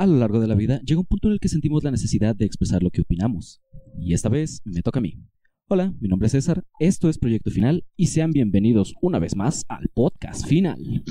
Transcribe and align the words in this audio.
A 0.00 0.06
lo 0.06 0.16
largo 0.16 0.40
de 0.40 0.46
la 0.46 0.54
vida 0.54 0.80
llega 0.82 0.98
un 0.98 1.04
punto 1.04 1.28
en 1.28 1.34
el 1.34 1.40
que 1.40 1.50
sentimos 1.50 1.84
la 1.84 1.90
necesidad 1.90 2.34
de 2.34 2.46
expresar 2.46 2.82
lo 2.82 2.88
que 2.88 3.02
opinamos. 3.02 3.60
Y 3.98 4.14
esta 4.14 4.30
vez 4.30 4.62
me 4.64 4.80
toca 4.80 4.98
a 4.98 5.02
mí. 5.02 5.18
Hola, 5.68 5.92
mi 6.00 6.08
nombre 6.08 6.24
es 6.24 6.32
César, 6.32 6.64
esto 6.78 7.10
es 7.10 7.18
Proyecto 7.18 7.50
Final 7.50 7.84
y 7.98 8.06
sean 8.06 8.30
bienvenidos 8.30 8.94
una 9.02 9.18
vez 9.18 9.36
más 9.36 9.66
al 9.68 9.90
podcast 9.92 10.46
final. 10.46 11.04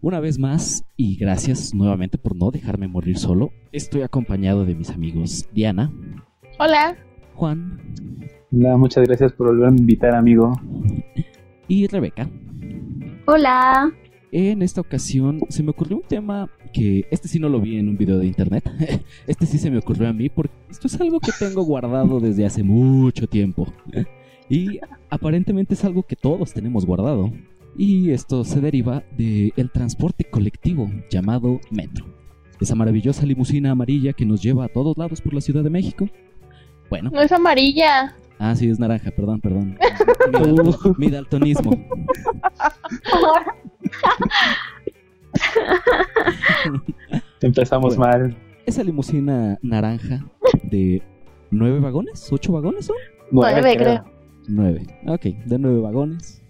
Una 0.00 0.18
vez 0.18 0.38
más, 0.38 0.82
y 0.96 1.16
gracias 1.16 1.74
nuevamente 1.74 2.16
por 2.16 2.34
no 2.34 2.50
dejarme 2.50 2.88
morir 2.88 3.18
solo, 3.18 3.50
estoy 3.70 4.00
acompañado 4.00 4.64
de 4.64 4.74
mis 4.74 4.88
amigos 4.88 5.46
Diana. 5.52 5.92
Hola. 6.58 6.96
Juan. 7.34 7.78
Hola, 8.50 8.78
muchas 8.78 9.06
gracias 9.06 9.34
por 9.34 9.48
volver 9.48 9.68
a 9.68 9.76
invitar, 9.76 10.14
amigo. 10.14 10.58
Y 11.68 11.86
Rebeca. 11.86 12.30
Hola. 13.26 13.92
En 14.32 14.62
esta 14.62 14.80
ocasión 14.80 15.40
se 15.50 15.62
me 15.62 15.72
ocurrió 15.72 15.98
un 15.98 16.04
tema 16.04 16.48
que 16.72 17.06
este 17.10 17.28
sí 17.28 17.38
no 17.38 17.48
lo 17.48 17.60
vi 17.60 17.78
en 17.78 17.88
un 17.88 17.96
video 17.96 18.18
de 18.18 18.26
internet. 18.26 18.64
este 19.26 19.46
sí 19.46 19.58
se 19.58 19.70
me 19.70 19.78
ocurrió 19.78 20.08
a 20.08 20.12
mí 20.12 20.28
porque 20.28 20.54
esto 20.70 20.86
es 20.86 21.00
algo 21.00 21.20
que 21.20 21.32
tengo 21.38 21.62
guardado 21.62 22.20
desde 22.20 22.46
hace 22.46 22.62
mucho 22.62 23.26
tiempo. 23.26 23.72
y 24.48 24.78
aparentemente 25.08 25.74
es 25.74 25.84
algo 25.84 26.02
que 26.02 26.16
todos 26.16 26.52
tenemos 26.52 26.86
guardado. 26.86 27.32
Y 27.76 28.10
esto 28.10 28.44
se 28.44 28.60
deriva 28.60 29.04
del 29.16 29.52
el 29.56 29.70
transporte 29.70 30.24
colectivo 30.24 30.90
llamado 31.10 31.60
metro. 31.70 32.06
Esa 32.60 32.74
maravillosa 32.74 33.24
limusina 33.24 33.70
amarilla 33.70 34.12
que 34.12 34.26
nos 34.26 34.42
lleva 34.42 34.66
a 34.66 34.68
todos 34.68 34.98
lados 34.98 35.20
por 35.20 35.32
la 35.32 35.40
Ciudad 35.40 35.64
de 35.64 35.70
México. 35.70 36.08
Bueno. 36.90 37.10
No 37.12 37.20
es 37.20 37.32
amarilla. 37.32 38.16
Ah, 38.38 38.56
sí, 38.56 38.68
es 38.68 38.78
naranja, 38.78 39.10
perdón, 39.10 39.40
perdón. 39.40 39.78
Mi, 40.98 41.06
mi 41.06 41.10
daltonismo. 41.10 41.70
Empezamos 47.40 47.96
mal. 47.96 48.36
Esa 48.66 48.84
limusina 48.84 49.58
naranja 49.62 50.24
de 50.62 51.02
nueve 51.50 51.80
vagones, 51.80 52.30
ocho 52.32 52.52
vagones 52.52 52.86
son? 52.86 52.96
Nueve, 53.30 53.76
creo. 53.76 54.04
Nueve, 54.48 54.86
ok, 55.06 55.22
de 55.46 55.58
nueve 55.58 55.80
vagones. 55.80 56.42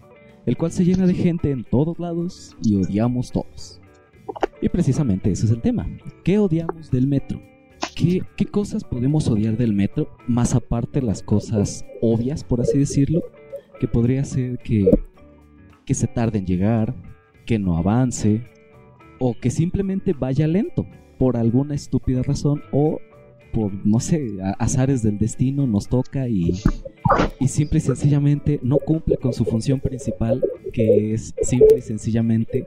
El 0.47 0.57
cual 0.57 0.73
se 0.73 0.85
llena 0.85 1.07
de 1.07 1.15
gente 1.15 1.51
en 1.51 1.65
todos 1.65 1.99
lados 1.99 2.57
y 2.63 2.77
odiamos 2.77 3.31
todos. 3.31 3.81
Y 4.61 4.69
precisamente 4.69 5.31
ese 5.31 5.47
es 5.47 5.53
el 5.53 5.61
tema. 5.61 5.87
¿Qué 6.25 6.39
odiamos 6.39 6.91
del 6.91 7.07
metro? 7.07 7.41
¿Qué, 7.95 8.23
¿Qué, 8.37 8.47
cosas 8.47 8.85
podemos 8.85 9.29
odiar 9.29 9.57
del 9.57 9.75
metro? 9.75 10.09
Más 10.27 10.55
aparte 10.55 11.03
las 11.03 11.23
cosas 11.23 11.85
obvias, 12.01 12.45
por 12.45 12.61
así 12.61 12.79
decirlo, 12.79 13.23
que 13.79 13.89
podría 13.89 14.25
ser 14.25 14.59
que, 14.59 14.91
que 15.85 15.95
se 15.95 16.07
tarde 16.07 16.39
en 16.39 16.47
llegar, 16.47 16.95
que 17.47 17.59
no 17.59 17.77
avance, 17.77 18.45
o 19.21 19.35
que 19.39 19.51
simplemente 19.51 20.15
vaya 20.15 20.49
lento 20.49 20.87
por 21.19 21.37
alguna 21.37 21.75
estúpida 21.75 22.23
razón 22.23 22.63
o 22.73 22.99
por, 23.53 23.73
no 23.87 24.01
sé, 24.01 24.27
azares 24.59 25.03
del 25.03 25.19
destino 25.19 25.67
nos 25.67 25.89
toca 25.89 26.29
y, 26.29 26.53
y 27.39 27.49
simple 27.49 27.79
y 27.79 27.83
sencillamente 27.83 28.59
no 28.63 28.79
cumple 28.79 29.17
con 29.17 29.33
su 29.33 29.45
función 29.45 29.81
principal, 29.81 30.43
que 30.73 31.13
es 31.13 31.35
simple 31.43 31.79
y 31.79 31.83
sencillamente 31.83 32.67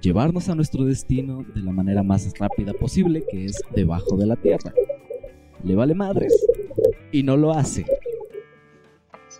llevarnos 0.00 0.48
a 0.48 0.54
nuestro 0.54 0.84
destino 0.84 1.44
de 1.54 1.62
la 1.62 1.72
manera 1.72 2.02
más 2.02 2.32
rápida 2.38 2.72
posible, 2.72 3.22
que 3.30 3.44
es 3.44 3.62
debajo 3.74 4.16
de 4.16 4.26
la 4.26 4.36
tierra. 4.36 4.72
Le 5.62 5.74
vale 5.74 5.94
madres 5.94 6.34
y 7.12 7.22
no 7.22 7.36
lo 7.36 7.52
hace. 7.52 7.84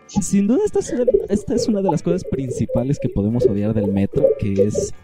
Sin 0.06 0.46
duda 0.46 0.60
esta 0.64 0.78
es, 0.78 0.94
esta 1.28 1.54
es 1.54 1.66
una 1.66 1.82
de 1.82 1.90
las 1.90 2.02
cosas 2.02 2.24
principales 2.24 2.98
que 3.00 3.08
podemos 3.08 3.46
odiar 3.46 3.74
del 3.74 3.90
metro, 3.90 4.26
que 4.38 4.52
es 4.52 4.94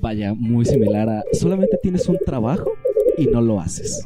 vaya, 0.00 0.34
muy 0.34 0.64
similar 0.64 1.08
a 1.08 1.24
solamente 1.32 1.78
tienes 1.82 2.08
un 2.08 2.18
trabajo 2.18 2.72
y 3.16 3.26
no 3.26 3.40
lo 3.40 3.60
haces. 3.60 4.04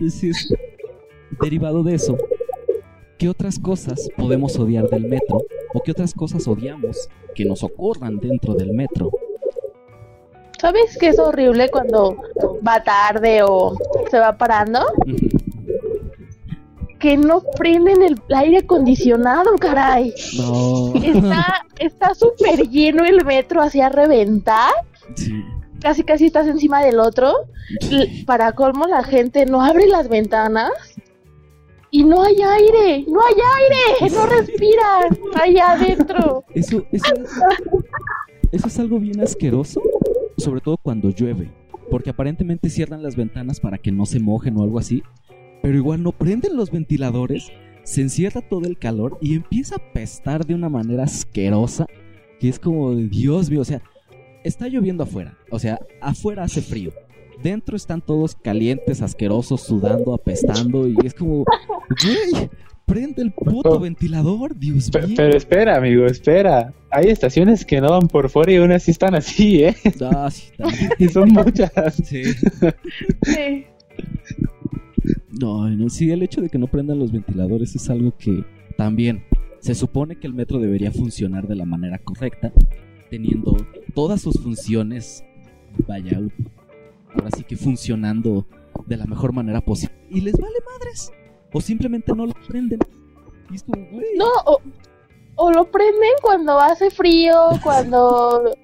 Es 0.00 0.14
decir, 0.14 0.34
derivado 1.40 1.82
de 1.82 1.94
eso, 1.94 2.16
¿qué 3.18 3.28
otras 3.28 3.58
cosas 3.58 4.08
podemos 4.16 4.58
odiar 4.58 4.88
del 4.88 5.06
metro? 5.06 5.42
¿O 5.74 5.82
qué 5.82 5.92
otras 5.92 6.14
cosas 6.14 6.48
odiamos 6.48 7.08
que 7.34 7.44
nos 7.44 7.62
ocurran 7.62 8.18
dentro 8.18 8.54
del 8.54 8.72
metro? 8.72 9.10
¿Sabes 10.60 10.98
qué 10.98 11.08
es 11.08 11.18
horrible 11.18 11.68
cuando 11.70 12.16
va 12.66 12.82
tarde 12.82 13.42
o 13.42 13.76
se 14.10 14.18
va 14.18 14.36
parando? 14.36 14.80
Que 17.00 17.16
no 17.16 17.42
prenden 17.56 18.02
el 18.02 18.22
aire 18.36 18.58
acondicionado, 18.58 19.56
caray. 19.58 20.14
No. 20.36 20.92
Está 21.78 22.14
súper 22.14 22.68
lleno 22.68 23.04
el 23.04 23.24
metro 23.24 23.62
hacia 23.62 23.88
reventar. 23.88 24.70
Sí. 25.16 25.42
Casi 25.80 26.04
casi 26.04 26.26
estás 26.26 26.46
encima 26.46 26.82
del 26.84 27.00
otro. 27.00 27.32
Para 28.26 28.52
colmo 28.52 28.86
la 28.86 29.02
gente 29.02 29.46
no 29.46 29.62
abre 29.62 29.86
las 29.86 30.08
ventanas 30.08 30.70
y 31.90 32.04
no 32.04 32.22
hay 32.22 32.36
aire, 32.40 33.04
no 33.08 33.20
hay 33.20 33.34
aire, 33.34 34.14
no 34.14 34.26
respiran 34.26 35.18
allá 35.40 35.72
adentro. 35.72 36.44
Eso, 36.54 36.84
eso, 36.92 37.14
eso 38.52 38.66
es 38.66 38.78
algo 38.78 39.00
bien 39.00 39.20
asqueroso, 39.20 39.82
sobre 40.36 40.60
todo 40.60 40.76
cuando 40.76 41.10
llueve, 41.10 41.50
porque 41.90 42.10
aparentemente 42.10 42.68
cierran 42.68 43.02
las 43.02 43.16
ventanas 43.16 43.58
para 43.58 43.78
que 43.78 43.90
no 43.90 44.06
se 44.06 44.20
mojen 44.20 44.56
o 44.58 44.62
algo 44.62 44.78
así, 44.78 45.02
pero 45.62 45.76
igual 45.76 46.02
no 46.02 46.12
prenden 46.12 46.56
los 46.56 46.70
ventiladores, 46.70 47.48
se 47.84 48.02
encierra 48.02 48.40
todo 48.40 48.66
el 48.66 48.78
calor 48.78 49.18
y 49.20 49.34
empieza 49.34 49.76
a 49.76 49.92
pestar 49.92 50.46
de 50.46 50.54
una 50.54 50.68
manera 50.68 51.04
asquerosa, 51.04 51.86
que 52.38 52.48
es 52.48 52.58
como 52.58 52.94
de 52.94 53.08
Dios 53.08 53.50
mío, 53.50 53.60
o 53.60 53.64
sea, 53.64 53.82
está 54.44 54.68
lloviendo 54.68 55.04
afuera, 55.04 55.36
o 55.50 55.58
sea, 55.58 55.78
afuera 56.00 56.44
hace 56.44 56.62
frío. 56.62 56.92
Dentro 57.42 57.74
están 57.74 58.02
todos 58.02 58.34
calientes, 58.34 59.00
asquerosos, 59.00 59.62
sudando, 59.62 60.12
apestando 60.12 60.86
y 60.86 60.94
es 61.04 61.14
como, 61.14 61.44
güey, 62.02 62.50
prende 62.84 63.22
el 63.22 63.32
puto 63.32 63.80
ventilador, 63.80 64.58
Dios 64.58 64.90
mío. 64.92 65.14
Pero 65.16 65.36
espera, 65.36 65.76
amigo, 65.76 66.04
espera. 66.04 66.74
Hay 66.90 67.08
estaciones 67.08 67.64
que 67.64 67.80
no 67.80 67.88
van 67.90 68.08
por 68.08 68.28
fuera 68.28 68.52
y 68.52 68.56
aún 68.56 68.72
así 68.72 68.90
están 68.90 69.14
así, 69.14 69.62
¿eh? 69.62 69.76
Ah, 70.02 70.28
sí, 70.30 70.50
y 70.98 71.08
son 71.08 71.30
muchas. 71.30 71.72
Sí. 72.04 72.24
sí. 73.22 73.64
No, 75.38 75.68
no, 75.68 75.88
sí, 75.88 76.10
el 76.10 76.22
hecho 76.22 76.40
de 76.40 76.48
que 76.48 76.58
no 76.58 76.66
prendan 76.66 76.98
los 76.98 77.12
ventiladores 77.12 77.76
es 77.76 77.88
algo 77.88 78.16
que 78.16 78.44
también 78.76 79.24
se 79.60 79.74
supone 79.74 80.16
que 80.16 80.26
el 80.26 80.34
metro 80.34 80.58
debería 80.58 80.90
funcionar 80.90 81.46
de 81.46 81.54
la 81.54 81.64
manera 81.64 81.98
correcta, 81.98 82.52
teniendo 83.10 83.56
todas 83.94 84.22
sus 84.22 84.40
funciones, 84.40 85.24
vaya, 85.86 86.20
ahora 87.14 87.30
sí 87.36 87.44
que 87.44 87.56
funcionando 87.56 88.46
de 88.86 88.96
la 88.96 89.06
mejor 89.06 89.32
manera 89.32 89.60
posible. 89.60 89.94
Y 90.10 90.20
les 90.20 90.36
vale 90.36 90.56
madres. 90.72 91.12
O 91.52 91.60
simplemente 91.60 92.12
no 92.14 92.26
lo 92.26 92.32
prenden. 92.48 92.78
No, 94.16 94.28
o, 94.46 94.60
o 95.36 95.50
lo 95.50 95.70
prenden 95.70 96.10
cuando 96.22 96.58
hace 96.58 96.90
frío, 96.90 97.50
cuando 97.62 98.54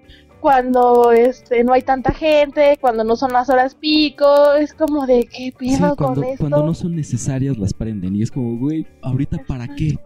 cuando 0.47 1.11
este 1.11 1.65
no 1.65 1.73
hay 1.73 1.83
tanta 1.83 2.13
gente, 2.13 2.79
cuando 2.81 3.03
no 3.03 3.17
son 3.17 3.33
las 3.33 3.51
horas 3.51 3.75
pico, 3.75 4.55
es 4.55 4.73
como 4.75 5.05
de 5.05 5.27
qué 5.27 5.53
pedo 5.59 5.97
con 5.97 6.23
esto. 6.23 6.37
Cuando 6.39 6.65
no 6.65 6.73
son 6.73 6.95
necesarias 6.95 7.59
las 7.59 7.75
prenden 7.75 8.15
y 8.15 8.23
es 8.23 8.31
como, 8.31 8.57
güey, 8.57 8.87
ahorita 9.03 9.39
para 9.49 9.67
qué? 9.75 9.99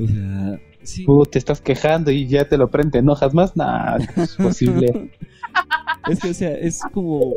O 0.00 0.06
sea, 0.06 0.60
sí. 0.84 1.04
Uh, 1.08 1.24
te 1.24 1.40
estás 1.40 1.60
quejando 1.60 2.12
y 2.12 2.28
ya 2.28 2.48
te 2.48 2.56
lo 2.56 2.70
prenden, 2.70 2.92
¿te 2.92 2.98
enojas 2.98 3.34
más? 3.34 3.56
Nah, 3.56 3.98
no 3.98 4.22
es 4.22 4.36
posible. 4.36 5.10
es 6.10 6.20
que, 6.20 6.30
o 6.30 6.34
sea, 6.34 6.52
es 6.52 6.80
como 6.92 7.34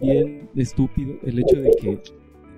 bien 0.00 0.48
estúpido 0.54 1.14
el 1.24 1.40
hecho 1.40 1.56
de 1.62 1.70
que 1.80 2.00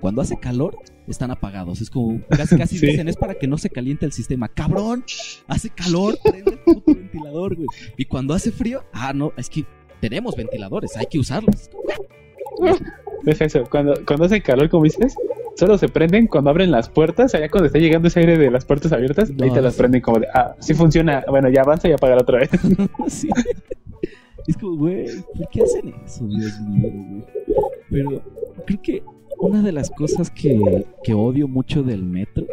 cuando 0.02 0.20
hace 0.20 0.36
calor 0.36 0.76
están 1.08 1.30
apagados. 1.30 1.80
Es 1.80 1.90
como 1.90 2.20
casi 2.28 2.56
casi 2.56 2.78
dicen, 2.86 3.08
es 3.08 3.16
para 3.16 3.34
que 3.34 3.46
no 3.46 3.58
se 3.58 3.70
caliente 3.70 4.06
el 4.06 4.12
sistema. 4.12 4.48
Cabrón, 4.48 5.04
hace 5.46 5.70
calor, 5.70 6.18
prende 6.22 6.52
el 6.52 6.58
puto 6.60 6.94
ventilador, 6.94 7.56
güey. 7.56 7.68
Y 7.96 8.04
cuando 8.04 8.34
hace 8.34 8.50
frío, 8.52 8.84
ah, 8.92 9.12
no, 9.12 9.32
es 9.36 9.48
que 9.48 9.64
tenemos 10.00 10.36
ventiladores, 10.36 10.96
hay 10.96 11.06
que 11.06 11.18
usarlos. 11.18 11.70
Es 13.26 13.40
eso, 13.40 13.64
cuando, 13.70 13.94
cuando 14.06 14.26
hace 14.26 14.42
calor, 14.42 14.68
como 14.68 14.84
dices, 14.84 15.14
solo 15.56 15.78
se 15.78 15.88
prenden 15.88 16.26
cuando 16.26 16.50
abren 16.50 16.70
las 16.70 16.88
puertas, 16.88 17.34
allá 17.34 17.48
cuando 17.48 17.66
está 17.66 17.78
llegando 17.78 18.08
ese 18.08 18.20
aire 18.20 18.36
de 18.36 18.50
las 18.50 18.64
puertas 18.64 18.92
abiertas, 18.92 19.30
ahí 19.40 19.50
te 19.50 19.62
las 19.62 19.76
prenden 19.76 20.02
como 20.02 20.20
de, 20.20 20.26
ah, 20.34 20.54
sí 20.58 20.74
funciona, 20.74 21.24
bueno, 21.28 21.48
ya 21.48 21.62
avanza 21.62 21.88
y 21.88 21.92
apaga 21.92 22.16
otra 22.16 22.40
vez. 22.40 22.50
sí. 23.08 23.28
Es 24.46 24.58
como, 24.58 24.76
güey, 24.76 25.06
¿por 25.36 25.48
qué 25.48 25.62
hacen 25.62 25.94
eso, 26.04 26.26
Dios 26.26 26.60
mío, 26.60 26.90
güey? 26.92 27.24
Pero 27.90 28.22
creo 28.66 28.82
que 28.82 29.02
una 29.38 29.62
de 29.62 29.72
las 29.72 29.90
cosas 29.90 30.30
que, 30.30 30.84
odio 31.14 31.48
mucho 31.48 31.82
del 31.82 32.02
metro 32.02 32.46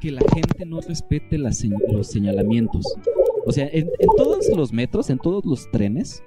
que 0.00 0.10
la 0.10 0.22
gente 0.34 0.66
no 0.66 0.80
respete 0.80 1.38
los 1.38 2.06
señalamientos. 2.06 2.84
O 3.46 3.52
sea, 3.52 3.68
en, 3.72 3.90
todos 4.16 4.48
los 4.54 4.72
metros, 4.72 5.08
en 5.10 5.18
todos 5.18 5.44
los 5.44 5.70
trenes, 5.70 6.22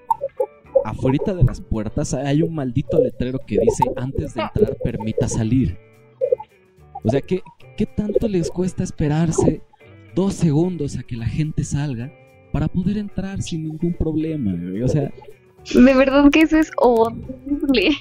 afuera 0.84 1.34
de 1.34 1.44
las 1.44 1.62
puertas 1.62 2.14
hay 2.14 2.42
un 2.42 2.56
maldito 2.56 3.02
letrero 3.02 3.40
que 3.46 3.60
dice 3.60 3.84
antes 3.96 4.34
de 4.34 4.42
entrar 4.42 4.76
permita 4.84 5.28
salir. 5.28 5.78
O 7.04 7.10
sea, 7.10 7.22
¿qué, 7.22 7.42
qué 7.78 7.86
tanto 7.86 8.28
les 8.28 8.50
cuesta 8.50 8.84
esperarse 8.84 9.62
dos 10.16 10.34
segundos 10.34 10.98
a 10.98 11.04
que 11.04 11.16
la 11.16 11.28
gente 11.28 11.64
salga 11.64 12.12
para 12.52 12.68
poder 12.68 12.98
entrar 12.98 13.42
sin 13.42 13.64
ningún 13.64 13.94
problema? 13.94 14.54
O 14.84 14.88
sea, 14.88 15.12
De 15.74 15.94
verdad 15.94 16.30
que 16.32 16.42
eso 16.42 16.58
es 16.58 16.72
horrible. 16.78 17.92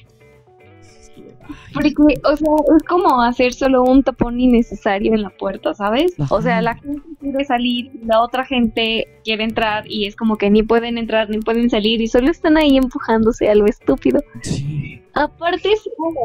Porque, 1.73 1.95
o 2.25 2.37
sea, 2.37 2.55
es 2.77 2.83
como 2.85 3.23
hacer 3.23 3.53
solo 3.53 3.83
un 3.83 4.03
tapón 4.03 4.39
innecesario 4.39 5.15
en 5.15 5.23
la 5.23 5.31
puerta, 5.31 5.75
¿sabes? 5.75 6.15
O 6.31 6.43
sea, 6.43 6.61
la 6.61 6.75
gente 6.77 7.03
quiere 7.21 7.45
salir, 7.45 7.91
la 8.05 8.21
otra 8.23 8.45
gente 8.45 9.07
quiere 9.25 9.45
entrar 9.45 9.85
y 9.87 10.07
es 10.07 10.17
como 10.17 10.37
que 10.37 10.51
ni 10.51 10.63
pueden 10.63 10.99
entrar 10.99 11.31
ni 11.31 11.39
pueden 11.39 11.71
salir 11.71 12.01
y 12.01 12.09
solo 12.09 12.31
están 12.31 12.57
ahí 12.59 12.77
empujándose 12.77 13.49
a 13.49 13.55
lo 13.55 13.67
estúpido. 13.67 14.21
Sí. 14.43 15.03
Aparte, 15.15 15.71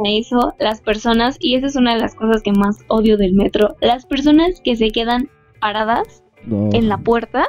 de 0.04 0.18
eso, 0.18 0.54
las 0.60 0.82
personas, 0.82 1.38
y 1.40 1.56
esa 1.56 1.68
es 1.68 1.76
una 1.76 1.96
de 1.96 2.02
las 2.02 2.16
cosas 2.16 2.44
que 2.44 2.52
más 2.52 2.80
odio 2.90 3.18
del 3.18 3.34
metro, 3.34 3.76
las 3.82 4.06
personas 4.06 4.62
que 4.64 4.76
se 4.76 4.90
quedan 4.90 5.30
paradas 5.60 6.24
No. 6.46 6.70
en 6.74 6.90
la 6.90 6.98
puerta 6.98 7.48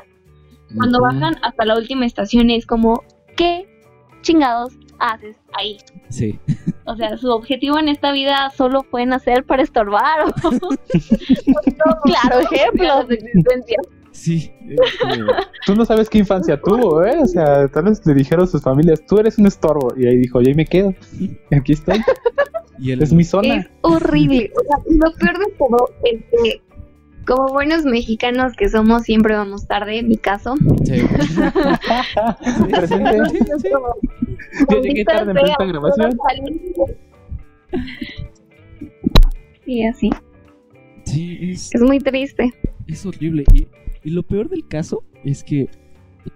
cuando 0.76 1.00
bajan 1.00 1.36
hasta 1.42 1.64
la 1.64 1.76
última 1.76 2.06
estación 2.06 2.50
es 2.50 2.66
como, 2.66 3.02
¿qué 3.36 3.66
chingados 4.22 4.72
haces 5.12 5.36
ahí? 5.52 5.78
Sí. 6.08 6.38
O 6.86 6.96
sea, 6.96 7.16
su 7.16 7.28
objetivo 7.30 7.78
en 7.78 7.88
esta 7.88 8.12
vida 8.12 8.50
solo 8.56 8.82
fue 8.82 9.04
nacer 9.06 9.44
para 9.44 9.62
estorbar. 9.62 10.20
¿o? 10.22 10.32
Claro, 12.04 12.40
ejemplo. 12.50 12.84
Las 12.84 13.10
existencias. 13.10 13.86
Sí. 14.12 14.52
es 14.68 14.98
como- 15.00 15.32
Tú 15.66 15.74
no 15.74 15.84
sabes 15.84 16.08
qué 16.08 16.18
infancia 16.18 16.60
tuvo, 16.60 17.04
¿eh? 17.04 17.16
O 17.20 17.26
sea, 17.26 17.66
tal 17.68 17.84
vez 17.84 18.04
le 18.06 18.14
dijeron 18.14 18.44
a 18.44 18.46
sus 18.48 18.62
familias, 18.62 19.04
tú 19.06 19.18
eres 19.18 19.38
un 19.38 19.46
estorbo. 19.46 19.92
Y 19.96 20.06
ahí 20.06 20.16
dijo, 20.18 20.40
yo 20.40 20.48
ahí 20.48 20.54
me 20.54 20.66
quedo. 20.66 20.94
Aquí 21.56 21.72
estoy. 21.72 22.00
Y 22.78 22.92
el, 22.92 23.02
Es 23.02 23.12
mi 23.12 23.24
zona. 23.24 23.56
Es 23.56 23.66
horrible. 23.82 24.50
O 24.56 24.62
sea, 24.62 24.76
lo 24.88 25.12
peor 25.16 25.38
de 25.38 25.52
todo 25.58 25.90
es 26.04 26.22
que, 26.30 26.62
como 27.26 27.48
buenos 27.52 27.84
mexicanos 27.84 28.54
que 28.56 28.68
somos, 28.68 29.02
siempre 29.02 29.34
vamos 29.34 29.66
tarde, 29.66 29.98
en 29.98 30.08
mi 30.08 30.16
caso. 30.16 30.54
Sí. 30.84 31.02
Presente. 32.70 33.18
Yo 34.70 34.80
llegué 34.82 35.04
tarde 35.04 35.32
en 35.32 35.38
esta 35.38 35.64
grabación. 35.64 36.18
Y 39.66 39.84
así. 39.86 40.10
Sí, 41.04 41.38
es, 41.42 41.74
Es 41.74 41.80
muy 41.80 41.98
triste. 41.98 42.52
es 42.86 43.04
horrible. 43.06 43.44
Y, 43.52 43.66
y 44.02 44.10
lo 44.10 44.22
peor 44.22 44.48
del 44.48 44.66
caso 44.68 45.04
es 45.24 45.42
que 45.44 45.68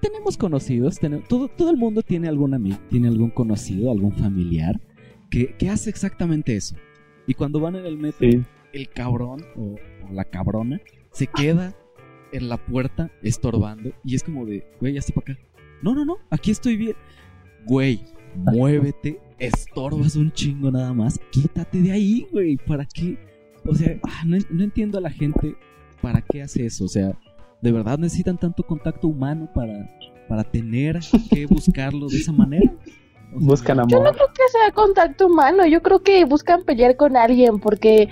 tenemos 0.01 0.37
conocidos, 0.37 0.99
tenemos, 0.99 1.27
todo, 1.29 1.49
todo 1.49 1.71
el 1.71 1.77
mundo 1.77 2.03
tiene 2.03 2.29
algún 2.29 2.55
amigo, 2.55 2.79
tiene 2.91 3.09
algún 3.09 3.31
conocido, 3.31 3.91
algún 3.91 4.13
familiar 4.13 4.81
que, 5.31 5.55
que 5.57 5.69
hace 5.71 5.91
exactamente 5.91 6.57
eso. 6.57 6.77
Y 7.27 7.35
cuando 7.35 7.61
van 7.61 7.77
en 7.77 7.87
el 7.87 7.97
metro, 7.99 8.19
Sí. 8.31 8.43
el 8.73 8.89
cabrón 8.89 9.45
o, 9.57 9.77
o 10.09 10.13
la 10.13 10.25
cabrona 10.25 10.81
se 11.11 11.27
queda 11.27 11.75
en 12.33 12.49
la 12.49 12.57
puerta 12.59 13.11
estorbando 13.23 13.93
y 14.05 14.15
es 14.15 14.23
como 14.23 14.45
de, 14.45 14.67
güey, 14.81 14.95
ya 14.95 15.01
está 15.01 15.15
para 15.15 15.33
acá. 15.33 15.43
No, 15.83 15.95
no, 15.95 16.05
no, 16.05 16.19
aquí 16.31 16.51
estoy 16.51 16.77
bien. 16.77 16.97
Güey, 17.67 18.05
muévete, 18.35 19.21
estorbas 19.39 20.17
un 20.17 20.33
chingo 20.33 20.71
nada 20.71 20.93
más, 20.93 21.19
quítate 21.31 21.81
de 21.81 21.93
ahí, 21.93 22.27
güey, 22.33 22.57
¿para 22.57 22.85
qué? 22.87 23.19
O 23.65 23.75
sea, 23.75 23.99
ah, 24.05 24.23
no, 24.27 24.37
no 24.51 24.65
entiendo 24.65 24.99
a 24.99 25.01
la 25.01 25.11
gente 25.11 25.57
para 26.01 26.23
qué 26.23 26.43
hace 26.43 26.67
eso, 26.67 26.85
o 26.85 26.89
sea, 26.89 27.19
¿de 27.61 27.73
verdad 27.73 27.99
necesitan 27.99 28.39
tanto 28.39 28.63
contacto 28.63 29.09
humano 29.09 29.51
para, 29.55 29.89
para 30.29 30.45
tener 30.45 31.01
que 31.31 31.47
buscarlo 31.47 32.09
de 32.09 32.19
esa 32.19 32.33
manera? 32.33 32.73
O 33.35 33.41
sea, 33.41 33.49
Buscan 33.49 33.77
Yo 33.89 33.99
no 33.99 34.09
amor. 34.09 34.15
creo 34.15 34.29
que 34.29 34.43
sea 34.51 34.73
contacto 34.73 35.27
humano, 35.27 35.67
yo 35.67 35.83
creo 35.83 36.03
que 36.03 36.25
buscan 36.25 36.63
pelear 36.65 36.97
con 36.97 37.17
alguien 37.17 37.59
porque 37.59 38.09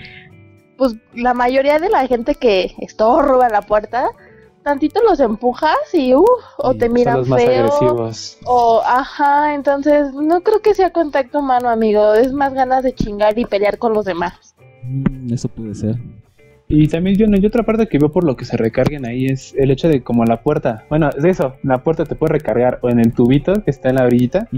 pues 0.77 0.95
la 1.13 1.33
mayoría 1.33 1.79
de 1.79 1.89
la 1.89 2.07
gente 2.07 2.35
que 2.35 2.73
estorba 2.79 3.49
la 3.49 3.61
puerta, 3.61 4.09
tantito 4.63 5.01
los 5.03 5.19
empujas 5.19 5.75
y 5.93 6.13
uh, 6.13 6.25
o 6.57 6.73
Sí, 6.73 6.77
te 6.77 6.89
Son 6.89 6.93
miran 6.93 7.27
más 7.27 7.43
feo 7.45 7.65
agresivos. 7.65 8.37
o 8.45 8.81
ajá, 8.85 9.53
entonces 9.55 10.13
no 10.13 10.41
creo 10.41 10.61
que 10.61 10.73
sea 10.75 10.91
contacto 10.91 11.39
humano, 11.39 11.69
amigo, 11.69 12.13
es 12.13 12.33
más 12.33 12.53
ganas 12.53 12.83
de 12.83 12.93
chingar 12.93 13.37
y 13.39 13.45
pelear 13.45 13.77
con 13.77 13.93
los 13.93 14.05
demás. 14.05 14.55
mm, 14.83 15.33
eso 15.33 15.49
puede 15.49 15.73
ser. 15.75 15.95
Y 16.69 16.87
también 16.89 17.15
yo, 17.15 17.25
yo 17.27 17.47
otra 17.47 17.63
parte 17.63 17.87
que 17.87 17.97
veo 17.97 18.11
por 18.11 18.25
lo 18.25 18.35
que 18.35 18.43
se 18.43 18.57
recarguen 18.57 19.05
ahí 19.05 19.27
es 19.27 19.53
el 19.57 19.71
hecho 19.71 19.87
de 19.87 20.03
como 20.03 20.25
la 20.25 20.43
puerta. 20.43 20.83
Bueno, 20.89 21.09
es 21.17 21.23
eso, 21.23 21.55
la 21.63 21.81
puerta 21.81 22.03
te 22.03 22.15
puede 22.15 22.33
recargar 22.33 22.79
o 22.81 22.89
en 22.89 22.99
el 22.99 23.13
tubito 23.13 23.53
que 23.63 23.71
está 23.71 23.87
en 23.89 23.95
la 23.95 24.03
orillita. 24.03 24.49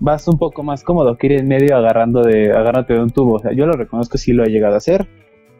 Vas 0.00 0.26
un 0.26 0.38
poco 0.38 0.62
más 0.62 0.82
cómodo 0.82 1.18
que 1.18 1.26
ir 1.26 1.32
en 1.34 1.48
medio 1.48 1.76
agarrando 1.76 2.22
de, 2.22 2.50
agarrándote 2.50 2.94
de 2.94 3.02
un 3.02 3.10
tubo. 3.10 3.34
O 3.34 3.38
sea, 3.40 3.52
yo 3.52 3.66
lo 3.66 3.74
reconozco, 3.74 4.16
sí 4.16 4.32
lo 4.32 4.42
he 4.44 4.48
llegado 4.48 4.72
a 4.74 4.78
hacer. 4.78 5.06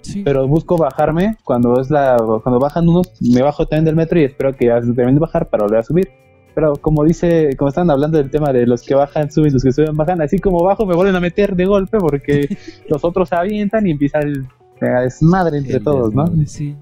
Sí. 0.02 0.22
pero 0.22 0.48
busco 0.48 0.76
bajarme 0.76 1.36
cuando 1.44 1.80
es 1.80 1.90
la 1.90 2.16
cuando 2.42 2.58
bajan 2.58 2.88
unos 2.88 3.12
me 3.20 3.42
bajo 3.42 3.66
también 3.66 3.84
del 3.84 3.96
metro 3.96 4.18
y 4.18 4.24
espero 4.24 4.56
que 4.56 4.66
ya 4.66 4.80
se 4.80 4.92
terminen 4.92 5.16
de 5.16 5.20
bajar 5.20 5.48
para 5.48 5.64
volver 5.64 5.80
a 5.80 5.82
subir 5.82 6.10
pero 6.54 6.72
como 6.76 7.04
dice 7.04 7.54
como 7.56 7.68
están 7.68 7.90
hablando 7.90 8.18
del 8.18 8.30
tema 8.30 8.52
de 8.52 8.66
los 8.66 8.82
que 8.82 8.94
bajan 8.94 9.30
suben 9.30 9.52
los 9.52 9.62
que 9.62 9.72
suben 9.72 9.96
bajan 9.96 10.22
así 10.22 10.38
como 10.38 10.64
bajo 10.64 10.86
me 10.86 10.94
vuelven 10.94 11.16
a 11.16 11.20
meter 11.20 11.54
de 11.54 11.66
golpe 11.66 11.98
porque 11.98 12.48
los 12.88 13.04
otros 13.04 13.28
se 13.28 13.36
avientan 13.36 13.86
y 13.86 13.90
empieza 13.90 14.18
el 14.20 14.46
la 14.80 15.02
desmadre 15.02 15.58
entre 15.58 15.76
El 15.76 15.84
todos 15.84 16.14
no 16.14 16.26
Sí. 16.46 16.76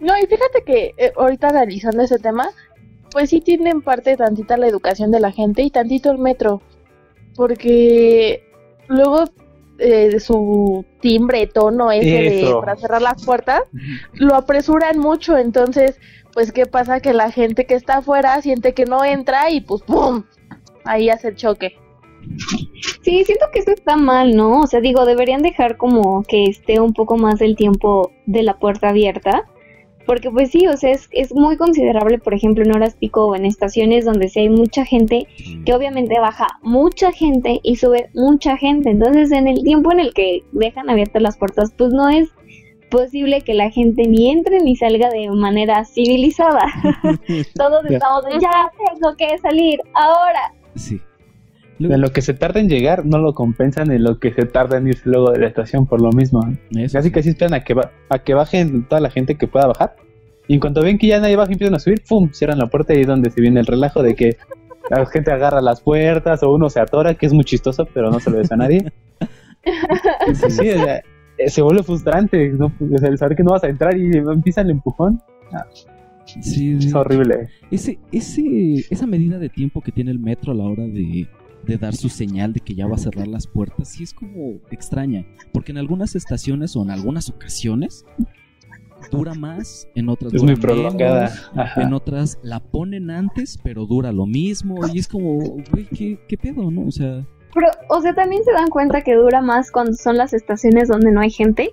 No, 0.00 0.12
y 0.18 0.26
fíjate 0.26 0.62
que 0.66 0.94
eh, 0.96 1.12
ahorita 1.16 1.48
analizando 1.48 2.02
ese 2.02 2.18
tema, 2.18 2.48
pues 3.10 3.30
sí 3.30 3.40
tiene 3.40 3.70
en 3.70 3.80
parte 3.80 4.16
tantita 4.16 4.56
la 4.56 4.66
educación 4.66 5.10
de 5.10 5.20
la 5.20 5.32
gente 5.32 5.62
y 5.62 5.70
tantito 5.70 6.10
el 6.10 6.18
metro. 6.18 6.60
Porque 7.36 8.42
luego 8.88 9.24
eh, 9.78 10.20
su 10.20 10.84
timbre, 11.00 11.46
tono 11.46 11.90
ese 11.90 12.06
de, 12.06 12.54
para 12.60 12.76
cerrar 12.76 13.02
las 13.02 13.24
puertas, 13.24 13.62
lo 14.12 14.34
apresuran 14.34 14.98
mucho. 14.98 15.36
Entonces, 15.36 15.98
pues, 16.32 16.52
¿qué 16.52 16.66
pasa? 16.66 17.00
Que 17.00 17.12
la 17.12 17.30
gente 17.30 17.66
que 17.66 17.74
está 17.74 17.98
afuera 17.98 18.40
siente 18.42 18.74
que 18.74 18.84
no 18.84 19.04
entra 19.04 19.50
y 19.50 19.60
pues, 19.60 19.82
¡pum! 19.82 20.24
Ahí 20.84 21.08
hace 21.08 21.28
el 21.28 21.36
choque. 21.36 21.76
Sí, 23.02 23.22
siento 23.24 23.46
que 23.52 23.60
eso 23.60 23.70
está 23.70 23.96
mal, 23.96 24.34
¿no? 24.34 24.60
O 24.60 24.66
sea, 24.66 24.80
digo, 24.80 25.04
deberían 25.04 25.42
dejar 25.42 25.76
como 25.76 26.22
que 26.22 26.44
esté 26.44 26.80
un 26.80 26.92
poco 26.94 27.16
más 27.16 27.40
el 27.40 27.54
tiempo 27.56 28.12
de 28.26 28.42
la 28.42 28.58
puerta 28.58 28.88
abierta. 28.88 29.44
Porque 30.06 30.30
pues 30.30 30.50
sí, 30.50 30.66
o 30.66 30.76
sea, 30.76 30.90
es, 30.90 31.08
es 31.12 31.34
muy 31.34 31.56
considerable, 31.56 32.18
por 32.18 32.34
ejemplo, 32.34 32.62
en 32.64 32.74
horas 32.74 32.94
pico 32.94 33.26
o 33.26 33.36
en 33.36 33.44
estaciones 33.44 34.04
donde 34.04 34.28
sí 34.28 34.40
hay 34.40 34.48
mucha 34.48 34.84
gente, 34.84 35.26
que 35.64 35.74
obviamente 35.74 36.20
baja 36.20 36.46
mucha 36.62 37.12
gente 37.12 37.60
y 37.62 37.76
sube 37.76 38.10
mucha 38.14 38.56
gente. 38.56 38.90
Entonces, 38.90 39.32
en 39.32 39.48
el 39.48 39.62
tiempo 39.62 39.92
en 39.92 40.00
el 40.00 40.12
que 40.12 40.42
dejan 40.52 40.90
abiertas 40.90 41.22
las 41.22 41.38
puertas, 41.38 41.72
pues 41.76 41.92
no 41.92 42.08
es 42.08 42.28
posible 42.90 43.40
que 43.40 43.54
la 43.54 43.70
gente 43.70 44.06
ni 44.06 44.30
entre 44.30 44.60
ni 44.60 44.76
salga 44.76 45.10
de 45.10 45.28
manera 45.30 45.84
civilizada. 45.84 46.64
Todos 47.54 47.84
estamos 47.86 48.24
de, 48.26 48.38
ya 48.40 48.70
tengo 48.94 49.16
que 49.16 49.38
salir, 49.38 49.80
ahora. 49.94 50.52
Sí. 50.76 51.00
En 51.78 52.00
lo 52.00 52.10
que 52.10 52.20
se 52.22 52.34
tarda 52.34 52.60
en 52.60 52.68
llegar 52.68 53.04
no 53.04 53.18
lo 53.18 53.34
compensan 53.34 53.90
en 53.90 54.04
lo 54.04 54.18
que 54.18 54.32
se 54.32 54.44
tarda 54.46 54.78
en 54.78 54.86
irse 54.88 55.08
luego 55.08 55.32
de 55.32 55.38
la 55.40 55.46
estación 55.48 55.86
por 55.86 56.00
lo 56.00 56.10
mismo 56.12 56.40
Eso 56.76 56.98
casi 56.98 57.08
sí. 57.08 57.12
casi 57.12 57.28
esperan 57.30 57.54
a 57.54 57.64
que 57.64 57.74
ba- 57.74 57.90
a 58.08 58.18
que 58.20 58.34
bajen 58.34 58.84
toda 58.88 59.00
la 59.00 59.10
gente 59.10 59.34
que 59.36 59.46
pueda 59.48 59.66
bajar 59.66 59.96
y 60.46 60.54
en 60.54 60.60
cuanto 60.60 60.82
ven 60.82 60.98
que 60.98 61.06
ya 61.08 61.20
nadie 61.20 61.36
baja 61.36 61.50
y 61.50 61.54
empiezan 61.54 61.74
a 61.74 61.78
subir 61.80 62.02
¡pum! 62.08 62.30
cierran 62.32 62.58
la 62.58 62.66
puerta 62.68 62.94
y 62.94 63.00
es 63.00 63.06
donde 63.06 63.30
se 63.30 63.40
viene 63.40 63.60
el 63.60 63.66
relajo 63.66 64.02
de 64.02 64.14
que 64.14 64.36
la 64.90 65.04
gente 65.06 65.32
agarra 65.32 65.60
las 65.62 65.80
puertas 65.80 66.42
o 66.42 66.52
uno 66.52 66.68
se 66.70 66.78
atora 66.80 67.14
que 67.14 67.26
es 67.26 67.32
muy 67.32 67.44
chistoso 67.44 67.86
pero 67.92 68.10
no 68.10 68.20
se 68.20 68.30
lo 68.30 68.36
ves 68.38 68.52
a 68.52 68.56
nadie 68.56 68.92
Sí, 70.34 70.50
sí, 70.50 70.68
o 70.70 70.84
sea, 70.84 71.02
eh, 71.38 71.48
se 71.48 71.62
vuelve 71.62 71.82
frustrante, 71.82 72.50
¿no? 72.50 72.66
O 72.66 72.98
sea, 72.98 73.08
el 73.08 73.16
saber 73.18 73.36
que 73.36 73.42
no 73.42 73.52
vas 73.52 73.64
a 73.64 73.68
entrar 73.68 73.96
y 73.96 74.10
empieza 74.16 74.60
el 74.60 74.70
empujón. 74.70 75.20
Sí, 76.26 76.42
sí. 76.42 76.76
Es 76.88 76.94
horrible. 76.94 77.48
Ese, 77.70 77.98
ese, 78.12 78.84
esa 78.90 79.06
medida 79.06 79.38
de 79.38 79.48
tiempo 79.48 79.80
que 79.80 79.90
tiene 79.92 80.10
el 80.10 80.18
metro 80.18 80.52
a 80.52 80.54
la 80.54 80.64
hora 80.64 80.82
de, 80.84 81.26
de 81.66 81.76
dar 81.78 81.94
su 81.94 82.08
señal 82.08 82.52
de 82.52 82.60
que 82.60 82.74
ya 82.74 82.86
va 82.86 82.94
a 82.94 82.98
cerrar 82.98 83.26
las 83.28 83.46
puertas, 83.46 83.88
sí 83.88 84.02
es 84.04 84.12
como 84.14 84.58
extraña. 84.70 85.24
Porque 85.52 85.72
en 85.72 85.78
algunas 85.78 86.14
estaciones 86.14 86.76
o 86.76 86.82
en 86.82 86.90
algunas 86.90 87.28
ocasiones 87.30 88.04
dura 89.10 89.34
más, 89.34 89.86
en 89.94 90.08
otras 90.08 90.32
Es 90.32 90.40
dura 90.40 90.52
muy 90.54 90.60
prolongada. 90.60 91.30
menos, 91.54 91.76
en 91.76 91.92
otras 91.92 92.38
la 92.42 92.60
ponen 92.60 93.10
antes, 93.10 93.58
pero 93.62 93.86
dura 93.86 94.12
lo 94.12 94.26
mismo. 94.26 94.76
Y 94.92 94.98
es 94.98 95.08
como, 95.08 95.38
güey, 95.70 95.86
¿qué, 95.94 96.18
¿qué 96.28 96.36
pedo, 96.38 96.70
no? 96.70 96.86
O 96.86 96.90
sea, 96.90 97.24
Pero, 97.54 97.68
o 97.88 98.00
sea, 98.00 98.14
también 98.14 98.42
se 98.44 98.52
dan 98.52 98.68
cuenta 98.68 99.02
que 99.02 99.14
dura 99.14 99.40
más 99.40 99.70
cuando 99.70 99.92
son 99.92 100.16
las 100.16 100.32
estaciones 100.32 100.88
donde 100.88 101.12
no 101.12 101.20
hay 101.20 101.30
gente. 101.30 101.70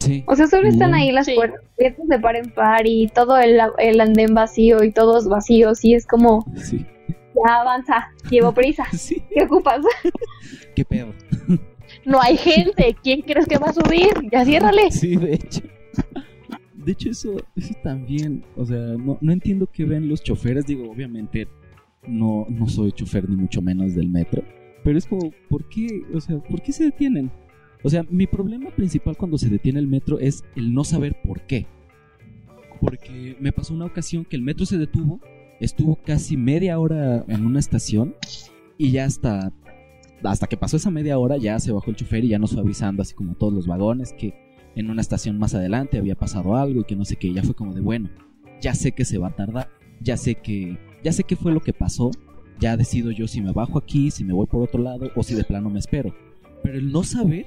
sí. 0.00 0.22
O 0.26 0.36
sea, 0.36 0.46
solo 0.48 0.68
están 0.68 0.90
Mm. 0.90 0.94
ahí 0.94 1.12
las 1.12 1.24
Sí. 1.26 1.34
puertas 1.34 1.60
abiertas 1.78 2.06
de 2.08 2.18
par 2.18 2.36
en 2.36 2.50
par 2.50 2.86
y 2.86 3.08
todo 3.08 3.38
el, 3.38 3.58
el 3.78 4.00
andén 4.00 4.34
vacío 4.34 4.84
y 4.84 4.92
todos 4.92 5.26
vacíos. 5.28 5.82
Y 5.84 5.94
es 5.94 6.06
como, 6.06 6.44
Sí. 6.56 6.84
Ya 7.34 7.60
avanza, 7.60 8.12
llevo 8.30 8.52
prisa. 8.52 8.84
Sí. 8.92 9.22
¿Qué 9.32 9.44
ocupas? 9.44 9.80
¿Qué 10.74 10.84
pedo? 10.84 11.12
No 12.06 12.20
hay 12.20 12.36
gente. 12.36 12.96
¿Quién 13.02 13.22
crees 13.22 13.46
que 13.46 13.56
va 13.58 13.68
a 13.68 13.72
subir? 13.72 14.08
Ya 14.32 14.44
ciérrale. 14.44 14.90
Sí, 14.90 15.16
de 15.16 15.34
hecho. 15.34 15.60
De 16.74 16.92
hecho, 16.92 17.10
eso, 17.10 17.36
eso 17.56 17.74
también, 17.82 18.44
o 18.56 18.64
sea, 18.66 18.78
no, 18.78 19.16
no 19.20 19.32
entiendo 19.32 19.66
qué 19.70 19.84
ven 19.84 20.08
los 20.08 20.22
choferes. 20.22 20.66
Digo, 20.66 20.90
obviamente, 20.90 21.46
no, 22.06 22.46
no 22.48 22.68
soy 22.68 22.92
chofer 22.92 23.28
ni 23.28 23.36
mucho 23.36 23.62
menos 23.62 23.94
del 23.94 24.08
metro. 24.08 24.42
Pero 24.82 24.98
es 24.98 25.06
como, 25.06 25.30
¿por 25.48 25.68
qué? 25.68 26.02
O 26.12 26.20
sea, 26.20 26.38
¿por 26.38 26.62
qué 26.62 26.72
se 26.72 26.84
detienen? 26.84 27.30
O 27.82 27.90
sea, 27.90 28.04
mi 28.10 28.26
problema 28.26 28.70
principal 28.70 29.16
cuando 29.16 29.38
se 29.38 29.48
detiene 29.48 29.78
el 29.78 29.86
metro 29.86 30.18
es 30.18 30.42
el 30.56 30.72
no 30.72 30.84
saber 30.84 31.20
por 31.22 31.42
qué. 31.42 31.66
Porque 32.80 33.36
me 33.40 33.52
pasó 33.52 33.72
una 33.74 33.86
ocasión 33.86 34.24
que 34.24 34.36
el 34.36 34.42
metro 34.42 34.66
se 34.66 34.78
detuvo, 34.78 35.20
estuvo 35.64 35.96
casi 35.96 36.36
media 36.36 36.78
hora 36.78 37.24
en 37.28 37.44
una 37.44 37.58
estación 37.58 38.14
Y 38.78 38.90
ya 38.90 39.04
hasta, 39.04 39.52
hasta 40.22 40.46
que 40.46 40.56
pasó 40.56 40.76
esa 40.76 40.90
media 40.90 41.18
hora, 41.18 41.36
ya 41.36 41.58
se 41.58 41.72
bajó 41.72 41.90
el 41.90 41.96
chofer 41.96 42.24
y 42.24 42.28
ya 42.28 42.38
nos 42.38 42.52
fue 42.52 42.62
avisando, 42.62 43.02
así 43.02 43.14
como 43.14 43.34
todos 43.34 43.52
los 43.52 43.66
vagones, 43.66 44.12
que 44.12 44.34
en 44.74 44.90
una 44.90 45.00
estación 45.00 45.38
más 45.38 45.54
adelante 45.54 45.98
había 45.98 46.16
pasado 46.16 46.56
algo 46.56 46.80
y 46.80 46.84
que 46.84 46.96
no 46.96 47.04
sé 47.04 47.16
qué. 47.16 47.32
Ya 47.32 47.42
fue 47.42 47.54
como 47.54 47.74
de, 47.74 47.80
bueno, 47.80 48.10
ya 48.60 48.74
sé 48.74 48.92
que 48.92 49.04
se 49.04 49.18
va 49.18 49.28
a 49.28 49.36
tardar, 49.36 49.70
ya 50.00 50.16
sé 50.16 50.34
que, 50.36 50.78
ya 51.02 51.12
sé 51.12 51.24
qué 51.24 51.36
fue 51.36 51.52
lo 51.52 51.60
que 51.60 51.72
pasó, 51.72 52.10
ya 52.58 52.76
decido 52.76 53.10
yo 53.10 53.26
si 53.28 53.40
me 53.40 53.52
bajo 53.52 53.78
aquí, 53.78 54.10
si 54.10 54.24
me 54.24 54.32
voy 54.32 54.46
por 54.46 54.62
otro 54.62 54.82
lado 54.82 55.10
o 55.14 55.22
si 55.22 55.34
de 55.34 55.44
plano 55.44 55.70
me 55.70 55.78
espero. 55.78 56.14
Pero 56.62 56.78
el 56.78 56.90
no 56.90 57.04
saber 57.04 57.46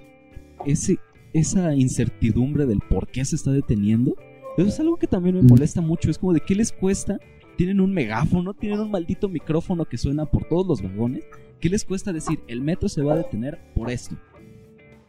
ese, 0.66 1.00
esa 1.34 1.76
incertidumbre 1.76 2.66
del 2.66 2.80
por 2.80 3.08
qué 3.08 3.26
se 3.26 3.36
está 3.36 3.52
deteniendo, 3.52 4.16
eso 4.58 4.68
es 4.68 4.80
algo 4.80 4.98
que 4.98 5.08
también 5.08 5.36
me 5.36 5.44
molesta 5.44 5.82
mucho. 5.82 6.10
Es 6.10 6.18
como 6.18 6.34
de 6.34 6.40
qué 6.40 6.56
les 6.56 6.72
cuesta. 6.72 7.20
Tienen 7.58 7.82
un 7.82 7.94
megáfono, 7.94 8.54
tienen 8.54 8.80
un 8.80 8.92
maldito 8.92 9.28
micrófono 9.28 9.86
que 9.86 9.98
suena 9.98 10.26
por 10.26 10.46
todos 10.48 10.68
los 10.68 10.82
vagones. 10.82 11.26
¿Qué 11.60 11.70
les 11.70 11.84
cuesta 11.84 12.14
decir 12.14 12.40
el 12.48 12.62
metro 12.62 12.88
se 12.88 13.02
va 13.02 13.14
a 13.14 13.18
detener 13.18 13.60
por 13.76 13.90
esto? 13.90 14.16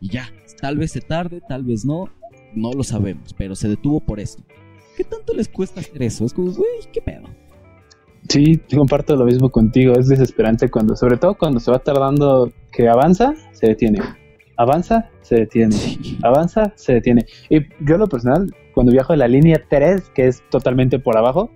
Y 0.00 0.08
ya, 0.08 0.30
tal 0.60 0.78
vez 0.78 0.92
se 0.92 1.00
tarde, 1.00 1.42
tal 1.46 1.62
vez 1.64 1.84
no, 1.84 2.06
no 2.54 2.72
lo 2.72 2.82
sabemos, 2.82 3.34
pero 3.34 3.54
se 3.54 3.68
detuvo 3.68 4.00
por 4.00 4.18
esto. 4.18 4.42
¿Qué 4.96 5.04
tanto 5.04 5.34
les 5.34 5.48
cuesta 5.48 5.80
hacer 5.80 6.02
eso? 6.02 6.24
Es 6.24 6.32
como, 6.32 6.50
güey, 6.52 6.80
¿qué 6.92 7.00
pedo? 7.02 7.28
Sí, 8.28 8.60
comparto 8.74 9.14
lo 9.14 9.24
mismo 9.24 9.50
contigo. 9.50 9.94
Es 9.98 10.08
desesperante 10.08 10.70
cuando, 10.70 10.96
sobre 10.96 11.18
todo 11.18 11.36
cuando 11.36 11.60
se 11.60 11.70
va 11.70 11.78
tardando 11.78 12.52
que 12.72 12.88
avanza, 12.88 13.34
se 13.52 13.68
detiene. 13.68 14.00
Avanza, 14.56 15.10
se 15.22 15.36
detiene. 15.36 15.76
Avanza, 16.22 16.72
se 16.74 16.94
detiene. 16.94 17.26
Y 17.48 17.60
yo 17.84 17.96
lo 17.96 18.08
personal, 18.08 18.52
cuando 18.74 18.92
viajo 18.92 19.12
en 19.12 19.20
la 19.20 19.28
línea 19.28 19.62
3, 19.68 20.10
que 20.14 20.26
es 20.26 20.42
totalmente 20.50 20.98
por 20.98 21.16
abajo, 21.16 21.50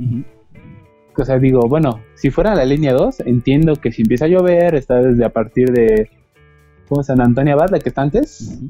o 1.16 1.24
sea, 1.24 1.38
digo, 1.38 1.68
bueno, 1.68 2.00
si 2.14 2.30
fuera 2.30 2.54
la 2.54 2.64
línea 2.64 2.92
2, 2.92 3.20
entiendo 3.26 3.76
que 3.76 3.92
si 3.92 4.02
empieza 4.02 4.24
a 4.24 4.28
llover, 4.28 4.74
está 4.74 5.02
desde 5.02 5.24
a 5.24 5.30
partir 5.30 5.70
de, 5.70 6.10
¿cómo 6.88 7.02
San 7.02 7.20
Antonio 7.20 7.54
Abad, 7.54 7.70
la 7.70 7.78
que 7.78 7.90
está 7.90 8.02
antes, 8.02 8.60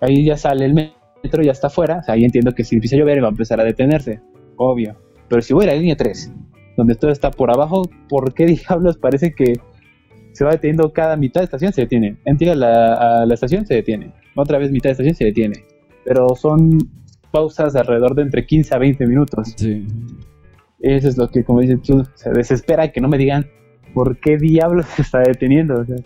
ahí 0.00 0.24
ya 0.24 0.36
sale 0.36 0.64
el 0.64 0.74
metro, 0.74 1.42
ya 1.42 1.52
está 1.52 1.66
afuera, 1.66 1.98
o 2.00 2.02
sea, 2.02 2.14
ahí 2.14 2.24
entiendo 2.24 2.54
que 2.54 2.64
si 2.64 2.76
empieza 2.76 2.96
a 2.96 3.00
llover 3.00 3.22
va 3.22 3.28
a 3.28 3.30
empezar 3.30 3.60
a 3.60 3.64
detenerse, 3.64 4.20
obvio. 4.56 4.96
Pero 5.28 5.42
si 5.42 5.52
voy 5.52 5.64
a 5.64 5.68
la 5.68 5.74
línea 5.74 5.96
3, 5.96 6.32
donde 6.76 6.94
todo 6.94 7.10
está 7.10 7.30
por 7.30 7.50
abajo, 7.50 7.82
¿por 8.08 8.32
qué 8.32 8.46
diablos 8.68 8.96
parece 8.96 9.34
que 9.34 9.60
se 10.32 10.44
va 10.44 10.52
deteniendo 10.52 10.92
cada 10.92 11.16
mitad 11.16 11.40
de 11.40 11.46
estación? 11.46 11.72
Se 11.72 11.82
detiene. 11.82 12.16
Entiendo 12.24 12.56
la, 12.56 13.22
a 13.22 13.26
la 13.26 13.34
estación, 13.34 13.66
se 13.66 13.74
detiene. 13.74 14.12
Otra 14.36 14.58
vez 14.58 14.70
mitad 14.70 14.88
de 14.88 14.92
estación, 14.92 15.14
se 15.14 15.24
detiene. 15.24 15.64
Pero 16.04 16.34
son 16.36 16.78
pausas 17.30 17.74
alrededor 17.76 18.14
de 18.14 18.22
entre 18.22 18.46
15 18.46 18.74
a 18.74 18.78
20 18.78 19.06
minutos. 19.06 19.54
Sí. 19.56 19.84
Eso 20.80 21.08
es 21.08 21.16
lo 21.16 21.28
que, 21.28 21.44
como 21.44 21.60
dices 21.60 21.82
tú, 21.82 22.06
se 22.14 22.30
desespera 22.30 22.92
que 22.92 23.00
no 23.00 23.08
me 23.08 23.18
digan 23.18 23.46
por 23.94 24.18
qué 24.18 24.36
diablos 24.36 24.86
se 24.96 25.02
está 25.02 25.20
deteniendo. 25.20 25.80
O 25.80 25.84
sea, 25.84 25.96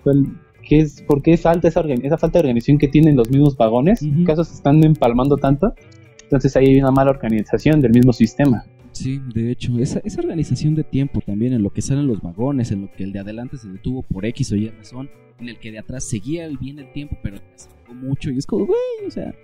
¿qué 0.67 0.81
es, 0.81 1.03
¿Por 1.03 1.23
qué 1.23 1.37
falta 1.37 1.69
esa, 1.69 1.81
esa 1.81 2.19
falta 2.19 2.39
de 2.39 2.45
organización 2.45 2.79
que 2.79 2.89
tienen 2.89 3.17
los 3.17 3.31
mismos 3.31 3.57
vagones? 3.57 4.03
¿En 4.03 4.25
caso 4.25 4.45
se 4.45 4.55
están 4.55 4.83
empalmando 4.85 5.37
tanto? 5.37 5.75
Entonces 6.23 6.57
ahí 6.57 6.67
hay 6.67 6.81
una 6.81 6.91
mala 6.91 7.11
organización 7.11 7.81
del 7.81 7.93
mismo 7.93 8.13
sistema. 8.13 8.65
Sí, 8.93 9.21
de 9.35 9.51
hecho, 9.51 9.79
esa, 9.79 10.01
esa 10.05 10.21
organización 10.21 10.75
de 10.75 10.85
tiempo 10.85 11.21
también, 11.25 11.55
en 11.55 11.63
lo 11.63 11.71
que 11.71 11.83
salen 11.83 12.07
los 12.07 12.21
vagones, 12.21 12.71
en 12.73 12.83
lo 12.83 12.93
que 12.93 13.05
el 13.05 13.13
de 13.13 13.21
adelante 13.21 13.57
se 13.57 13.69
detuvo 13.69 14.03
por 14.03 14.25
X 14.27 14.53
o 14.53 14.57
Y 14.57 14.69
razón, 14.69 15.11
en 15.41 15.49
el 15.49 15.59
que 15.59 15.73
de 15.73 15.79
atrás 15.79 16.05
seguía 16.05 16.47
bien 16.49 16.79
el 16.79 16.93
tiempo, 16.93 17.17
pero 17.23 17.39
se 17.55 17.69
mucho, 17.93 18.31
y 18.31 18.39
es 18.39 18.47
como, 18.47 18.67
güey, 18.67 19.07
o 19.07 19.11
sea, 19.11 19.35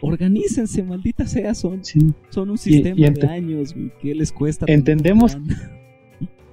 organícense, 0.00 0.82
maldita 0.82 1.26
sea, 1.26 1.54
son, 1.54 1.82
son 2.30 2.50
un 2.50 2.58
sistema 2.58 3.10
de 3.10 3.26
años, 3.26 3.74
güey, 3.74 3.92
¿qué 4.00 4.14
les 4.14 4.32
cuesta? 4.32 4.66
Entendemos. 4.68 5.36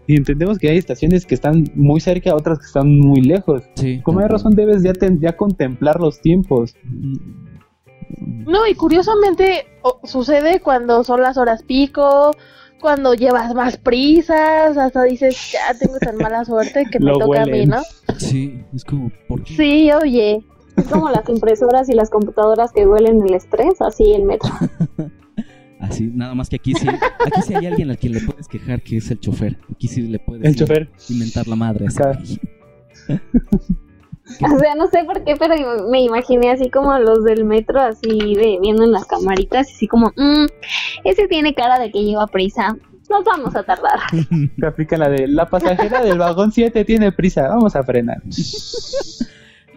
Y 0.10 0.16
entendemos 0.16 0.58
que 0.58 0.70
hay 0.70 0.77
estaciones 0.77 1.25
que 1.25 1.36
están 1.36 1.70
muy 1.75 2.00
cerca, 2.00 2.34
otras 2.34 2.60
que 2.60 2.66
están 2.66 2.98
muy 2.98 3.22
lejos. 3.22 3.63
Sí, 3.75 4.00
Como 4.01 4.22
hay 4.22 4.27
razón, 4.27 4.56
debes 4.56 4.82
ya, 4.82 4.94
ya 5.20 5.36
contemplar 5.36 6.00
los 6.00 6.22
tiempos. 6.22 6.75
No, 8.18 8.66
y 8.66 8.74
curiosamente 8.74 9.66
sucede 10.06 10.62
cuando 10.62 11.04
son 11.04 11.22
las 11.22 11.38
horas 11.38 11.62
pico, 11.63 12.32
cuando 12.80 13.16
llevas 13.16 13.54
más 13.54 13.75
prisas, 13.75 14.77
hasta 14.77 15.04
dices, 15.04 15.51
ya 15.51 15.77
tengo 15.77 15.98
tan 16.00 16.16
mala 16.18 16.46
suerte 16.46 16.86
que 16.89 17.00
me 17.00 17.12
toca 17.20 17.44
a 17.44 17.46
mí, 17.46 17.66
¿no? 17.66 17.82
Sí, 18.18 18.63
es 18.74 18.86
como, 18.86 19.12
¿por 19.27 19.44
qué? 19.44 19.56
Sí, 19.56 19.92
oye. 19.92 20.42
Es 20.77 20.88
como 20.88 21.10
las 21.10 21.27
impresoras 21.27 21.89
y 21.89 21.93
las 21.93 22.10
computadoras 22.10 22.72
que 22.72 22.88
huelen 22.88 23.22
el 23.27 23.34
estrés, 23.34 23.81
así 23.81 24.13
el 24.13 24.24
metro. 24.24 24.50
Así, 25.79 26.10
nada 26.12 26.34
más 26.34 26.50
que 26.50 26.55
aquí 26.55 26.74
sí, 26.74 26.88
aquí 26.88 27.41
sí 27.46 27.53
hay 27.53 27.67
alguien 27.67 27.91
al 27.91 28.00
quien 28.00 28.13
le 28.13 28.22
puedes 28.22 28.48
quejar 28.48 28.81
que 28.81 28.98
es 28.98 29.12
el 29.12 29.19
chofer. 29.19 29.60
Aquí 29.72 29.88
sí 29.88 30.01
le 30.01 30.17
puedes 30.17 30.43
el 30.43 30.55
chofer. 30.55 30.89
inventar 31.07 31.48
la 31.48 31.55
madre. 31.55 31.86
O 34.41 34.60
sea, 34.60 34.75
no 34.75 34.88
sé 34.88 35.05
por 35.05 35.24
qué, 35.24 35.36
pero 35.38 35.55
me 35.89 36.01
imaginé 36.01 36.51
así 36.51 36.69
como 36.69 36.98
los 37.00 37.24
del 37.24 37.46
metro, 37.46 37.79
así 37.79 38.36
de 38.36 38.57
viendo 38.62 38.84
en 38.84 38.91
las 38.91 39.05
camaritas, 39.05 39.67
así 39.74 39.88
como, 39.88 40.12
mmm, 40.17 40.46
ese 41.05 41.29
tiene 41.29 41.53
cara 41.53 41.79
de 41.79 41.91
que 41.91 42.03
lleva 42.03 42.27
prisa. 42.27 42.75
Nos 43.10 43.24
vamos 43.24 43.55
a 43.55 43.63
tardar. 43.63 44.00
Te 44.60 44.67
aplica 44.67 44.98
la 44.98 45.07
de 45.07 45.29
la 45.29 45.50
pasajera 45.50 46.03
del 46.03 46.17
vagón 46.17 46.51
7 46.51 46.84
tiene 46.84 47.13
prisa, 47.13 47.48
vamos 47.48 47.74
a 47.77 47.84
frenar. 47.84 48.22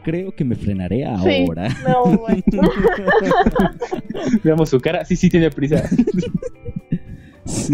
Creo 0.02 0.33
que 0.33 0.45
me 0.45 0.57
frenaré 0.57 1.04
ahora. 1.04 1.69
no, 1.87 2.04
bueno. 2.19 2.42
Veamos 4.42 4.71
su 4.71 4.80
cara, 4.80 5.04
sí, 5.04 5.16
sí 5.16 5.28
tiene 5.28 5.50
prisa. 5.50 5.83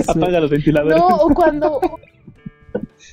Apaga 0.09 0.41
los 0.41 0.51
ventiladores. 0.51 0.99
No, 0.99 1.07
o 1.07 1.29
cuando 1.35 1.81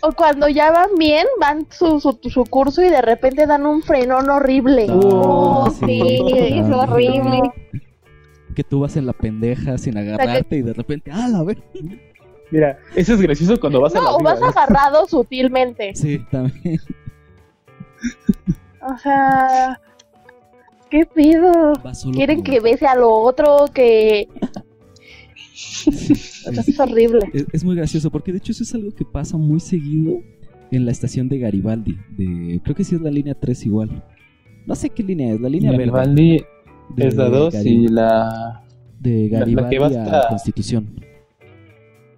o 0.02 0.12
cuando 0.12 0.50
ya 0.50 0.70
van 0.72 0.96
bien, 0.98 1.26
van 1.40 1.66
su, 1.70 2.00
su, 2.00 2.44
curso 2.46 2.82
y 2.82 2.90
de 2.90 3.02
repente 3.02 3.48
dan 3.48 3.66
un 3.66 3.82
frenón 3.82 4.30
horrible. 4.30 4.88
Oh, 4.90 5.70
sí, 5.70 6.02
es 6.28 6.70
horrible. 6.70 7.42
Que 8.54 8.64
tú 8.64 8.82
vas 8.82 8.98
en 8.98 9.06
la 9.06 9.14
pendeja 9.14 9.78
sin 9.78 9.98
agarrarte 9.98 10.58
y 10.58 10.62
de 10.62 10.74
repente, 10.74 11.10
¡ah, 11.12 11.30
la 11.30 11.44
ver! 11.44 11.64
Mira, 12.52 12.78
eso 12.96 13.14
es 13.14 13.22
gracioso 13.22 13.60
cuando 13.60 13.80
vas 13.80 13.96
a 13.96 14.02
la 14.02 14.12
o 14.12 14.20
vas 14.20 14.42
agarrado 14.42 15.08
sutilmente. 15.08 15.96
Sí, 15.96 16.20
también. 16.30 16.80
O 18.86 18.98
sea, 18.98 19.80
¿qué 20.90 21.06
pedo? 21.06 21.74
¿Quieren 22.14 22.44
que 22.44 22.60
bese 22.60 22.86
a 22.86 22.96
lo 22.96 23.12
otro? 23.12 23.66
Que 23.74 24.28
es 25.86 26.80
horrible. 26.80 27.20
Es, 27.52 27.64
muy 27.64 27.76
gracioso 27.76 28.12
porque 28.12 28.32
de 28.32 28.40
hecho 28.40 28.52
eso 28.52 28.64
es 28.64 28.74
algo 28.76 28.92
que 28.92 29.06
pasa 29.06 29.38
muy 29.38 29.60
seguido 29.60 30.20
en 30.72 30.86
la 30.86 30.92
estación 30.92 31.30
de 31.30 31.40
Garibaldi. 31.40 31.98
De, 32.18 32.60
creo 32.64 32.76
que 32.76 32.84
sí 32.84 32.96
es 32.96 33.02
la 33.02 33.12
línea 33.12 33.36
3 33.36 33.66
igual. 33.66 34.04
No 34.66 34.76
sé 34.76 34.90
qué 34.90 35.04
línea 35.04 35.34
es, 35.34 35.42
la 35.42 35.50
línea 35.50 35.72
Garibaldi 35.72 36.44
es 36.98 37.16
la 37.16 37.30
2 37.30 37.66
y 37.66 37.88
la... 37.88 38.64
De 39.00 39.28
Garibaldi 39.30 39.78
a 39.78 40.28
Constitución. 40.30 40.96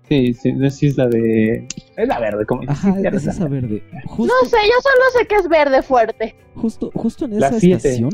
Sí, 0.08 0.34
sí, 0.34 0.54
no 0.54 0.70
sé 0.70 0.78
si 0.78 0.88
es 0.88 0.98
la 0.98 1.08
de... 1.08 1.68
Es 1.98 2.08
la 2.08 2.20
verde, 2.20 2.46
como 2.46 2.62
Ajá, 2.68 2.96
es 3.04 3.28
esa 3.28 3.48
verde. 3.48 3.82
No 3.92 4.06
sé, 4.06 4.58
yo 4.64 4.82
solo 4.82 5.04
sé 5.18 5.28
que 5.28 5.36
es 5.36 5.48
verde 5.48 5.82
fuerte. 5.82 6.36
Justo, 6.56 6.92
justo 6.94 7.26
en 7.26 7.34
esa 7.34 7.58
estación, 7.58 8.12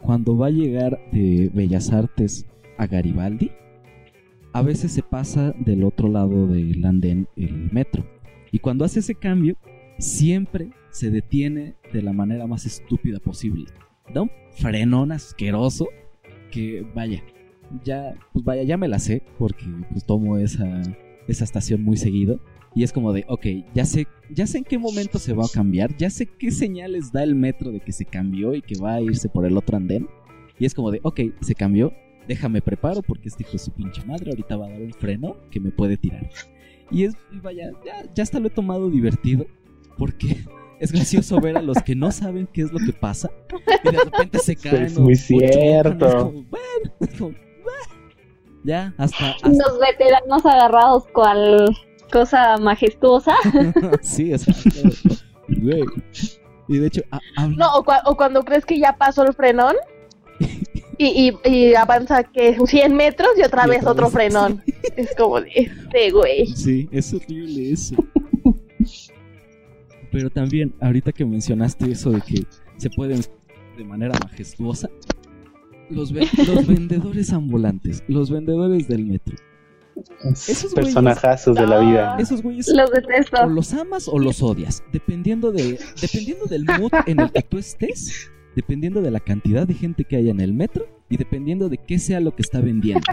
cuando 0.00 0.36
va 0.36 0.46
a 0.46 0.50
llegar 0.50 0.98
de 1.12 1.50
Bellas 1.52 1.92
Artes 1.92 2.46
a 2.78 2.86
Garibaldi, 2.86 3.50
a 4.52 4.62
veces 4.62 4.92
se 4.92 5.02
pasa 5.02 5.52
del 5.58 5.84
otro 5.84 6.08
lado 6.08 6.46
del 6.46 6.84
andén 6.84 7.28
el 7.36 7.70
metro. 7.72 8.04
Y 8.52 8.60
cuando 8.60 8.84
hace 8.84 9.00
ese 9.00 9.16
cambio, 9.16 9.56
siempre 9.98 10.70
se 10.90 11.10
detiene 11.10 11.74
de 11.92 12.02
la 12.02 12.12
manera 12.12 12.46
más 12.46 12.64
estúpida 12.64 13.18
posible. 13.18 13.66
Da 14.12 14.22
un 14.22 14.30
frenón 14.52 15.10
asqueroso 15.10 15.88
que 16.52 16.86
vaya, 16.94 17.22
ya, 17.84 18.14
pues 18.32 18.44
vaya, 18.44 18.62
ya 18.62 18.76
me 18.76 18.88
la 18.88 18.98
sé 18.98 19.22
porque 19.38 19.64
pues 19.90 20.04
tomo 20.04 20.38
esa, 20.38 20.82
esa 21.28 21.44
estación 21.44 21.82
muy 21.82 21.96
seguido. 21.96 22.40
Y 22.76 22.82
es 22.82 22.92
como 22.92 23.12
de, 23.12 23.24
ok, 23.28 23.46
ya 23.72 23.84
sé, 23.84 24.08
ya 24.30 24.46
sé 24.48 24.58
en 24.58 24.64
qué 24.64 24.78
momento 24.78 25.18
se 25.18 25.32
va 25.32 25.44
a 25.44 25.48
cambiar, 25.52 25.96
ya 25.96 26.10
sé 26.10 26.26
qué 26.26 26.50
señales 26.50 27.12
da 27.12 27.22
el 27.22 27.36
metro 27.36 27.70
de 27.70 27.78
que 27.78 27.92
se 27.92 28.04
cambió 28.04 28.52
y 28.52 28.62
que 28.62 28.76
va 28.76 28.94
a 28.94 29.00
irse 29.00 29.28
por 29.28 29.46
el 29.46 29.56
otro 29.56 29.76
andén. 29.76 30.08
Y 30.58 30.66
es 30.66 30.74
como 30.74 30.90
de, 30.90 30.98
ok, 31.04 31.20
se 31.40 31.54
cambió, 31.54 31.92
déjame 32.26 32.62
preparo 32.62 33.02
porque 33.02 33.28
este 33.28 33.44
hijo 33.44 33.52
de 33.52 33.58
su 33.58 33.70
pinche 33.70 34.04
madre 34.04 34.30
ahorita 34.30 34.56
va 34.56 34.66
a 34.66 34.70
dar 34.70 34.82
un 34.82 34.92
freno 34.92 35.36
que 35.50 35.60
me 35.60 35.70
puede 35.70 35.96
tirar. 35.96 36.28
Y 36.90 37.04
es, 37.04 37.14
vaya, 37.42 37.70
ya, 37.84 38.12
ya 38.12 38.22
hasta 38.22 38.40
lo 38.40 38.48
he 38.48 38.50
tomado 38.50 38.90
divertido 38.90 39.46
porque 39.96 40.38
es 40.80 40.92
gracioso 40.92 41.40
ver 41.40 41.56
a 41.56 41.62
los 41.62 41.80
que 41.82 41.94
no 41.94 42.10
saben 42.10 42.48
qué 42.52 42.62
es 42.62 42.72
lo 42.72 42.78
que 42.78 42.92
pasa 42.92 43.30
y 43.84 43.90
de 43.90 44.04
repente 44.04 44.38
se 44.38 44.56
caen. 44.56 44.84
Es 44.84 44.98
muy 44.98 45.16
cierto. 45.16 46.34
ya, 48.64 48.94
hasta, 48.98 49.30
hasta, 49.30 49.48
Los 49.48 49.78
veteranos 49.78 50.44
agarrados 50.44 51.04
cual 51.12 51.68
cosa 52.10 52.56
majestuosa. 52.58 53.34
sí, 54.02 54.32
es 54.32 54.46
Güey. 55.48 55.84
Y 56.68 56.78
de 56.78 56.86
hecho, 56.86 57.02
no, 57.56 57.76
o, 57.76 57.84
o, 58.06 58.16
cuando 58.16 58.42
crees 58.42 58.64
que 58.64 58.78
ya 58.78 58.96
pasó 58.96 59.24
el 59.24 59.34
frenón 59.34 59.76
y, 60.98 61.34
y, 61.44 61.74
avanza 61.74 62.24
que 62.24 62.56
100 62.58 62.96
metros 62.96 63.28
y 63.36 63.42
otra 63.42 63.66
vez 63.66 63.86
otro 63.86 64.08
frenón. 64.08 64.62
Es 64.96 65.14
como 65.16 65.40
de 65.40 65.50
este 65.54 66.10
güey. 66.10 66.46
Sí, 66.46 66.88
es 66.90 67.12
horrible 67.12 67.72
eso. 67.72 67.96
Pero 70.10 70.30
también, 70.30 70.72
ahorita 70.80 71.12
que 71.12 71.24
mencionaste 71.24 71.90
eso 71.90 72.10
de 72.10 72.20
que 72.20 72.44
se 72.76 72.88
pueden 72.88 73.20
de 73.76 73.84
manera 73.84 74.14
majestuosa, 74.22 74.88
los, 75.90 76.12
ve- 76.12 76.28
los 76.46 76.66
vendedores 76.66 77.32
ambulantes, 77.32 78.02
los 78.08 78.30
vendedores 78.30 78.88
del 78.88 79.04
metro, 79.06 79.36
Esos 80.24 80.72
güeyes- 80.72 80.74
personajazos 80.74 81.56
de 81.56 81.66
la 81.66 81.78
vida. 81.80 82.16
esos 82.18 82.42
güeyes 82.42 82.68
Los 82.74 82.90
detesto. 82.90 83.42
o 83.42 83.46
los 83.48 83.72
amas 83.74 84.08
o 84.08 84.18
los 84.18 84.42
odias, 84.42 84.82
dependiendo 84.92 85.52
de 85.52 85.78
dependiendo 86.00 86.46
del 86.46 86.64
mood 86.64 86.92
en 87.06 87.20
el 87.20 87.30
que 87.32 87.42
tú 87.42 87.58
estés, 87.58 88.30
dependiendo 88.56 89.02
de 89.02 89.10
la 89.10 89.20
cantidad 89.20 89.66
de 89.66 89.74
gente 89.74 90.04
que 90.04 90.16
haya 90.16 90.30
en 90.30 90.40
el 90.40 90.52
metro 90.52 90.86
y 91.08 91.16
dependiendo 91.16 91.68
de 91.68 91.78
qué 91.78 91.98
sea 91.98 92.20
lo 92.20 92.34
que 92.34 92.42
está 92.42 92.60
vendiendo. 92.60 93.06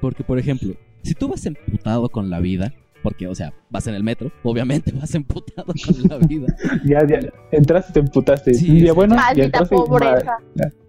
Porque 0.00 0.22
por 0.24 0.38
ejemplo, 0.38 0.74
si 1.02 1.14
tú 1.14 1.28
vas 1.28 1.44
emputado 1.46 2.08
con 2.08 2.30
la 2.30 2.40
vida, 2.40 2.72
porque 3.02 3.26
o 3.26 3.34
sea, 3.34 3.52
vas 3.70 3.86
en 3.86 3.94
el 3.94 4.02
metro, 4.02 4.32
obviamente 4.42 4.92
vas 5.00 5.14
emputado 5.14 5.72
con 5.72 6.08
la 6.08 6.18
vida, 6.18 6.46
Ya, 6.84 7.06
ya, 7.06 7.20
entraste 7.52 7.90
y 7.90 7.92
te 7.94 8.00
emputaste. 8.00 8.54
Sí, 8.54 8.72
día 8.72 8.86
sí. 8.86 8.94
bueno, 8.94 9.14
ya 9.14 9.22
Maldita 9.22 9.44
entraste 9.46 9.76
pobreza. 9.76 10.36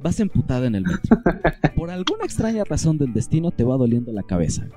vas 0.01 0.19
emputada 0.19 0.67
en 0.67 0.75
el 0.75 0.83
metro. 0.83 1.17
Por 1.75 1.91
alguna 1.91 2.25
extraña 2.25 2.63
razón 2.63 2.97
del 2.97 3.13
destino 3.13 3.51
te 3.51 3.63
va 3.63 3.77
doliendo 3.77 4.11
la 4.11 4.23
cabeza. 4.23 4.67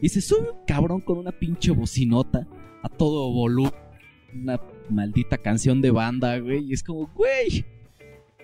Y 0.00 0.08
se 0.08 0.20
sube 0.20 0.50
un 0.50 0.64
cabrón 0.66 1.00
con 1.00 1.18
una 1.18 1.30
pinche 1.30 1.70
bocinota 1.70 2.46
a 2.82 2.88
todo 2.88 3.32
volumen. 3.32 3.72
Una 4.34 4.60
maldita 4.88 5.38
canción 5.38 5.80
de 5.80 5.90
banda, 5.90 6.38
güey. 6.38 6.64
Y 6.70 6.72
es 6.72 6.82
como, 6.82 7.06
güey. 7.14 7.64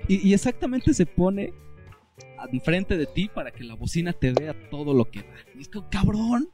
Y, 0.07 0.29
y 0.29 0.35
exactamente 0.35 0.95
se 0.95 1.07
pone 1.07 1.53
enfrente 2.53 2.97
de 2.97 3.07
ti 3.07 3.29
para 3.35 3.51
que 3.51 3.65
la 3.65 3.75
bocina 3.75 4.13
te 4.13 4.33
dé 4.33 4.49
a 4.49 4.71
todo 4.71 4.95
lo 4.95 5.11
que 5.11 5.21
da. 5.21 5.27
Y 5.57 5.63
es 5.63 5.69
como, 5.69 5.89
cabrón. 5.91 6.49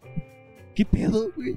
¿Qué 0.74 0.84
pedo, 0.84 1.30
güey? 1.36 1.56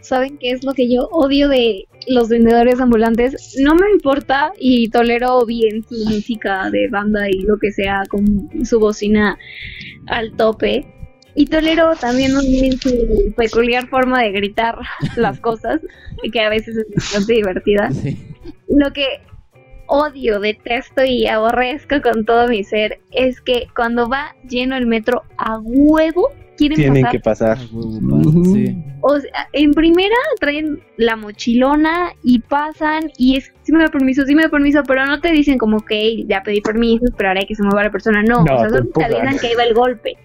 ¿Saben 0.00 0.36
qué 0.38 0.50
es 0.50 0.64
lo 0.64 0.74
que 0.74 0.92
yo 0.92 1.08
odio 1.12 1.48
de 1.48 1.86
los 2.08 2.28
vendedores 2.28 2.80
ambulantes? 2.80 3.56
No 3.60 3.74
me 3.76 3.90
importa 3.92 4.52
y 4.58 4.88
tolero 4.88 5.46
bien 5.46 5.84
su 5.88 5.94
música 6.06 6.70
de 6.70 6.88
banda 6.88 7.28
y 7.28 7.42
lo 7.42 7.56
que 7.58 7.70
sea 7.70 8.02
con 8.08 8.50
su 8.64 8.80
bocina 8.80 9.38
al 10.08 10.32
tope. 10.32 10.86
Y 11.34 11.46
tolero 11.46 11.94
también 11.94 12.32
su 12.78 13.32
peculiar 13.36 13.86
forma 13.88 14.22
de 14.22 14.32
gritar 14.32 14.76
las 15.16 15.40
cosas, 15.40 15.80
que 16.32 16.40
a 16.40 16.48
veces 16.48 16.76
es 16.76 16.86
bastante 16.94 17.34
divertida. 17.34 17.90
Sí. 17.92 18.18
Lo 18.68 18.92
que 18.92 19.20
odio, 19.86 20.40
detesto 20.40 21.04
y 21.04 21.26
aborrezco 21.26 22.00
con 22.02 22.24
todo 22.24 22.48
mi 22.48 22.64
ser 22.64 23.00
es 23.12 23.40
que 23.40 23.68
cuando 23.76 24.08
va 24.08 24.34
lleno 24.48 24.76
el 24.76 24.86
metro 24.86 25.22
a 25.38 25.58
huevo 25.58 26.32
quieren 26.68 26.76
Tienen 26.76 27.02
pasar 27.02 27.12
que 27.12 27.20
pasar. 27.20 27.58
Sí. 28.44 28.76
o 29.00 29.18
sea, 29.20 29.48
en 29.52 29.72
primera 29.72 30.14
traen 30.40 30.80
la 30.96 31.16
mochilona 31.16 32.12
y 32.22 32.38
pasan 32.40 33.10
y 33.16 33.36
es, 33.36 33.52
sí 33.62 33.72
me 33.72 33.80
da 33.82 33.88
permiso, 33.88 34.24
sí 34.24 34.34
me 34.34 34.42
da 34.42 34.48
permiso, 34.48 34.82
pero 34.86 35.04
no 35.06 35.20
te 35.20 35.32
dicen 35.32 35.58
como 35.58 35.80
que 35.80 36.24
ya 36.26 36.42
pedí 36.42 36.60
permiso, 36.60 37.04
esperaré 37.06 37.46
que 37.46 37.54
se 37.54 37.62
mueva 37.62 37.84
la 37.84 37.90
persona. 37.90 38.22
No, 38.22 38.44
No, 38.44 38.54
o 38.54 38.58
sea, 38.60 38.68
solo 38.70 38.86
te 38.94 39.04
avisan 39.04 39.38
que 39.38 39.56
va 39.56 39.64
el 39.64 39.74
golpe. 39.74 40.16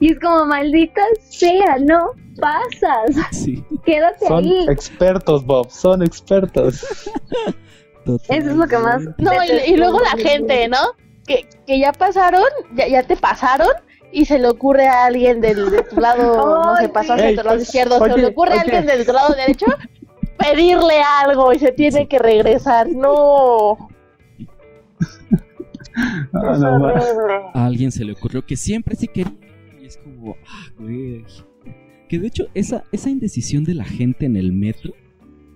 Y 0.00 0.12
es 0.12 0.20
como, 0.20 0.46
maldita 0.46 1.00
sea, 1.28 1.78
no 1.80 2.10
pasas, 2.38 3.16
Sí. 3.32 3.64
quédate 3.84 4.26
Son 4.26 4.44
ahí. 4.44 4.66
expertos, 4.68 5.44
Bob, 5.44 5.70
son 5.70 6.02
expertos. 6.02 6.84
Eso 8.06 8.50
es 8.50 8.56
lo 8.56 8.66
que 8.66 8.78
más... 8.78 9.02
No, 9.18 9.32
y, 9.44 9.72
y 9.72 9.76
luego 9.76 9.98
la 10.00 10.22
gente, 10.22 10.68
¿no? 10.68 10.78
Que, 11.26 11.46
que 11.66 11.78
ya 11.78 11.92
pasaron, 11.92 12.44
ya, 12.74 12.88
ya 12.88 13.02
te 13.02 13.16
pasaron 13.16 13.68
y 14.12 14.24
se 14.24 14.38
le 14.38 14.48
ocurre 14.48 14.86
a 14.86 15.06
alguien 15.06 15.40
del, 15.40 15.70
de 15.70 15.82
tu 15.82 16.00
lado, 16.00 16.62
no 16.64 16.76
sé, 16.76 16.88
pasó 16.88 17.14
hacia 17.14 17.30
tu 17.30 17.44
lado 17.44 17.56
Ey, 17.56 17.62
izquierdo, 17.62 17.98
se 18.04 18.16
le 18.16 18.26
ocurre 18.26 18.54
a 18.54 18.60
alguien 18.62 18.86
del 18.86 19.06
lado 19.06 19.34
derecho 19.34 19.66
pedirle 20.38 21.00
algo 21.24 21.52
y 21.52 21.58
se 21.58 21.72
tiene 21.72 22.06
que 22.06 22.18
regresar. 22.18 22.88
No, 22.88 23.88
Ah, 26.32 26.56
no, 26.58 26.86
a 27.54 27.66
alguien 27.66 27.90
se 27.90 28.04
le 28.04 28.12
ocurrió 28.12 28.44
que 28.44 28.56
siempre 28.56 28.94
sí 28.96 29.08
quería. 29.08 29.34
Y 29.80 29.86
es 29.86 29.96
como, 29.96 30.36
ah, 30.46 30.66
güey. 30.78 31.24
Que 32.08 32.18
de 32.18 32.28
hecho, 32.28 32.46
esa, 32.54 32.84
esa 32.92 33.10
indecisión 33.10 33.64
de 33.64 33.74
la 33.74 33.84
gente 33.84 34.26
en 34.26 34.36
el 34.36 34.52
metro, 34.52 34.94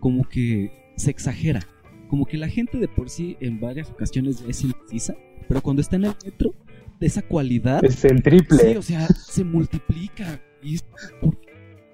como 0.01 0.29
que 0.29 0.93
se 0.97 1.11
exagera. 1.11 1.61
Como 2.09 2.27
que 2.27 2.37
la 2.37 2.49
gente 2.49 2.79
de 2.79 2.89
por 2.89 3.09
sí 3.09 3.37
en 3.41 3.61
varias 3.61 3.91
ocasiones 3.91 4.45
es 4.47 4.63
indecisa, 4.63 5.15
pero 5.49 5.63
cuando 5.63 5.81
está 5.81 5.97
en 5.97 6.05
el 6.05 6.15
metro, 6.25 6.55
de 7.03 7.09
esa 7.09 7.23
cualidad, 7.23 7.85
es 7.85 8.05
el 8.05 8.23
triple. 8.23 8.59
sí, 8.59 8.77
o 8.77 8.83
sea, 8.83 9.07
se 9.09 9.45
multiplica. 9.45 10.41
Y 10.63 10.79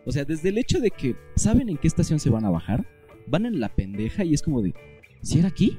O 0.04 0.12
sea, 0.12 0.24
desde 0.24 0.50
el 0.50 0.58
hecho 0.58 0.78
de 0.80 0.90
que 0.90 1.16
saben 1.34 1.68
en 1.70 1.78
qué 1.78 1.88
estación 1.88 2.18
se 2.20 2.30
van 2.30 2.44
a 2.44 2.50
bajar, 2.50 2.86
van 3.26 3.46
en 3.46 3.58
la 3.58 3.68
pendeja 3.74 4.24
y 4.24 4.34
es 4.34 4.42
como 4.42 4.60
de, 4.62 4.74
¿si 5.22 5.38
era 5.38 5.48
aquí? 5.48 5.78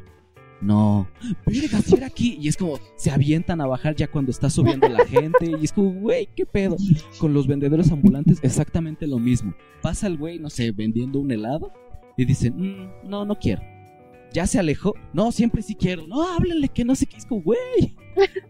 No, 0.61 1.07
verga, 1.45 1.79
si 1.81 1.95
era 1.95 2.07
aquí. 2.07 2.37
Y 2.41 2.47
es 2.47 2.57
como, 2.57 2.79
se 2.97 3.11
avientan 3.11 3.61
a 3.61 3.67
bajar 3.67 3.95
ya 3.95 4.07
cuando 4.07 4.31
está 4.31 4.49
subiendo 4.49 4.89
la 4.89 5.05
gente. 5.05 5.55
Y 5.59 5.63
es 5.63 5.71
como, 5.71 5.93
güey, 5.93 6.27
¿qué 6.35 6.45
pedo? 6.45 6.75
Con 7.19 7.33
los 7.33 7.47
vendedores 7.47 7.91
ambulantes, 7.91 8.39
exactamente 8.41 9.07
lo 9.07 9.19
mismo. 9.19 9.53
Pasa 9.81 10.07
el 10.07 10.17
güey, 10.17 10.37
no 10.39 10.49
sé, 10.49 10.71
vendiendo 10.71 11.19
un 11.19 11.31
helado 11.31 11.71
y 12.17 12.25
dicen, 12.25 12.55
"Mm, 12.57 13.09
no, 13.09 13.23
no 13.25 13.35
quiero. 13.39 13.61
Ya 14.33 14.45
se 14.45 14.59
alejó. 14.59 14.93
No, 15.13 15.31
siempre 15.31 15.61
sí 15.61 15.75
quiero. 15.75 16.05
No, 16.07 16.21
háblenle 16.27 16.67
que 16.69 16.83
no 16.85 16.93
sé 16.95 17.05
qué. 17.05 17.17
Es 17.17 17.25
como, 17.25 17.41
güey, 17.41 17.95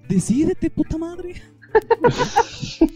decídete, 0.07 0.69
puta 0.69 0.97
madre. 0.97 1.35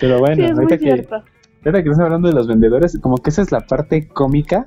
Pero 0.00 0.18
bueno, 0.18 0.36
Sí, 0.36 0.42
es 0.42 0.52
muy 0.52 0.64
ahorita, 0.64 0.78
que, 0.78 0.90
ahorita 0.90 1.82
que 1.82 1.88
estás 1.88 2.00
hablando 2.00 2.28
de 2.28 2.34
los 2.34 2.46
vendedores, 2.46 2.98
como 3.00 3.16
que 3.16 3.30
esa 3.30 3.42
es 3.42 3.52
la 3.52 3.60
parte 3.60 4.08
cómica. 4.08 4.66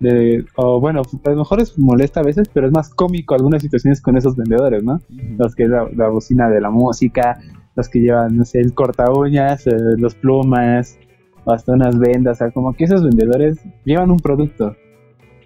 De, 0.00 0.44
o 0.56 0.80
bueno, 0.80 1.02
a 1.24 1.30
lo 1.30 1.36
mejor 1.36 1.60
es 1.60 1.78
molesta 1.78 2.20
a 2.20 2.24
veces, 2.24 2.48
pero 2.52 2.66
es 2.66 2.72
más 2.72 2.92
cómico 2.92 3.34
algunas 3.34 3.62
situaciones 3.62 4.00
con 4.02 4.16
esos 4.16 4.34
vendedores, 4.34 4.82
¿no? 4.82 5.00
Los 5.38 5.54
que 5.54 5.62
es 5.62 5.68
la, 5.68 5.88
la 5.94 6.08
bocina 6.08 6.48
de 6.48 6.60
la 6.60 6.70
música, 6.70 7.38
los 7.76 7.88
que 7.88 8.00
llevan, 8.00 8.36
no 8.36 8.44
sé, 8.44 8.60
el 8.60 8.74
corta 8.74 9.12
uñas, 9.12 9.66
eh, 9.66 9.76
los 9.96 10.16
plumas, 10.16 10.98
o 11.44 11.52
hasta 11.52 11.72
unas 11.72 11.98
vendas, 11.98 12.36
o 12.36 12.38
sea, 12.38 12.50
como 12.50 12.72
que 12.72 12.84
esos 12.84 13.04
vendedores 13.04 13.58
llevan 13.84 14.10
un 14.10 14.18
producto. 14.18 14.74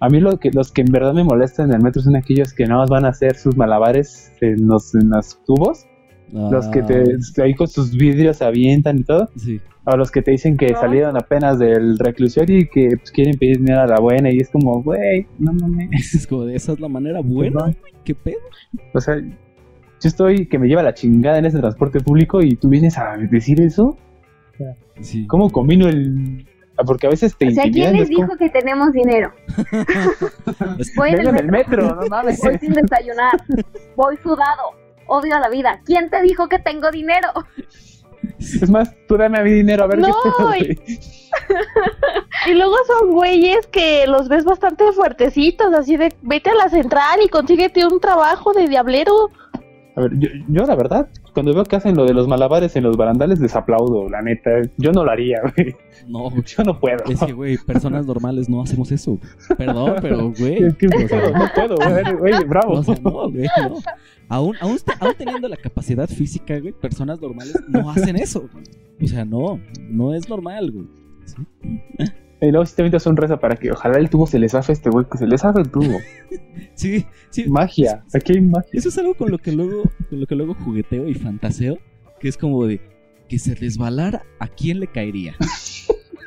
A 0.01 0.09
mí 0.09 0.19
lo 0.19 0.37
que, 0.39 0.51
los 0.51 0.71
que 0.71 0.81
en 0.81 0.91
verdad 0.91 1.13
me 1.13 1.23
molestan 1.23 1.69
en 1.69 1.75
el 1.77 1.81
metro 1.83 2.01
son 2.01 2.15
aquellos 2.15 2.53
que 2.53 2.65
nada 2.65 2.81
más 2.81 2.89
van 2.89 3.05
a 3.05 3.09
hacer 3.09 3.35
sus 3.35 3.55
malabares 3.55 4.33
en 4.41 4.67
los, 4.67 4.93
en 4.95 5.09
los 5.11 5.39
tubos, 5.45 5.85
los 6.33 6.67
que 6.69 6.81
te, 6.81 7.17
ahí 7.43 7.53
con 7.53 7.67
sus 7.67 7.91
vidrios 7.95 8.37
se 8.37 8.45
avientan 8.45 8.99
y 8.99 9.03
todo, 9.03 9.23
Ah, 9.23 9.29
Sí. 9.35 9.59
o 9.85 9.97
los 9.97 10.09
que 10.11 10.21
te 10.21 10.31
dicen 10.31 10.57
que 10.57 10.71
No. 10.71 10.79
salieron 10.79 11.17
apenas 11.17 11.59
del 11.59 11.99
reclusorio 11.99 12.57
y 12.59 12.67
que 12.67 12.97
pues, 12.97 13.11
quieren 13.11 13.37
pedir 13.37 13.57
dinero 13.59 13.81
a 13.81 13.87
la 13.87 13.99
buena 13.99 14.31
y 14.31 14.37
es 14.37 14.49
como, 14.49 14.81
güey, 14.81 15.27
no 15.39 15.53
mames. 15.53 16.15
Es 16.15 16.25
como 16.27 16.45
de 16.45 16.55
esa 16.55 16.73
es 16.73 16.79
la 16.79 16.87
manera 16.89 17.19
buena. 17.21 17.71
¿Qué 18.03 18.15
pedo? 18.15 18.37
O 18.93 18.99
sea, 19.01 19.19
yo 19.19 19.27
estoy 20.07 20.47
que 20.47 20.57
me 20.57 20.67
lleva 20.67 20.81
la 20.83 20.93
chingada 20.95 21.37
en 21.37 21.45
ese 21.45 21.59
transporte 21.59 21.99
público 21.99 22.41
y 22.41 22.55
tú 22.55 22.69
vienes 22.69 22.97
a 22.97 23.17
decir 23.17 23.61
eso. 23.61 23.97
Sí. 25.01 25.27
¿Cómo 25.27 25.49
combino 25.51 25.87
el...? 25.87 26.45
Ah, 26.81 26.83
Porque 26.85 27.07
a 27.07 27.09
veces 27.09 27.35
te 27.37 27.47
O 27.47 27.51
sea, 27.51 27.63
¿quién 27.63 27.95
les 27.95 28.09
como, 28.09 28.21
dijo 28.21 28.37
que 28.37 28.49
tenemos 28.49 28.91
dinero? 28.91 29.33
Voy 30.95 31.09
en 31.11 31.19
el 31.19 31.27
en 31.27 31.37
el 31.37 31.47
metro, 31.47 31.95
no 31.95 32.07
mames. 32.07 32.39
Voy 32.41 32.57
sin 32.57 32.73
desayunar. 32.73 33.43
Voy 33.95 34.17
sudado. 34.17 34.75
Odio 35.07 35.39
la 35.39 35.49
vida. 35.49 35.81
¿Quién 35.85 36.09
te 36.09 36.21
dijo 36.21 36.47
que 36.47 36.59
tengo 36.59 36.89
dinero? 36.91 37.29
Es 38.39 38.69
más, 38.69 38.93
tú 39.07 39.17
dame 39.17 39.39
a 39.39 39.43
mi 39.43 39.51
dinero 39.51 39.83
a 39.83 39.87
ver 39.87 39.99
No, 39.99 40.07
qué 40.23 40.29
pedo, 40.37 40.55
y-. 40.55 40.99
Y 42.47 42.53
luego 42.53 42.75
son 42.87 43.11
güeyes 43.11 43.67
que 43.67 44.07
los 44.07 44.27
ves 44.27 44.43
bastante 44.43 44.91
fuertecitos, 44.93 45.73
así 45.73 45.95
de 45.95 46.13
vete 46.21 46.49
a 46.49 46.55
la 46.55 46.69
central 46.69 47.19
y 47.23 47.29
consíguete 47.29 47.85
un 47.85 47.99
trabajo 47.99 48.51
de 48.53 48.67
diablero. 48.67 49.29
A 49.95 50.01
ver, 50.01 50.17
yo, 50.19 50.29
yo 50.47 50.65
la 50.65 50.75
verdad, 50.75 51.09
cuando 51.33 51.53
veo 51.53 51.65
que 51.65 51.75
hacen 51.75 51.95
lo 51.97 52.05
de 52.05 52.13
los 52.13 52.27
malabares 52.27 52.75
en 52.77 52.83
los 52.83 52.95
barandales, 52.95 53.39
les 53.41 53.55
aplaudo, 53.55 54.07
la 54.09 54.21
neta. 54.21 54.49
Yo 54.77 54.91
no 54.93 55.03
lo 55.03 55.11
haría, 55.11 55.41
güey. 55.41 55.75
No, 56.07 56.29
Yo 56.45 56.63
no 56.63 56.79
puedo. 56.79 57.03
es 57.09 57.19
que, 57.21 57.33
güey, 57.33 57.57
personas 57.57 58.05
normales 58.05 58.47
no 58.49 58.61
hacemos 58.61 58.91
eso. 58.91 59.19
Perdón, 59.57 59.95
pero, 60.01 60.31
güey. 60.31 60.63
Es 60.63 60.75
que 60.77 60.87
no 60.87 61.03
o 61.03 61.07
sea, 61.07 61.29
no 61.31 61.45
puedo, 61.53 62.17
güey, 62.17 62.43
bravo. 62.45 62.73
o 62.73 62.83
sea, 62.83 62.95
no, 63.03 63.29
güey, 63.29 63.47
no. 63.69 63.75
Aún, 64.29 64.55
aún, 64.61 64.77
te- 64.77 64.93
aún 64.99 65.13
teniendo 65.17 65.49
la 65.49 65.57
capacidad 65.57 66.07
física, 66.07 66.57
güey, 66.59 66.71
personas 66.71 67.19
normales 67.19 67.57
no 67.67 67.89
hacen 67.89 68.15
eso. 68.15 68.47
güey. 68.51 68.63
O 69.03 69.07
sea, 69.07 69.25
no, 69.25 69.59
no 69.89 70.13
es 70.13 70.29
normal, 70.29 70.71
güey. 70.71 70.87
Sí. 71.25 71.35
Y 72.41 72.49
luego 72.49 72.65
si 72.65 72.75
te 72.75 72.81
avientas 72.81 73.05
un 73.05 73.15
rezo 73.15 73.39
para 73.39 73.55
que 73.55 73.71
ojalá 73.71 73.99
el 73.99 74.09
tubo 74.09 74.25
se 74.25 74.39
les 74.39 74.51
zafe 74.53 74.71
a 74.71 74.73
este 74.73 74.89
güey, 74.89 75.05
que 75.09 75.17
se 75.19 75.27
les 75.27 75.41
zafe 75.41 75.61
el 75.61 75.69
tubo. 75.69 75.97
Sí, 76.73 77.05
sí. 77.29 77.47
Magia, 77.47 78.03
aquí 78.13 78.33
hay 78.33 78.41
magia. 78.41 78.69
Eso 78.73 78.89
es 78.89 78.97
algo 78.97 79.13
con 79.13 79.29
lo 79.29 79.37
que 79.37 79.51
luego, 79.51 79.83
con 80.09 80.19
lo 80.19 80.25
que 80.25 80.35
luego 80.35 80.55
jugueteo 80.55 81.07
y 81.07 81.13
fantaseo, 81.13 81.77
que 82.19 82.27
es 82.27 82.37
como 82.37 82.65
de 82.65 82.81
que 83.29 83.37
se 83.37 83.53
resbalara, 83.53 84.23
¿a 84.39 84.47
quién 84.47 84.79
le 84.79 84.87
caería? 84.87 85.35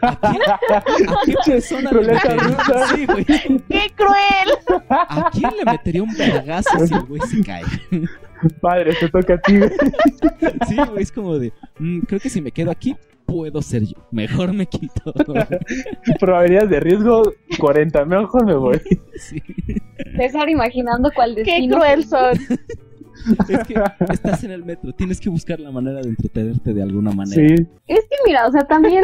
¿A 0.01 0.17
quién, 0.21 0.43
a 0.49 1.21
qué 1.25 1.35
persona 1.47 1.91
le 1.91 2.13
metería? 2.13 2.39
rusa. 2.39 2.87
Sí, 2.95 3.07
güey. 3.07 3.25
¡Qué 3.25 3.93
cruel! 3.97 4.83
¿A 4.91 5.31
quién 5.33 5.51
le 5.57 5.65
metería 5.65 6.03
un 6.03 6.15
vergazo 6.17 6.87
si 6.87 6.95
el 6.95 7.03
güey 7.05 7.21
se 7.23 7.43
cae? 7.43 7.65
Padre, 8.61 8.95
te 8.95 9.09
toca 9.09 9.35
a 9.35 9.39
ti, 9.39 9.59
güey. 9.59 9.71
Sí, 10.69 10.77
güey, 10.77 11.03
es 11.03 11.11
como 11.13 11.39
de, 11.39 11.53
mm, 11.79 12.01
creo 12.01 12.21
que 12.21 12.31
si 12.31 12.41
me 12.41 12.53
quedo 12.53 12.71
aquí, 12.71 12.97
puedo 13.27 13.63
ser 13.63 13.85
yo. 13.85 13.97
Mejor 14.11 14.53
me 14.53 14.67
quito. 14.67 15.13
Probabilidades 16.21 16.71
de 16.71 16.81
riesgo 16.81 17.23
40, 17.59 18.05
mejor 18.05 18.47
me 18.47 18.55
voy. 18.55 18.81
Sí. 19.17 19.41
César 20.17 20.49
imaginando 20.49 21.09
cuál 21.15 21.35
Qué 21.37 21.45
destino. 21.45 21.77
cruel 21.77 22.05
son. 22.05 22.37
Es 23.49 23.67
que 23.67 23.75
estás 24.13 24.45
en 24.45 24.51
el 24.51 24.65
metro, 24.65 24.93
tienes 24.93 25.19
que 25.19 25.31
buscar 25.31 25.59
la 25.59 25.71
manera 25.71 26.01
de 26.03 26.09
entretenerte 26.11 26.75
de 26.75 26.83
alguna 26.83 27.11
manera. 27.13 27.35
Sí, 27.57 27.67
Es 27.87 28.01
que 28.01 28.17
mira, 28.27 28.47
o 28.47 28.51
sea, 28.53 28.63
también 28.67 29.03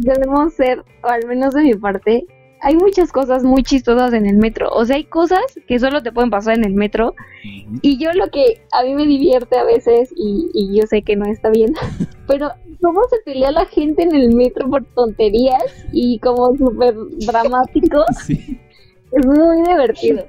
debemos 0.00 0.52
ser, 0.54 0.80
o 1.02 1.06
al 1.06 1.26
menos 1.26 1.54
de 1.54 1.62
mi 1.62 1.74
parte, 1.74 2.26
hay 2.60 2.76
muchas 2.76 3.10
cosas 3.12 3.44
muy 3.44 3.62
chistosas 3.62 4.12
en 4.12 4.26
el 4.26 4.36
metro. 4.36 4.68
O 4.70 4.84
sea, 4.84 4.96
hay 4.96 5.04
cosas 5.04 5.40
que 5.66 5.78
solo 5.78 6.02
te 6.02 6.12
pueden 6.12 6.28
pasar 6.28 6.58
en 6.58 6.64
el 6.64 6.74
metro. 6.74 7.14
Y 7.80 7.98
yo 7.98 8.12
lo 8.12 8.26
que 8.28 8.60
a 8.72 8.82
mí 8.82 8.94
me 8.94 9.06
divierte 9.06 9.56
a 9.56 9.64
veces, 9.64 10.12
y, 10.16 10.50
y 10.52 10.76
yo 10.78 10.86
sé 10.86 11.00
que 11.02 11.16
no 11.16 11.24
está 11.24 11.48
bien, 11.48 11.72
pero 12.26 12.50
cómo 12.80 13.00
se 13.10 13.16
pelea 13.24 13.50
la 13.50 13.66
gente 13.66 14.02
en 14.02 14.14
el 14.14 14.34
metro 14.34 14.68
por 14.68 14.84
tonterías 14.94 15.62
y 15.92 16.18
como 16.20 16.56
súper 16.56 16.94
dramáticos, 17.26 18.06
Sí, 18.26 18.58
es 19.12 19.26
muy 19.26 19.62
divertido. 19.68 20.24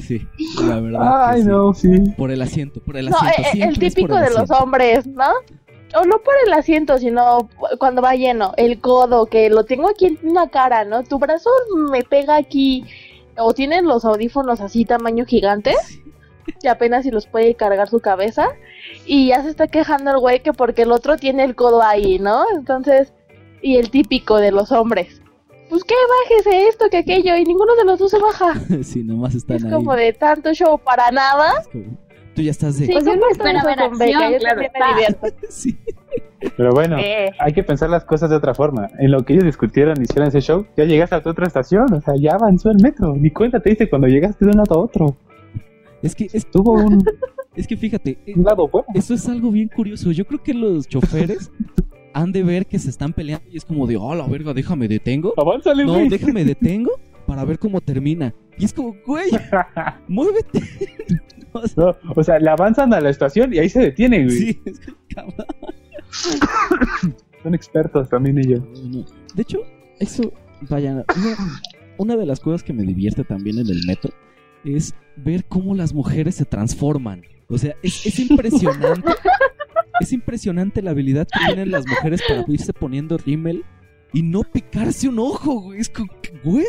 sí, 0.00 0.26
la 0.66 0.80
verdad. 0.80 1.28
Ay, 1.30 1.42
sí. 1.42 1.48
no, 1.48 1.74
sí. 1.74 1.88
Por 2.16 2.30
el 2.30 2.40
asiento, 2.42 2.80
por 2.80 2.96
el 2.96 3.10
No, 3.10 3.16
asiento. 3.16 3.42
eh, 3.58 3.62
eh, 3.62 3.68
el 3.68 3.78
típico 3.78 4.16
de 4.16 4.30
los 4.30 4.50
hombres, 4.50 5.06
¿no? 5.06 5.30
O 5.94 6.04
no 6.06 6.18
por 6.22 6.32
el 6.46 6.52
asiento, 6.54 6.96
sino 6.96 7.50
cuando 7.78 8.00
va 8.00 8.14
lleno. 8.14 8.54
El 8.56 8.80
codo, 8.80 9.26
que 9.26 9.50
lo 9.50 9.64
tengo 9.64 9.90
aquí 9.90 10.06
en 10.06 10.18
una 10.22 10.48
cara, 10.48 10.84
¿no? 10.86 11.02
Tu 11.04 11.18
brazo 11.18 11.50
me 11.90 12.02
pega 12.02 12.36
aquí. 12.36 12.84
O 13.36 13.52
tienen 13.52 13.84
los 13.84 14.04
audífonos 14.06 14.60
así 14.62 14.86
tamaño 14.86 15.26
gigante. 15.26 15.74
Y 16.62 16.68
apenas 16.68 17.04
si 17.04 17.10
los 17.10 17.26
puede 17.26 17.54
cargar 17.54 17.88
su 17.88 18.00
cabeza. 18.00 18.48
Y 19.06 19.28
ya 19.28 19.42
se 19.42 19.50
está 19.50 19.66
quejando 19.68 20.10
el 20.10 20.18
güey 20.18 20.40
que 20.40 20.52
porque 20.52 20.82
el 20.82 20.92
otro 20.92 21.16
tiene 21.16 21.44
el 21.44 21.54
codo 21.54 21.82
ahí, 21.82 22.18
¿no? 22.18 22.44
Entonces, 22.54 23.12
y 23.60 23.76
el 23.76 23.90
típico 23.90 24.36
de 24.38 24.52
los 24.52 24.72
hombres. 24.72 25.20
Pues 25.70 25.84
que 25.84 25.94
bájese 26.28 26.68
esto, 26.68 26.86
que 26.90 26.98
aquello, 26.98 27.34
y 27.36 27.44
ninguno 27.44 27.74
de 27.76 27.84
los 27.84 27.98
dos 27.98 28.10
se 28.10 28.18
baja. 28.18 28.52
sí, 28.82 29.02
nomás 29.04 29.34
están 29.34 29.56
Es 29.56 29.64
ahí. 29.64 29.70
como 29.70 29.94
de 29.96 30.12
tanto 30.12 30.52
show 30.52 30.78
para 30.78 31.10
nada. 31.10 31.52
Es 31.60 31.68
como- 31.68 32.02
Tú 32.34 32.40
ya 32.40 32.50
estás 32.50 32.78
de. 32.78 32.86
Sí, 32.86 32.92
Pues 32.92 33.04
¿cómo 33.04 33.16
uno 33.16 33.26
estás 33.30 33.46
espera 33.46 33.64
ver 33.64 33.76
con 33.90 33.98
Beca? 33.98 34.18
acción, 34.18 34.32
Yo 34.32 34.38
claro 34.38 34.54
también 34.62 34.72
me 34.72 34.78
está. 34.78 34.94
divierto. 34.94 35.26
Sí. 35.50 35.78
Pero 36.56 36.72
bueno, 36.72 36.96
Eh. 36.98 37.30
hay 37.38 37.52
que 37.52 37.62
pensar 37.62 37.88
las 37.90 38.04
cosas 38.04 38.30
de 38.30 38.36
otra 38.36 38.52
forma. 38.54 38.88
En 38.98 39.10
lo 39.12 39.22
que 39.24 39.34
ellos 39.34 39.44
discutieron 39.44 39.94
y 40.00 40.04
hicieron 40.04 40.28
ese 40.28 40.40
show, 40.40 40.66
ya 40.76 40.84
llegaste 40.84 41.14
a 41.14 41.22
tu 41.22 41.28
otra 41.30 41.46
estación. 41.46 41.92
O 41.92 42.00
sea, 42.00 42.14
ya 42.18 42.32
avanzó 42.32 42.70
el 42.70 42.78
metro. 42.82 43.14
Ni 43.14 43.30
cuenta 43.30 43.60
te 43.60 43.70
diste 43.70 43.88
cuando 43.88 44.08
llegaste 44.08 44.44
de 44.44 44.50
un 44.50 44.56
lado 44.56 44.74
a 44.74 44.82
otro. 44.84 45.14
Es 46.02 46.14
que, 46.14 46.28
es, 46.32 46.50
Tuvo 46.50 46.72
un, 46.72 47.02
es 47.54 47.66
que 47.66 47.76
fíjate, 47.76 48.18
eh, 48.26 48.32
un 48.36 48.44
lado 48.44 48.68
bueno. 48.68 48.86
eso 48.94 49.14
es 49.14 49.28
algo 49.28 49.50
bien 49.50 49.68
curioso. 49.68 50.10
Yo 50.12 50.24
creo 50.26 50.42
que 50.42 50.54
los 50.54 50.88
choferes 50.88 51.50
han 52.14 52.32
de 52.32 52.42
ver 52.42 52.66
que 52.66 52.78
se 52.78 52.90
están 52.90 53.12
peleando 53.12 53.46
y 53.50 53.56
es 53.56 53.64
como 53.64 53.86
de, 53.86 53.96
oh, 53.96 54.14
la 54.14 54.26
verga, 54.26 54.52
déjame 54.52 54.88
detengo. 54.88 55.34
Avánzale, 55.36 55.84
No, 55.84 55.94
güey. 55.94 56.08
déjame 56.08 56.44
detengo 56.44 56.90
para 57.26 57.44
ver 57.44 57.58
cómo 57.58 57.80
termina. 57.80 58.34
Y 58.58 58.64
es 58.64 58.72
como, 58.72 58.94
güey, 59.06 59.30
muévete. 60.08 60.60
No, 61.76 61.94
o 62.16 62.22
sea, 62.22 62.38
le 62.38 62.48
avanzan 62.50 62.92
a 62.94 63.00
la 63.00 63.10
estación 63.10 63.52
y 63.54 63.58
ahí 63.58 63.68
se 63.68 63.80
detienen, 63.80 64.26
güey. 64.26 64.36
Sí, 64.36 64.60
es 64.64 64.80
que, 64.80 64.92
cabrón. 65.14 65.46
Son 67.42 67.54
expertos 67.54 68.08
también 68.08 68.38
ellos. 68.38 68.62
De 69.34 69.42
hecho, 69.42 69.60
eso, 69.98 70.32
vaya, 70.68 70.92
una, 70.92 71.04
una 71.98 72.16
de 72.16 72.26
las 72.26 72.40
cosas 72.40 72.62
que 72.62 72.72
me 72.72 72.82
divierte 72.84 73.24
también 73.24 73.58
en 73.58 73.68
el 73.68 73.80
metro 73.86 74.10
es 74.64 74.94
ver 75.16 75.44
cómo 75.44 75.74
las 75.74 75.92
mujeres 75.92 76.36
se 76.36 76.44
transforman. 76.44 77.22
O 77.48 77.58
sea, 77.58 77.74
es, 77.82 78.06
es 78.06 78.18
impresionante. 78.18 79.12
es 80.00 80.12
impresionante 80.12 80.82
la 80.82 80.90
habilidad 80.90 81.26
que 81.26 81.46
tienen 81.46 81.70
las 81.70 81.86
mujeres 81.86 82.22
para 82.26 82.44
irse 82.48 82.72
poniendo 82.72 83.16
rímel 83.18 83.64
y 84.12 84.22
no 84.22 84.42
picarse 84.42 85.08
un 85.08 85.18
ojo, 85.18 85.60
güey. 85.60 85.80
Es 85.80 85.88
como, 85.88 86.10
güey. 86.44 86.64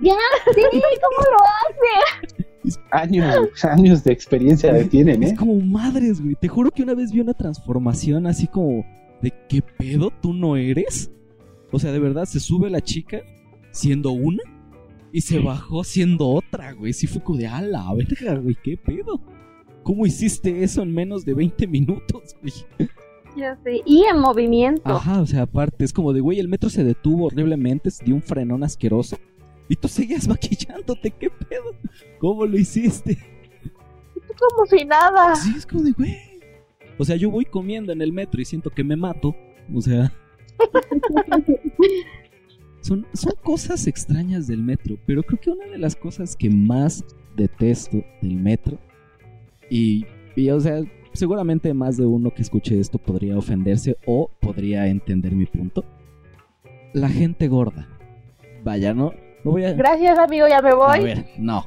Ya, 0.00 0.14
sí, 0.54 0.62
¿cómo 0.62 1.26
lo 1.30 2.76
Años, 2.90 3.64
años 3.64 4.04
de 4.04 4.12
experiencia 4.12 4.72
de 4.72 4.84
tienen, 4.84 5.22
Es 5.22 5.32
¿eh? 5.32 5.36
como 5.36 5.54
madres, 5.60 6.20
güey. 6.20 6.34
Te 6.34 6.48
juro 6.48 6.70
que 6.70 6.82
una 6.82 6.94
vez 6.94 7.12
vi 7.12 7.20
una 7.20 7.34
transformación 7.34 8.26
así 8.26 8.46
como 8.46 8.84
de 9.20 9.32
qué 9.48 9.62
pedo 9.62 10.10
tú 10.20 10.32
no 10.32 10.56
eres. 10.56 11.10
O 11.70 11.78
sea, 11.78 11.92
de 11.92 11.98
verdad, 11.98 12.24
se 12.24 12.40
sube 12.40 12.70
la 12.70 12.80
chica 12.80 13.20
siendo 13.70 14.12
una 14.12 14.42
y 15.12 15.20
se 15.20 15.38
bajó 15.38 15.84
siendo 15.84 16.26
otra, 16.28 16.72
güey. 16.72 16.94
Sí 16.94 17.06
fue 17.06 17.22
como 17.22 17.38
de 17.38 17.46
a 17.46 17.60
la 17.60 17.92
verga, 17.94 18.34
güey, 18.36 18.56
qué 18.62 18.78
pedo. 18.78 19.20
¿Cómo 19.82 20.06
hiciste 20.06 20.62
eso 20.62 20.82
en 20.82 20.94
menos 20.94 21.24
de 21.24 21.34
20 21.34 21.66
minutos, 21.66 22.34
güey? 22.40 22.54
Ya 23.36 23.58
sé. 23.62 23.82
Y 23.84 24.04
en 24.04 24.18
movimiento. 24.18 24.82
Ajá, 24.88 25.20
o 25.20 25.26
sea, 25.26 25.42
aparte, 25.42 25.84
es 25.84 25.92
como 25.92 26.12
de, 26.12 26.20
güey, 26.20 26.40
el 26.40 26.48
metro 26.48 26.70
se 26.70 26.82
detuvo 26.82 27.26
horriblemente, 27.26 27.90
se 27.90 28.04
dio 28.04 28.14
un 28.14 28.22
frenón 28.22 28.64
asqueroso. 28.64 29.18
Y 29.68 29.76
tú 29.76 29.88
seguías 29.88 30.26
maquillándote, 30.28 31.10
¿qué 31.10 31.28
pedo? 31.30 31.74
¿Cómo 32.18 32.46
lo 32.46 32.58
hiciste? 32.58 33.18
Como 34.38 34.66
si 34.66 34.84
nada. 34.84 35.34
Sí, 35.36 35.52
es 35.56 35.66
como 35.66 35.82
de, 35.82 35.92
güey. 35.92 36.16
O 36.98 37.04
sea, 37.04 37.16
yo 37.16 37.30
voy 37.30 37.44
comiendo 37.44 37.92
en 37.92 38.00
el 38.00 38.12
metro 38.12 38.40
y 38.40 38.44
siento 38.44 38.70
que 38.70 38.82
me 38.82 38.96
mato. 38.96 39.36
O 39.74 39.80
sea. 39.80 40.12
son, 42.82 43.06
son 43.14 43.32
cosas 43.42 43.86
extrañas 43.86 44.46
del 44.46 44.62
metro. 44.62 44.98
Pero 45.06 45.22
creo 45.22 45.40
que 45.40 45.50
una 45.50 45.66
de 45.66 45.78
las 45.78 45.96
cosas 45.96 46.36
que 46.36 46.50
más 46.50 47.04
detesto 47.36 48.04
del 48.20 48.36
metro. 48.36 48.78
Y, 49.70 50.04
y, 50.36 50.50
o 50.50 50.60
sea, 50.60 50.82
seguramente 51.12 51.72
más 51.72 51.96
de 51.96 52.04
uno 52.06 52.30
que 52.32 52.42
escuche 52.42 52.78
esto 52.78 52.98
podría 52.98 53.38
ofenderse 53.38 53.96
o 54.06 54.30
podría 54.40 54.86
entender 54.88 55.32
mi 55.32 55.46
punto. 55.46 55.84
La 56.92 57.08
gente 57.08 57.48
gorda. 57.48 57.88
Vaya, 58.64 58.92
no, 58.92 59.12
no 59.44 59.50
voy 59.50 59.64
a. 59.64 59.72
Gracias, 59.72 60.18
amigo, 60.18 60.46
ya 60.48 60.60
me 60.60 60.70
A 60.70 60.74
voy. 60.74 61.00
ver, 61.02 61.26
no. 61.38 61.66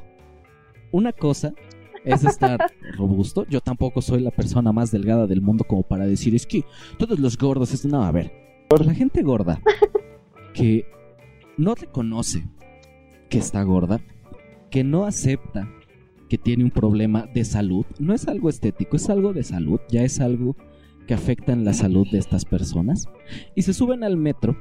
Una 0.92 1.12
cosa 1.12 1.52
es 2.04 2.24
estar 2.24 2.60
robusto. 2.96 3.44
Yo 3.48 3.60
tampoco 3.60 4.00
soy 4.00 4.20
la 4.20 4.30
persona 4.30 4.72
más 4.72 4.90
delgada 4.92 5.26
del 5.26 5.42
mundo 5.42 5.64
como 5.64 5.82
para 5.82 6.06
decir, 6.06 6.34
es 6.34 6.46
que 6.46 6.64
todos 6.98 7.18
los 7.18 7.36
gordos 7.36 7.74
es... 7.74 7.84
No, 7.84 8.04
a 8.04 8.12
ver. 8.12 8.32
La 8.84 8.94
gente 8.94 9.22
gorda 9.22 9.60
que 10.54 10.86
no 11.56 11.74
reconoce 11.74 12.44
que 13.28 13.38
está 13.38 13.62
gorda, 13.62 14.00
que 14.70 14.84
no 14.84 15.04
acepta 15.04 15.68
que 16.28 16.38
tiene 16.38 16.64
un 16.64 16.70
problema 16.70 17.26
de 17.32 17.44
salud, 17.44 17.86
no 17.98 18.12
es 18.12 18.26
algo 18.28 18.48
estético, 18.48 18.96
es 18.96 19.08
algo 19.10 19.32
de 19.32 19.42
salud, 19.42 19.80
ya 19.88 20.02
es 20.02 20.20
algo 20.20 20.56
que 21.06 21.14
afecta 21.14 21.52
en 21.52 21.64
la 21.64 21.72
salud 21.72 22.06
de 22.10 22.18
estas 22.18 22.44
personas, 22.44 23.08
y 23.54 23.62
se 23.62 23.72
suben 23.72 24.02
al 24.02 24.16
metro 24.16 24.56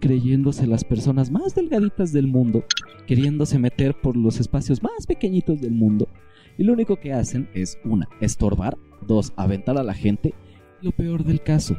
creyéndose 0.00 0.66
las 0.66 0.84
personas 0.84 1.30
más 1.30 1.54
delgaditas 1.54 2.12
del 2.12 2.26
mundo, 2.26 2.64
queriéndose 3.06 3.58
meter 3.58 3.94
por 4.00 4.16
los 4.16 4.40
espacios 4.40 4.82
más 4.82 5.06
pequeñitos 5.06 5.60
del 5.60 5.72
mundo. 5.72 6.08
Y 6.58 6.64
lo 6.64 6.72
único 6.72 6.96
que 6.96 7.12
hacen 7.12 7.48
es, 7.54 7.78
una, 7.84 8.08
estorbar, 8.20 8.76
dos, 9.06 9.32
aventar 9.36 9.78
a 9.78 9.82
la 9.82 9.94
gente, 9.94 10.34
y 10.82 10.86
lo 10.86 10.92
peor 10.92 11.24
del 11.24 11.42
caso, 11.42 11.78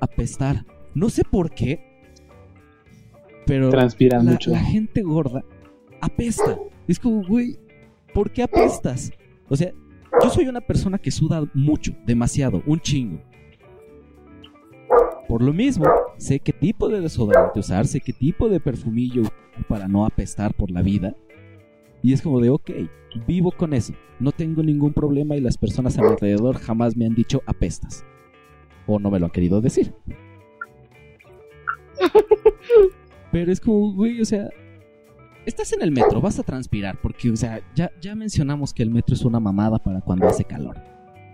apestar. 0.00 0.66
No 0.94 1.08
sé 1.08 1.22
por 1.24 1.50
qué, 1.50 1.93
pero 3.46 3.70
Transpiran 3.70 4.24
la, 4.24 4.32
mucho. 4.32 4.50
la 4.50 4.60
gente 4.60 5.02
gorda 5.02 5.44
apesta. 6.00 6.58
Es 6.86 6.98
como, 6.98 7.26
güey, 7.26 7.58
¿por 8.12 8.30
qué 8.30 8.42
apestas? 8.42 9.12
O 9.48 9.56
sea, 9.56 9.72
yo 10.22 10.30
soy 10.30 10.46
una 10.48 10.60
persona 10.60 10.98
que 10.98 11.10
suda 11.10 11.44
mucho, 11.54 11.94
demasiado, 12.06 12.62
un 12.66 12.80
chingo. 12.80 13.20
Por 15.28 15.42
lo 15.42 15.52
mismo, 15.52 15.86
sé 16.18 16.38
qué 16.38 16.52
tipo 16.52 16.88
de 16.88 17.00
desodorante 17.00 17.58
usar, 17.58 17.86
sé 17.86 18.00
qué 18.00 18.12
tipo 18.12 18.48
de 18.48 18.60
perfumillo 18.60 19.22
para 19.68 19.88
no 19.88 20.04
apestar 20.04 20.54
por 20.54 20.70
la 20.70 20.82
vida. 20.82 21.16
Y 22.02 22.12
es 22.12 22.20
como 22.20 22.40
de, 22.40 22.50
ok, 22.50 22.70
vivo 23.26 23.50
con 23.50 23.72
eso. 23.72 23.94
No 24.20 24.30
tengo 24.32 24.62
ningún 24.62 24.92
problema 24.92 25.36
y 25.36 25.40
las 25.40 25.56
personas 25.56 25.98
a 25.98 26.02
mi 26.02 26.08
alrededor 26.08 26.58
jamás 26.58 26.96
me 26.96 27.06
han 27.06 27.14
dicho 27.14 27.42
apestas. 27.46 28.04
O 28.86 28.98
no 28.98 29.10
me 29.10 29.18
lo 29.18 29.26
han 29.26 29.32
querido 29.32 29.62
decir. 29.62 29.94
Pero 33.34 33.50
es 33.50 33.58
como, 33.58 33.92
güey, 33.92 34.20
o 34.20 34.24
sea, 34.24 34.48
estás 35.44 35.72
en 35.72 35.82
el 35.82 35.90
metro, 35.90 36.20
vas 36.20 36.38
a 36.38 36.44
transpirar, 36.44 37.00
porque, 37.02 37.32
o 37.32 37.36
sea, 37.36 37.60
ya, 37.74 37.90
ya 38.00 38.14
mencionamos 38.14 38.72
que 38.72 38.84
el 38.84 38.92
metro 38.92 39.16
es 39.16 39.24
una 39.24 39.40
mamada 39.40 39.80
para 39.80 40.00
cuando 40.00 40.28
hace 40.28 40.44
calor. 40.44 40.80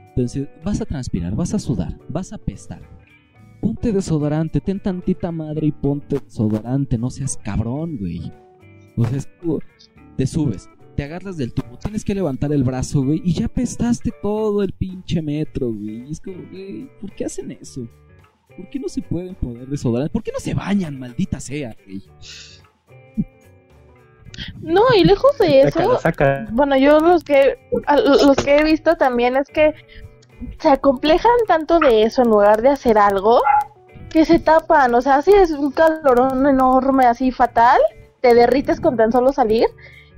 Entonces, 0.08 0.48
vas 0.64 0.80
a 0.80 0.86
transpirar, 0.86 1.36
vas 1.36 1.52
a 1.52 1.58
sudar, 1.58 1.98
vas 2.08 2.32
a 2.32 2.36
apestar. 2.36 2.80
Ponte 3.60 3.92
desodorante, 3.92 4.62
ten 4.62 4.80
tantita 4.80 5.30
madre 5.30 5.66
y 5.66 5.72
ponte 5.72 6.20
desodorante, 6.20 6.96
no 6.96 7.10
seas 7.10 7.36
cabrón, 7.36 7.98
güey. 7.98 8.32
O 8.96 9.04
sea, 9.04 9.18
es 9.18 9.28
como, 9.38 9.58
te 10.16 10.26
subes, 10.26 10.70
te 10.96 11.04
agarras 11.04 11.36
del 11.36 11.52
tubo, 11.52 11.76
tienes 11.76 12.02
que 12.02 12.14
levantar 12.14 12.50
el 12.54 12.64
brazo, 12.64 13.04
güey, 13.04 13.20
y 13.22 13.34
ya 13.34 13.44
apestaste 13.44 14.10
todo 14.22 14.62
el 14.62 14.72
pinche 14.72 15.20
metro, 15.20 15.70
güey. 15.70 16.08
Y 16.08 16.12
es 16.12 16.20
como, 16.22 16.38
güey, 16.50 16.88
¿por 16.98 17.12
qué 17.12 17.26
hacen 17.26 17.50
eso? 17.50 17.86
¿Por 18.56 18.68
qué 18.70 18.78
no 18.78 18.88
se 18.88 19.02
pueden 19.02 19.34
poner 19.34 19.66
desodorante? 19.66 20.12
¿Por 20.12 20.22
qué 20.22 20.32
no 20.32 20.40
se 20.40 20.54
bañan, 20.54 20.98
maldita 20.98 21.40
sea, 21.40 21.74
güey? 21.84 22.02
No, 24.60 24.82
y 24.96 25.04
lejos 25.04 25.36
de 25.38 25.62
eso, 25.62 25.98
bueno, 26.52 26.76
yo 26.76 26.98
los 27.00 27.24
que 27.24 27.58
los 27.96 28.36
que 28.36 28.56
he 28.56 28.64
visto 28.64 28.96
también 28.96 29.36
es 29.36 29.48
que 29.48 29.74
se 30.58 30.68
acomplejan 30.68 31.30
tanto 31.46 31.78
de 31.78 32.04
eso 32.04 32.22
en 32.22 32.28
lugar 32.28 32.62
de 32.62 32.70
hacer 32.70 32.96
algo 32.96 33.42
que 34.08 34.24
se 34.24 34.38
tapan, 34.38 34.94
o 34.94 35.00
sea, 35.00 35.22
si 35.22 35.30
es 35.30 35.50
un 35.52 35.70
calorón 35.70 36.46
enorme, 36.46 37.06
así 37.06 37.30
fatal, 37.30 37.80
te 38.20 38.34
derrites 38.34 38.80
con 38.80 38.96
tan 38.96 39.12
solo 39.12 39.32
salir. 39.32 39.66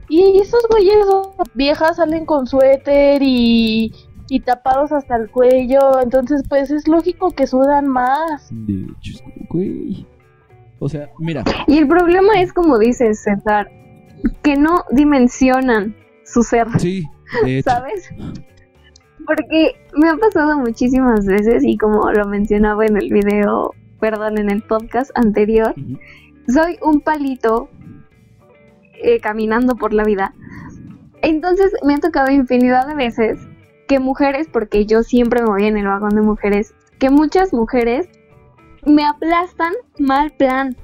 Y 0.09 0.41
esos 0.41 0.63
güeyes 0.71 1.07
viejas 1.55 1.97
salen 1.97 2.27
con 2.27 2.47
suéter 2.47 3.23
y, 3.23 3.93
y 4.33 4.41
tapados 4.41 4.93
hasta 4.93 5.17
el 5.17 5.31
cuello, 5.31 6.01
entonces 6.01 6.43
pues 6.49 6.71
es 6.71 6.89
lógico 6.89 7.33
que 7.33 7.47
sudan 7.47 7.87
más. 7.87 8.49
De 8.51 8.85
hecho, 8.85 9.13
es 9.13 9.21
como, 9.21 9.35
güey. 9.51 10.07
O 10.79 10.89
sea, 10.89 11.11
mira. 11.19 11.45
Y 11.67 11.77
el 11.77 11.87
problema 11.87 12.41
es, 12.41 12.51
como 12.55 12.79
dices, 12.79 13.23
César, 13.23 13.71
que 14.43 14.57
no 14.57 14.85
dimensionan 14.91 15.95
su 16.25 16.45
ser. 16.45 16.67
Sí, 16.79 17.05
de 17.45 17.59
hecho. 17.59 17.69
¿Sabes? 17.73 18.09
Porque 19.27 19.75
me 19.99 20.09
ha 20.09 20.17
pasado 20.17 20.59
muchísimas 20.59 21.27
veces 21.27 21.63
y 21.63 21.77
como 21.77 22.11
lo 22.11 22.27
mencionaba 22.27 22.87
en 22.87 22.97
el 22.97 23.13
video, 23.13 23.75
perdón, 24.01 24.39
en 24.39 24.49
el 24.49 24.63
podcast 24.63 25.11
anterior, 25.15 25.75
soy 26.49 26.79
un 26.81 27.03
palito 27.03 27.69
eh, 28.95 29.21
caminando 29.21 29.77
por 29.77 29.93
la 29.93 30.05
vida. 30.05 30.33
Entonces 31.21 31.71
me 31.85 31.97
ha 31.97 31.99
tocado 31.99 32.31
infinidad 32.31 32.87
de 32.87 32.95
veces 32.95 33.52
que 33.93 34.01
mujeres, 34.01 34.49
porque 34.51 34.87
yo 34.87 35.03
siempre 35.03 35.43
me 35.43 35.51
voy 35.51 35.67
en 35.67 35.77
el 35.77 35.87
vagón 35.87 36.15
de 36.15 36.23
mujeres, 36.23 36.73
que 36.99 37.11
muchas 37.11 37.53
mujeres 37.53 38.09
me 38.87 39.05
aplastan 39.05 39.75
mal 39.99 40.33
plan. 40.33 40.75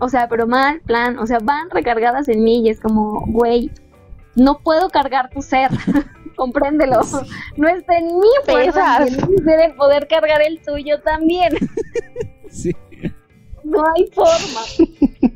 O 0.00 0.10
sea, 0.10 0.28
pero 0.28 0.46
mal 0.46 0.82
plan. 0.82 1.18
O 1.18 1.26
sea, 1.26 1.38
van 1.38 1.70
recargadas 1.70 2.28
en 2.28 2.44
mí 2.44 2.60
y 2.62 2.68
es 2.68 2.78
como, 2.78 3.24
güey, 3.28 3.70
no 4.36 4.58
puedo 4.58 4.90
cargar 4.90 5.30
tu 5.30 5.40
ser. 5.40 5.70
Compréndelo. 6.36 7.00
No 7.56 7.68
está 7.68 7.96
en 7.96 8.06
mi 8.18 8.28
fuerza 8.44 8.98
el 9.02 9.74
poder 9.74 10.06
cargar 10.06 10.42
el 10.42 10.60
tuyo 10.60 11.00
también. 11.00 11.54
Sí. 12.50 12.74
No 13.62 13.84
hay 13.94 14.06
forma. 14.10 14.88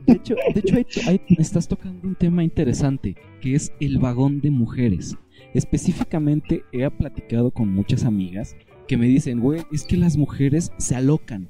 De 0.07 0.15
hecho, 0.15 0.35
de 0.55 0.81
hecho 0.81 1.01
ahí 1.07 1.21
estás 1.39 1.69
tocando 1.69 2.09
un 2.09 2.15
tema 2.15 2.43
interesante, 2.43 3.15
que 3.43 3.55
es 3.55 3.71
el 3.81 3.99
vagón 3.99 4.41
de 4.41 4.51
mujeres. 4.51 5.15
Específicamente 5.55 6.65
he 6.73 6.89
platicado 6.91 7.51
con 7.51 7.69
muchas 7.69 8.05
amigas 8.05 8.57
que 8.87 8.97
me 8.97 9.07
dicen, 9.07 9.41
güey, 9.41 9.63
es 9.73 9.85
que 9.85 9.97
las 9.97 10.17
mujeres 10.17 10.73
se 10.79 10.95
alocan. 10.97 11.49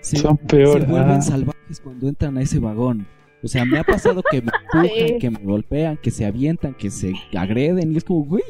Se, 0.00 0.18
Son 0.18 0.38
se 0.38 0.44
peor. 0.46 0.86
vuelven 0.86 1.10
ah. 1.18 1.22
salvajes 1.22 1.80
cuando 1.80 2.08
entran 2.08 2.36
a 2.38 2.42
ese 2.42 2.58
vagón. 2.58 3.06
O 3.42 3.48
sea, 3.48 3.64
me 3.64 3.78
ha 3.78 3.84
pasado 3.84 4.22
que 4.30 4.42
me 4.42 4.50
empujan, 4.82 5.08
Sí. 5.08 5.18
que 5.18 5.30
me 5.30 5.38
golpean, 5.38 5.96
que 5.96 6.10
se 6.10 6.24
avientan, 6.24 6.74
que 6.74 6.90
se 6.90 7.12
agreden. 7.36 7.92
Y 7.92 7.96
es 7.96 8.04
como, 8.04 8.24
güey, 8.24 8.44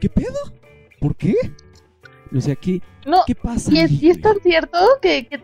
¿qué 0.00 0.08
pedo? 0.08 0.36
¿Por 1.00 1.16
qué? 1.16 1.34
O 2.34 2.40
sea, 2.40 2.56
¿qué, 2.56 2.80
No, 3.06 3.18
qué 3.26 3.34
pasa? 3.34 3.72
y 3.72 3.78
es, 3.78 3.90
ahí, 3.90 3.98
y 4.02 4.08
es 4.10 4.20
güey? 4.20 4.34
tan 4.34 4.42
cierto 4.42 4.78
que, 5.00 5.26
que- 5.28 5.40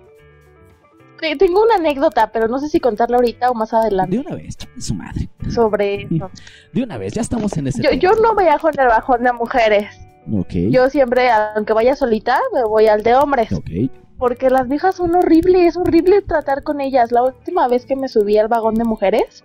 tengo 1.39 1.63
una 1.63 1.77
anécdota, 1.77 2.31
pero 2.33 2.49
no 2.49 2.59
sé 2.59 2.69
si 2.69 2.81
contarla 2.81 3.17
ahorita 3.17 3.51
o 3.51 3.55
más 3.55 3.73
adelante 3.73 4.17
De 4.17 4.23
una 4.23 4.35
vez, 4.35 4.57
su 4.79 4.95
madre. 4.95 5.29
sobre 5.51 6.03
eso. 6.11 6.31
De 6.73 6.83
una 6.83 6.99
vez, 6.99 7.13
ya 7.15 7.21
estamos 7.23 7.57
en 7.57 7.69
ese 7.69 7.83
Yo, 7.83 7.93
yo 7.93 8.13
no 8.21 8.35
viajo 8.35 8.69
en 8.69 8.81
el 8.81 8.89
bajón 8.89 9.23
de 9.23 9.33
mujeres. 9.33 9.87
Ok. 10.33 10.53
Yo 10.71 10.89
siempre, 10.91 11.31
aunque 11.31 11.73
vaya 11.73 11.97
solita, 11.97 12.41
me 12.53 12.65
voy 12.65 12.87
al 12.87 13.03
de 13.03 13.15
hombres. 13.15 13.53
Ok. 13.53 13.71
Porque 14.19 14.51
las 14.51 14.69
viejas 14.69 14.95
son 14.97 15.15
horribles, 15.17 15.63
es 15.71 15.77
horrible 15.77 16.23
tratar 16.23 16.63
con 16.63 16.81
ellas. 16.81 17.11
La 17.11 17.25
última 17.25 17.67
vez 17.67 17.87
que 17.87 17.97
me 17.97 18.09
subí 18.09 18.39
al 18.39 18.47
vagón 18.49 18.75
de 18.75 18.85
mujeres, 18.85 19.43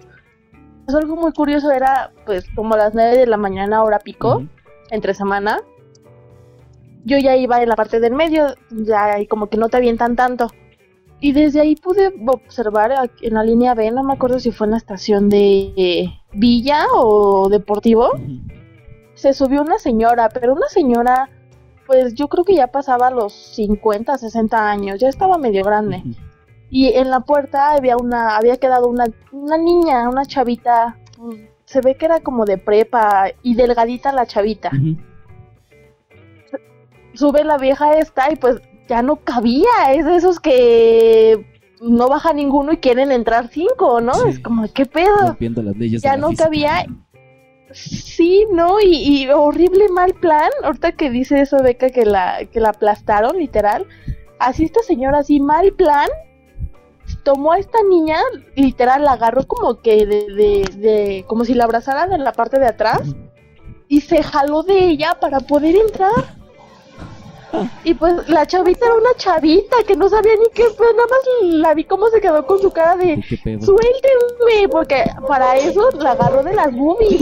pues 0.86 0.96
algo 0.96 1.16
muy 1.16 1.32
curioso 1.34 1.72
era, 1.72 2.12
pues, 2.26 2.46
como 2.56 2.76
a 2.76 2.78
las 2.78 2.94
9 2.94 3.18
de 3.18 3.26
la 3.28 3.38
mañana, 3.38 3.84
hora 3.84 4.00
pico, 4.00 4.44
entre 4.92 5.16
semana. 5.16 5.62
Yo 7.06 7.18
ya 7.18 7.36
iba 7.36 7.62
en 7.62 7.70
la 7.70 7.76
parte 7.76 8.00
del 8.00 8.14
medio, 8.14 8.54
ya 8.70 9.16
como 9.30 9.48
que 9.48 9.58
no 9.58 9.70
te 9.70 9.78
avientan 9.78 10.16
tanto. 10.16 10.52
Y 11.20 11.32
desde 11.32 11.62
ahí 11.62 11.76
pude 11.76 12.14
observar 12.28 13.10
en 13.22 13.34
la 13.34 13.44
línea 13.44 13.74
B, 13.74 13.90
no 13.92 14.04
me 14.04 14.14
acuerdo 14.14 14.40
si 14.40 14.52
fue 14.52 14.68
en 14.68 14.72
la 14.72 14.78
estación 14.78 15.30
de 15.30 16.10
Villa 16.34 16.86
o 16.94 17.50
Deportivo, 17.50 18.12
se 19.16 19.34
subió 19.34 19.64
una 19.64 19.80
señora, 19.80 20.30
pero 20.30 20.54
una 20.54 20.68
señora, 20.68 21.30
pues 21.88 22.14
yo 22.14 22.28
creo 22.28 22.44
que 22.44 22.56
ya 22.56 22.68
pasaba 22.68 23.10
los 23.10 23.34
50, 23.34 24.16
60 24.16 24.70
años, 24.70 25.00
ya 25.00 25.10
estaba 25.10 25.40
medio 25.40 25.64
grande. 25.64 26.04
Y 26.70 26.90
en 26.90 27.10
la 27.10 27.22
puerta 27.22 27.72
había 27.72 27.98
una, 27.98 28.38
había 28.38 28.58
quedado 28.58 28.88
una, 28.88 29.06
una 29.32 29.58
niña, 29.58 30.08
una 30.10 30.26
chavita, 30.26 31.00
pues, 31.18 31.40
se 31.66 31.82
ve 31.82 31.96
que 31.96 32.06
era 32.06 32.20
como 32.20 32.46
de 32.46 32.60
prepa 32.60 33.32
y 33.42 33.56
delgadita 33.56 34.12
la 34.12 34.28
chavita. 34.28 34.70
Sube 37.14 37.44
la 37.44 37.58
vieja 37.58 37.98
esta 37.98 38.32
y 38.32 38.36
pues 38.36 38.62
ya 38.88 39.02
no 39.02 39.18
cabía, 39.18 39.68
es 39.94 40.06
de 40.06 40.16
esos 40.16 40.40
que 40.40 41.46
no 41.82 42.08
baja 42.08 42.34
ninguno 42.34 42.72
y 42.74 42.78
quieren 42.78 43.12
entrar 43.12 43.50
cinco, 43.50 44.02
¿no? 44.02 44.14
Sí. 44.14 44.30
Es 44.30 44.40
como, 44.40 44.66
¿qué 44.74 44.86
pedo? 44.86 45.16
Rompiendo 45.28 45.62
las 45.62 45.76
leyes 45.78 46.02
Ya 46.02 46.18
no 46.18 46.30
física. 46.30 46.46
cabía. 46.46 46.86
Sí, 47.72 48.48
¿no? 48.52 48.80
Y, 48.80 48.96
y 49.24 49.30
horrible 49.30 49.90
mal 49.90 50.14
plan. 50.14 50.50
Ahorita 50.64 50.94
que 50.94 51.10
dice 51.10 51.42
eso, 51.42 51.62
Beca, 51.62 51.90
que 51.90 52.06
la, 52.06 52.40
que 52.52 52.60
la 52.62 52.70
aplastaron, 52.70 53.38
literal. 53.38 53.86
Así 54.40 54.64
esta 54.64 54.82
señora, 54.84 55.20
así 55.20 55.40
mal 55.40 55.74
plan, 55.74 56.08
tomó 57.24 57.52
a 57.54 57.60
esta 57.60 57.80
niña, 57.90 58.18
literal, 58.56 59.04
la 59.04 59.14
agarró 59.14 59.46
como 59.48 59.82
que 59.82 60.06
de, 60.06 60.34
de, 60.34 60.70
de- 60.78 61.26
como 61.28 61.44
si 61.46 61.54
la 61.54 61.66
abrazaran 61.66 62.14
en 62.14 62.24
la 62.24 62.32
parte 62.32 62.60
de 62.60 62.68
atrás 62.68 63.02
y 63.90 64.02
se 64.02 64.24
jaló 64.24 64.64
de 64.64 64.80
ella 64.90 65.18
para 65.20 65.40
poder 65.42 65.76
entrar. 65.76 66.12
Y 67.84 67.94
pues 67.94 68.28
la 68.30 68.46
chavita 68.46 68.86
era 68.86 68.96
una 68.96 69.14
chavita 69.18 69.78
que 69.88 69.96
no 69.96 70.10
sabía 70.10 70.34
ni 70.36 70.50
qué, 70.54 70.66
pues 70.78 70.90
nada 70.96 71.08
más 71.10 71.54
la 71.54 71.74
vi 71.74 71.86
cómo 71.86 72.08
se 72.10 72.20
quedó 72.20 72.46
con 72.46 72.60
su 72.60 72.72
cara 72.72 72.96
de, 72.98 73.16
¿Tú 73.16 73.22
¿Qué 73.30 73.38
pedo? 73.44 73.62
Suéltenme, 73.62 74.68
porque 74.70 75.06
para 75.28 75.56
eso 75.56 75.90
la 75.92 76.12
agarró 76.12 76.44
de 76.44 76.54
las 76.54 76.76
boobies, 76.76 77.22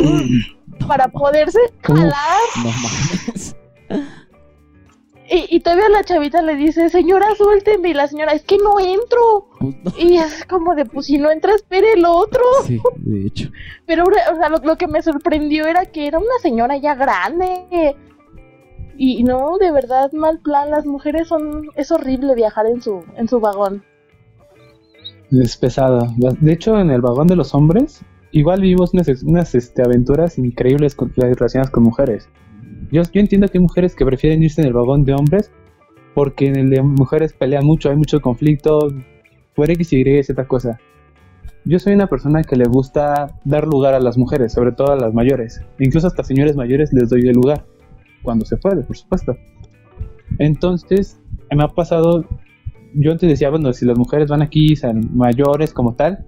para 0.87 1.07
poderse 1.07 1.59
jalar. 1.83 2.39
No 2.57 2.63
mames. 2.63 3.55
Y, 5.27 5.55
y 5.55 5.59
todavía 5.59 5.89
la 5.89 6.03
chavita 6.03 6.41
le 6.41 6.55
dice, 6.55 6.89
señora, 6.89 7.33
suéltenme. 7.35 7.89
Y 7.89 7.93
la 7.93 8.07
señora, 8.07 8.33
es 8.33 8.43
que 8.43 8.57
no 8.57 8.79
entro. 8.79 9.49
Pues 9.59 9.75
no. 9.83 9.91
Y 9.97 10.17
es 10.17 10.45
como 10.45 10.75
de, 10.75 10.85
pues 10.85 11.07
si 11.07 11.17
no 11.17 11.31
entra, 11.31 11.55
espere 11.55 11.93
el 11.93 12.05
otro. 12.05 12.43
Sí, 12.65 12.79
de 12.97 13.27
hecho. 13.27 13.49
Pero, 13.87 14.03
o 14.03 14.35
sea, 14.35 14.49
lo, 14.49 14.57
lo 14.59 14.77
que 14.77 14.87
me 14.87 15.01
sorprendió 15.01 15.65
era 15.65 15.85
que 15.85 16.07
era 16.07 16.19
una 16.19 16.37
señora 16.41 16.77
ya 16.77 16.93
grande. 16.93 17.95
Y 18.97 19.23
no, 19.23 19.57
de 19.57 19.71
verdad, 19.71 20.11
mal 20.13 20.39
plan. 20.39 20.71
Las 20.71 20.85
mujeres 20.85 21.27
son, 21.27 21.69
es 21.75 21.91
horrible 21.91 22.35
viajar 22.35 22.65
en 22.67 22.81
su, 22.81 23.03
en 23.17 23.27
su 23.27 23.39
vagón. 23.39 23.83
Es 25.31 25.57
pesado. 25.57 26.07
De 26.17 26.53
hecho, 26.53 26.79
en 26.79 26.91
el 26.91 27.01
vagón 27.01 27.27
de 27.27 27.35
los 27.35 27.53
hombres, 27.53 28.01
igual 28.31 28.61
vivimos 28.61 28.93
unas, 28.93 29.23
unas 29.23 29.55
este, 29.55 29.81
aventuras 29.81 30.37
increíbles 30.37 30.95
con, 30.95 31.11
relacionadas 31.15 31.71
con 31.71 31.83
mujeres. 31.83 32.29
Yo, 32.91 33.01
yo 33.01 33.19
entiendo 33.19 33.47
que 33.47 33.57
hay 33.57 33.63
mujeres 33.63 33.95
que 33.95 34.05
prefieren 34.05 34.43
irse 34.43 34.61
en 34.61 34.67
el 34.67 34.73
vagón 34.73 35.03
de 35.03 35.13
hombres 35.13 35.51
porque 36.15 36.47
en 36.47 36.55
el 36.55 36.69
de 36.69 36.81
mujeres 36.81 37.33
pelean 37.33 37.65
mucho, 37.65 37.89
hay 37.89 37.97
mucho 37.97 38.21
conflicto, 38.21 38.89
por 39.53 39.69
X 39.69 39.93
y 39.93 39.97
Y, 39.97 40.19
otra 40.31 40.47
cosa. 40.47 40.79
Yo 41.65 41.77
soy 41.77 41.93
una 41.93 42.07
persona 42.07 42.43
que 42.43 42.55
le 42.55 42.65
gusta 42.65 43.39
dar 43.43 43.67
lugar 43.67 43.93
a 43.93 43.99
las 43.99 44.17
mujeres, 44.17 44.53
sobre 44.53 44.71
todo 44.71 44.93
a 44.93 44.95
las 44.95 45.13
mayores. 45.13 45.61
Incluso 45.79 46.07
hasta 46.07 46.23
señores 46.23 46.55
mayores 46.55 46.93
les 46.93 47.09
doy 47.09 47.27
el 47.27 47.35
lugar, 47.35 47.65
cuando 48.25 48.45
se 48.45 48.57
puede, 48.57 48.83
por 48.83 48.97
supuesto. 48.97 49.37
Entonces, 50.39 51.21
me 51.55 51.63
ha 51.63 51.69
pasado 51.69 52.25
yo 52.95 53.11
antes 53.11 53.29
decía, 53.29 53.49
bueno, 53.49 53.73
si 53.73 53.85
las 53.85 53.97
mujeres 53.97 54.29
van 54.29 54.41
aquí, 54.41 54.75
son 54.75 55.15
mayores 55.15 55.73
como 55.73 55.95
tal, 55.95 56.25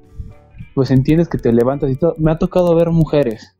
pues 0.75 0.91
entiendes 0.91 1.29
que 1.29 1.37
te 1.37 1.53
levantas 1.53 1.89
y 1.89 1.95
todo. 1.95 2.15
Me 2.17 2.31
ha 2.31 2.37
tocado 2.37 2.75
ver 2.75 2.89
mujeres 2.91 3.55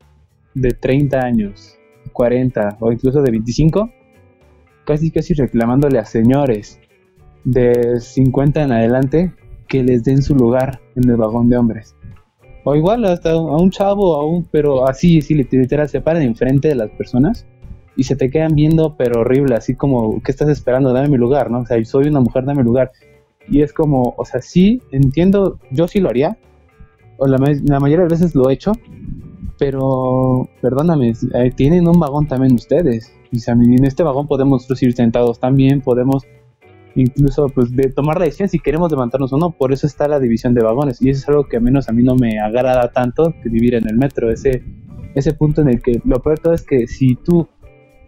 de 0.54 0.72
30 0.72 1.18
años, 1.18 1.78
40 2.12 2.76
o 2.80 2.92
incluso 2.92 3.22
de 3.22 3.30
25, 3.30 3.90
casi 4.84 5.10
casi 5.10 5.34
reclamándole 5.34 5.98
a 5.98 6.04
señores 6.04 6.80
de 7.44 7.98
50 7.98 8.62
en 8.62 8.72
adelante 8.72 9.32
que 9.68 9.82
les 9.82 10.04
den 10.04 10.22
su 10.22 10.34
lugar 10.34 10.80
en 10.94 11.08
el 11.08 11.16
vagón 11.16 11.48
de 11.48 11.56
hombres. 11.56 11.96
O 12.64 12.74
igual 12.74 13.04
hasta 13.06 13.30
a 13.30 13.36
un 13.38 13.70
chavo, 13.70 14.16
a 14.16 14.26
un, 14.26 14.44
pero 14.44 14.86
así, 14.86 15.22
sí, 15.22 15.34
literal, 15.34 15.88
se 15.88 16.02
paran 16.02 16.22
enfrente 16.22 16.68
de 16.68 16.74
las 16.74 16.90
personas 16.90 17.46
y 17.98 18.04
se 18.04 18.14
te 18.14 18.30
quedan 18.30 18.54
viendo, 18.54 18.94
pero 18.96 19.22
horrible, 19.22 19.56
así 19.56 19.74
como, 19.74 20.22
¿qué 20.22 20.30
estás 20.30 20.48
esperando? 20.48 20.92
Dame 20.92 21.08
mi 21.08 21.16
lugar, 21.16 21.50
¿no? 21.50 21.62
O 21.62 21.66
sea, 21.66 21.84
soy 21.84 22.06
una 22.06 22.20
mujer, 22.20 22.44
dame 22.44 22.62
mi 22.62 22.66
lugar. 22.66 22.92
Y 23.48 23.60
es 23.60 23.72
como, 23.72 24.14
o 24.16 24.24
sea, 24.24 24.40
sí, 24.40 24.80
entiendo, 24.92 25.58
yo 25.72 25.88
sí 25.88 25.98
lo 25.98 26.08
haría, 26.08 26.38
o 27.16 27.26
la, 27.26 27.38
la 27.64 27.80
mayoría 27.80 28.04
de 28.04 28.10
veces 28.10 28.36
lo 28.36 28.48
he 28.48 28.52
hecho, 28.52 28.70
pero, 29.58 30.48
perdóname, 30.62 31.12
eh, 31.34 31.50
tienen 31.56 31.88
un 31.88 31.98
vagón 31.98 32.28
también 32.28 32.54
ustedes. 32.54 33.12
Y, 33.32 33.40
en 33.50 33.84
este 33.84 34.04
vagón 34.04 34.28
podemos 34.28 34.60
nosotros 34.60 34.80
ir 34.84 34.94
sentados 34.94 35.40
también, 35.40 35.80
podemos 35.80 36.22
incluso 36.94 37.48
pues 37.48 37.74
de 37.74 37.90
tomar 37.90 38.18
la 38.18 38.26
decisión 38.26 38.48
si 38.48 38.60
queremos 38.60 38.92
levantarnos 38.92 39.32
o 39.32 39.38
no, 39.38 39.50
por 39.50 39.72
eso 39.72 39.88
está 39.88 40.06
la 40.06 40.20
división 40.20 40.54
de 40.54 40.64
vagones 40.64 41.00
y 41.02 41.10
eso 41.10 41.20
es 41.20 41.28
algo 41.28 41.44
que 41.44 41.58
a 41.58 41.60
menos 41.60 41.88
a 41.88 41.92
mí 41.92 42.02
no 42.02 42.16
me 42.16 42.40
agrada 42.40 42.90
tanto 42.90 43.34
que 43.40 43.48
vivir 43.48 43.74
en 43.74 43.88
el 43.88 43.96
metro, 43.96 44.32
ese, 44.32 44.64
ese 45.14 45.32
punto 45.34 45.60
en 45.60 45.68
el 45.68 45.82
que 45.82 46.00
lo 46.04 46.20
peor 46.20 46.40
todo 46.40 46.54
es 46.54 46.62
que 46.62 46.88
si 46.88 47.14
tú 47.14 47.46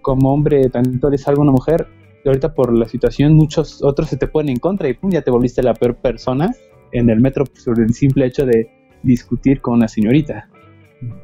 como 0.01 0.33
hombre 0.33 0.69
tanto 0.71 1.09
eres 1.09 1.27
algo 1.29 1.43
una 1.43 1.53
mujer, 1.53 1.87
ahorita 2.25 2.55
por 2.55 2.77
la 2.77 2.87
situación 2.87 3.35
muchos 3.35 3.83
otros 3.83 4.09
se 4.09 4.17
te 4.17 4.27
ponen 4.27 4.55
en 4.55 4.59
contra 4.59 4.89
y 4.89 4.95
pum, 4.95 5.11
ya 5.11 5.23
te 5.23 5.31
volviste 5.31 5.63
la 5.63 5.75
peor 5.75 5.97
persona 5.97 6.55
en 6.93 7.09
el 7.11 7.21
metro 7.21 7.45
sobre 7.55 7.85
el 7.85 7.95
simple 7.95 8.27
hecho 8.27 8.45
de 8.45 8.71
discutir 9.03 9.61
con 9.61 9.75
una 9.75 9.89
señorita. 9.89 10.49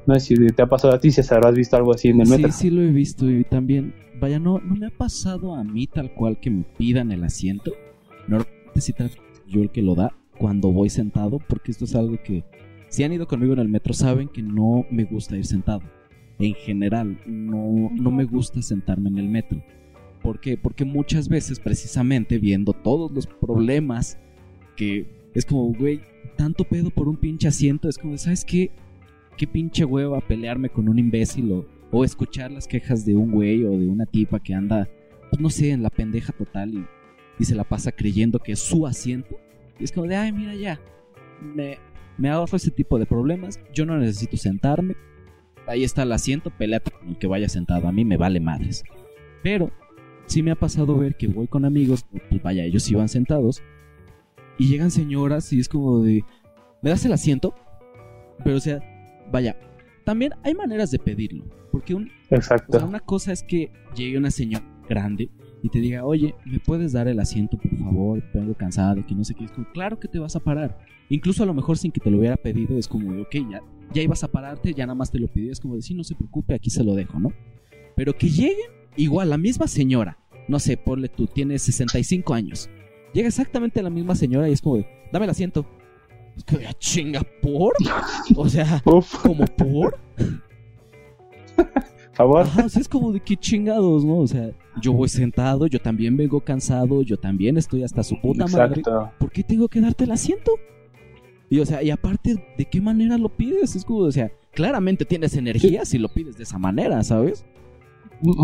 No 0.07 0.15
sé 0.15 0.21
si 0.21 0.47
te 0.47 0.63
ha 0.63 0.67
pasado 0.67 0.95
a 0.95 1.01
ti, 1.01 1.11
si 1.11 1.23
habrás 1.35 1.55
visto 1.55 1.77
algo 1.77 1.93
así 1.93 2.09
en 2.09 2.21
el 2.21 2.29
metro. 2.29 2.51
Sí, 2.51 2.59
sí 2.59 2.71
lo 2.71 2.83
he 2.83 2.91
visto 2.91 3.31
y 3.31 3.45
también, 3.45 3.95
vaya, 4.19 4.39
no, 4.39 4.59
no 4.59 4.75
me 4.75 4.87
ha 4.87 4.91
pasado 4.91 5.55
a 5.55 5.65
mí 5.65 5.87
tal 5.87 6.15
cual 6.15 6.39
que 6.41 6.51
me 6.51 6.65
pidan 6.79 7.13
el 7.13 7.25
asiento. 7.25 7.73
Normalmente 8.27 8.81
sí 8.81 8.95
yo 9.47 9.63
el 9.63 9.71
que 9.71 9.83
lo 9.83 9.95
da 9.95 10.15
cuando 10.39 10.73
voy 10.73 10.89
sentado, 10.89 11.39
porque 11.47 11.73
esto 11.73 11.85
es 11.85 11.95
algo 11.95 12.17
que 12.23 12.45
si 12.89 13.05
han 13.05 13.13
ido 13.13 13.27
conmigo 13.27 13.53
en 13.53 13.59
el 13.59 13.69
metro 13.69 13.93
saben 13.93 14.29
que 14.29 14.43
no 14.43 14.87
me 14.91 15.05
gusta 15.05 15.37
ir 15.37 15.45
sentado. 15.45 15.83
En 16.39 16.55
general, 16.55 17.19
no, 17.27 17.91
no 17.95 18.11
me 18.11 18.25
gusta 18.25 18.61
sentarme 18.63 19.09
en 19.09 19.19
el 19.19 19.29
metro. 19.29 19.63
¿Por 20.23 20.41
qué? 20.41 20.59
Porque 20.59 20.85
muchas 20.85 21.29
veces, 21.29 21.61
precisamente 21.61 22.39
viendo 22.39 22.73
todos 22.73 23.11
los 23.13 23.27
problemas 23.27 24.19
que 24.77 25.07
es 25.35 25.45
como, 25.47 25.73
güey, 25.73 26.01
tanto 26.37 26.65
pedo 26.65 26.91
por 26.91 27.09
un 27.09 27.17
pinche 27.17 27.49
asiento, 27.49 27.89
es 27.89 27.99
como, 27.99 28.17
¿sabes 28.19 28.45
qué? 28.45 28.71
Qué 29.37 29.47
pinche 29.47 29.85
hueva 29.85 30.21
pelearme 30.21 30.69
con 30.69 30.89
un 30.89 30.99
imbécil 30.99 31.53
o, 31.53 31.67
o 31.91 32.05
escuchar 32.05 32.51
las 32.51 32.67
quejas 32.67 33.05
de 33.05 33.15
un 33.15 33.31
güey 33.31 33.65
o 33.65 33.71
de 33.71 33.87
una 33.87 34.07
tipa 34.07 34.41
que 34.41 34.55
anda, 34.55 34.89
pues 35.31 35.41
no 35.41 35.51
sé, 35.51 35.71
en 35.71 35.83
la 35.83 35.91
pendeja 35.91 36.33
total 36.33 36.75
y, 36.75 36.87
y 37.39 37.45
se 37.45 37.55
la 37.55 37.65
pasa 37.65 37.93
creyendo 37.93 38.39
que 38.39 38.53
es 38.53 38.61
su 38.61 38.87
asiento. 38.87 39.39
Y 39.79 39.85
es 39.85 39.93
como 39.93 40.07
de, 40.07 40.17
ay, 40.17 40.33
mira 40.33 40.55
ya, 40.55 40.81
me, 41.43 41.79
me 42.19 42.31
ahorro 42.31 42.57
ese 42.57 42.71
tipo 42.71 42.99
de 42.99 43.07
problemas, 43.07 43.61
yo 43.73 43.87
no 43.87 43.99
necesito 43.99 44.37
sentarme, 44.37 44.97
ahí 45.67 45.85
está 45.85 46.03
el 46.03 46.13
asiento, 46.13 46.51
peleate 46.51 46.91
con 46.91 47.09
el 47.09 47.19
que 47.19 47.27
vaya 47.27 47.49
sentado, 47.49 47.89
a 47.89 47.93
mí 47.93 48.05
me 48.05 48.17
vale 48.17 48.41
madres. 48.41 48.85
Pero 49.43 49.71
sí 50.27 50.43
me 50.43 50.51
ha 50.51 50.57
pasado 50.57 50.97
ver 50.97 51.17
que 51.17 51.29
voy 51.29 51.47
con 51.47 51.65
amigos, 51.65 52.07
pues 52.29 52.43
vaya, 52.43 52.65
ellos 52.65 52.91
iban 52.91 53.09
sentados, 53.09 53.63
y 54.59 54.69
llegan 54.69 54.91
señoras 54.91 55.53
y 55.53 55.61
es 55.61 55.69
como 55.69 56.01
de, 56.01 56.25
¿me 56.83 56.91
das 56.91 57.05
el 57.05 57.13
asiento? 57.13 57.55
Pero 58.43 58.57
o 58.57 58.61
sea, 58.61 58.81
vaya, 59.31 59.57
también 60.05 60.33
hay 60.43 60.55
maneras 60.55 60.91
de 60.91 60.99
pedirlo, 60.99 61.45
porque 61.71 61.95
un, 61.95 62.11
Exacto. 62.31 62.85
una 62.85 63.01
cosa 63.01 63.33
es 63.33 63.43
que 63.43 63.71
llegue 63.95 64.19
una 64.19 64.31
señora 64.31 64.65
grande 64.89 65.31
y 65.67 65.69
te 65.69 65.81
diga, 65.81 66.05
oye, 66.05 66.33
¿me 66.45 66.61
puedes 66.61 66.93
dar 66.93 67.09
el 67.09 67.19
asiento, 67.19 67.59
por 67.59 67.77
favor? 67.77 68.23
Vengo 68.33 68.55
cansada 68.55 68.95
de 68.95 69.05
que 69.05 69.17
no 69.17 69.25
sé 69.25 69.35
qué. 69.35 69.47
Es 69.47 69.51
como, 69.51 69.67
claro 69.73 69.99
que 69.99 70.07
te 70.07 70.21
vas 70.21 70.37
a 70.37 70.41
parar. 70.41 70.79
Incluso 71.09 71.43
a 71.43 71.47
lo 71.47 71.55
mejor 71.55 71.77
sin 71.77 71.91
que 71.91 71.99
te 71.99 72.09
lo 72.09 72.19
hubiera 72.19 72.37
pedido, 72.37 72.79
es 72.79 72.87
como, 72.87 73.21
ok, 73.21 73.35
ya, 73.51 73.61
ya 73.93 74.03
ibas 74.03 74.23
a 74.23 74.29
pararte, 74.29 74.73
ya 74.73 74.87
nada 74.87 74.95
más 74.95 75.11
te 75.11 75.19
lo 75.19 75.27
pidió. 75.27 75.51
Es 75.51 75.59
como 75.59 75.75
decir, 75.75 75.97
no 75.97 76.05
se 76.05 76.15
preocupe, 76.15 76.55
aquí 76.55 76.71
se 76.71 76.85
lo 76.85 76.95
dejo, 76.95 77.19
¿no? 77.19 77.33
Pero 77.97 78.17
que 78.17 78.29
lleguen, 78.29 78.71
igual, 78.97 79.29
la 79.29 79.39
misma 79.39 79.67
señora, 79.67 80.19
no 80.47 80.61
sé, 80.61 80.77
ponle 80.77 81.09
tú, 81.09 81.27
tienes 81.27 81.63
65 81.63 82.33
años. 82.33 82.71
Llega 83.13 83.27
exactamente 83.27 83.83
la 83.83 83.91
misma 83.91 84.15
señora 84.15 84.49
y 84.49 84.53
es 84.53 84.63
como, 84.63 84.85
dame 85.13 85.25
el 85.25 85.31
asiento. 85.31 85.67
Es 86.37 86.45
que, 86.45 86.59
ya 86.63 86.75
chinga, 86.75 87.23
¿por? 87.43 87.75
O 88.37 88.49
sea, 88.49 88.81
como 89.23 89.45
por 89.47 89.99
favor. 92.17 92.41
Ajá, 92.43 92.65
o 92.67 92.69
sea, 92.69 92.81
es 92.83 92.89
como 92.89 93.13
de 93.13 93.21
qué 93.21 93.37
chingados, 93.37 94.05
¿no? 94.05 94.19
O 94.19 94.27
sea, 94.27 94.51
yo 94.81 94.93
voy 94.93 95.09
sentado, 95.09 95.67
yo 95.67 95.79
también 95.81 96.17
vengo 96.17 96.41
cansado, 96.41 97.03
yo 97.03 97.17
también 97.19 97.57
estoy 97.57 97.83
hasta 97.83 98.03
su 98.03 98.21
puta 98.21 98.45
Exacto. 98.45 98.91
madre. 98.91 99.11
¿Por 99.19 99.31
qué 99.31 99.43
tengo 99.43 99.69
que 99.69 99.81
darte 99.81 100.05
el 100.05 100.11
asiento? 100.13 100.53
Y 101.49 101.61
o 101.61 101.67
sea, 101.67 101.83
y 101.83 101.91
aparte, 101.91 102.35
¿de 102.59 102.65
qué 102.65 102.81
manera 102.81 103.17
lo 103.19 103.29
pides? 103.29 103.77
Es 103.77 103.85
como, 103.85 104.01
o 104.01 104.11
sea, 104.13 104.33
claramente 104.53 105.05
tienes 105.05 105.37
energía 105.37 105.85
si 105.85 105.99
lo 105.99 106.09
pides 106.09 106.37
de 106.37 106.43
esa 106.43 106.59
manera, 106.59 107.03
¿sabes? 107.05 107.45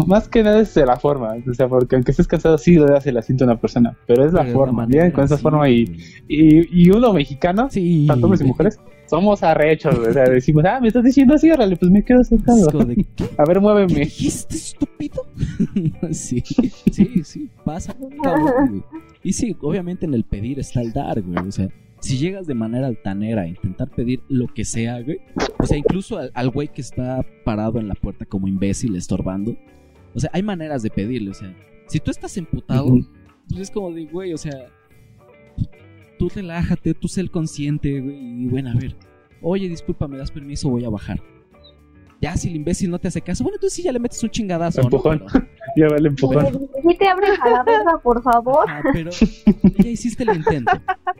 Más 0.07 0.29
que 0.29 0.43
nada 0.43 0.61
es 0.61 0.75
de 0.75 0.85
la 0.85 0.97
forma, 0.97 1.35
o 1.51 1.55
sea, 1.55 1.67
porque 1.67 1.97
aunque 1.97 2.11
estés 2.11 2.29
cansado 2.29 2.59
sí 2.59 2.77
le 2.77 2.85
das 2.85 3.07
el 3.07 3.17
asiento 3.17 3.45
a 3.45 3.47
una 3.47 3.59
persona, 3.59 3.97
pero 4.07 4.25
es 4.27 4.33
la 4.35 4.43
Pero 4.43 4.53
forma, 4.53 4.87
llegan 4.87 5.13
con 5.13 5.25
esa 5.25 5.37
sí. 5.39 5.43
forma 5.43 5.67
y, 5.71 5.97
y, 6.29 6.83
y 6.85 6.91
uno 6.91 7.15
mexicano, 7.15 7.69
Sí. 7.71 8.05
tanto 8.07 8.27
hombres 8.27 8.43
y 8.43 8.45
mujeres, 8.45 8.79
somos 9.13 9.43
arrechos, 9.43 9.95
o 9.95 10.11
sea, 10.11 10.25
decimos, 10.25 10.65
ah, 10.65 10.81
me 10.81 10.89
estás 10.89 11.05
diciendo 11.05 11.35
así, 11.35 11.51
órale, 11.51 11.77
pues 11.77 11.91
me 11.91 12.03
quedo 12.03 12.25
sentado. 12.25 12.67
de, 12.83 13.05
¿qué, 13.15 13.25
A 13.37 13.45
ver, 13.45 13.57
¿qué 13.57 13.61
muéveme. 13.61 13.95
dijiste, 14.07 14.57
estúpido? 14.57 15.27
sí, 16.13 16.43
sí, 16.91 17.23
sí, 17.23 17.51
pasa, 17.63 17.95
cabrón, 18.23 18.69
güey. 18.71 18.83
Y 19.23 19.35
sí, 19.35 19.55
obviamente 19.61 20.07
en 20.07 20.15
el 20.15 20.25
pedir 20.25 20.59
está 20.59 20.81
el 20.81 20.95
dar, 20.95 21.21
güey. 21.21 21.47
O 21.47 21.53
sea, 21.53 21.69
si 22.01 22.17
llegas 22.17 22.47
de 22.47 22.55
manera 22.55 22.87
altanera 22.87 23.43
a 23.43 23.47
intentar 23.47 23.91
pedir 23.91 24.23
lo 24.31 24.47
que 24.47 24.65
sea, 24.65 25.03
güey. 25.03 25.21
O 25.59 25.67
sea, 25.67 25.77
incluso 25.77 26.17
al, 26.17 26.31
al 26.33 26.49
güey 26.49 26.69
que 26.69 26.81
está 26.81 27.23
parado 27.45 27.81
en 27.81 27.89
la 27.89 27.95
puerta 27.95 28.25
como 28.25 28.49
imbécil, 28.49 28.97
estorbando. 28.97 29.55
O 30.15 30.21
sea, 30.21 30.31
hay 30.33 30.43
maneras 30.43 30.83
de 30.83 30.89
pedirle. 30.89 31.33
O 31.33 31.35
sea, 31.35 31.55
si 31.87 32.01
tú 32.01 32.11
estás 32.11 32.35
emputado, 32.39 32.99
pues 33.51 33.61
es 33.61 33.71
como 33.71 33.93
de, 33.93 34.07
güey, 34.07 34.33
o 34.33 34.39
sea, 34.39 34.69
tú 36.29 36.29
relájate, 36.35 36.95
tú 36.95 37.09
sé 37.09 37.21
el 37.21 37.31
consciente, 37.31 38.01
güey. 38.01 38.17
Y 38.45 38.47
bueno, 38.47 38.71
a 38.71 38.75
ver, 38.75 38.95
oye, 39.41 39.69
disculpa, 39.69 40.07
me 40.07 40.19
das 40.19 40.31
permiso, 40.31 40.69
voy 40.69 40.85
a 40.85 40.89
bajar. 40.91 41.21
Ya, 42.21 42.37
si 42.37 42.49
el 42.51 42.55
imbécil 42.55 42.89
no 42.89 43.01
te 43.01 43.09
hace 43.09 43.21
caso, 43.21 43.43
bueno, 43.43 43.57
entonces 43.57 43.75
sí 43.75 43.83
ya 43.83 43.91
le 43.91 43.99
metes 43.99 44.23
un 44.23 44.31
chingadazo, 44.31 44.81
¿no? 44.81 44.85
Empujón. 44.87 45.25
Pero- 45.33 45.47
Ya 45.77 45.89
vale 45.89 46.09
empujón. 46.09 46.69
¿Sí 46.87 46.97
te 46.99 47.09
abres 47.09 47.31
a 47.41 47.49
la 47.51 47.63
verga, 47.65 47.99
por 48.03 48.23
favor? 48.23 48.67
Ah, 48.69 48.83
pero 48.93 49.11
ya 49.11 49.89
hiciste 49.89 50.23
el 50.23 50.37
intento. 50.37 50.71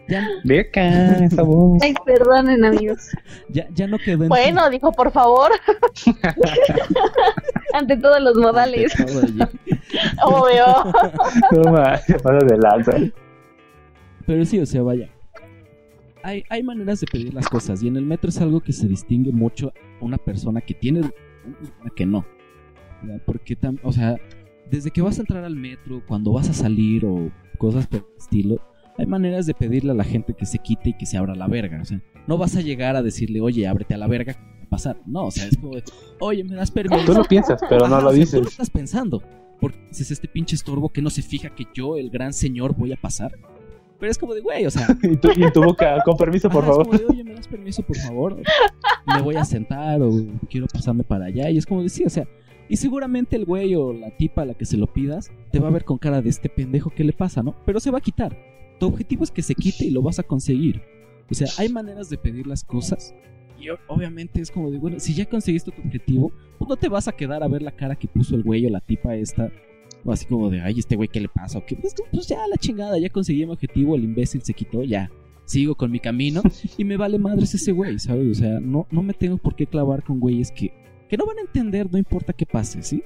Ya, 0.09 0.29
Ve 0.45 0.61
acá, 0.61 1.25
esa 1.25 1.43
voz. 1.43 1.83
Ay, 1.83 1.95
perdonen, 2.05 2.63
amigos. 2.65 3.09
ya, 3.49 3.67
ya 3.75 3.87
no 3.89 3.99
quedó 3.99 4.15
en 4.15 4.21
ti. 4.23 4.29
Bueno, 4.29 4.69
dijo, 4.71 4.93
por 4.93 5.11
favor. 5.11 5.51
Ante 7.75 7.97
todos 7.97 8.21
los 8.21 8.37
modales. 8.37 8.93
Ante 9.01 9.13
todo. 9.13 9.49
Obvio. 10.25 10.65
No 11.53 11.97
se 12.07 12.19
pasa 12.19 12.47
de 12.47 12.59
lanza. 12.59 12.93
Pero 14.27 14.45
sí, 14.45 14.59
o 14.59 14.67
sea, 14.67 14.83
vaya. 14.83 15.09
Hay, 16.25 16.45
hay 16.51 16.63
maneras 16.63 17.01
de 17.01 17.07
pedir 17.09 17.35
las 17.35 17.49
cosas 17.49 17.83
y 17.83 17.89
en 17.89 17.97
el 17.97 18.05
metro 18.07 18.29
es 18.29 18.41
algo 18.41 18.61
que 18.61 18.73
se 18.73 18.87
distingue 18.87 19.33
mucho 19.33 19.73
una 20.01 20.19
persona 20.19 20.61
que 20.61 20.75
tiene 20.75 21.01
una 21.01 21.91
que 21.97 22.07
no. 22.07 22.25
Porque, 23.27 23.59
tam- 23.59 23.81
o 23.83 23.93
sea, 23.93 24.17
desde 24.71 24.91
que 24.93 25.03
vas 25.03 25.19
a 25.19 25.23
entrar 25.23 25.43
al 25.45 25.57
metro, 25.57 26.01
cuando 26.07 26.33
vas 26.33 26.49
a 26.49 26.53
salir 26.53 27.05
o 27.05 27.33
cosas 27.59 27.89
por 27.89 28.01
el 28.01 28.17
estilo, 28.19 28.61
hay 28.99 29.07
maneras 29.07 29.47
de 29.47 29.55
pedirle 29.55 29.91
a 29.91 29.95
la 29.95 30.05
gente 30.05 30.35
que 30.35 30.47
se 30.47 30.59
quite 30.59 30.91
y 30.91 30.97
que 30.97 31.07
se 31.07 31.17
abra 31.17 31.35
la 31.35 31.49
verga. 31.49 31.81
O 31.83 31.85
sea, 31.85 32.01
no 32.29 32.39
vas 32.39 32.55
a 32.57 32.61
llegar 32.61 32.95
a 32.95 33.03
decirle, 33.03 33.41
oye, 33.41 33.67
ábrete 33.67 33.95
a 33.95 33.99
la 33.99 34.07
verga, 34.07 34.35
¿qué 34.35 34.41
va 34.41 34.63
a 34.65 34.69
pasar? 34.69 35.01
No, 35.07 35.25
o 35.27 35.31
sea, 35.33 35.47
es 35.49 35.57
como, 35.57 35.75
de, 35.75 35.83
oye, 36.21 36.45
me 36.45 36.55
das 36.55 36.71
permiso. 36.71 37.05
Tú 37.05 37.15
lo 37.15 37.25
piensas, 37.25 37.61
pero 37.69 37.89
no 37.89 38.01
lo 38.01 38.11
o 38.11 38.13
sea, 38.13 38.25
Tú 38.27 38.33
lo 38.37 38.41
dices. 38.43 38.53
estás 38.53 38.71
pensando. 38.71 39.21
Porque 39.61 39.79
es 39.91 40.09
este 40.11 40.29
pinche 40.29 40.55
estorbo 40.55 40.89
que 40.91 41.03
no 41.03 41.11
se 41.11 41.23
fija 41.23 41.53
que 41.55 41.67
yo, 41.75 41.97
el 41.97 42.11
gran 42.11 42.33
señor, 42.33 42.77
voy 42.77 42.93
a 42.93 42.97
pasar. 42.97 43.33
Pero 44.03 44.11
es 44.11 44.19
como 44.19 44.35
de, 44.35 44.41
güey, 44.41 44.67
o 44.67 44.71
sea. 44.73 44.89
Y, 45.05 45.17
tú- 45.17 45.31
y 45.37 45.45
en 45.45 45.53
tu 45.53 45.63
boca, 45.63 46.03
con 46.05 46.17
permiso, 46.17 46.51
por 46.51 46.65
ajá, 46.65 46.73
es 46.73 46.77
favor. 46.79 46.87
como 46.87 46.99
de, 46.99 47.07
Oye, 47.07 47.23
¿me 47.23 47.35
das 47.35 47.47
permiso, 47.47 47.85
por 47.85 47.97
favor? 47.97 48.37
Me 49.07 49.23
voy 49.23 49.37
a 49.37 49.45
sentar 49.45 50.03
o 50.03 50.11
quiero 50.51 50.67
pasarme 50.67 51.05
para 51.05 51.27
allá. 51.27 51.49
Y 51.51 51.57
es 51.59 51.65
como 51.67 51.85
de, 51.85 51.89
sí, 51.89 52.03
o 52.05 52.11
sea. 52.11 52.27
Y 52.69 52.77
seguramente 52.79 53.37
el 53.37 53.45
güey 53.45 53.77
o 53.77 53.93
la 53.93 54.11
tipa 54.17 54.43
a 54.43 54.47
la 54.47 54.55
que 54.55 54.65
se 54.65 54.77
lo 54.77 54.93
pidas 54.93 55.31
te 55.53 55.61
va 55.61 55.69
a 55.69 55.71
ver 55.71 55.85
con 55.85 55.99
cara 55.99 56.21
de 56.21 56.31
este 56.31 56.49
pendejo 56.49 56.91
que 56.91 57.05
le 57.05 57.13
pasa, 57.13 57.45
¿no? 57.45 57.55
Pero 57.65 57.79
se 57.79 57.93
va 57.93 57.99
a 57.99 58.01
quitar. 58.01 58.37
Tu 58.81 58.87
objetivo 58.87 59.23
es 59.23 59.31
que 59.31 59.43
se 59.43 59.55
quite 59.55 59.85
y 59.85 59.91
lo 59.93 60.03
vas 60.03 60.19
a 60.19 60.25
conseguir. 60.25 60.83
O 61.31 61.35
sea, 61.35 61.47
hay 61.59 61.69
maneras 61.69 62.11
de 62.11 62.19
pedir 62.19 62.49
las 62.49 62.65
cosas. 62.65 63.15
Y 63.61 63.67
obviamente 63.87 64.41
es 64.41 64.51
como 64.51 64.69
de, 64.73 64.79
bueno, 64.79 64.99
si 64.99 65.15
ya 65.15 65.27
conseguiste 65.27 65.71
tu 65.71 65.81
objetivo, 65.81 66.33
pues 66.59 66.69
no 66.69 66.75
te 66.77 66.89
vas 66.89 67.07
a 67.07 67.13
quedar 67.13 67.45
a 67.45 67.49
ver 67.49 67.63
la 67.63 67.71
cara 67.71 67.95
que 67.95 68.09
puso 68.09 68.35
el 68.35 68.43
güey 68.43 68.67
o 68.67 68.71
la 68.71 68.81
tipa 68.81 69.15
esta. 69.15 69.49
O 70.05 70.13
así 70.13 70.27
como 70.27 70.51
de, 70.51 70.61
ay, 70.61 70.79
este 70.79 70.97
güey, 70.97 71.09
¿qué 71.09 71.21
le 71.21 71.29
pasa? 71.29 71.59
O 71.59 71.65
qué? 71.65 71.77
Pues, 71.77 71.95
pues 72.11 72.27
ya, 72.27 72.47
la 72.49 72.57
chingada, 72.57 72.99
ya 72.99 73.09
conseguí 73.09 73.47
mi 73.47 73.53
objetivo, 73.53 73.95
el 73.95 74.05
imbécil 74.05 74.43
se 74.43 74.53
quitó, 74.53 74.83
ya. 74.83 75.11
Sigo 75.45 75.75
con 75.75 75.91
mi 75.91 76.01
camino 76.01 76.43
y 76.79 76.85
me 76.85 76.97
vale 76.97 77.19
madres 77.19 77.55
ese 77.55 77.73
güey, 77.73 77.99
¿sabes? 77.99 78.31
O 78.31 78.35
sea, 78.35 78.61
no, 78.61 78.87
no 78.91 79.03
me 79.03 79.13
tengo 79.13 79.39
por 79.39 79.55
qué 79.55 79.67
clavar 79.67 80.03
con 80.03 80.19
güeyes 80.19 80.51
que, 80.51 80.73
que 81.09 81.17
no 81.17 81.27
van 81.27 81.39
a 81.39 81.43
entender, 81.43 81.91
no 81.91 81.99
importa 81.99 82.33
qué 82.33 82.47
pase, 82.47 82.83
¿sí? 82.83 83.03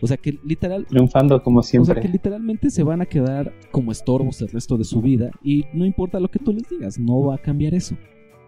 O 0.00 0.06
sea, 0.06 0.16
que 0.16 0.38
literal, 0.44 0.86
Triunfando 0.86 1.42
como 1.42 1.60
o 1.60 1.62
sea, 1.62 1.80
que 1.80 1.84
siempre. 1.84 2.08
literalmente 2.08 2.70
se 2.70 2.82
van 2.82 3.00
a 3.00 3.06
quedar 3.06 3.52
como 3.72 3.90
estorbos 3.90 4.40
el 4.42 4.48
resto 4.48 4.76
de 4.76 4.84
su 4.84 5.02
vida 5.02 5.30
y 5.42 5.64
no 5.72 5.84
importa 5.84 6.20
lo 6.20 6.30
que 6.30 6.38
tú 6.38 6.52
les 6.52 6.68
digas, 6.68 6.98
no 6.98 7.20
va 7.24 7.34
a 7.34 7.38
cambiar 7.38 7.74
eso. 7.74 7.96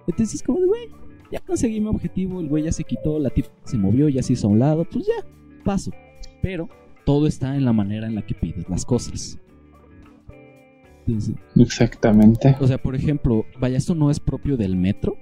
Entonces 0.06 0.36
es 0.36 0.42
como 0.42 0.60
de, 0.60 0.66
güey, 0.66 0.88
ya 1.32 1.40
conseguí 1.40 1.80
mi 1.80 1.88
objetivo, 1.88 2.40
el 2.40 2.48
güey 2.48 2.64
ya 2.64 2.72
se 2.72 2.84
quitó, 2.84 3.18
la 3.18 3.30
tipa 3.30 3.48
se 3.64 3.78
movió, 3.78 4.08
ya 4.08 4.22
se 4.22 4.34
hizo 4.34 4.46
a 4.46 4.50
un 4.50 4.58
lado, 4.58 4.84
pues 4.84 5.06
ya, 5.06 5.26
paso. 5.64 5.90
Pero 6.40 6.68
todo 7.04 7.26
está 7.26 7.56
en 7.56 7.64
la 7.64 7.72
manera 7.72 8.06
en 8.06 8.14
la 8.14 8.22
que 8.22 8.34
pides 8.34 8.68
las 8.68 8.84
cosas. 8.84 9.38
Entonces, 11.06 11.34
Exactamente. 11.56 12.56
o 12.60 12.66
sea, 12.66 12.78
por 12.78 12.94
ejemplo, 12.94 13.44
vaya, 13.58 13.76
esto 13.76 13.94
no 13.94 14.10
es 14.10 14.20
propio 14.20 14.56
del 14.56 14.76
metro, 14.76 15.16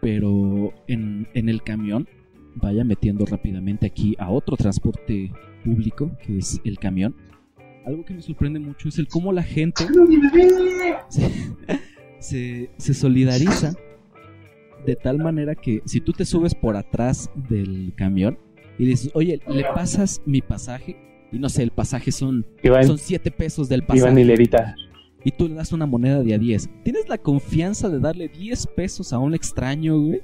pero 0.00 0.72
en, 0.86 1.28
en 1.34 1.48
el 1.48 1.62
camión, 1.62 2.08
vaya 2.54 2.84
metiendo 2.84 3.24
rápidamente 3.24 3.86
aquí 3.86 4.14
a 4.18 4.30
otro 4.30 4.56
transporte 4.56 5.32
público, 5.64 6.10
que 6.24 6.38
es 6.38 6.60
el 6.64 6.78
camión. 6.78 7.14
Algo 7.84 8.04
que 8.04 8.14
me 8.14 8.22
sorprende 8.22 8.58
mucho 8.58 8.88
es 8.88 8.98
el 8.98 9.06
cómo 9.06 9.32
la 9.32 9.42
gente 9.42 9.84
se, 11.08 11.30
se, 12.18 12.70
se 12.76 12.94
solidariza 12.94 13.74
de 14.84 14.96
tal 14.96 15.18
manera 15.18 15.54
que 15.54 15.82
si 15.84 16.00
tú 16.00 16.12
te 16.12 16.24
subes 16.24 16.54
por 16.54 16.76
atrás 16.76 17.30
del 17.34 17.92
camión 17.96 18.38
y 18.78 18.86
dices, 18.86 19.10
oye, 19.14 19.40
¿le 19.48 19.64
pasas 19.64 20.20
mi 20.26 20.40
pasaje? 20.42 20.96
y 21.32 21.38
no 21.38 21.48
sé, 21.48 21.62
el 21.62 21.70
pasaje 21.70 22.12
son, 22.12 22.46
en, 22.62 22.86
son 22.86 22.98
7 22.98 23.30
pesos 23.30 23.68
del 23.68 23.82
pasaje. 23.84 24.20
hilerita. 24.20 24.74
y 25.24 25.32
tú 25.32 25.48
le 25.48 25.54
das 25.54 25.72
una 25.72 25.86
moneda 25.86 26.22
de 26.22 26.34
a 26.34 26.38
10. 26.38 26.70
¿Tienes 26.84 27.08
la 27.08 27.18
confianza 27.18 27.88
de 27.88 27.98
darle 27.98 28.28
10 28.28 28.68
pesos 28.68 29.12
a 29.12 29.18
un 29.18 29.34
extraño, 29.34 29.98
güey? 30.00 30.22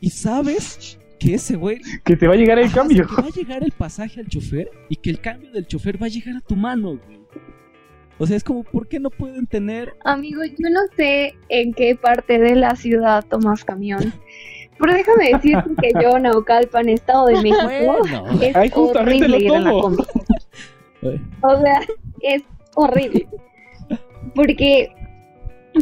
Y 0.00 0.10
sabes 0.10 0.98
que 1.18 1.34
ese 1.34 1.56
güey 1.56 1.80
Que 2.04 2.16
te 2.16 2.26
va 2.26 2.34
a 2.34 2.36
llegar 2.36 2.58
el 2.58 2.70
cambio. 2.72 3.06
que 3.06 3.22
va 3.22 3.28
a 3.28 3.30
llegar 3.30 3.62
el 3.62 3.72
pasaje 3.72 4.20
al 4.20 4.28
chofer 4.28 4.70
y 4.88 4.96
que 4.96 5.10
el 5.10 5.20
cambio 5.20 5.50
del 5.52 5.66
chofer 5.66 6.00
va 6.00 6.06
a 6.06 6.10
llegar 6.10 6.36
a 6.36 6.40
tu 6.40 6.56
mano, 6.56 6.96
güey. 6.96 7.18
O 8.20 8.26
sea, 8.26 8.36
es 8.36 8.42
como, 8.42 8.64
¿por 8.64 8.88
qué 8.88 8.98
no 8.98 9.10
pueden 9.10 9.46
tener 9.46 9.94
Amigo, 10.04 10.42
yo 10.44 10.70
no 10.70 10.80
sé 10.96 11.36
en 11.48 11.72
qué 11.72 11.94
parte 11.94 12.40
de 12.40 12.56
la 12.56 12.74
ciudad 12.74 13.24
tomas 13.28 13.64
camión. 13.64 14.12
Pero 14.78 14.92
déjame 14.92 15.30
decirte 15.32 15.70
que 15.82 15.92
yo, 16.02 16.18
Naucalpan, 16.18 16.88
Estado 16.88 17.26
de 17.26 17.42
México, 17.42 17.96
Bueno. 18.00 18.24
es 18.42 18.72
horrible 18.74 19.28
lo 19.28 19.36
ir 19.36 19.52
en 19.52 19.64
la 19.64 19.70
combi. 19.70 20.04
O 21.42 21.60
sea, 21.60 21.80
es 22.22 22.42
horrible. 22.74 23.28
Porque 24.34 24.92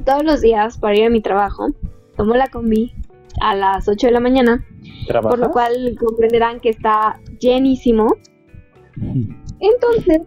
todos 0.04 0.24
los 0.24 0.42
días 0.42 0.76
para 0.76 0.94
ir 0.94 1.06
a 1.06 1.10
mi 1.10 1.22
trabajo, 1.22 1.68
tomo 2.16 2.34
la 2.34 2.48
combi 2.48 2.92
a 3.40 3.54
las 3.54 3.88
8 3.88 4.08
de 4.08 4.12
la 4.12 4.20
mañana, 4.20 4.64
por 5.06 5.22
lo 5.22 5.22
¿Trabajas? 5.22 5.48
cual 5.52 5.96
comprenderán 5.98 6.60
que 6.60 6.70
está 6.70 7.18
llenísimo. 7.40 8.16
Entonces, 9.60 10.22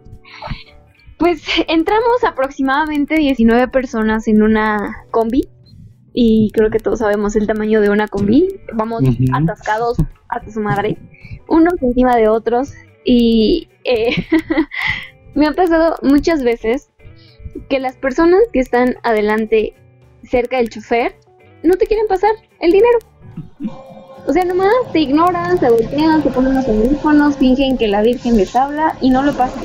pues 1.18 1.42
entramos 1.68 2.24
aproximadamente 2.26 3.16
19 3.16 3.68
personas 3.68 4.26
en 4.28 4.42
una 4.42 5.04
combi. 5.10 5.48
Y 6.12 6.50
creo 6.52 6.70
que 6.70 6.78
todos 6.78 6.98
sabemos 6.98 7.36
el 7.36 7.46
tamaño 7.46 7.80
de 7.80 7.90
una 7.90 8.08
combi. 8.08 8.60
Vamos 8.74 9.02
atascados 9.32 9.98
hasta 10.28 10.50
su 10.50 10.60
madre, 10.60 10.98
unos 11.48 11.74
encima 11.82 12.16
de 12.16 12.28
otros. 12.28 12.72
Y 13.04 13.68
eh, 13.84 14.10
me 15.34 15.46
ha 15.46 15.52
pasado 15.52 15.96
muchas 16.02 16.42
veces 16.42 16.90
que 17.68 17.78
las 17.78 17.96
personas 17.96 18.40
que 18.52 18.60
están 18.60 18.96
adelante, 19.02 19.74
cerca 20.22 20.58
del 20.58 20.70
chofer, 20.70 21.14
no 21.62 21.74
te 21.76 21.86
quieren 21.86 22.06
pasar 22.06 22.32
el 22.60 22.72
dinero. 22.72 22.98
O 24.26 24.32
sea, 24.32 24.44
nomás 24.44 24.72
te 24.92 25.00
ignoran, 25.00 25.58
se 25.58 25.70
voltean, 25.70 26.22
se 26.22 26.30
ponen 26.30 26.54
los 26.54 26.68
audífonos, 26.68 27.36
fingen 27.36 27.78
que 27.78 27.88
la 27.88 28.02
Virgen 28.02 28.36
les 28.36 28.54
habla 28.54 28.96
y 29.00 29.10
no 29.10 29.22
lo 29.22 29.32
pasan. 29.32 29.64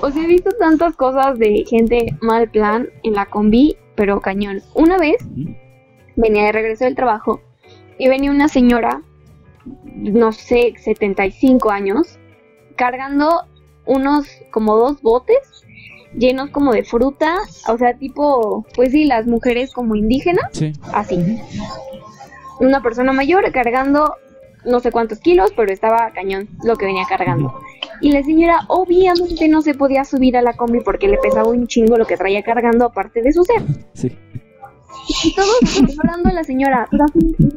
O 0.00 0.10
sea, 0.10 0.24
he 0.24 0.26
visto 0.26 0.50
tantas 0.58 0.96
cosas 0.96 1.38
de 1.38 1.64
gente 1.68 2.16
mal 2.20 2.50
plan 2.50 2.88
en 3.04 3.14
la 3.14 3.26
combi, 3.26 3.76
pero 3.94 4.20
cañón. 4.20 4.62
Una 4.74 4.98
vez 4.98 5.16
venía 6.16 6.44
de 6.44 6.52
regreso 6.52 6.84
del 6.84 6.94
trabajo 6.94 7.40
y 7.98 8.08
venía 8.08 8.30
una 8.30 8.48
señora, 8.48 9.02
no 9.94 10.32
sé, 10.32 10.74
75 10.76 11.70
años, 11.70 12.18
cargando 12.76 13.42
unos 13.86 14.26
como 14.50 14.76
dos 14.76 15.02
botes 15.02 15.64
llenos 16.16 16.50
como 16.50 16.72
de 16.72 16.84
fruta, 16.84 17.36
o 17.68 17.78
sea, 17.78 17.94
tipo, 17.96 18.66
pues 18.74 18.92
sí, 18.92 19.04
las 19.06 19.26
mujeres 19.26 19.72
como 19.72 19.94
indígenas, 19.96 20.44
Sí. 20.52 20.72
así. 20.92 21.40
Una 22.60 22.82
persona 22.82 23.12
mayor 23.12 23.50
cargando 23.52 24.14
no 24.64 24.78
sé 24.80 24.92
cuántos 24.92 25.18
kilos, 25.18 25.52
pero 25.56 25.72
estaba 25.72 26.12
cañón 26.12 26.48
lo 26.64 26.76
que 26.76 26.86
venía 26.86 27.04
cargando. 27.08 27.52
Y 28.02 28.12
la 28.12 28.22
señora 28.22 28.60
obviamente 28.68 29.48
no 29.48 29.62
se 29.62 29.74
podía 29.74 30.04
subir 30.04 30.36
a 30.36 30.42
la 30.42 30.52
combi 30.54 30.80
porque 30.80 31.08
le 31.08 31.16
pesaba 31.18 31.48
un 31.48 31.66
chingo 31.68 31.96
lo 31.96 32.04
que 32.04 32.16
traía 32.16 32.42
cargando 32.42 32.84
aparte 32.86 33.22
de 33.22 33.32
su 33.32 33.44
ser. 33.44 33.62
Sí. 33.94 34.18
Y 35.24 35.34
todos 35.34 35.98
hablando 35.98 36.28
a 36.28 36.32
la 36.32 36.44
señora, 36.44 36.88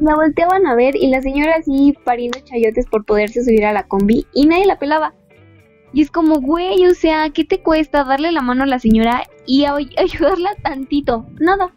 la 0.00 0.14
volteaban 0.14 0.66
a 0.66 0.74
ver 0.74 0.96
y 0.96 1.08
la 1.08 1.20
señora 1.22 1.56
así 1.58 1.94
pariendo 2.04 2.38
chayotes 2.40 2.86
por 2.86 3.04
poderse 3.04 3.44
subir 3.44 3.64
a 3.66 3.72
la 3.72 3.84
combi 3.84 4.26
y 4.32 4.46
nadie 4.46 4.66
la 4.66 4.78
pelaba. 4.78 5.14
Y 5.92 6.02
es 6.02 6.10
como, 6.10 6.40
güey, 6.40 6.84
o 6.86 6.94
sea, 6.94 7.30
¿qué 7.30 7.44
te 7.44 7.60
cuesta 7.60 8.04
darle 8.04 8.32
la 8.32 8.42
mano 8.42 8.64
a 8.64 8.66
la 8.66 8.78
señora 8.78 9.22
y 9.46 9.64
a- 9.64 9.74
ayudarla 9.96 10.50
tantito? 10.62 11.26
Nada. 11.40 11.72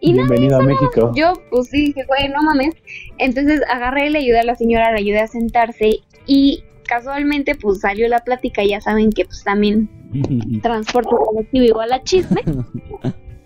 Y 0.00 0.12
nada, 0.12 0.28
Bienvenido 0.28 0.58
a 0.58 0.62
México. 0.62 1.12
yo 1.16 1.32
pues 1.50 1.68
sí 1.70 1.86
dije, 1.86 2.04
güey, 2.06 2.28
no 2.28 2.40
mames. 2.42 2.74
Entonces 3.18 3.60
agarré 3.68 4.06
y 4.06 4.10
le 4.10 4.18
ayudé 4.20 4.40
a 4.40 4.44
la 4.44 4.54
señora, 4.54 4.92
le 4.92 4.98
ayudé 5.00 5.20
a 5.20 5.26
sentarse 5.26 6.00
y 6.26 6.62
casualmente 6.88 7.54
pues 7.54 7.80
salió 7.80 8.08
la 8.08 8.18
plática, 8.20 8.64
ya 8.64 8.80
saben 8.80 9.12
que 9.12 9.26
pues 9.26 9.44
también 9.44 9.88
transporte 10.62 11.10
colectivo 11.10 11.64
igual 11.64 11.92
a 11.92 12.02
chisme. 12.02 12.42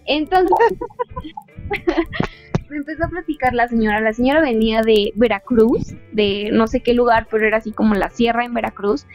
Entonces, 0.07 0.79
me 2.71 2.77
empezó 2.77 3.05
a 3.05 3.09
platicar 3.09 3.53
la 3.53 3.69
señora. 3.69 4.01
La 4.01 4.15
señora 4.15 4.41
venía 4.41 4.81
de 4.81 5.13
Veracruz, 5.17 5.95
de 6.13 6.51
no 6.53 6.67
sé 6.67 6.81
qué 6.81 6.95
lugar, 6.95 7.27
pero 7.31 7.47
era 7.47 7.59
así 7.59 7.73
como 7.73 7.95
la 7.95 8.09
sierra 8.09 8.45
en 8.45 8.55
Veracruz. 8.55 9.07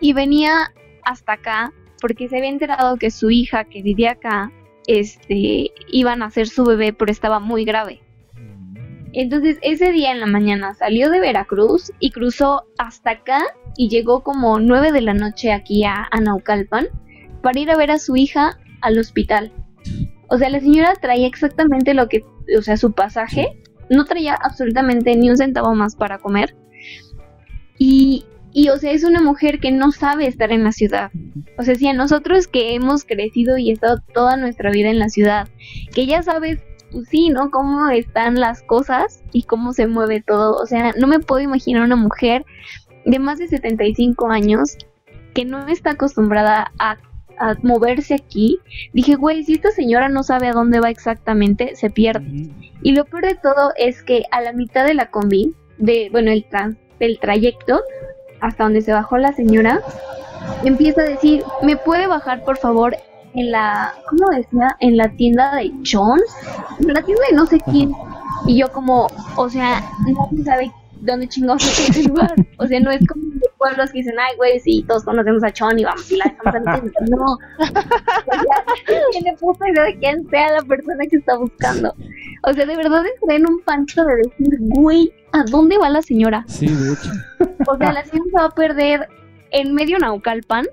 Y 0.00 0.12
venía 0.12 0.72
hasta 1.04 1.32
acá 1.32 1.72
porque 2.00 2.28
se 2.28 2.36
había 2.36 2.50
enterado 2.50 2.96
que 2.96 3.10
su 3.10 3.30
hija, 3.30 3.64
que 3.64 3.82
vivía 3.82 4.12
acá, 4.12 4.52
este, 4.86 5.72
iba 5.88 6.12
a 6.12 6.16
nacer 6.16 6.46
su 6.46 6.64
bebé, 6.64 6.92
pero 6.92 7.10
estaba 7.10 7.40
muy 7.40 7.64
grave. 7.64 8.00
Entonces 9.12 9.58
ese 9.62 9.92
día 9.92 10.12
en 10.12 10.20
la 10.20 10.26
mañana 10.26 10.74
salió 10.74 11.10
de 11.10 11.20
Veracruz 11.20 11.92
y 11.98 12.10
cruzó 12.10 12.64
hasta 12.78 13.10
acá 13.10 13.42
y 13.76 13.88
llegó 13.88 14.22
como 14.22 14.58
9 14.58 14.92
de 14.92 15.00
la 15.00 15.14
noche 15.14 15.52
aquí 15.52 15.84
a, 15.84 16.06
a 16.10 16.20
Naucalpan 16.20 16.88
para 17.42 17.58
ir 17.58 17.70
a 17.70 17.76
ver 17.76 17.90
a 17.90 17.98
su 17.98 18.16
hija 18.16 18.58
al 18.80 18.98
hospital. 18.98 19.52
O 20.28 20.38
sea, 20.38 20.50
la 20.50 20.60
señora 20.60 20.94
traía 21.00 21.26
exactamente 21.26 21.94
lo 21.94 22.08
que, 22.08 22.24
o 22.56 22.62
sea, 22.62 22.76
su 22.76 22.92
pasaje, 22.92 23.56
no 23.90 24.04
traía 24.04 24.34
absolutamente 24.34 25.16
ni 25.16 25.30
un 25.30 25.36
centavo 25.36 25.74
más 25.74 25.96
para 25.96 26.18
comer. 26.18 26.54
Y, 27.78 28.26
y, 28.52 28.68
o 28.68 28.76
sea, 28.76 28.92
es 28.92 29.04
una 29.04 29.22
mujer 29.22 29.60
que 29.60 29.70
no 29.70 29.92
sabe 29.92 30.26
estar 30.26 30.52
en 30.52 30.64
la 30.64 30.72
ciudad. 30.72 31.10
O 31.56 31.62
sea, 31.62 31.74
si 31.74 31.86
a 31.86 31.94
nosotros 31.94 32.48
que 32.48 32.74
hemos 32.74 33.04
crecido 33.04 33.56
y 33.56 33.70
estado 33.70 34.02
toda 34.12 34.36
nuestra 34.36 34.70
vida 34.70 34.90
en 34.90 34.98
la 34.98 35.08
ciudad, 35.08 35.48
que 35.94 36.06
ya 36.06 36.22
sabes, 36.22 36.60
pues 36.92 37.08
sí, 37.08 37.30
¿no? 37.30 37.50
Cómo 37.50 37.88
están 37.90 38.40
las 38.40 38.62
cosas 38.62 39.22
y 39.32 39.42
cómo 39.44 39.72
se 39.72 39.86
mueve 39.86 40.22
todo. 40.26 40.56
O 40.56 40.66
sea, 40.66 40.92
no 40.98 41.06
me 41.06 41.20
puedo 41.20 41.40
imaginar 41.40 41.82
una 41.82 41.96
mujer 41.96 42.44
de 43.04 43.18
más 43.18 43.38
de 43.38 43.48
75 43.48 44.30
años 44.30 44.76
que 45.34 45.44
no 45.44 45.66
está 45.68 45.90
acostumbrada 45.90 46.72
a, 46.78 46.96
a 47.38 47.54
moverse 47.62 48.14
aquí. 48.14 48.58
Dije, 48.92 49.14
güey, 49.14 49.44
si 49.44 49.54
esta 49.54 49.70
señora 49.70 50.08
no 50.08 50.22
sabe 50.22 50.48
a 50.48 50.52
dónde 50.52 50.80
va 50.80 50.90
exactamente, 50.90 51.76
se 51.76 51.90
pierde. 51.90 52.50
Y 52.82 52.92
lo 52.92 53.04
peor 53.04 53.24
de 53.24 53.34
todo 53.36 53.72
es 53.76 54.02
que 54.02 54.24
a 54.30 54.40
la 54.40 54.52
mitad 54.52 54.86
de 54.86 54.94
la 54.94 55.10
combi, 55.10 55.54
de, 55.78 56.08
bueno, 56.10 56.30
el, 56.30 56.44
trans, 56.44 56.76
del 56.98 57.18
trayecto, 57.18 57.80
hasta 58.40 58.64
donde 58.64 58.82
se 58.82 58.92
bajó 58.92 59.18
la 59.18 59.32
señora, 59.32 59.80
empieza 60.64 61.02
a 61.02 61.04
decir, 61.04 61.42
¿me 61.62 61.76
puede 61.76 62.06
bajar 62.06 62.44
por 62.44 62.56
favor 62.56 62.96
en 63.38 63.52
la, 63.52 63.94
¿cómo 64.08 64.28
decía? 64.30 64.76
En 64.80 64.96
la 64.96 65.08
tienda 65.10 65.54
de 65.54 65.72
Chon, 65.82 66.18
en 66.80 66.92
la 66.92 67.02
tienda 67.02 67.22
de 67.30 67.36
no 67.36 67.46
sé 67.46 67.60
quién. 67.70 67.92
Y 68.46 68.58
yo 68.58 68.70
como, 68.72 69.06
o 69.36 69.48
sea, 69.48 69.80
nadie 70.06 70.44
sabe 70.44 70.72
dónde 71.02 71.28
chingados 71.28 71.64
es 71.64 71.90
ese 71.90 72.08
lugar. 72.08 72.34
O 72.58 72.66
sea, 72.66 72.80
no 72.80 72.90
es 72.90 73.06
como 73.06 73.22
los 73.22 73.52
pueblos 73.56 73.90
que 73.92 73.98
dicen, 73.98 74.14
ay, 74.18 74.36
güey, 74.36 74.58
sí, 74.58 74.84
todos 74.88 75.04
conocemos 75.04 75.44
a 75.44 75.52
Chon 75.52 75.78
y 75.78 75.84
vamos 75.84 76.10
y 76.10 76.16
la 76.16 76.24
dejamos 76.24 76.54
en 76.54 76.64
la 76.64 76.80
tienda. 76.80 76.98
No. 77.16 77.24
O 77.24 78.42
sea, 78.42 78.64
tiene 79.12 79.36
puta 79.38 79.68
idea 79.68 79.84
de 79.84 79.98
quién 79.98 80.28
sea 80.30 80.52
la 80.52 80.62
persona 80.62 81.06
que 81.08 81.16
está 81.16 81.36
buscando. 81.36 81.94
O 82.42 82.52
sea, 82.52 82.66
de 82.66 82.76
verdad 82.76 83.04
entré 83.06 83.36
en 83.36 83.48
un 83.48 83.60
pancho 83.60 84.04
de 84.04 84.16
decir, 84.16 84.56
güey, 84.60 85.12
¿a 85.32 85.44
dónde 85.44 85.78
va 85.78 85.90
la 85.90 86.02
señora? 86.02 86.44
Sí, 86.48 86.66
de 86.66 86.92
hecho. 86.92 87.10
O 87.68 87.76
sea, 87.76 87.92
la 87.92 88.04
señora 88.04 88.30
se 88.30 88.36
va 88.36 88.44
a 88.46 88.50
perder 88.50 89.08
en 89.52 89.74
medio 89.74 89.98
Naucalpan 89.98 90.66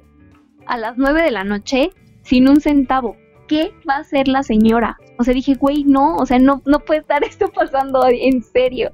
a 0.66 0.78
las 0.78 0.98
9 0.98 1.22
de 1.22 1.32
la 1.32 1.44
noche 1.44 1.92
sin 2.26 2.50
un 2.50 2.60
centavo. 2.60 3.16
¿Qué 3.48 3.72
va 3.88 3.98
a 3.98 4.00
hacer 4.00 4.28
la 4.28 4.44
señora? 4.44 4.98
O 5.18 5.24
sea, 5.24 5.34
dije, 5.34 5.54
güey, 5.54 5.84
no, 5.84 6.18
o 6.18 6.26
sea, 6.26 6.40
no, 6.40 6.62
no 6.66 6.80
puede 6.80 7.02
estar 7.02 7.24
esto 7.24 7.52
pasando 7.54 8.06
en 8.10 8.44
serio. 8.44 8.92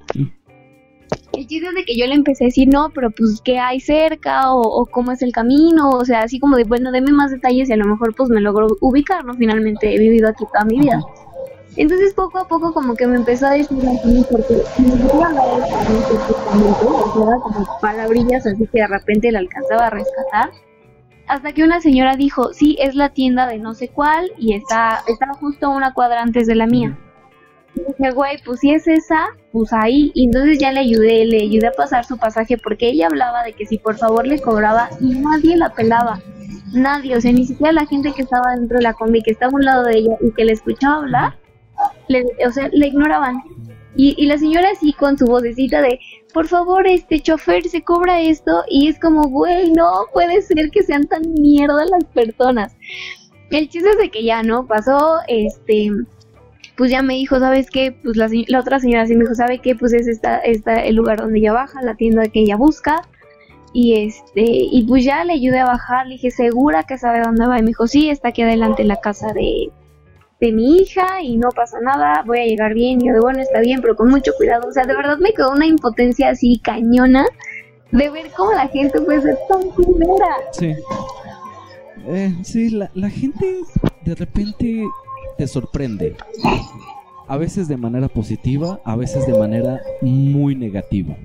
El 1.32 1.46
chiste 1.46 1.66
es 1.66 1.74
de 1.74 1.84
que 1.84 1.96
yo 1.96 2.06
le 2.06 2.14
empecé 2.14 2.44
a 2.44 2.48
decir, 2.48 2.68
no, 2.68 2.90
pero 2.94 3.10
pues, 3.10 3.40
¿qué 3.42 3.58
hay 3.58 3.80
cerca? 3.80 4.52
O, 4.52 4.60
o 4.60 4.86
cómo 4.86 5.12
es 5.12 5.22
el 5.22 5.32
camino? 5.32 5.90
O 5.90 6.04
sea, 6.04 6.20
así 6.20 6.38
como 6.38 6.56
de, 6.56 6.64
bueno, 6.64 6.92
deme 6.92 7.10
más 7.10 7.30
detalles 7.30 7.70
y 7.70 7.72
a 7.72 7.76
lo 7.76 7.86
mejor 7.86 8.14
pues 8.14 8.28
me 8.28 8.40
logro 8.40 8.66
ubicar, 8.80 9.24
¿no? 9.24 9.34
Finalmente 9.34 9.94
he 9.94 9.98
vivido 9.98 10.28
aquí 10.28 10.44
toda 10.44 10.66
mi 10.66 10.80
vida. 10.80 11.00
Entonces 11.76 12.12
poco 12.12 12.38
a 12.38 12.46
poco 12.46 12.74
como 12.74 12.94
que 12.94 13.06
me 13.06 13.16
empezó 13.16 13.46
a 13.46 13.52
decir 13.52 13.78
así, 13.88 14.26
porque 14.30 14.56
era 14.56 14.64
como 17.40 17.66
palabrillas 17.80 18.46
así 18.46 18.66
que 18.66 18.80
de 18.80 18.86
repente 18.86 19.32
la 19.32 19.38
alcanzaba 19.38 19.86
a 19.86 19.90
rescatar. 19.90 20.50
Hasta 21.32 21.54
que 21.54 21.64
una 21.64 21.80
señora 21.80 22.14
dijo, 22.14 22.52
sí, 22.52 22.76
es 22.78 22.94
la 22.94 23.08
tienda 23.08 23.46
de 23.46 23.58
no 23.58 23.72
sé 23.72 23.88
cuál 23.88 24.30
y 24.36 24.52
está, 24.52 25.02
está 25.08 25.32
justo 25.32 25.70
una 25.70 25.94
cuadra 25.94 26.20
antes 26.20 26.46
de 26.46 26.54
la 26.54 26.66
mía. 26.66 26.98
Y 27.74 27.80
dije, 27.80 28.10
güey, 28.12 28.36
pues 28.44 28.60
si 28.60 28.74
es 28.74 28.86
esa, 28.86 29.28
pues 29.50 29.72
ahí. 29.72 30.12
Y 30.14 30.26
entonces 30.26 30.58
ya 30.58 30.72
le 30.72 30.80
ayudé, 30.80 31.24
le 31.24 31.40
ayudé 31.40 31.68
a 31.68 31.72
pasar 31.72 32.04
su 32.04 32.18
pasaje 32.18 32.58
porque 32.58 32.90
ella 32.90 33.06
hablaba 33.06 33.44
de 33.44 33.54
que 33.54 33.64
si 33.64 33.78
por 33.78 33.96
favor 33.96 34.26
le 34.26 34.42
cobraba 34.42 34.90
y 35.00 35.14
nadie 35.20 35.56
la 35.56 35.70
pelaba. 35.70 36.20
Nadie, 36.74 37.16
o 37.16 37.20
sea, 37.22 37.32
ni 37.32 37.46
siquiera 37.46 37.72
la 37.72 37.86
gente 37.86 38.12
que 38.12 38.20
estaba 38.20 38.54
dentro 38.54 38.76
de 38.76 38.82
la 38.82 38.92
combi, 38.92 39.22
que 39.22 39.30
estaba 39.30 39.52
a 39.52 39.54
un 39.54 39.64
lado 39.64 39.84
de 39.84 40.00
ella 40.00 40.16
y 40.20 40.32
que 40.32 40.44
le 40.44 40.52
escuchaba 40.52 40.96
hablar, 40.96 41.38
le, 42.08 42.26
o 42.46 42.52
sea, 42.52 42.68
le 42.70 42.88
ignoraban. 42.88 43.40
Y, 43.96 44.14
y 44.18 44.26
la 44.26 44.36
señora 44.36 44.68
así 44.70 44.92
con 44.92 45.16
su 45.16 45.24
vocecita 45.24 45.80
de, 45.80 45.98
por 46.32 46.48
favor, 46.48 46.86
este 46.86 47.20
chofer 47.20 47.64
se 47.68 47.82
cobra 47.82 48.20
esto 48.20 48.64
y 48.68 48.88
es 48.88 48.98
como, 48.98 49.28
güey, 49.28 49.72
no 49.72 50.06
puede 50.12 50.42
ser 50.42 50.70
que 50.70 50.82
sean 50.82 51.06
tan 51.06 51.22
mierda 51.34 51.84
las 51.84 52.04
personas. 52.04 52.76
El 53.50 53.68
chiste 53.68 53.90
es 53.90 53.98
de 53.98 54.10
que 54.10 54.24
ya 54.24 54.42
no 54.42 54.66
pasó, 54.66 55.18
este, 55.28 55.90
pues 56.76 56.90
ya 56.90 57.02
me 57.02 57.14
dijo, 57.14 57.38
¿sabes 57.38 57.70
qué? 57.70 57.92
Pues 58.02 58.16
la, 58.16 58.28
la 58.48 58.60
otra 58.60 58.80
señora 58.80 59.06
sí 59.06 59.14
me 59.14 59.24
dijo, 59.24 59.34
¿sabe 59.34 59.58
qué? 59.58 59.74
Pues 59.74 59.92
es 59.92 60.08
esta, 60.08 60.38
el 60.40 60.94
lugar 60.94 61.18
donde 61.18 61.38
ella 61.38 61.52
baja, 61.52 61.82
la 61.82 61.94
tienda 61.94 62.28
que 62.28 62.40
ella 62.40 62.56
busca. 62.56 63.02
Y 63.74 64.04
este, 64.06 64.44
y 64.44 64.84
pues 64.86 65.04
ya 65.04 65.24
le 65.24 65.32
ayudé 65.32 65.60
a 65.60 65.66
bajar, 65.66 66.06
le 66.06 66.14
dije, 66.14 66.30
¿segura 66.30 66.82
que 66.82 66.98
sabe 66.98 67.22
dónde 67.22 67.46
va? 67.46 67.58
Y 67.58 67.62
me 67.62 67.68
dijo, 67.68 67.86
sí, 67.86 68.10
está 68.10 68.28
aquí 68.28 68.42
adelante 68.42 68.82
en 68.82 68.88
la 68.88 69.00
casa 69.00 69.32
de, 69.32 69.70
de 70.42 70.50
mi 70.50 70.78
hija 70.78 71.22
y 71.22 71.36
no 71.36 71.50
pasa 71.50 71.78
nada, 71.80 72.24
voy 72.26 72.40
a 72.40 72.44
llegar 72.44 72.74
bien. 72.74 73.00
Y 73.00 73.06
yo 73.06 73.20
bueno, 73.20 73.40
está 73.40 73.60
bien, 73.60 73.80
pero 73.80 73.94
con 73.94 74.08
mucho 74.08 74.32
cuidado. 74.36 74.68
O 74.68 74.72
sea, 74.72 74.84
de 74.84 74.94
verdad 74.94 75.16
me 75.18 75.32
quedó 75.32 75.52
una 75.52 75.66
impotencia 75.66 76.30
así 76.30 76.58
cañona 76.58 77.24
de 77.92 78.10
ver 78.10 78.26
cómo 78.36 78.52
la 78.52 78.66
gente 78.66 79.00
puede 79.00 79.22
ser 79.22 79.38
tan 79.48 79.70
culera. 79.70 80.26
Sí. 80.50 80.74
Eh, 82.08 82.34
sí, 82.42 82.70
la, 82.70 82.90
la 82.94 83.08
gente 83.08 83.60
de 84.04 84.14
repente 84.16 84.84
te 85.38 85.46
sorprende. 85.46 86.16
A 87.28 87.36
veces 87.36 87.68
de 87.68 87.76
manera 87.76 88.08
positiva, 88.08 88.80
a 88.84 88.96
veces 88.96 89.24
de 89.28 89.38
manera 89.38 89.80
muy 90.00 90.56
negativa. 90.56 91.16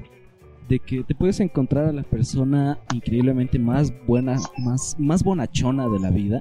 De 0.69 0.77
que 0.77 1.03
te 1.03 1.15
puedes 1.15 1.39
encontrar 1.39 1.85
a 1.85 1.91
la 1.91 2.03
persona 2.03 2.77
increíblemente 2.93 3.57
más 3.57 3.91
buena, 4.05 4.37
más, 4.59 4.95
más 4.99 5.23
bonachona 5.23 5.87
de 5.87 5.99
la 5.99 6.11
vida. 6.11 6.39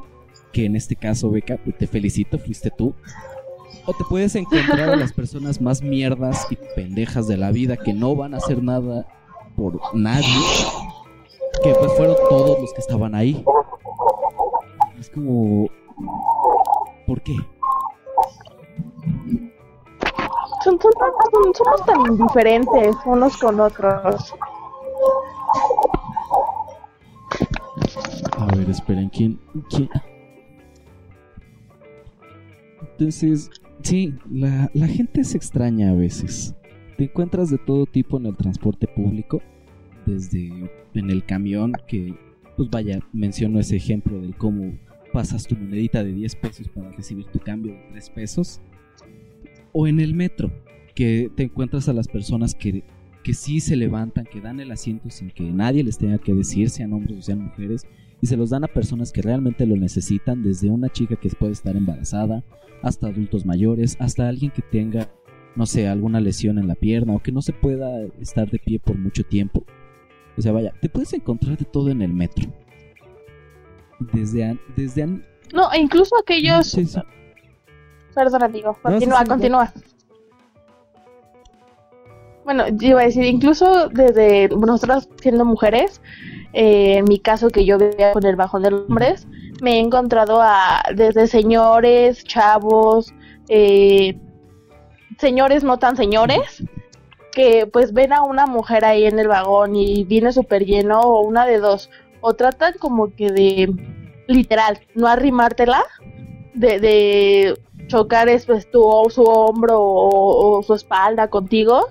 Que 0.57 0.65
en 0.65 0.75
este 0.75 0.97
caso, 0.97 1.31
Beca, 1.31 1.59
te 1.79 1.87
felicito, 1.87 2.39
fuiste 2.39 2.71
tú. 2.71 2.95
O 3.85 3.93
te 3.93 4.05
puedes 4.09 4.35
encontrar 4.37 4.89
a 4.89 4.97
las 4.97 5.13
personas 5.13 5.61
más 5.61 5.83
mierdas 5.83 6.47
y 6.49 6.57
pendejas 6.75 7.29
de 7.29 7.37
la 7.37 7.51
vida 7.51 7.77
que 7.77 7.93
no 7.93 8.17
van 8.17 8.33
a 8.33 8.39
hacer 8.39 8.63
nada 8.63 9.07
por 9.55 9.79
nadie. 9.95 10.25
Que 11.63 11.75
pues 11.75 11.93
fueron 11.99 12.17
todos 12.31 12.59
los 12.59 12.73
que 12.73 12.81
estaban 12.81 13.15
ahí. 13.15 13.45
Es 14.99 15.11
como... 15.11 15.69
¿Por 17.07 17.21
qué? 17.21 17.37
Son, 20.65 20.81
son, 20.81 20.93
son- 20.95 21.55
somos 21.55 21.85
tan 21.85 22.17
diferentes 22.17 22.97
unos 23.05 23.37
con 23.37 23.61
otros. 23.61 24.35
A 28.39 28.47
ver, 28.57 28.71
esperen, 28.71 29.11
¿quién? 29.11 29.39
quién? 29.69 29.91
Entonces, 32.99 33.51
sí, 33.83 34.15
la, 34.31 34.71
gente 34.89 35.21
es 35.21 35.35
extraña 35.35 35.91
a 35.91 35.95
veces. 35.95 36.55
Te 36.97 37.05
encuentras 37.05 37.51
de 37.51 37.59
todo 37.59 37.85
tipo 37.85 38.17
en 38.17 38.25
el 38.25 38.37
transporte 38.37 38.87
público, 38.87 39.43
desde 40.07 40.49
en 40.95 41.11
el 41.11 41.27
camión, 41.27 41.75
que, 41.87 42.15
pues 42.57 42.71
vaya, 42.71 43.01
menciono 43.13 43.61
ese 43.61 43.77
ejemplo 43.77 44.19
del 44.19 44.35
cómo 44.35 44.79
pasas 45.13 45.47
tu 45.47 45.57
monedita 45.57 46.03
de 46.03 46.13
10 46.13 46.37
pesos 46.37 46.69
para 46.69 46.91
recibir 46.93 47.27
tu 47.27 47.39
cambio 47.39 47.73
de 47.73 47.83
3 47.91 48.11
pesos, 48.11 48.63
o 49.73 49.87
en 49.87 50.01
el 50.01 50.15
metro, 50.15 50.51
que 50.95 51.31
te 51.37 51.43
encuentras 51.43 51.91
a 51.91 51.93
las 51.93 52.09
personas 52.09 52.55
que, 52.55 52.83
que 53.23 53.35
sí 53.35 53.61
se 53.61 53.77
levantan, 53.77 54.25
que 54.25 54.41
dan 54.41 54.59
el 54.59 54.73
asiento 54.73 55.11
sin 55.11 55.29
que 55.29 55.45
nadie 55.45 55.85
les 55.85 55.99
tenga 55.99 56.17
que 56.17 56.33
decir, 56.33 56.71
sean 56.71 56.95
hombres 56.95 57.19
o 57.19 57.23
sean 57.23 57.43
mujeres, 57.43 57.87
y 58.21 58.27
se 58.27 58.37
los 58.37 58.51
dan 58.51 58.65
a 58.65 58.69
personas 58.69 59.13
que 59.13 59.23
realmente 59.23 59.67
lo 59.67 59.77
necesitan, 59.77 60.43
desde 60.43 60.71
una 60.71 60.89
chica 60.89 61.17
que 61.17 61.29
puede 61.31 61.53
estar 61.53 61.77
embarazada, 61.77 62.43
hasta 62.83 63.09
adultos 63.09 63.45
mayores, 63.47 63.97
hasta 64.01 64.29
alguien 64.29 64.51
que 64.51 64.63
tenga, 64.63 65.09
no 65.55 65.67
sé, 65.67 65.89
alguna 65.89 66.21
lesión 66.21 66.59
en 66.59 66.69
la 66.69 66.75
pierna 66.75 67.15
o 67.15 67.23
que 67.23 67.33
no 67.33 67.43
se 67.43 67.53
pueda 67.53 68.03
estar 68.21 68.51
de 68.51 68.59
pie 68.59 68.79
por 68.79 68.97
mucho 68.99 69.23
tiempo. 69.25 69.65
O 70.39 70.43
sea, 70.43 70.53
vaya, 70.53 70.73
te 70.81 70.89
puedes 70.89 71.13
encontrar 71.15 71.57
de 71.57 71.65
todo 71.65 71.91
en 71.91 72.03
el 72.03 72.13
metro. 72.13 72.49
Desde, 74.13 74.45
an- 74.45 74.61
desde 74.77 75.03
an- 75.03 75.25
No, 75.55 75.73
e 75.73 75.79
incluso 75.81 76.15
aquellos. 76.21 76.71
Sí, 76.71 76.87
amigo. 78.43 78.77
No, 78.85 78.91
Continúa, 78.91 79.25
continúa. 79.25 79.73
Bueno, 82.45 82.69
yo 82.69 82.89
iba 82.91 83.01
a 83.01 83.05
decir, 83.05 83.25
incluso 83.25 83.89
desde 83.89 84.49
nosotras 84.49 85.09
siendo 85.21 85.45
mujeres, 85.45 86.01
eh, 86.59 86.97
en 86.97 87.05
mi 87.05 87.19
caso 87.19 87.51
que 87.51 87.67
yo 87.67 87.77
vivía 87.77 88.15
con 88.15 88.25
el 88.25 88.35
bajón 88.35 88.63
de 88.63 88.71
los 88.71 88.89
hombres, 88.89 89.29
me 89.61 89.73
he 89.75 89.79
encontrado 89.79 90.41
a 90.41 90.83
desde 90.95 91.27
señores, 91.27 92.25
chavos, 92.25 93.13
eh, 93.51 94.19
señores 95.19 95.65
no 95.65 95.79
tan 95.79 95.99
señores, 95.99 96.65
que 97.33 97.67
pues 97.67 97.93
ven 97.93 98.15
a 98.15 98.23
una 98.23 98.47
mujer 98.47 98.87
ahí 98.87 99.05
en 99.05 99.19
el 99.19 99.29
vagón 99.29 99.77
y 99.77 100.05
viene 100.05 100.33
súper 100.33 100.65
lleno, 100.65 101.01
o 101.01 101.21
una 101.21 101.45
de 101.45 101.59
dos, 101.59 101.91
o 102.23 102.33
tratan 102.33 102.73
como 102.79 103.15
que 103.15 103.31
de, 103.31 103.71
literal, 104.27 104.81
no 104.95 105.09
arrimártela, 105.09 105.85
de, 106.55 106.81
de 106.81 107.61
chocar 107.89 108.31
es, 108.31 108.47
pues, 108.47 108.71
tu, 108.71 108.81
su 109.11 109.25
hombro 109.25 109.79
o, 109.79 110.57
o 110.57 110.63
su 110.63 110.73
espalda 110.73 111.29
contigo, 111.29 111.89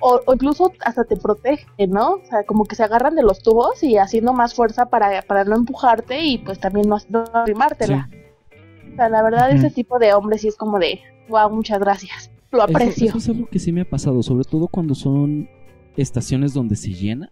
o, 0.00 0.20
o 0.26 0.34
incluso 0.34 0.72
hasta 0.84 1.04
te 1.04 1.16
protege, 1.16 1.66
¿no? 1.88 2.12
O 2.14 2.24
sea, 2.28 2.44
como 2.44 2.64
que 2.64 2.76
se 2.76 2.84
agarran 2.84 3.14
de 3.14 3.22
los 3.22 3.42
tubos 3.42 3.82
y 3.82 3.96
haciendo 3.98 4.32
más 4.32 4.54
fuerza 4.54 4.86
para, 4.86 5.22
para 5.22 5.44
no 5.44 5.56
empujarte 5.56 6.20
y 6.20 6.38
pues 6.38 6.58
también 6.60 6.88
no, 6.88 6.98
no 7.08 7.24
arrimártela. 7.32 8.08
O 8.92 8.96
sea, 8.96 9.08
la 9.08 9.22
verdad, 9.22 9.50
ese 9.50 9.70
tipo 9.70 9.98
de 9.98 10.12
hombres 10.14 10.40
sí 10.42 10.48
es 10.48 10.56
como 10.56 10.78
de, 10.78 11.00
wow, 11.28 11.50
muchas 11.50 11.78
gracias, 11.78 12.30
lo 12.50 12.58
Eso- 12.58 12.64
aprecio. 12.70 13.08
Eso, 13.08 13.18
es 13.18 13.28
algo 13.28 13.46
que 13.48 13.58
sí 13.58 13.72
me 13.72 13.82
ha 13.82 13.88
pasado, 13.88 14.22
sobre 14.22 14.44
todo 14.44 14.68
cuando 14.68 14.94
son 14.94 15.48
estaciones 15.96 16.54
donde 16.54 16.76
se 16.76 16.92
llena, 16.92 17.28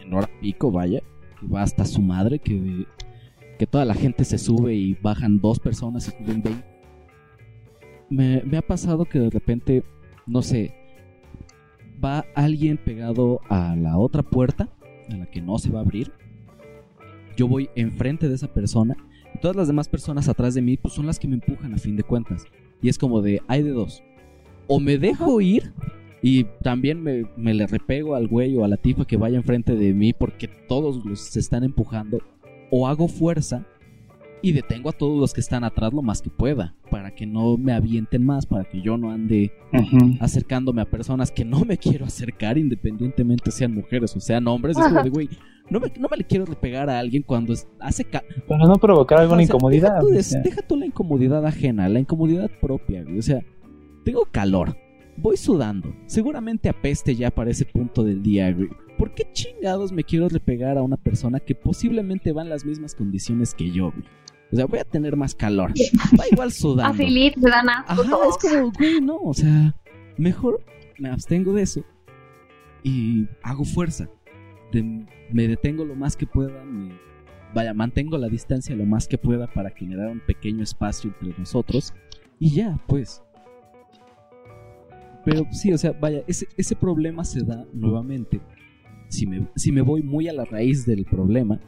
en 0.00 0.12
hora 0.14 0.28
pico, 0.40 0.70
vaya, 0.70 1.00
que 1.40 1.46
va 1.46 1.62
hasta 1.62 1.84
su 1.84 2.00
madre, 2.02 2.38
que, 2.38 2.86
que 3.58 3.66
toda 3.66 3.84
la 3.84 3.94
gente 3.94 4.24
se 4.24 4.38
sube 4.38 4.74
y 4.74 4.94
bajan 4.94 5.40
dos 5.40 5.58
personas 5.58 6.08
y 6.08 6.10
suben 6.12 6.42
20. 6.42 6.64
Me, 8.08 8.42
me 8.42 8.56
ha 8.58 8.62
pasado 8.62 9.04
que 9.04 9.18
de 9.18 9.30
repente, 9.30 9.82
no 10.26 10.42
sé, 10.42 10.72
va 12.04 12.24
alguien 12.34 12.76
pegado 12.76 13.40
a 13.48 13.76
la 13.76 13.98
otra 13.98 14.22
puerta, 14.22 14.68
a 15.10 15.16
la 15.16 15.26
que 15.26 15.40
no 15.40 15.58
se 15.58 15.70
va 15.70 15.80
a 15.80 15.82
abrir. 15.82 16.12
Yo 17.36 17.48
voy 17.48 17.68
enfrente 17.74 18.28
de 18.28 18.34
esa 18.34 18.52
persona. 18.52 18.96
Todas 19.40 19.56
las 19.56 19.66
demás 19.66 19.88
personas 19.88 20.28
atrás 20.28 20.54
de 20.54 20.62
mí, 20.62 20.76
pues 20.76 20.94
son 20.94 21.06
las 21.06 21.18
que 21.18 21.28
me 21.28 21.34
empujan 21.34 21.74
a 21.74 21.78
fin 21.78 21.96
de 21.96 22.02
cuentas. 22.02 22.44
Y 22.80 22.88
es 22.88 22.98
como 22.98 23.20
de, 23.20 23.42
hay 23.48 23.62
de 23.62 23.70
dos. 23.70 24.02
O 24.66 24.80
me 24.80 24.98
dejo 24.98 25.40
ir 25.40 25.72
y 26.22 26.44
también 26.62 27.02
me, 27.02 27.26
me 27.36 27.54
le 27.54 27.66
repego 27.66 28.14
al 28.14 28.28
güey 28.28 28.56
o 28.56 28.64
a 28.64 28.68
la 28.68 28.76
tipa 28.76 29.06
que 29.06 29.16
vaya 29.16 29.36
enfrente 29.36 29.76
de 29.76 29.92
mí 29.92 30.12
porque 30.12 30.48
todos 30.48 31.04
los 31.04 31.20
se 31.20 31.40
están 31.40 31.64
empujando. 31.64 32.20
O 32.70 32.88
hago 32.88 33.08
fuerza 33.08 33.66
y 34.48 34.52
detengo 34.52 34.88
a 34.90 34.92
todos 34.92 35.18
los 35.18 35.32
que 35.34 35.40
están 35.40 35.64
atrás 35.64 35.92
lo 35.92 36.02
más 36.02 36.22
que 36.22 36.30
pueda. 36.30 36.74
Para 36.90 37.14
que 37.14 37.26
no 37.26 37.56
me 37.58 37.72
avienten 37.72 38.24
más, 38.24 38.46
para 38.46 38.64
que 38.64 38.80
yo 38.80 38.96
no 38.96 39.10
ande 39.10 39.52
acercándome 40.20 40.82
a 40.82 40.84
personas 40.90 41.30
que 41.30 41.44
no 41.44 41.64
me 41.64 41.78
quiero 41.78 42.04
acercar 42.04 42.58
independientemente 42.58 43.50
sean 43.50 43.74
mujeres 43.74 44.14
o 44.16 44.20
sean 44.20 44.46
hombres. 44.48 44.76
Es 44.78 44.86
como 44.86 45.02
de, 45.02 45.10
güey, 45.10 45.28
no 45.70 45.80
me, 45.80 45.92
no 45.98 46.08
me 46.10 46.16
le 46.16 46.24
quiero 46.24 46.44
pegar 46.46 46.88
a 46.90 46.98
alguien 46.98 47.22
cuando 47.22 47.54
hace... 47.80 48.04
ca- 48.04 48.22
Para 48.46 48.66
no 48.66 48.74
provocar 48.76 49.18
alguna 49.20 49.42
o 49.42 49.46
sea, 49.46 49.54
incomodidad. 49.54 49.90
Deja 49.94 50.00
tú, 50.00 50.08
de- 50.08 50.40
deja 50.42 50.62
tú 50.62 50.76
la 50.76 50.86
incomodidad 50.86 51.44
ajena, 51.44 51.88
la 51.88 51.98
incomodidad 52.00 52.50
propia, 52.60 53.02
güey. 53.02 53.18
O 53.18 53.22
sea, 53.22 53.40
tengo 54.04 54.26
calor, 54.30 54.76
voy 55.16 55.36
sudando, 55.36 55.92
seguramente 56.06 56.68
apeste 56.68 57.16
ya 57.16 57.30
para 57.32 57.50
ese 57.50 57.64
punto 57.64 58.04
del 58.04 58.22
día, 58.22 58.52
güey. 58.52 58.68
¿Por 58.96 59.12
qué 59.12 59.26
chingados 59.32 59.92
me 59.92 60.04
quiero 60.04 60.28
repegar 60.28 60.78
a 60.78 60.82
una 60.82 60.96
persona 60.96 61.38
que 61.40 61.54
posiblemente 61.54 62.32
va 62.32 62.42
en 62.42 62.48
las 62.48 62.64
mismas 62.64 62.94
condiciones 62.94 63.54
que 63.54 63.70
yo, 63.70 63.90
güey? 63.90 64.04
O 64.52 64.56
sea, 64.56 64.66
voy 64.66 64.78
a 64.78 64.84
tener 64.84 65.16
más 65.16 65.34
calor. 65.34 65.72
Va 66.18 66.24
igual 66.30 66.52
sudando. 66.52 66.92
A 66.92 66.96
Philip 66.96 67.34
se 67.34 67.48
dan 67.50 67.68
asco 67.68 67.92
Ajá, 68.02 68.10
todos. 68.10 68.36
es 68.42 68.50
como, 68.52 68.72
güey, 68.72 69.00
no, 69.00 69.16
o 69.16 69.34
sea, 69.34 69.74
mejor 70.16 70.60
me 70.98 71.08
abstengo 71.10 71.52
de 71.52 71.62
eso 71.62 71.84
y 72.82 73.26
hago 73.42 73.64
fuerza. 73.64 74.08
De- 74.72 75.04
me 75.32 75.48
detengo 75.48 75.84
lo 75.84 75.94
más 75.96 76.16
que 76.16 76.26
pueda, 76.26 76.64
me- 76.64 76.96
vaya, 77.54 77.74
mantengo 77.74 78.16
la 78.18 78.28
distancia 78.28 78.76
lo 78.76 78.84
más 78.86 79.08
que 79.08 79.18
pueda 79.18 79.46
para 79.52 79.70
generar 79.70 80.08
un 80.10 80.20
pequeño 80.20 80.62
espacio 80.62 81.10
entre 81.20 81.36
nosotros 81.38 81.92
y 82.38 82.54
ya, 82.54 82.78
pues. 82.86 83.22
Pero 85.24 85.44
sí, 85.50 85.72
o 85.72 85.78
sea, 85.78 85.92
vaya, 85.92 86.22
ese, 86.28 86.46
ese 86.56 86.76
problema 86.76 87.24
se 87.24 87.40
da 87.42 87.64
nuevamente. 87.72 88.40
Si 89.08 89.26
me, 89.26 89.48
si 89.56 89.72
me 89.72 89.80
voy 89.82 90.02
muy 90.02 90.28
a 90.28 90.32
la 90.32 90.44
raíz 90.44 90.86
del 90.86 91.04
problema, 91.04 91.58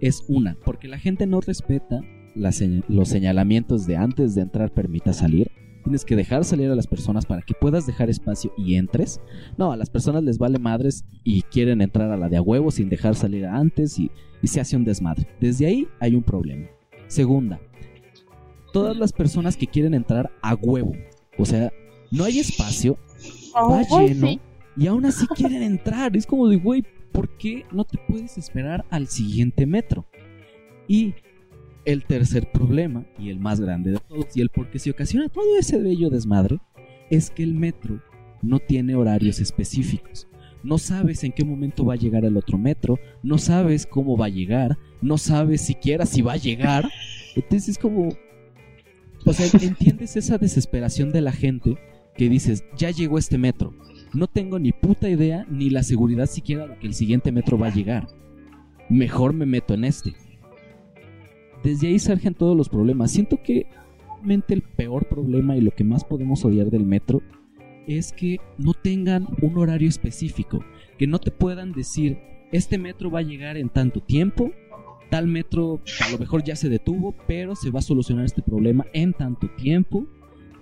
es 0.00 0.22
una, 0.28 0.56
porque 0.64 0.88
la 0.88 0.98
gente 0.98 1.26
no 1.26 1.40
respeta 1.40 2.00
los 2.36 3.08
señalamientos 3.08 3.86
de 3.86 3.96
antes 3.96 4.34
de 4.34 4.42
entrar 4.42 4.72
permita 4.72 5.12
salir. 5.12 5.50
Tienes 5.84 6.04
que 6.04 6.16
dejar 6.16 6.44
salir 6.44 6.70
a 6.70 6.74
las 6.74 6.88
personas 6.88 7.26
para 7.26 7.42
que 7.42 7.54
puedas 7.54 7.86
dejar 7.86 8.10
espacio 8.10 8.52
y 8.56 8.74
entres. 8.74 9.20
No, 9.56 9.70
a 9.70 9.76
las 9.76 9.88
personas 9.88 10.24
les 10.24 10.36
vale 10.36 10.58
madres 10.58 11.04
y 11.22 11.42
quieren 11.42 11.80
entrar 11.80 12.10
a 12.10 12.16
la 12.16 12.28
de 12.28 12.36
a 12.36 12.42
huevo 12.42 12.70
sin 12.70 12.88
dejar 12.88 13.14
salir 13.14 13.46
antes 13.46 13.98
y, 13.98 14.10
y 14.42 14.48
se 14.48 14.60
hace 14.60 14.76
un 14.76 14.84
desmadre. 14.84 15.28
Desde 15.40 15.66
ahí 15.66 15.86
hay 16.00 16.16
un 16.16 16.24
problema. 16.24 16.66
Segunda, 17.06 17.60
todas 18.72 18.96
las 18.96 19.12
personas 19.12 19.56
que 19.56 19.66
quieren 19.66 19.94
entrar 19.94 20.30
a 20.42 20.54
huevo. 20.54 20.92
O 21.38 21.46
sea, 21.46 21.72
no 22.10 22.24
hay 22.24 22.40
espacio, 22.40 22.98
va 23.54 23.82
lleno. 23.82 24.40
Y 24.76 24.86
aún 24.86 25.06
así 25.06 25.26
quieren 25.28 25.62
entrar. 25.62 26.16
Es 26.16 26.26
como 26.26 26.48
de, 26.48 26.56
güey, 26.56 26.84
¿por 27.12 27.28
qué 27.38 27.64
no 27.72 27.84
te 27.84 27.98
puedes 28.08 28.36
esperar 28.36 28.84
al 28.90 29.06
siguiente 29.06 29.66
metro? 29.66 30.06
Y 30.88 31.14
el 31.86 32.04
tercer 32.04 32.50
problema, 32.52 33.06
y 33.18 33.30
el 33.30 33.38
más 33.38 33.60
grande 33.60 33.92
de 33.92 33.98
todos, 33.98 34.36
y 34.36 34.40
el 34.42 34.50
por 34.50 34.70
qué 34.70 34.78
se 34.78 34.90
ocasiona 34.90 35.28
todo 35.28 35.56
ese 35.58 35.78
bello 35.78 36.10
desmadre, 36.10 36.58
es 37.10 37.30
que 37.30 37.44
el 37.44 37.54
metro 37.54 38.02
no 38.42 38.58
tiene 38.58 38.96
horarios 38.96 39.40
específicos. 39.40 40.28
No 40.62 40.78
sabes 40.78 41.22
en 41.22 41.32
qué 41.32 41.44
momento 41.44 41.84
va 41.84 41.94
a 41.94 41.98
llegar 41.98 42.24
el 42.24 42.36
otro 42.36 42.58
metro, 42.58 42.98
no 43.22 43.38
sabes 43.38 43.86
cómo 43.86 44.16
va 44.16 44.26
a 44.26 44.30
llegar, 44.30 44.76
no 45.00 45.16
sabes 45.16 45.60
siquiera 45.60 46.06
si 46.06 46.22
va 46.22 46.32
a 46.32 46.38
llegar. 46.38 46.90
Entonces 47.36 47.70
es 47.70 47.78
como... 47.78 48.08
O 49.24 49.32
sea, 49.32 49.46
entiendes 49.60 50.16
esa 50.16 50.38
desesperación 50.38 51.12
de 51.12 51.20
la 51.20 51.32
gente 51.32 51.78
que 52.16 52.28
dices, 52.28 52.64
ya 52.76 52.90
llegó 52.90 53.18
este 53.18 53.38
metro. 53.38 53.74
No 54.12 54.26
tengo 54.26 54.58
ni 54.58 54.72
puta 54.72 55.08
idea 55.08 55.46
ni 55.48 55.70
la 55.70 55.82
seguridad 55.82 56.26
siquiera 56.26 56.66
de 56.66 56.76
que 56.78 56.86
el 56.86 56.94
siguiente 56.94 57.30
metro 57.30 57.58
va 57.58 57.68
a 57.68 57.74
llegar. 57.74 58.08
Mejor 58.88 59.32
me 59.34 59.46
meto 59.46 59.74
en 59.74 59.84
este. 59.84 60.14
Desde 61.66 61.88
ahí 61.88 61.98
surgen 61.98 62.32
todos 62.32 62.56
los 62.56 62.68
problemas. 62.68 63.10
Siento 63.10 63.42
que 63.42 63.66
realmente 64.06 64.54
el 64.54 64.62
peor 64.62 65.08
problema 65.08 65.56
y 65.56 65.60
lo 65.60 65.72
que 65.72 65.82
más 65.82 66.04
podemos 66.04 66.44
odiar 66.44 66.70
del 66.70 66.86
metro 66.86 67.22
es 67.88 68.12
que 68.12 68.38
no 68.56 68.72
tengan 68.72 69.26
un 69.42 69.58
horario 69.58 69.88
específico, 69.88 70.64
que 70.96 71.08
no 71.08 71.18
te 71.18 71.32
puedan 71.32 71.72
decir, 71.72 72.18
este 72.52 72.78
metro 72.78 73.10
va 73.10 73.18
a 73.18 73.22
llegar 73.22 73.56
en 73.56 73.68
tanto 73.68 74.00
tiempo, 74.00 74.52
tal 75.10 75.26
metro 75.26 75.80
a 76.06 76.10
lo 76.12 76.18
mejor 76.18 76.44
ya 76.44 76.54
se 76.54 76.68
detuvo, 76.68 77.16
pero 77.26 77.56
se 77.56 77.72
va 77.72 77.80
a 77.80 77.82
solucionar 77.82 78.26
este 78.26 78.42
problema 78.42 78.86
en 78.92 79.12
tanto 79.12 79.50
tiempo, 79.56 80.06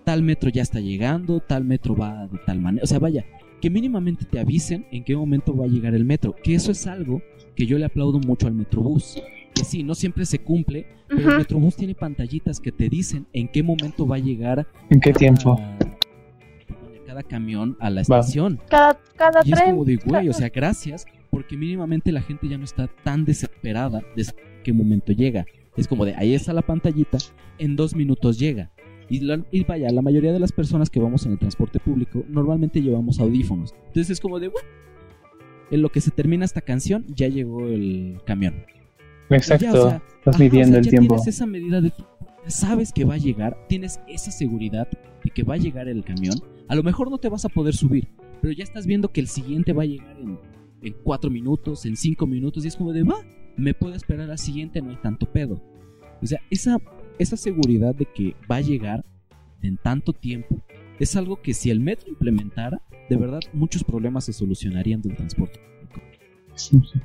tal 0.04 0.22
metro 0.22 0.48
ya 0.48 0.62
está 0.62 0.80
llegando, 0.80 1.40
tal 1.40 1.64
metro 1.64 1.94
va 1.94 2.28
de 2.28 2.38
tal 2.46 2.62
manera, 2.62 2.82
o 2.82 2.86
sea, 2.86 2.98
vaya, 2.98 3.26
que 3.60 3.68
mínimamente 3.68 4.24
te 4.24 4.40
avisen 4.40 4.86
en 4.90 5.04
qué 5.04 5.14
momento 5.14 5.54
va 5.54 5.66
a 5.66 5.68
llegar 5.68 5.94
el 5.94 6.06
metro, 6.06 6.34
que 6.42 6.54
eso 6.54 6.72
es 6.72 6.86
algo 6.86 7.20
que 7.54 7.66
yo 7.66 7.76
le 7.76 7.84
aplaudo 7.84 8.20
mucho 8.20 8.46
al 8.46 8.54
Metrobús. 8.54 9.18
Que 9.54 9.64
sí, 9.64 9.82
no 9.82 9.94
siempre 9.94 10.26
se 10.26 10.40
cumple, 10.40 10.86
pero 11.08 11.30
el 11.32 11.38
Metrobús 11.38 11.76
tiene 11.76 11.94
pantallitas 11.94 12.60
que 12.60 12.72
te 12.72 12.88
dicen 12.88 13.26
en 13.32 13.48
qué 13.48 13.62
momento 13.62 14.06
va 14.06 14.16
a 14.16 14.18
llegar. 14.20 14.66
¿En 14.90 15.00
qué 15.00 15.12
tiempo? 15.12 15.60
cada 17.06 17.22
camión 17.22 17.76
a 17.78 17.90
la 17.90 18.00
estación. 18.00 18.60
Cada, 18.68 18.98
cada 19.14 19.40
y 19.44 19.50
tren. 19.52 19.62
es 19.66 19.70
como 19.70 19.84
de, 19.84 19.96
güey, 20.04 20.28
o 20.28 20.32
sea, 20.32 20.48
gracias, 20.48 21.06
porque 21.30 21.56
mínimamente 21.56 22.10
la 22.10 22.22
gente 22.22 22.48
ya 22.48 22.58
no 22.58 22.64
está 22.64 22.88
tan 23.04 23.24
desesperada 23.24 24.02
de 24.16 24.24
qué 24.64 24.72
momento 24.72 25.12
llega. 25.12 25.46
Es 25.76 25.86
como 25.86 26.04
de, 26.04 26.14
ahí 26.16 26.34
está 26.34 26.52
la 26.52 26.62
pantallita, 26.62 27.18
en 27.58 27.76
dos 27.76 27.94
minutos 27.94 28.38
llega. 28.38 28.72
Y, 29.08 29.20
la- 29.20 29.44
y 29.52 29.62
vaya, 29.62 29.90
la 29.90 30.02
mayoría 30.02 30.32
de 30.32 30.40
las 30.40 30.50
personas 30.50 30.90
que 30.90 30.98
vamos 30.98 31.24
en 31.26 31.32
el 31.32 31.38
transporte 31.38 31.78
público 31.78 32.24
normalmente 32.28 32.80
llevamos 32.82 33.20
audífonos. 33.20 33.74
Entonces 33.86 34.10
es 34.10 34.18
como 34.20 34.40
de, 34.40 34.48
bueno, 34.48 34.68
en 35.70 35.82
lo 35.82 35.90
que 35.90 36.00
se 36.00 36.10
termina 36.10 36.44
esta 36.44 36.62
canción, 36.62 37.04
ya 37.08 37.28
llegó 37.28 37.66
el 37.68 38.18
camión. 38.26 38.64
Exacto. 39.36 39.64
ya, 39.64 39.72
o 39.72 39.88
sea, 39.88 40.02
Estás 40.18 40.36
ajá, 40.36 40.44
midiendo 40.44 40.68
o 40.68 40.72
sea, 40.72 40.78
el 40.78 40.84
ya 40.84 40.90
tiempo. 40.90 41.14
Tienes 41.16 41.34
esa 41.34 41.46
medida 41.46 41.80
de. 41.80 41.92
Sabes 42.46 42.92
que 42.92 43.04
va 43.04 43.14
a 43.14 43.18
llegar, 43.18 43.56
tienes 43.68 44.00
esa 44.06 44.30
seguridad 44.30 44.88
de 45.22 45.30
que 45.30 45.42
va 45.42 45.54
a 45.54 45.58
llegar 45.58 45.88
el 45.88 46.04
camión. 46.04 46.38
A 46.68 46.74
lo 46.74 46.82
mejor 46.82 47.10
no 47.10 47.18
te 47.18 47.28
vas 47.28 47.44
a 47.44 47.48
poder 47.48 47.74
subir, 47.74 48.08
pero 48.40 48.52
ya 48.52 48.64
estás 48.64 48.86
viendo 48.86 49.12
que 49.12 49.20
el 49.20 49.28
siguiente 49.28 49.72
va 49.72 49.82
a 49.82 49.86
llegar 49.86 50.16
en, 50.18 50.38
en 50.82 50.94
cuatro 51.02 51.30
minutos, 51.30 51.86
en 51.86 51.96
cinco 51.96 52.26
minutos, 52.26 52.64
y 52.64 52.68
es 52.68 52.76
como 52.76 52.92
de, 52.92 53.02
va, 53.02 53.16
me 53.56 53.74
puedo 53.74 53.94
esperar 53.94 54.30
al 54.30 54.38
siguiente, 54.38 54.82
no 54.82 54.90
hay 54.90 54.96
tanto 54.96 55.26
pedo. 55.26 55.62
O 56.22 56.26
sea, 56.26 56.40
esa, 56.50 56.78
esa 57.18 57.36
seguridad 57.36 57.94
de 57.94 58.06
que 58.06 58.34
va 58.50 58.56
a 58.56 58.60
llegar 58.60 59.04
en 59.62 59.76
tanto 59.78 60.12
tiempo 60.12 60.62
es 60.98 61.16
algo 61.16 61.40
que 61.42 61.54
si 61.54 61.70
el 61.70 61.80
metro 61.80 62.08
implementara, 62.08 62.80
de 63.08 63.16
verdad 63.16 63.40
muchos 63.52 63.84
problemas 63.84 64.24
se 64.24 64.32
solucionarían 64.32 65.02
del 65.02 65.16
transporte. 65.16 65.60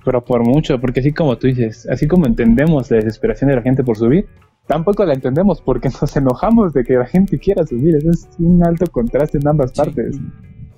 Pero 0.06 0.24
por 0.24 0.46
mucho, 0.46 0.80
porque 0.80 1.00
así 1.00 1.12
como 1.12 1.38
tú 1.38 1.48
dices, 1.48 1.88
así 1.90 2.08
como 2.08 2.26
entendemos 2.26 2.90
la 2.92 2.98
desesperación 2.98 3.50
de 3.50 3.56
la 3.56 3.62
gente 3.62 3.84
por 3.84 3.98
subir, 3.98 4.28
tampoco 4.68 5.04
la 5.06 5.14
entendemos 5.14 5.62
porque 5.62 5.90
nos 6.02 6.16
enojamos 6.16 6.74
de 6.74 6.84
que 6.84 6.94
la 6.94 7.06
gente 7.06 7.40
quiera 7.40 7.66
subir. 7.66 7.96
Eso 7.96 8.12
es 8.12 8.30
un 8.40 8.66
alto 8.66 8.86
contraste 8.92 9.38
en 9.38 9.48
ambas 9.48 9.74
partes. 9.74 10.20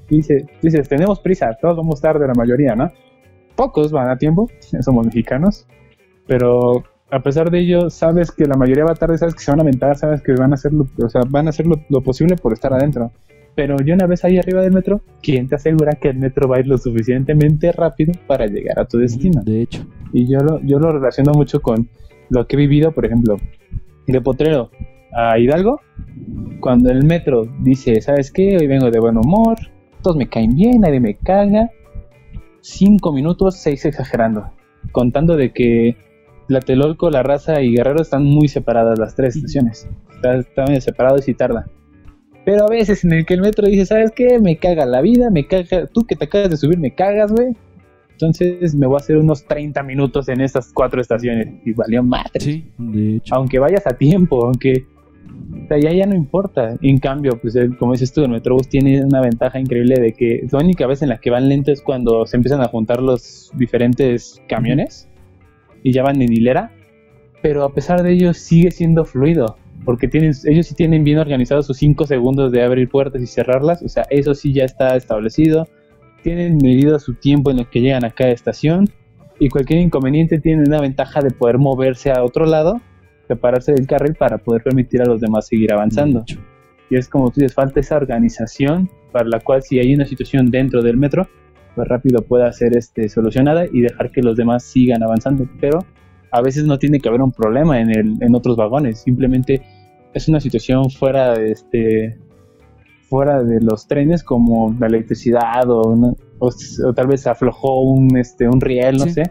Dice, 0.09 0.45
dices, 0.61 0.89
tenemos 0.89 1.19
prisa, 1.19 1.57
todos 1.61 1.77
vamos 1.77 2.01
tarde, 2.01 2.27
la 2.27 2.33
mayoría, 2.33 2.75
¿no? 2.75 2.91
Pocos 3.55 3.91
van 3.91 4.09
a 4.09 4.17
tiempo, 4.17 4.49
somos 4.81 5.05
mexicanos, 5.05 5.67
pero 6.27 6.83
a 7.11 7.19
pesar 7.21 7.51
de 7.51 7.59
ello, 7.59 7.89
sabes 7.89 8.31
que 8.31 8.45
la 8.45 8.55
mayoría 8.55 8.85
va 8.85 8.95
tarde, 8.95 9.17
sabes 9.17 9.35
que 9.35 9.41
se 9.41 9.51
van 9.51 9.59
a 9.59 9.63
aventar, 9.63 9.97
sabes 9.97 10.21
que 10.21 10.33
van 10.33 10.51
a 10.51 10.55
hacer 10.55 10.71
lo, 10.73 10.87
o 11.03 11.09
sea, 11.09 11.21
van 11.27 11.47
a 11.47 11.49
hacer 11.49 11.67
lo, 11.67 11.75
lo 11.89 12.01
posible 12.01 12.35
por 12.37 12.53
estar 12.53 12.73
adentro. 12.73 13.11
Pero 13.55 13.75
yo 13.83 13.93
una 13.93 14.07
vez 14.07 14.23
ahí 14.23 14.37
arriba 14.37 14.61
del 14.61 14.71
metro, 14.71 15.01
¿quién 15.21 15.47
te 15.47 15.55
asegura 15.55 15.93
que 15.93 16.09
el 16.09 16.17
metro 16.17 16.47
va 16.47 16.57
a 16.57 16.59
ir 16.59 16.67
lo 16.67 16.77
suficientemente 16.77 17.71
rápido 17.71 18.13
para 18.27 18.45
llegar 18.45 18.79
a 18.79 18.85
tu 18.85 18.97
destino? 18.97 19.41
De 19.43 19.63
hecho. 19.63 19.85
Y 20.13 20.27
yo 20.31 20.39
lo, 20.39 20.61
yo 20.61 20.79
lo 20.79 20.91
relaciono 20.91 21.33
mucho 21.33 21.61
con 21.61 21.89
lo 22.29 22.47
que 22.47 22.55
he 22.55 22.59
vivido, 22.59 22.91
por 22.91 23.05
ejemplo, 23.05 23.37
de 24.07 24.21
Potrero 24.21 24.71
a 25.13 25.37
Hidalgo, 25.37 25.81
cuando 26.61 26.89
el 26.89 27.03
metro 27.03 27.45
dice, 27.59 27.99
¿sabes 28.01 28.31
qué? 28.31 28.57
Hoy 28.57 28.67
vengo 28.67 28.89
de 28.89 28.99
buen 28.99 29.17
humor, 29.17 29.57
todos 30.01 30.15
me 30.15 30.29
caen 30.29 30.55
bien, 30.55 30.81
nadie 30.81 30.99
me 30.99 31.15
caga. 31.17 31.69
Cinco 32.61 33.11
minutos, 33.11 33.57
seis 33.57 33.83
exagerando. 33.85 34.51
Contando 34.91 35.35
de 35.35 35.51
que 35.51 35.97
Tlatelolco, 36.47 37.09
La 37.09 37.23
Raza 37.23 37.61
y 37.61 37.75
Guerrero 37.75 38.01
están 38.01 38.23
muy 38.23 38.47
separadas 38.47 38.99
las 38.99 39.15
tres 39.15 39.35
estaciones. 39.35 39.89
Están, 40.23 40.81
separados 40.81 41.27
y 41.27 41.33
tarda. 41.33 41.67
Pero 42.43 42.65
a 42.65 42.69
veces 42.69 43.03
en 43.03 43.13
el 43.13 43.25
que 43.25 43.35
el 43.35 43.41
metro 43.41 43.67
dice, 43.67 43.85
¿sabes 43.85 44.11
qué? 44.15 44.39
Me 44.39 44.57
caga 44.57 44.85
la 44.85 45.01
vida, 45.01 45.29
me 45.29 45.45
caga... 45.47 45.85
Tú 45.93 46.01
que 46.07 46.15
te 46.15 46.25
acabas 46.25 46.49
de 46.49 46.57
subir, 46.57 46.77
me 46.79 46.93
cagas, 46.93 47.31
güey. 47.31 47.55
Entonces 48.13 48.73
me 48.75 48.87
voy 48.87 48.95
a 48.95 48.97
hacer 48.97 49.17
unos 49.17 49.45
30 49.45 49.81
minutos 49.83 50.27
en 50.29 50.41
estas 50.41 50.71
cuatro 50.73 51.01
estaciones. 51.01 51.47
Y 51.65 51.73
valió 51.73 52.01
madre. 52.03 52.39
Sí, 52.39 52.65
de 52.77 53.17
hecho. 53.17 53.35
Aunque 53.35 53.59
vayas 53.59 53.85
a 53.87 53.91
tiempo, 53.97 54.45
aunque... 54.45 54.85
O 55.63 55.67
sea, 55.67 55.77
ya, 55.79 55.91
ya 55.91 56.05
no 56.07 56.15
importa. 56.15 56.75
En 56.81 56.97
cambio, 56.97 57.39
pues 57.41 57.55
el- 57.55 57.77
como 57.77 57.91
dices 57.93 58.11
tú, 58.11 58.23
el 58.23 58.29
Metrobús 58.29 58.67
tiene 58.67 59.03
una 59.05 59.21
ventaja 59.21 59.59
increíble 59.59 59.99
de 59.99 60.13
que 60.13 60.45
la 60.51 60.59
única 60.59 60.87
vez 60.87 61.01
en 61.03 61.09
la 61.09 61.19
que 61.19 61.29
van 61.29 61.47
lento 61.47 61.71
es 61.71 61.81
cuando 61.81 62.25
se 62.25 62.37
empiezan 62.37 62.61
a 62.61 62.67
juntar 62.67 63.01
los 63.01 63.51
diferentes 63.55 64.41
camiones 64.49 65.07
y 65.83 65.93
ya 65.93 66.03
van 66.03 66.21
en 66.21 66.31
hilera. 66.33 66.71
Pero 67.41 67.63
a 67.63 67.73
pesar 67.73 68.01
de 68.03 68.11
ello 68.13 68.33
sigue 68.33 68.71
siendo 68.71 69.05
fluido. 69.05 69.57
Porque 69.85 70.07
tienen, 70.07 70.33
ellos 70.45 70.67
sí 70.67 70.75
tienen 70.75 71.03
bien 71.03 71.17
organizados 71.17 71.65
sus 71.65 71.77
5 71.77 72.05
segundos 72.05 72.51
de 72.51 72.63
abrir 72.63 72.89
puertas 72.89 73.21
y 73.21 73.27
cerrarlas. 73.27 73.81
O 73.81 73.89
sea, 73.89 74.05
eso 74.09 74.33
sí 74.35 74.53
ya 74.53 74.63
está 74.63 74.95
establecido. 74.95 75.67
Tienen 76.23 76.57
medido 76.61 76.99
su 76.99 77.15
tiempo 77.15 77.51
en 77.51 77.59
el 77.59 77.67
que 77.67 77.81
llegan 77.81 78.05
a 78.05 78.11
cada 78.11 78.31
estación. 78.31 78.89
Y 79.39 79.49
cualquier 79.49 79.79
inconveniente 79.79 80.39
tiene 80.39 80.63
una 80.63 80.79
ventaja 80.79 81.21
de 81.21 81.31
poder 81.31 81.57
moverse 81.57 82.11
a 82.11 82.23
otro 82.23 82.45
lado, 82.45 82.79
separarse 83.27 83.73
del 83.73 83.87
carril 83.87 84.13
para 84.13 84.37
poder 84.37 84.61
permitir 84.61 85.01
a 85.01 85.05
los 85.05 85.19
demás 85.19 85.47
seguir 85.47 85.73
avanzando. 85.73 86.23
Y 86.91 86.97
es 86.97 87.09
como 87.09 87.31
tú 87.31 87.39
dices, 87.39 87.55
falta 87.55 87.79
esa 87.79 87.95
organización 87.95 88.89
para 89.11 89.27
la 89.27 89.39
cual 89.39 89.63
si 89.63 89.79
hay 89.79 89.95
una 89.95 90.05
situación 90.05 90.51
dentro 90.51 90.83
del 90.83 90.97
metro, 90.97 91.27
pues 91.75 91.87
rápido 91.87 92.21
pueda 92.21 92.51
ser 92.51 92.77
este, 92.77 93.09
solucionada 93.09 93.65
y 93.65 93.81
dejar 93.81 94.11
que 94.11 94.21
los 94.21 94.35
demás 94.35 94.63
sigan 94.63 95.01
avanzando. 95.01 95.47
Pero 95.59 95.85
a 96.31 96.41
veces 96.41 96.65
no 96.65 96.77
tiene 96.79 96.99
que 96.99 97.09
haber 97.09 97.21
un 97.21 97.31
problema 97.31 97.79
en, 97.79 97.89
el, 97.89 98.17
en 98.21 98.35
otros 98.35 98.55
vagones, 98.57 98.99
simplemente 99.01 99.61
es 100.13 100.27
una 100.27 100.39
situación 100.39 100.89
fuera 100.89 101.33
de 101.33 101.51
este 101.51 102.17
fuera 103.09 103.43
de 103.43 103.59
los 103.59 103.87
trenes 103.87 104.23
como 104.23 104.73
la 104.79 104.87
electricidad 104.87 105.69
o, 105.69 105.81
una- 105.89 106.13
o, 106.39 106.49
tal 106.93 107.07
vez 107.07 107.27
aflojó 107.27 107.81
un 107.81 108.15
este 108.17 108.47
un 108.47 108.61
riel, 108.61 108.97
no 108.97 109.03
Sí. 109.05 109.11
sé. 109.13 109.23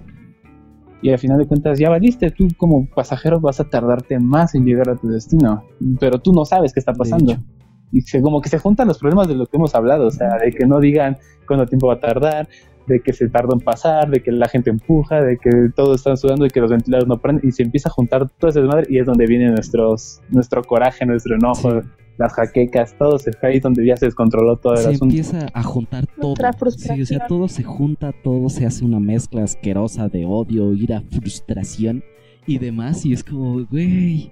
Y 1.03 1.09
al 1.11 1.19
final 1.19 1.39
de 1.39 1.47
cuentas 1.47 1.79
ya 1.79 1.89
valiste, 1.89 2.31
tú 2.31 2.49
como 2.59 2.87
pasajero 2.95 3.41
vas 3.41 3.59
a 3.59 3.65
tardarte 3.71 4.19
más 4.19 4.55
en 4.55 4.67
llegar 4.67 4.91
a 4.91 4.97
tu 4.97 5.09
destino, 5.09 5.65
pero 5.99 6.19
tú 6.19 6.31
no 6.35 6.45
sabes 6.45 6.75
qué 6.75 6.81
está 6.81 6.93
pasando. 6.93 7.37
Y 7.91 8.03
se, 8.03 8.21
como 8.21 8.43
que 8.43 8.51
se 8.51 8.59
juntan 8.59 8.87
los 8.87 8.99
problemas 8.99 9.27
de 9.27 9.35
lo 9.35 9.47
que 9.47 9.57
hemos 9.57 9.75
hablado, 9.75 10.07
o 10.09 10.11
sea, 10.11 10.37
de 10.37 10.53
que 10.53 10.67
no 10.67 10.79
digan 10.79 11.17
cuánto 11.49 11.65
tiempo 11.67 11.87
va 11.87 11.95
a 11.95 12.01
tardar, 12.01 12.49
de 12.91 13.01
que 13.01 13.13
se 13.13 13.29
tarda 13.29 13.55
en 13.55 13.61
pasar, 13.61 14.11
de 14.11 14.21
que 14.23 14.33
la 14.33 14.49
gente 14.49 14.69
empuja, 14.71 15.23
de 15.23 15.39
que 15.39 15.51
todos 15.75 15.97
están 15.97 16.17
sudando 16.17 16.45
y 16.47 16.51
que 16.51 16.61
los 16.61 16.71
ventiladores 16.71 17.09
no 17.09 17.19
prenden, 17.19 17.49
y 17.49 17.53
se 17.53 17.63
empieza 17.63 17.89
a 17.89 17.93
juntar 17.93 18.29
todo 18.39 18.51
ese 18.51 18.61
desmadre 18.61 18.87
y 18.91 18.99
es 18.99 19.07
donde 19.07 19.27
viene 19.27 19.49
nuestros, 19.51 20.21
nuestro 20.31 20.63
coraje, 20.65 21.07
nuestro 21.07 21.35
enojo, 21.37 21.81
Sí. 21.83 21.89
las 22.19 22.35
jaquecas, 22.35 22.95
todo 22.99 23.19
se 23.19 23.31
ahí 23.43 23.57
es 23.57 23.63
donde 23.63 23.87
ya 23.87 23.97
se 23.97 24.05
descontroló 24.07 24.57
todo 24.57 24.75
el 24.75 24.81
se 24.81 24.89
asunto. 24.89 25.05
empieza 25.07 25.47
a 25.55 25.63
juntar 25.63 26.07
todo. 26.21 26.35
Sí, 26.77 27.01
o 27.01 27.07
sea, 27.07 27.27
todo 27.27 27.49
se 27.49 27.63
junta, 27.63 28.13
todo 28.23 28.51
se 28.51 28.67
hace 28.67 28.85
una 28.85 29.01
mezcla 29.01 29.43
asquerosa 29.45 30.09
de 30.09 30.27
odio, 30.27 30.75
ira, 30.75 31.03
frustración 31.11 32.05
y 32.47 32.59
demás. 32.59 33.07
Y 33.07 33.15
es 33.15 33.25
como, 33.25 33.65
güey, 33.65 34.31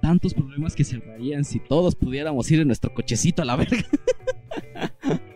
tantos 0.00 0.32
problemas 0.32 0.74
que 0.74 0.84
se 0.84 0.96
ahorrarían 0.96 1.44
si 1.44 1.58
todos 1.58 1.94
pudiéramos 1.94 2.50
ir 2.50 2.60
en 2.60 2.68
nuestro 2.68 2.94
cochecito 2.94 3.42
a 3.42 3.44
la 3.44 3.56
verga. 3.56 3.76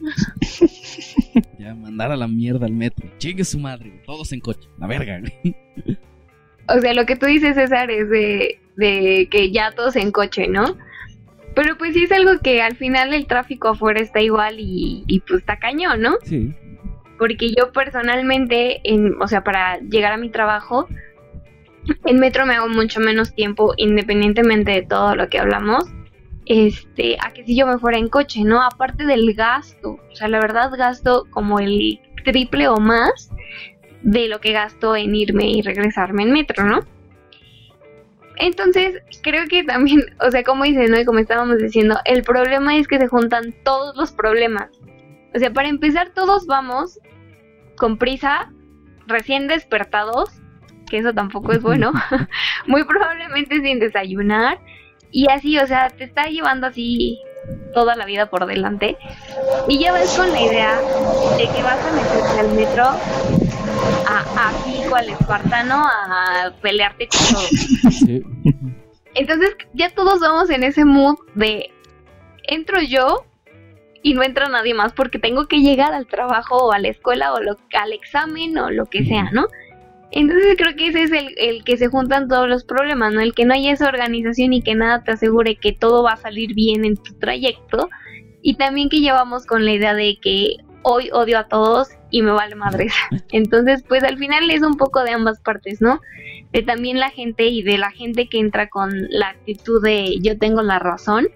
ya, 1.58 1.74
mandar 1.74 2.12
a 2.12 2.16
la 2.16 2.28
mierda 2.28 2.66
al 2.66 2.72
metro. 2.72 3.08
Chingue 3.18 3.44
su 3.44 3.58
madre, 3.58 3.90
güey, 3.90 4.02
todos 4.04 4.32
en 4.32 4.40
coche, 4.40 4.68
la 4.78 4.86
verga, 4.86 5.20
güey. 5.20 5.56
O 6.68 6.80
sea, 6.80 6.94
lo 6.94 7.06
que 7.06 7.16
tú 7.16 7.26
dices, 7.26 7.54
César, 7.54 7.90
es 7.90 8.10
de, 8.10 8.60
de 8.76 9.28
que 9.30 9.50
ya 9.50 9.72
todos 9.72 9.96
en 9.96 10.12
coche, 10.12 10.48
¿no? 10.48 10.76
Pero 11.54 11.76
pues 11.78 11.94
sí 11.94 12.04
es 12.04 12.12
algo 12.12 12.38
que 12.40 12.62
al 12.62 12.76
final 12.76 13.12
el 13.14 13.26
tráfico 13.26 13.68
afuera 13.68 14.00
está 14.00 14.20
igual 14.20 14.60
y, 14.60 15.02
y 15.06 15.20
pues 15.20 15.40
está 15.40 15.58
cañón, 15.58 16.02
¿no? 16.02 16.16
Sí. 16.22 16.54
Porque 17.18 17.48
yo 17.56 17.72
personalmente, 17.72 18.80
en, 18.84 19.20
o 19.20 19.26
sea, 19.26 19.42
para 19.42 19.78
llegar 19.80 20.12
a 20.12 20.18
mi 20.18 20.30
trabajo, 20.30 20.86
en 22.04 22.20
metro 22.20 22.46
me 22.46 22.54
hago 22.54 22.68
mucho 22.68 23.00
menos 23.00 23.34
tiempo, 23.34 23.74
independientemente 23.76 24.70
de 24.72 24.82
todo 24.82 25.16
lo 25.16 25.28
que 25.28 25.38
hablamos, 25.38 25.84
este, 26.48 27.16
a 27.20 27.32
que 27.32 27.44
si 27.44 27.54
yo 27.54 27.66
me 27.66 27.78
fuera 27.78 27.98
en 27.98 28.08
coche, 28.08 28.42
¿no? 28.42 28.62
Aparte 28.62 29.04
del 29.04 29.34
gasto, 29.34 29.98
o 30.10 30.16
sea, 30.16 30.28
la 30.28 30.40
verdad 30.40 30.70
gasto 30.76 31.26
como 31.30 31.60
el 31.60 32.00
triple 32.24 32.68
o 32.68 32.78
más 32.78 33.30
de 34.02 34.28
lo 34.28 34.40
que 34.40 34.52
gasto 34.52 34.96
en 34.96 35.14
irme 35.14 35.50
y 35.50 35.62
regresarme 35.62 36.22
en 36.22 36.32
metro, 36.32 36.64
¿no? 36.64 36.80
Entonces, 38.36 39.02
creo 39.22 39.46
que 39.46 39.64
también, 39.64 40.00
o 40.20 40.30
sea, 40.30 40.42
como 40.42 40.64
dicen, 40.64 40.90
¿no? 40.90 40.98
Y 40.98 41.04
como 41.04 41.18
estábamos 41.18 41.58
diciendo, 41.58 41.98
el 42.06 42.22
problema 42.22 42.76
es 42.78 42.88
que 42.88 42.98
se 42.98 43.08
juntan 43.08 43.54
todos 43.62 43.96
los 43.96 44.12
problemas. 44.12 44.70
O 45.34 45.38
sea, 45.38 45.52
para 45.52 45.68
empezar, 45.68 46.10
todos 46.14 46.46
vamos 46.46 46.98
con 47.76 47.98
prisa, 47.98 48.50
recién 49.06 49.48
despertados, 49.48 50.30
que 50.88 50.98
eso 50.98 51.12
tampoco 51.12 51.52
es 51.52 51.60
bueno, 51.60 51.92
muy 52.66 52.84
probablemente 52.84 53.60
sin 53.60 53.80
desayunar, 53.80 54.58
y 55.10 55.28
así, 55.30 55.58
o 55.58 55.66
sea, 55.66 55.90
te 55.90 56.04
está 56.04 56.26
llevando 56.26 56.66
así 56.66 57.18
toda 57.72 57.94
la 57.96 58.04
vida 58.04 58.28
por 58.28 58.46
delante, 58.46 58.96
y 59.68 59.78
ya 59.78 59.92
vas 59.92 60.16
con 60.16 60.30
la 60.30 60.40
idea 60.40 60.78
de 61.36 61.44
que 61.44 61.62
vas 61.62 61.78
a 61.84 61.92
meterte 61.92 62.40
al 62.40 62.48
metro 62.54 62.84
a, 64.06 64.20
a 64.36 64.64
pico, 64.64 64.96
al 64.96 65.08
espartano, 65.08 65.76
a 65.76 66.52
pelearte 66.60 67.08
con 67.08 67.34
todo. 67.34 67.48
Entonces, 69.14 69.56
ya 69.74 69.90
todos 69.90 70.20
vamos 70.20 70.50
en 70.50 70.62
ese 70.62 70.84
mood 70.84 71.16
de 71.34 71.70
entro 72.44 72.80
yo 72.80 73.24
y 74.02 74.14
no 74.14 74.22
entra 74.22 74.48
nadie 74.48 74.74
más 74.74 74.92
porque 74.92 75.18
tengo 75.18 75.46
que 75.46 75.58
llegar 75.58 75.92
al 75.92 76.06
trabajo 76.06 76.56
o 76.56 76.72
a 76.72 76.78
la 76.78 76.88
escuela 76.88 77.32
o 77.32 77.40
lo, 77.40 77.56
al 77.78 77.92
examen 77.92 78.56
o 78.58 78.70
lo 78.70 78.86
que 78.86 79.04
sea, 79.04 79.30
¿no? 79.32 79.46
Entonces 80.10 80.56
creo 80.56 80.74
que 80.74 80.88
ese 80.88 81.02
es 81.02 81.12
el, 81.12 81.34
el, 81.36 81.64
que 81.64 81.76
se 81.76 81.88
juntan 81.88 82.28
todos 82.28 82.48
los 82.48 82.64
problemas, 82.64 83.12
¿no? 83.12 83.20
El 83.20 83.34
que 83.34 83.44
no 83.44 83.54
haya 83.54 83.72
esa 83.72 83.88
organización 83.88 84.52
y 84.52 84.62
que 84.62 84.74
nada 84.74 85.04
te 85.04 85.12
asegure 85.12 85.56
que 85.56 85.72
todo 85.72 86.02
va 86.02 86.12
a 86.12 86.16
salir 86.16 86.54
bien 86.54 86.84
en 86.84 86.96
tu 86.96 87.14
trayecto. 87.18 87.88
Y 88.40 88.54
también 88.54 88.88
que 88.88 89.00
llevamos 89.00 89.44
con 89.44 89.64
la 89.64 89.72
idea 89.72 89.94
de 89.94 90.18
que 90.22 90.56
hoy 90.82 91.10
odio 91.12 91.38
a 91.38 91.48
todos 91.48 91.88
y 92.10 92.22
me 92.22 92.30
vale 92.30 92.54
madres. 92.54 92.94
Entonces, 93.32 93.84
pues 93.86 94.02
al 94.04 94.16
final 94.18 94.50
es 94.50 94.62
un 94.62 94.76
poco 94.76 95.02
de 95.02 95.10
ambas 95.10 95.40
partes, 95.40 95.80
¿no? 95.80 96.00
De 96.52 96.62
también 96.62 96.98
la 96.98 97.10
gente 97.10 97.46
y 97.46 97.62
de 97.62 97.76
la 97.76 97.90
gente 97.90 98.28
que 98.28 98.38
entra 98.38 98.68
con 98.68 98.90
la 99.10 99.28
actitud 99.30 99.82
de 99.82 100.18
yo 100.20 100.38
tengo 100.38 100.62
la 100.62 100.78
razón 100.78 101.28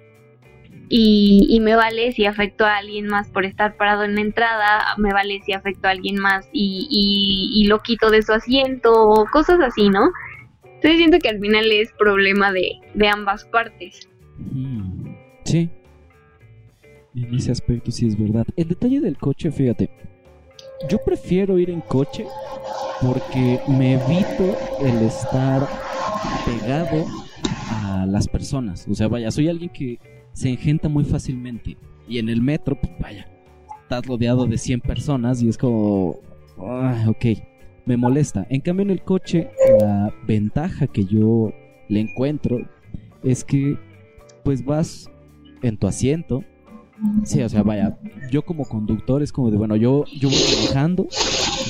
y, 0.95 1.59
me 1.61 1.75
vale 1.75 2.13
si 2.13 2.27
afecto 2.27 2.67
a 2.67 2.77
alguien 2.77 3.07
más 3.07 3.31
por 3.31 3.47
estar 3.47 3.79
parado 3.79 4.05
en 4.05 4.15
la 4.15 4.21
entrada, 4.21 4.83
me 4.99 5.11
vale 5.15 5.41
si 5.43 5.55
afecto 5.55 5.89
a 5.89 5.93
alguien 5.93 6.17
más 6.17 6.47
y, 6.53 7.65
lo 7.67 7.81
quito 7.81 8.11
de 8.11 8.21
su 8.21 8.35
asiento, 8.35 8.93
o 8.93 9.25
cosas 9.25 9.59
así, 9.61 9.89
¿no? 9.89 10.11
Entonces 10.65 10.99
siento 10.99 11.19
que 11.19 11.31
al 11.31 11.41
final 11.41 11.73
es 11.73 11.91
problema 11.99 12.53
de, 12.53 12.79
ambas 13.11 13.47
partes. 13.47 14.07
Mm, 14.37 15.15
sí. 15.45 15.71
En 17.17 17.35
ese 17.37 17.53
aspecto 17.53 17.91
sí 17.91 18.07
es 18.07 18.19
verdad. 18.19 18.45
El 18.55 18.69
detalle 18.69 19.01
del 19.01 19.17
coche, 19.17 19.51
fíjate, 19.51 19.89
yo 20.91 20.99
prefiero 21.03 21.59
ir 21.59 21.71
en 21.71 21.81
coche 21.81 22.27
porque 23.01 23.61
me 23.67 23.95
evito 23.95 24.59
el 24.81 25.07
estar 25.07 25.67
pegado 26.45 27.07
a 27.71 28.05
las 28.07 28.29
personas. 28.29 28.87
O 28.91 28.95
sea, 28.95 29.09
vaya, 29.09 29.31
soy 29.31 29.49
alguien 29.49 29.71
que 29.71 29.99
se 30.33 30.51
engenta 30.51 30.89
muy 30.89 31.05
fácilmente. 31.05 31.77
Y 32.09 32.19
en 32.19 32.29
el 32.29 32.43
metro, 32.43 32.79
pues 32.81 32.93
vaya, 33.01 33.29
estás 33.83 34.07
rodeado 34.07 34.47
de 34.47 34.59
100 34.59 34.81
personas 34.81 35.43
y 35.43 35.49
es 35.49 35.59
como, 35.59 36.17
ah, 36.59 37.07
ok, 37.09 37.25
me 37.87 37.97
molesta. 37.97 38.47
En 38.51 38.61
cambio 38.61 38.85
en 38.85 38.91
el 38.91 39.03
coche, 39.03 39.51
la 39.81 40.13
ventaja 40.27 40.87
que 40.87 41.05
yo 41.05 41.53
le 41.89 42.01
encuentro 42.01 42.59
es 43.23 43.45
que 43.45 43.79
pues 44.45 44.65
vas 44.65 45.11
en 45.63 45.77
tu 45.77 45.87
asiento. 45.87 46.45
Sí, 47.25 47.43
o 47.43 47.49
sea, 47.49 47.63
vaya, 47.63 47.99
yo 48.31 48.43
como 48.43 48.65
conductor 48.65 49.23
es 49.23 49.33
como 49.33 49.51
de, 49.51 49.57
bueno, 49.57 49.75
yo, 49.75 50.05
yo 50.21 50.29
voy 50.29 50.39
manejando, 50.57 51.09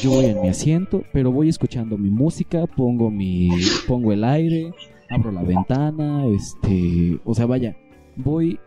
yo 0.02 0.10
voy 0.10 0.26
en 0.26 0.42
mi 0.42 0.48
asiento, 0.48 1.04
pero 1.12 1.32
voy 1.32 1.48
escuchando 1.48 1.96
mi 1.96 2.10
música, 2.10 2.66
pongo 2.66 3.10
mi, 3.10 3.48
pongo 3.88 4.12
el 4.12 4.24
aire, 4.24 4.72
abro 5.08 5.32
la 5.32 5.42
ventana, 5.42 6.26
este, 6.26 7.18
o 7.24 7.34
sea, 7.34 7.46
vaya, 7.46 7.76
voy 8.16 8.58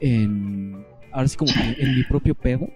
en. 0.00 0.84
Ahora 1.12 1.28
sí, 1.28 1.36
como 1.36 1.52
en 1.78 1.94
mi 1.96 2.02
propio 2.04 2.34
pedo. 2.34 2.68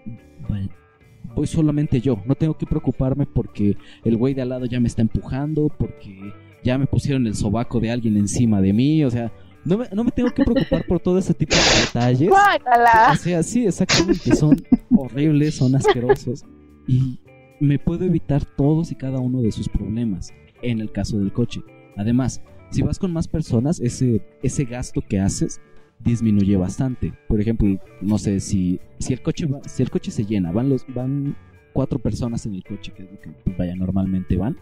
Voy 1.34 1.46
solamente 1.46 2.00
yo. 2.00 2.22
No 2.24 2.34
tengo 2.34 2.56
que 2.56 2.66
preocuparme 2.66 3.26
porque 3.26 3.76
el 4.04 4.16
güey 4.16 4.34
de 4.34 4.42
al 4.42 4.48
lado 4.50 4.66
ya 4.66 4.80
me 4.80 4.88
está 4.88 5.02
empujando. 5.02 5.68
Porque 5.76 6.32
ya 6.62 6.78
me 6.78 6.86
pusieron 6.86 7.26
el 7.26 7.34
sobaco 7.34 7.80
de 7.80 7.90
alguien 7.90 8.16
encima 8.16 8.60
de 8.60 8.72
mí. 8.72 9.04
O 9.04 9.10
sea, 9.10 9.32
no 9.64 9.78
me, 9.78 9.86
no 9.92 10.04
me 10.04 10.10
tengo 10.10 10.30
que 10.30 10.44
preocupar 10.44 10.86
por 10.86 11.00
todo 11.00 11.18
ese 11.18 11.34
tipo 11.34 11.54
de 11.54 11.80
detalles. 11.80 12.30
O 12.30 13.16
sea, 13.16 13.42
sí, 13.42 13.66
exactamente. 13.66 14.34
Son 14.34 14.56
horribles, 14.90 15.56
son 15.56 15.74
asquerosos. 15.74 16.44
Y 16.86 17.20
me 17.60 17.78
puedo 17.78 18.04
evitar 18.04 18.44
todos 18.44 18.92
y 18.92 18.94
cada 18.94 19.18
uno 19.18 19.42
de 19.42 19.52
sus 19.52 19.68
problemas. 19.68 20.32
En 20.62 20.80
el 20.80 20.90
caso 20.90 21.18
del 21.18 21.32
coche. 21.32 21.60
Además, 21.96 22.40
si 22.70 22.82
vas 22.82 22.98
con 22.98 23.12
más 23.12 23.28
personas, 23.28 23.80
ese, 23.80 24.22
ese 24.42 24.64
gasto 24.64 25.00
que 25.00 25.20
haces 25.20 25.60
disminuye 26.00 26.56
bastante. 26.56 27.12
Por 27.28 27.40
ejemplo, 27.40 27.78
no 28.00 28.18
sé 28.18 28.40
si, 28.40 28.80
si 28.98 29.12
el 29.12 29.22
coche 29.22 29.46
va, 29.46 29.60
si 29.64 29.82
el 29.82 29.90
coche 29.90 30.10
se 30.10 30.24
llena, 30.24 30.52
van 30.52 30.68
los, 30.68 30.84
van 30.94 31.36
cuatro 31.72 31.98
personas 31.98 32.46
en 32.46 32.54
el 32.54 32.64
coche, 32.64 32.92
que 32.92 33.02
es 33.02 33.10
lo 33.10 33.20
que 33.20 33.30
pues, 33.30 33.56
vaya 33.56 33.74
normalmente 33.76 34.36
van. 34.36 34.56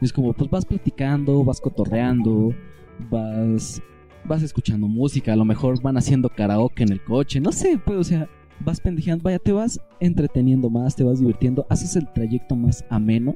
Es 0.00 0.12
como 0.12 0.32
pues 0.32 0.50
vas 0.50 0.64
platicando, 0.64 1.44
vas 1.44 1.60
cotorreando, 1.60 2.54
vas 3.10 3.82
vas 4.24 4.42
escuchando 4.42 4.86
música, 4.86 5.32
a 5.32 5.36
lo 5.36 5.44
mejor 5.44 5.80
van 5.82 5.96
haciendo 5.96 6.28
karaoke 6.28 6.84
en 6.84 6.92
el 6.92 7.02
coche, 7.02 7.40
no 7.40 7.50
sé, 7.50 7.80
pues 7.84 7.98
o 7.98 8.04
sea, 8.04 8.28
vas 8.60 8.80
pendejeando, 8.80 9.24
vaya, 9.24 9.38
te 9.38 9.52
vas 9.52 9.80
entreteniendo 10.00 10.70
más, 10.70 10.94
te 10.94 11.02
vas 11.02 11.18
divirtiendo, 11.18 11.66
haces 11.68 11.96
el 11.96 12.12
trayecto 12.12 12.54
más 12.54 12.84
ameno 12.88 13.34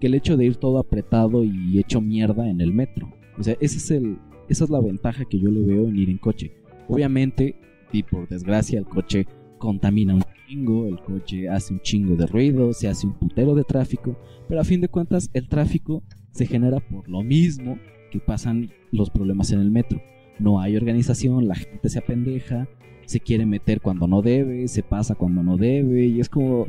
que 0.00 0.08
el 0.08 0.14
hecho 0.14 0.36
de 0.36 0.44
ir 0.44 0.56
todo 0.56 0.78
apretado 0.78 1.42
y 1.42 1.78
hecho 1.78 2.00
mierda 2.00 2.48
en 2.48 2.60
el 2.60 2.72
metro. 2.72 3.10
O 3.38 3.42
sea, 3.42 3.56
ese 3.60 3.78
es 3.78 3.90
el, 3.90 4.18
esa 4.48 4.64
es 4.64 4.70
la 4.70 4.80
ventaja 4.80 5.24
que 5.24 5.38
yo 5.38 5.50
le 5.50 5.64
veo 5.64 5.88
en 5.88 5.96
ir 5.96 6.10
en 6.10 6.18
coche. 6.18 6.52
Obviamente, 6.88 7.56
y 7.92 8.02
por 8.02 8.28
desgracia, 8.28 8.78
el 8.78 8.86
coche 8.86 9.26
contamina 9.58 10.14
un 10.14 10.24
chingo, 10.46 10.86
el 10.86 11.00
coche 11.00 11.48
hace 11.48 11.72
un 11.72 11.80
chingo 11.80 12.16
de 12.16 12.26
ruido, 12.26 12.72
se 12.72 12.88
hace 12.88 13.06
un 13.06 13.14
putero 13.14 13.54
de 13.54 13.64
tráfico, 13.64 14.16
pero 14.48 14.60
a 14.60 14.64
fin 14.64 14.80
de 14.80 14.88
cuentas 14.88 15.30
el 15.32 15.48
tráfico 15.48 16.02
se 16.32 16.46
genera 16.46 16.80
por 16.80 17.08
lo 17.08 17.22
mismo 17.22 17.78
que 18.10 18.20
pasan 18.20 18.70
los 18.92 19.10
problemas 19.10 19.50
en 19.52 19.60
el 19.60 19.70
metro. 19.70 20.00
No 20.38 20.60
hay 20.60 20.76
organización, 20.76 21.48
la 21.48 21.54
gente 21.54 21.88
se 21.88 21.98
apendeja, 21.98 22.68
se 23.06 23.20
quiere 23.20 23.46
meter 23.46 23.80
cuando 23.80 24.06
no 24.06 24.22
debe, 24.22 24.68
se 24.68 24.82
pasa 24.82 25.14
cuando 25.14 25.42
no 25.42 25.56
debe, 25.56 26.06
y 26.06 26.20
es 26.20 26.28
como... 26.28 26.66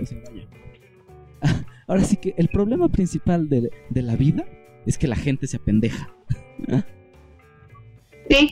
Ahora 1.87 2.03
sí 2.03 2.17
que 2.17 2.33
el 2.37 2.49
problema 2.49 2.89
principal 2.89 3.47
de, 3.49 3.69
de 3.89 4.01
la 4.01 4.15
vida 4.15 4.45
es 4.85 4.97
que 4.97 5.07
la 5.07 5.15
gente 5.15 5.47
se 5.47 5.57
apendeja. 5.57 6.09
Sí. 8.29 8.51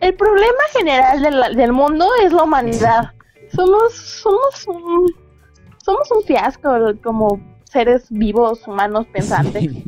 El 0.00 0.14
problema 0.14 0.62
general 0.72 1.56
del, 1.56 1.72
mundo 1.72 2.06
es 2.24 2.32
la 2.32 2.44
humanidad. 2.44 3.12
Somos, 3.54 3.94
somos 3.94 4.66
un, 4.66 5.12
somos 5.84 6.10
un 6.10 6.22
fiasco 6.24 6.70
como 7.02 7.40
seres 7.64 8.06
vivos, 8.10 8.66
humanos, 8.66 9.06
pensantes. 9.12 9.72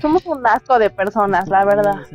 Somos 0.00 0.24
un 0.26 0.46
asco 0.46 0.78
de 0.78 0.90
personas, 0.90 1.48
la 1.48 1.64
verdad. 1.64 2.06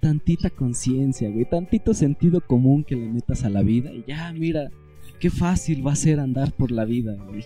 tantita 0.00 0.48
conciencia, 0.48 1.28
güey, 1.28 1.44
tantito 1.44 1.92
sentido 1.92 2.40
común 2.40 2.84
que 2.84 2.94
le 2.94 3.08
metas 3.08 3.44
a 3.44 3.50
la 3.50 3.62
vida 3.62 3.90
y 3.90 4.04
ya, 4.06 4.32
mira, 4.32 4.70
qué 5.18 5.28
fácil 5.28 5.84
va 5.84 5.92
a 5.92 5.96
ser 5.96 6.20
andar 6.20 6.52
por 6.52 6.70
la 6.70 6.84
vida, 6.84 7.16
güey. 7.26 7.44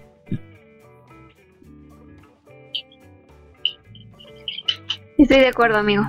Estoy 5.17 5.39
de 5.39 5.49
acuerdo, 5.49 5.79
amigo. 5.79 6.03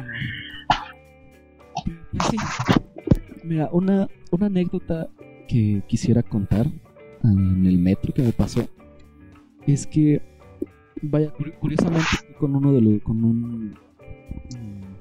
Mira, 3.44 3.70
una, 3.72 4.08
una 4.32 4.46
anécdota 4.46 5.10
que 5.48 5.84
quisiera 5.88 6.24
contar 6.24 6.68
en 7.24 7.66
el 7.66 7.78
metro 7.78 8.14
que 8.14 8.22
me 8.22 8.32
pasó 8.32 8.68
es 9.68 9.86
que, 9.86 10.22
vaya, 11.02 11.32
curiosamente 11.60 12.08
con 12.40 12.56
uno 12.56 12.74
de 12.74 12.82
los, 12.82 13.02
con 13.02 13.24
un, 13.24 13.76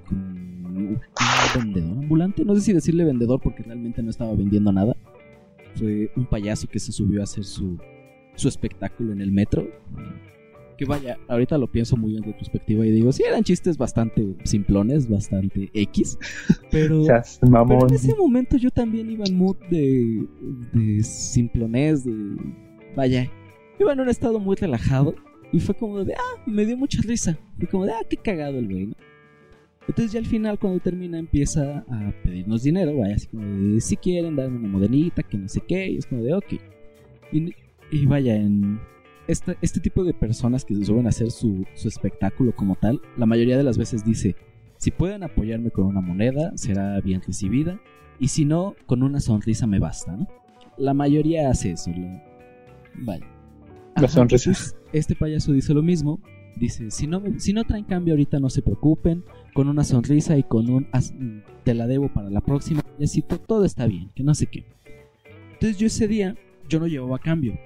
con 0.07 0.19
un 0.19 1.01
vendedor 1.55 1.99
ambulante, 1.99 2.45
no 2.45 2.55
sé 2.55 2.61
si 2.61 2.73
decirle 2.73 3.05
vendedor 3.05 3.41
porque 3.41 3.63
realmente 3.63 4.03
no 4.03 4.11
estaba 4.11 4.35
vendiendo 4.35 4.73
nada, 4.73 4.97
fue 5.75 6.11
un 6.17 6.27
payaso 6.27 6.67
que 6.69 6.79
se 6.79 6.93
subió 6.93 7.21
a 7.21 7.25
hacer 7.25 7.45
su, 7.45 7.79
su 8.35 8.49
espectáculo 8.49 9.13
en 9.13 9.21
el 9.21 9.33
metro 9.33 9.67
Que 10.81 10.87
vaya, 10.87 11.19
ahorita 11.29 11.59
lo 11.59 11.67
pienso 11.67 11.95
muy 11.95 12.17
en 12.17 12.23
retrospectiva 12.23 12.87
y 12.87 12.91
digo, 12.91 13.13
sí, 13.13 13.23
eran 13.23 13.45
chistes 13.45 13.77
bastante 13.77 14.35
simplones, 14.45 15.07
bastante 15.11 15.71
X. 15.75 16.19
Pero, 16.71 17.05
pero 17.05 17.87
en 17.87 17.95
ese 17.95 18.15
momento 18.15 18.57
yo 18.57 18.71
también 18.71 19.11
iba 19.11 19.27
en 19.27 19.37
mood 19.37 19.57
de, 19.71 20.27
de 20.73 21.03
simplones, 21.03 22.05
de. 22.05 22.15
Vaya, 22.97 23.31
iba 23.79 23.93
en 23.93 24.01
un 24.01 24.09
estado 24.09 24.41
muy 24.41 24.57
relajado. 24.57 25.15
Y 25.53 25.61
fue 25.61 25.75
como 25.75 26.03
de, 26.03 26.15
ah, 26.15 26.43
me 26.47 26.65
dio 26.65 26.79
mucha 26.79 27.03
risa. 27.03 27.37
Fue 27.59 27.69
como 27.69 27.85
de, 27.85 27.93
ah, 27.93 28.07
qué 28.09 28.17
cagado 28.17 28.59
el 28.59 28.67
güey, 28.67 28.87
¿no? 28.87 28.95
Entonces 29.87 30.13
ya 30.13 30.21
al 30.21 30.27
final 30.27 30.59
cuando 30.59 30.81
termina 30.81 31.19
empieza 31.19 31.85
a 31.91 32.15
pedirnos 32.25 32.63
dinero, 32.63 32.97
vaya, 32.97 33.17
así 33.17 33.27
como 33.27 33.45
de 33.45 33.81
si 33.83 33.99
quieren 33.99 34.35
darme 34.35 34.57
una 34.57 34.69
modenita, 34.69 35.23
que 35.23 35.37
no 35.37 35.47
sé 35.47 35.61
qué, 35.61 35.91
y 35.91 35.99
es 35.99 36.07
como 36.07 36.23
de 36.23 36.33
ok. 36.33 36.55
Y, 37.91 38.07
vaya, 38.07 38.37
en 38.37 38.81
este, 39.31 39.57
este, 39.63 39.81
tipo 39.81 40.05
de 40.05 40.15
personas 40.15 40.65
que 40.65 40.75
se 40.75 40.85
suelen 40.85 41.07
hacer 41.07 41.31
su, 41.31 41.65
su 41.75 41.89
espectáculo 41.89 42.55
como 42.55 42.77
tal, 42.77 43.01
la 43.17 43.27
mayoría 43.27 43.57
de 43.57 43.65
las 43.65 43.79
veces 43.79 44.05
dice, 44.05 44.37
si 44.77 44.91
pueden 44.91 45.23
apoyarme 45.23 45.71
con 45.71 45.87
una 45.87 46.01
moneda, 46.01 46.53
será 46.57 47.01
bien 47.01 47.23
recibida, 47.23 47.81
y 48.19 48.29
si 48.29 48.45
no, 48.45 48.75
con 48.87 49.03
una 49.03 49.21
sonrisa 49.21 49.67
me 49.67 49.79
basta, 49.79 50.17
¿no? 50.17 50.27
La 50.77 50.95
mayoría 50.95 51.51
hace 51.51 51.73
eso, 51.73 51.91
vaya. 52.95 53.27
Las 53.97 54.13
sonrisas. 54.13 54.77
Este 54.93 55.15
payaso 55.15 55.53
dice 55.53 55.75
lo 55.75 55.83
mismo, 55.83 56.21
dice, 56.57 56.91
si 56.91 57.07
no, 57.07 57.23
si 57.39 57.53
no 57.53 57.65
traen 57.65 57.85
cambio 57.85 58.15
ahorita 58.15 58.41
no 58.41 58.51
se 58.51 58.63
preocupen, 58.63 59.25
con 59.55 59.69
una 59.69 59.85
sonrisa 59.85 60.37
y 60.37 60.43
con 60.43 60.71
un 60.71 60.89
te 61.65 61.75
la 61.75 61.87
debo 61.87 62.09
para 62.09 62.31
la 62.31 62.41
próxima, 62.41 62.83
y 62.99 63.05
así 63.05 63.23
todo 63.23 63.65
está 63.65 63.87
bien, 63.87 64.11
que 64.15 64.23
no 64.23 64.35
sé 64.35 64.47
qué. 64.47 64.65
Entonces 65.53 65.79
yo 65.79 65.87
ese 65.87 66.09
día, 66.09 66.37
yo 66.69 66.81
no 66.81 66.87
llevaba 66.87 67.19
cambio, 67.19 67.59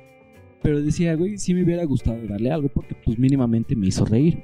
pero 0.64 0.80
decía, 0.80 1.14
güey, 1.14 1.36
sí 1.36 1.52
me 1.52 1.62
hubiera 1.62 1.84
gustado 1.84 2.26
darle 2.26 2.50
algo 2.50 2.70
porque 2.70 2.94
pues 2.94 3.18
mínimamente 3.18 3.76
me 3.76 3.86
hizo 3.86 4.06
reír. 4.06 4.42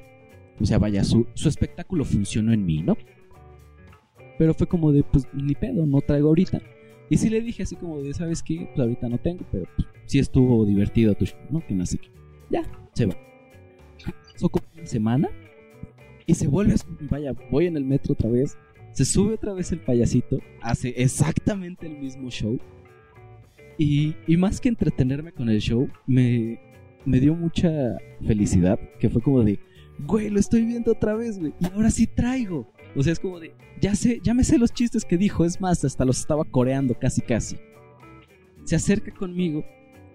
O 0.60 0.66
sea, 0.66 0.78
vaya, 0.78 1.02
su, 1.02 1.26
su 1.32 1.48
espectáculo 1.48 2.04
funcionó 2.04 2.52
en 2.52 2.66
mí, 2.66 2.82
¿no? 2.82 2.94
Pero 4.36 4.52
fue 4.52 4.66
como 4.66 4.92
de, 4.92 5.02
pues 5.02 5.26
ni 5.32 5.54
pedo, 5.54 5.86
no 5.86 6.02
traigo 6.02 6.28
ahorita. 6.28 6.60
Y 7.08 7.16
sí 7.16 7.30
le 7.30 7.40
dije 7.40 7.62
así 7.62 7.74
como 7.74 8.02
de, 8.02 8.12
¿sabes 8.12 8.42
qué? 8.42 8.68
Pues 8.74 8.80
ahorita 8.80 9.08
no 9.08 9.16
tengo, 9.16 9.46
pero 9.50 9.64
pues, 9.74 9.88
sí 10.04 10.18
estuvo 10.18 10.66
divertido 10.66 11.14
tu 11.14 11.24
¿no? 11.48 11.66
Que 11.66 11.86
sé 11.86 11.96
qué. 11.96 12.10
Ya, 12.50 12.64
se 12.92 13.06
va. 13.06 13.16
Pasó 14.30 14.50
como 14.50 14.66
una 14.74 14.84
semana 14.84 15.30
y 16.26 16.34
se 16.34 16.48
vuelve, 16.48 16.74
vaya, 17.10 17.32
voy 17.50 17.66
en 17.66 17.78
el 17.78 17.86
metro 17.86 18.12
otra 18.12 18.28
vez, 18.28 18.58
se 18.92 19.06
sube 19.06 19.32
otra 19.32 19.54
vez 19.54 19.72
el 19.72 19.80
payasito, 19.80 20.38
hace 20.60 20.90
exactamente 20.98 21.86
el 21.86 21.96
mismo 21.96 22.28
show. 22.28 22.58
Y, 23.80 24.14
y 24.26 24.36
más 24.36 24.60
que 24.60 24.68
entretenerme 24.68 25.32
con 25.32 25.48
el 25.48 25.58
show, 25.58 25.88
me, 26.06 26.60
me 27.06 27.18
dio 27.18 27.34
mucha 27.34 27.96
felicidad, 28.26 28.78
que 28.98 29.08
fue 29.08 29.22
como 29.22 29.42
de, 29.42 29.58
güey, 30.06 30.28
lo 30.28 30.38
estoy 30.38 30.66
viendo 30.66 30.92
otra 30.92 31.14
vez, 31.14 31.38
güey, 31.38 31.54
y 31.58 31.64
ahora 31.64 31.90
sí 31.90 32.06
traigo. 32.06 32.70
O 32.94 33.02
sea, 33.02 33.14
es 33.14 33.18
como 33.18 33.40
de, 33.40 33.54
ya 33.80 33.94
sé, 33.94 34.20
ya 34.22 34.34
me 34.34 34.44
sé 34.44 34.58
los 34.58 34.74
chistes 34.74 35.06
que 35.06 35.16
dijo, 35.16 35.46
es 35.46 35.62
más, 35.62 35.82
hasta 35.82 36.04
los 36.04 36.20
estaba 36.20 36.44
coreando 36.44 36.92
casi 36.92 37.22
casi. 37.22 37.56
Se 38.64 38.76
acerca 38.76 39.12
conmigo 39.12 39.64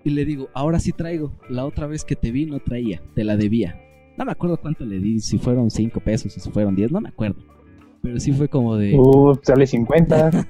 y 0.03 0.11
le 0.11 0.25
digo, 0.25 0.47
ahora 0.53 0.77
sí 0.77 0.91
traigo, 0.91 1.33
la 1.49 1.65
otra 1.65 1.87
vez 1.87 2.05
que 2.05 2.15
te 2.15 2.29
vi 2.29 2.45
no 2.45 2.59
traía, 2.59 3.01
te 3.15 3.23
la 3.23 3.35
debía. 3.35 3.81
No 4.15 4.25
me 4.25 4.31
acuerdo 4.31 4.57
cuánto 4.57 4.85
le 4.85 4.99
di, 4.99 5.19
si 5.21 5.39
fueron 5.39 5.71
5 5.71 6.01
pesos 6.01 6.37
o 6.37 6.39
si 6.39 6.51
fueron 6.51 6.75
10, 6.75 6.91
no 6.91 7.01
me 7.01 7.09
acuerdo. 7.09 7.41
Pero 8.03 8.19
sí 8.19 8.31
fue 8.31 8.47
como 8.47 8.75
de. 8.75 8.93
Uh, 8.93 9.39
sale 9.41 9.65
50. 9.65 10.47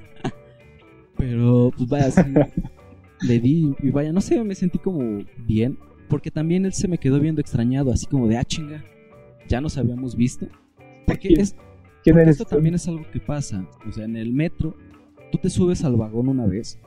Pero, 1.16 1.70
pues 1.74 1.88
vaya, 1.88 2.10
sí, 2.10 2.20
le 3.20 3.40
di 3.40 3.74
y 3.82 3.90
vaya, 3.90 4.12
no 4.12 4.20
sé, 4.20 4.42
me 4.42 4.54
sentí 4.54 4.78
como 4.78 5.24
bien. 5.46 5.78
Porque 6.08 6.30
también 6.30 6.64
él 6.64 6.72
se 6.72 6.86
me 6.86 6.98
quedó 6.98 7.18
viendo 7.18 7.40
extrañado, 7.40 7.90
así 7.90 8.06
como 8.06 8.28
de, 8.28 8.36
ah, 8.36 8.44
chinga, 8.44 8.84
ya 9.48 9.60
nos 9.60 9.76
habíamos 9.76 10.14
visto. 10.14 10.46
Porque 11.06 11.28
es, 11.34 11.56
esto 12.04 12.44
también 12.44 12.74
es 12.74 12.86
algo 12.86 13.04
que 13.10 13.20
pasa. 13.20 13.68
O 13.88 13.92
sea, 13.92 14.04
en 14.04 14.16
el 14.16 14.32
metro, 14.32 14.76
tú 15.32 15.38
te 15.38 15.50
subes 15.50 15.84
al 15.84 15.96
vagón 15.96 16.28
una 16.28 16.46
vez. 16.46 16.78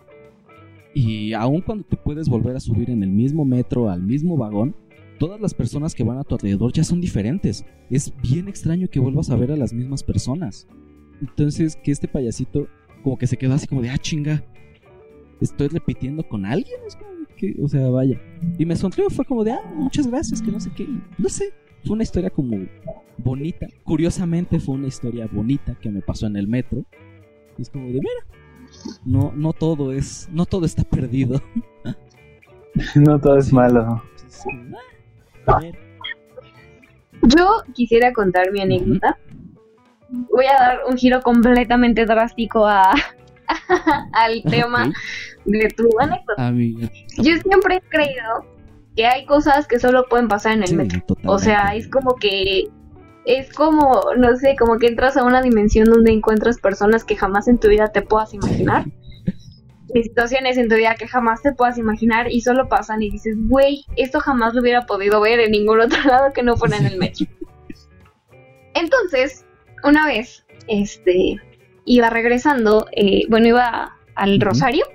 Y 0.93 1.33
aun 1.33 1.61
cuando 1.61 1.83
te 1.83 1.97
puedes 1.97 2.29
volver 2.29 2.55
a 2.55 2.59
subir 2.59 2.89
en 2.89 3.03
el 3.03 3.09
mismo 3.09 3.45
metro, 3.45 3.89
al 3.89 4.01
mismo 4.01 4.37
vagón, 4.37 4.75
todas 5.19 5.39
las 5.39 5.53
personas 5.53 5.93
que 5.93 6.03
van 6.03 6.17
a 6.17 6.23
tu 6.23 6.35
alrededor 6.35 6.71
ya 6.71 6.83
son 6.83 7.01
diferentes. 7.01 7.65
Es 7.89 8.13
bien 8.21 8.47
extraño 8.47 8.87
que 8.87 8.99
vuelvas 8.99 9.29
a 9.29 9.35
ver 9.35 9.51
a 9.51 9.57
las 9.57 9.73
mismas 9.73 10.03
personas. 10.03 10.67
Entonces, 11.21 11.75
que 11.75 11.91
este 11.91 12.07
payasito 12.07 12.67
como 13.03 13.17
que 13.17 13.27
se 13.27 13.37
quedó 13.37 13.53
así 13.53 13.67
como 13.67 13.81
de, 13.81 13.89
ah, 13.89 13.97
chinga, 13.97 14.43
estoy 15.45 15.67
repitiendo 15.67 16.27
con 16.27 16.45
alguien. 16.45 16.79
Es 16.87 16.95
como 16.95 17.11
que, 17.37 17.55
o 17.61 17.67
sea, 17.67 17.89
vaya. 17.89 18.19
Y 18.57 18.65
me 18.65 18.75
sonrió, 18.75 19.09
fue 19.09 19.25
como 19.25 19.43
de, 19.43 19.51
ah, 19.51 19.73
muchas 19.73 20.07
gracias, 20.07 20.41
que 20.41 20.51
no 20.51 20.59
sé 20.59 20.71
qué. 20.75 20.87
No 21.17 21.29
sé, 21.29 21.53
fue 21.85 21.93
una 21.93 22.03
historia 22.03 22.29
como 22.29 22.57
bonita. 23.17 23.67
Curiosamente 23.83 24.59
fue 24.59 24.75
una 24.75 24.87
historia 24.87 25.27
bonita 25.31 25.75
que 25.79 25.89
me 25.89 26.01
pasó 26.01 26.27
en 26.27 26.35
el 26.35 26.47
metro. 26.47 26.83
Y 27.57 27.61
es 27.61 27.69
como 27.69 27.87
de, 27.87 27.93
mira, 27.93 28.39
no, 29.05 29.31
no 29.35 29.53
todo 29.53 29.91
es, 29.91 30.29
no 30.31 30.45
todo 30.45 30.65
está 30.65 30.83
perdido. 30.83 31.41
no 32.95 33.19
todo 33.19 33.37
es 33.37 33.51
malo. 33.51 34.03
Yo 37.21 37.63
quisiera 37.73 38.13
contar 38.13 38.51
mi 38.51 38.61
anécdota. 38.61 39.17
Voy 40.09 40.45
a 40.45 40.59
dar 40.59 40.79
un 40.89 40.97
giro 40.97 41.21
completamente 41.21 42.05
drástico 42.05 42.65
a, 42.65 42.93
al 44.13 44.43
tema 44.43 44.91
de 45.45 45.67
tu 45.69 45.89
anécdota. 45.99 46.51
Yo 47.17 47.37
siempre 47.37 47.77
he 47.77 47.81
creído 47.81 48.45
que 48.95 49.05
hay 49.05 49.25
cosas 49.25 49.67
que 49.67 49.79
solo 49.79 50.05
pueden 50.09 50.27
pasar 50.27 50.53
en 50.53 50.63
el 50.63 50.75
metro. 50.75 51.01
O 51.25 51.39
sea, 51.39 51.75
es 51.75 51.87
como 51.87 52.15
que 52.15 52.69
es 53.25 53.53
como, 53.53 54.01
no 54.17 54.35
sé, 54.37 54.55
como 54.57 54.79
que 54.79 54.87
entras 54.87 55.15
a 55.17 55.23
una 55.23 55.41
dimensión 55.41 55.85
donde 55.85 56.11
encuentras 56.11 56.59
personas 56.59 57.03
que 57.03 57.15
jamás 57.15 57.47
en 57.47 57.59
tu 57.59 57.67
vida 57.67 57.89
te 57.89 58.01
puedas 58.01 58.33
imaginar 58.33 58.85
de 59.93 60.03
situaciones 60.03 60.57
en 60.57 60.67
tu 60.67 60.75
vida 60.75 60.95
que 60.95 61.07
jamás 61.07 61.41
te 61.41 61.53
puedas 61.53 61.77
imaginar 61.77 62.31
y 62.31 62.41
solo 62.41 62.67
pasan 62.69 63.03
y 63.03 63.09
dices, 63.09 63.35
güey, 63.37 63.85
esto 63.97 64.19
jamás 64.19 64.53
lo 64.53 64.61
hubiera 64.61 64.85
podido 64.85 65.21
ver 65.21 65.39
en 65.39 65.51
ningún 65.51 65.79
otro 65.79 66.01
lado 66.05 66.33
que 66.33 66.43
no 66.43 66.55
fuera 66.57 66.77
en 66.77 66.87
el 66.87 66.97
metro. 66.97 67.27
Entonces, 68.73 69.45
una 69.83 70.05
vez, 70.05 70.45
este, 70.67 71.37
iba 71.89 72.07
regresando, 72.11 72.85
eh, 72.91 73.23
bueno, 73.29 73.47
iba 73.47 73.97
al 74.13 74.39
Rosario 74.39 74.85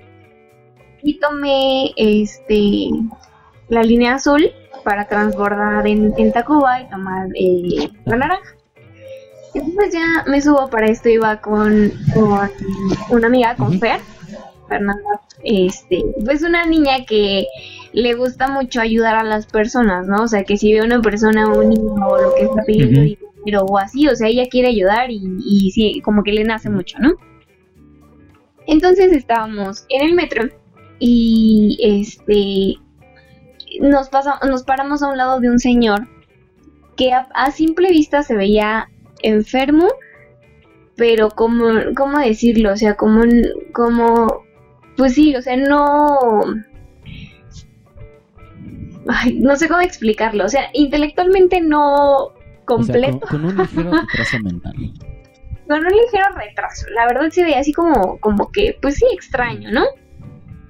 y 1.03 1.19
tomé, 1.19 1.91
este, 1.97 2.87
la 3.67 3.83
línea 3.83 4.15
azul 4.15 4.49
para 4.85 5.05
transbordar 5.05 5.85
en, 5.87 6.13
en 6.17 6.31
Tacuba 6.31 6.79
y 6.79 6.89
tomar 6.89 7.27
eh, 7.35 7.89
la 8.05 8.15
naranja. 8.15 8.55
Entonces 9.53 9.93
ya 9.93 10.23
me 10.27 10.41
subo 10.41 10.69
para 10.69 10.87
esto, 10.87 11.09
iba 11.09 11.41
con, 11.41 11.91
con 12.13 12.49
una 13.09 13.27
amiga, 13.27 13.55
con 13.55 13.77
Fer 13.77 13.99
Fernanda, 14.69 15.21
este, 15.43 16.01
pues 16.23 16.43
una 16.43 16.65
niña 16.65 17.03
que 17.05 17.45
le 17.91 18.13
gusta 18.13 18.47
mucho 18.47 18.79
ayudar 18.79 19.15
a 19.15 19.23
las 19.23 19.47
personas, 19.47 20.07
¿no? 20.07 20.23
O 20.23 20.27
sea, 20.29 20.45
que 20.45 20.55
si 20.55 20.73
ve 20.73 20.81
una 20.81 21.01
persona, 21.01 21.47
un 21.47 21.69
niño 21.69 22.07
o 22.07 22.21
lo 22.21 22.33
que 22.35 22.43
está 22.43 22.63
pidiendo 22.63 23.01
dinero 23.45 23.65
o 23.65 23.77
así, 23.77 24.07
o 24.07 24.15
sea, 24.15 24.27
ella 24.27 24.47
quiere 24.49 24.69
ayudar 24.69 25.11
y, 25.11 25.21
y 25.39 25.71
sí, 25.71 26.01
como 26.03 26.23
que 26.23 26.33
le 26.33 26.43
nace 26.43 26.69
mucho, 26.69 26.97
¿no? 26.99 27.13
Entonces 28.67 29.13
estábamos 29.13 29.85
en 29.89 30.07
el 30.07 30.13
metro 30.13 30.49
y 30.99 31.77
este 31.81 32.79
nos 33.79 34.09
pasa, 34.09 34.39
nos 34.47 34.63
paramos 34.63 35.03
a 35.03 35.09
un 35.09 35.17
lado 35.17 35.39
de 35.39 35.49
un 35.49 35.59
señor 35.59 36.07
que 36.95 37.13
a, 37.13 37.27
a 37.33 37.51
simple 37.51 37.89
vista 37.89 38.23
se 38.23 38.35
veía 38.35 38.89
enfermo, 39.21 39.87
pero 40.95 41.29
como, 41.29 41.65
¿cómo 41.95 42.19
decirlo? 42.19 42.71
O 42.71 42.77
sea, 42.77 42.95
como, 42.95 43.23
como 43.73 44.45
pues 44.97 45.13
sí, 45.13 45.35
o 45.35 45.41
sea, 45.41 45.57
no... 45.57 46.41
Ay, 49.07 49.37
no 49.39 49.55
sé 49.55 49.67
cómo 49.67 49.81
explicarlo, 49.81 50.45
o 50.45 50.49
sea, 50.49 50.69
intelectualmente 50.73 51.61
no 51.61 52.33
completo. 52.65 53.19
con, 53.27 53.45
un 53.45 53.57
ligero 53.57 53.91
retraso 54.11 54.39
mental. 54.39 54.73
Con 55.67 55.79
un 55.79 55.91
ligero 55.91 56.35
retraso, 56.35 56.85
la 56.95 57.05
verdad 57.07 57.29
se 57.29 57.43
veía 57.43 57.59
así 57.59 57.73
como, 57.73 58.19
como 58.19 58.51
que, 58.51 58.77
pues 58.81 58.95
sí, 58.95 59.05
extraño, 59.13 59.71
¿no? 59.71 59.83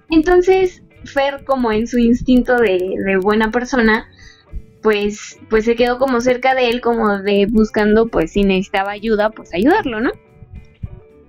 Entonces, 0.10 0.84
Fer, 1.04 1.43
como 1.46 1.72
en 1.72 1.88
su 1.88 1.98
instinto 1.98 2.58
de, 2.58 2.96
de 3.06 3.18
buena 3.18 3.52
persona, 3.52 4.08
pues, 4.82 5.39
pues 5.50 5.66
se 5.66 5.76
quedó 5.76 5.98
como 5.98 6.22
cerca 6.22 6.54
de 6.54 6.70
él, 6.70 6.82
como 6.82 7.18
de 7.20 7.48
buscando, 7.50 8.08
pues 8.08 8.32
si 8.32 8.43
necesitaba 8.43 8.91
ayuda, 8.91 9.32
pues 9.32 9.54
ayudarlo, 9.54 10.00
¿no? 10.00 10.12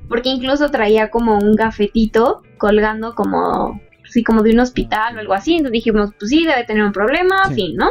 porque 0.08 0.28
incluso 0.28 0.70
traía 0.70 1.10
como 1.10 1.38
un 1.38 1.54
gafetito 1.54 2.42
colgando 2.58 3.14
como, 3.14 3.80
sí, 4.04 4.22
como 4.22 4.42
de 4.42 4.52
un 4.52 4.60
hospital 4.60 5.16
o 5.16 5.20
algo 5.20 5.34
así, 5.34 5.52
entonces 5.52 5.72
dijimos, 5.72 6.12
pues 6.18 6.30
sí, 6.30 6.44
debe 6.44 6.64
tener 6.64 6.84
un 6.84 6.92
problema, 6.92 7.50
fin, 7.50 7.76
¿no? 7.76 7.88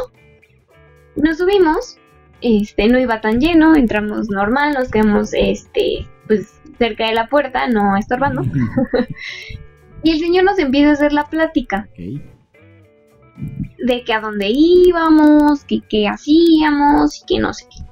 Nos 1.16 1.38
subimos, 1.38 1.98
este, 2.40 2.88
no 2.88 2.98
iba 2.98 3.20
tan 3.20 3.40
lleno, 3.40 3.76
entramos 3.76 4.28
normal, 4.28 4.74
nos 4.74 4.90
quedamos, 4.90 5.32
este, 5.34 6.06
pues 6.26 6.60
cerca 6.78 7.06
de 7.06 7.14
la 7.14 7.28
puerta, 7.28 7.66
no 7.68 7.96
estorbando. 7.96 8.42
y 10.02 10.10
el 10.10 10.18
señor 10.18 10.44
nos 10.44 10.58
empieza 10.58 10.90
a 10.90 10.92
hacer 10.92 11.12
la 11.12 11.24
plática. 11.24 11.88
de 13.78 14.02
que 14.04 14.12
a 14.12 14.20
dónde 14.20 14.48
íbamos, 14.50 15.64
que 15.64 15.80
qué 15.88 16.08
hacíamos 16.08 17.22
y 17.22 17.26
que 17.26 17.40
no 17.40 17.52
sé 17.52 17.66
qué. 17.70 17.84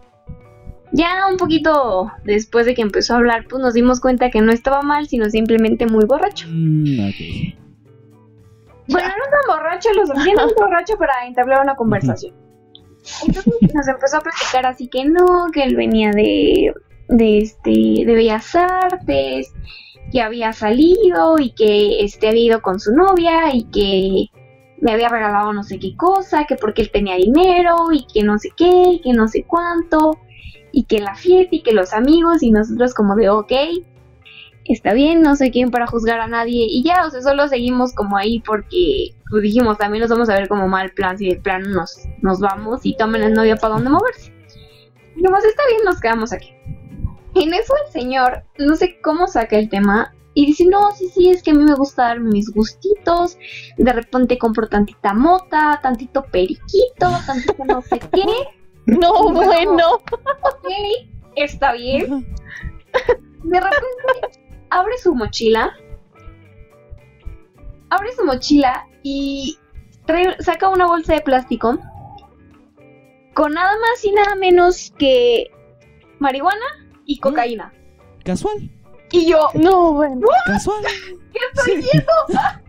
Ya 0.93 1.27
un 1.29 1.37
poquito 1.37 2.13
después 2.25 2.67
de 2.67 2.75
que 2.75 2.83
empezó 2.83 3.15
a 3.15 3.17
hablar, 3.17 3.47
pues 3.49 3.61
nos 3.61 3.75
dimos 3.75 4.01
cuenta 4.01 4.31
que 4.31 4.41
no 4.41 4.53
estaba 4.53 4.83
mal, 4.83 5.09
sino 5.09 5.29
simplemente 5.29 5.87
muy 5.87 6.05
borracho. 6.05 6.47
Mm. 6.49 7.11
Bueno, 8.89 9.09
no 9.09 9.25
tan 9.25 9.57
borracho, 9.57 9.89
lo 9.95 10.07
suficiente 10.07 10.43
borracho 10.57 10.97
para 10.97 11.27
entablar 11.27 11.63
una 11.63 11.75
conversación. 11.75 12.44
Entonces 13.27 13.75
nos 13.75 13.89
empezó 13.89 14.19
a 14.19 14.21
platicar 14.21 14.67
así 14.67 14.89
que 14.89 15.05
no, 15.05 15.51
que 15.53 15.63
él 15.65 15.77
venía 15.77 16.11
de, 16.11 16.73
de 17.09 17.39
este, 17.39 17.71
de 17.71 18.15
Bellas 18.15 18.55
Artes, 18.55 19.53
que 20.11 20.21
había 20.21 20.53
salido 20.53 21.39
y 21.39 21.51
que 21.51 22.05
este 22.05 22.29
había 22.29 22.45
ido 22.45 22.63
con 22.63 22.81
su 22.81 22.93
novia 22.93 23.55
y 23.55 23.65
que 23.65 24.31
me 24.81 24.93
había 24.93 25.09
regalado 25.09 25.53
no 25.53 25.63
sé 25.63 25.79
qué 25.79 25.97
cosa, 25.97 26.45
que 26.45 26.57
porque 26.57 26.83
él 26.83 26.91
tenía 26.91 27.17
dinero 27.17 27.93
y 27.93 28.07
que 28.07 28.23
no 28.23 28.39
sé 28.39 28.51
qué, 28.57 28.85
y 28.93 29.01
que 29.01 29.13
no 29.13 29.29
sé 29.29 29.45
cuánto, 29.45 30.19
y 30.73 30.85
que 30.85 30.99
la 30.99 31.15
fiesta 31.15 31.57
y 31.57 31.63
que 31.63 31.73
los 31.73 31.93
amigos 31.93 32.43
y 32.43 32.51
nosotros 32.51 32.95
como 32.95 33.17
de 33.17 33.31
ok, 33.31 33.53
está 34.65 34.93
bien, 34.93 35.23
no 35.23 35.37
sé 35.37 35.51
quién 35.51 35.71
para 35.71 35.87
juzgar 35.87 36.21
a 36.21 36.27
nadie. 36.27 36.67
Y 36.69 36.83
ya, 36.83 37.07
o 37.07 37.11
sea, 37.11 37.23
solo 37.23 37.49
seguimos 37.49 37.95
como 37.95 38.17
ahí 38.17 38.41
porque 38.41 39.15
pues 39.35 39.43
dijimos, 39.43 39.79
también 39.79 40.03
nos 40.03 40.11
vamos 40.11 40.29
a 40.29 40.35
ver 40.35 40.47
como 40.47 40.69
mal 40.69 40.93
plan 40.93 41.19
si 41.19 41.29
de 41.29 41.41
plan 41.41 41.61
nos, 41.73 42.07
nos 42.23 42.39
vamos 42.39 42.87
y 42.87 42.97
tomen 42.97 43.21
el 43.25 43.35
novio 43.35 43.57
para 43.57 43.75
dónde 43.75 43.91
moverse. 43.91 44.33
Y 45.17 45.23
nomás 45.23 45.45
está 45.45 45.61
bien, 45.69 45.81
nos 45.85 46.01
quedamos 46.01 46.33
aquí. 46.33 46.55
En 47.35 47.53
eso 47.53 47.75
el 47.85 47.91
señor, 47.91 48.45
no 48.59 48.77
sé 48.77 49.01
cómo 49.03 49.27
saca 49.27 49.57
el 49.57 49.69
tema, 49.69 50.15
y 50.35 50.47
dice, 50.47 50.67
no, 50.67 50.93
sí, 50.93 51.09
sí, 51.09 51.31
es 51.31 51.43
que 51.43 51.51
a 51.51 51.55
mí 51.55 51.65
me 51.65 51.75
gusta 51.75 52.05
dar 52.05 52.21
mis 52.21 52.49
gustitos, 52.55 53.37
de 53.77 53.93
repente 53.93 54.39
compro 54.39 54.69
tantita 54.69 55.15
mota, 55.15 55.81
tantito 55.83 56.23
periquito, 56.23 57.11
tantito 57.27 57.65
no 57.65 57.83
sé 57.83 57.99
qué. 57.99 58.25
No, 58.87 59.33
bueno. 59.33 59.95
Ok, 60.43 60.69
está 61.37 61.73
bien. 61.73 62.37
De 63.43 63.59
repente 63.59 64.39
abre 64.69 64.99
su 64.99 65.15
mochila, 65.15 65.75
abre 67.89 68.13
su 68.13 68.27
mochila 68.27 68.87
y 69.05 69.57
trae- 70.07 70.37
saca 70.43 70.69
una 70.69 70.87
bolsa 70.87 71.15
de 71.15 71.21
plástico 71.21 71.79
con 73.35 73.53
nada 73.53 73.73
más 73.81 74.05
y 74.05 74.11
nada 74.13 74.35
menos 74.35 74.93
que 74.99 75.51
marihuana 76.19 76.65
y 77.05 77.19
cocaína. 77.21 77.73
Casual, 78.25 78.71
Y 79.13 79.27
yo, 79.31 79.49
No, 79.55 79.93
bueno. 79.93 80.27
casual. 80.47 80.83
¿qué 81.33 81.39
estoy 81.55 81.83
Sí. 81.83 81.89
viendo? 81.93 82.13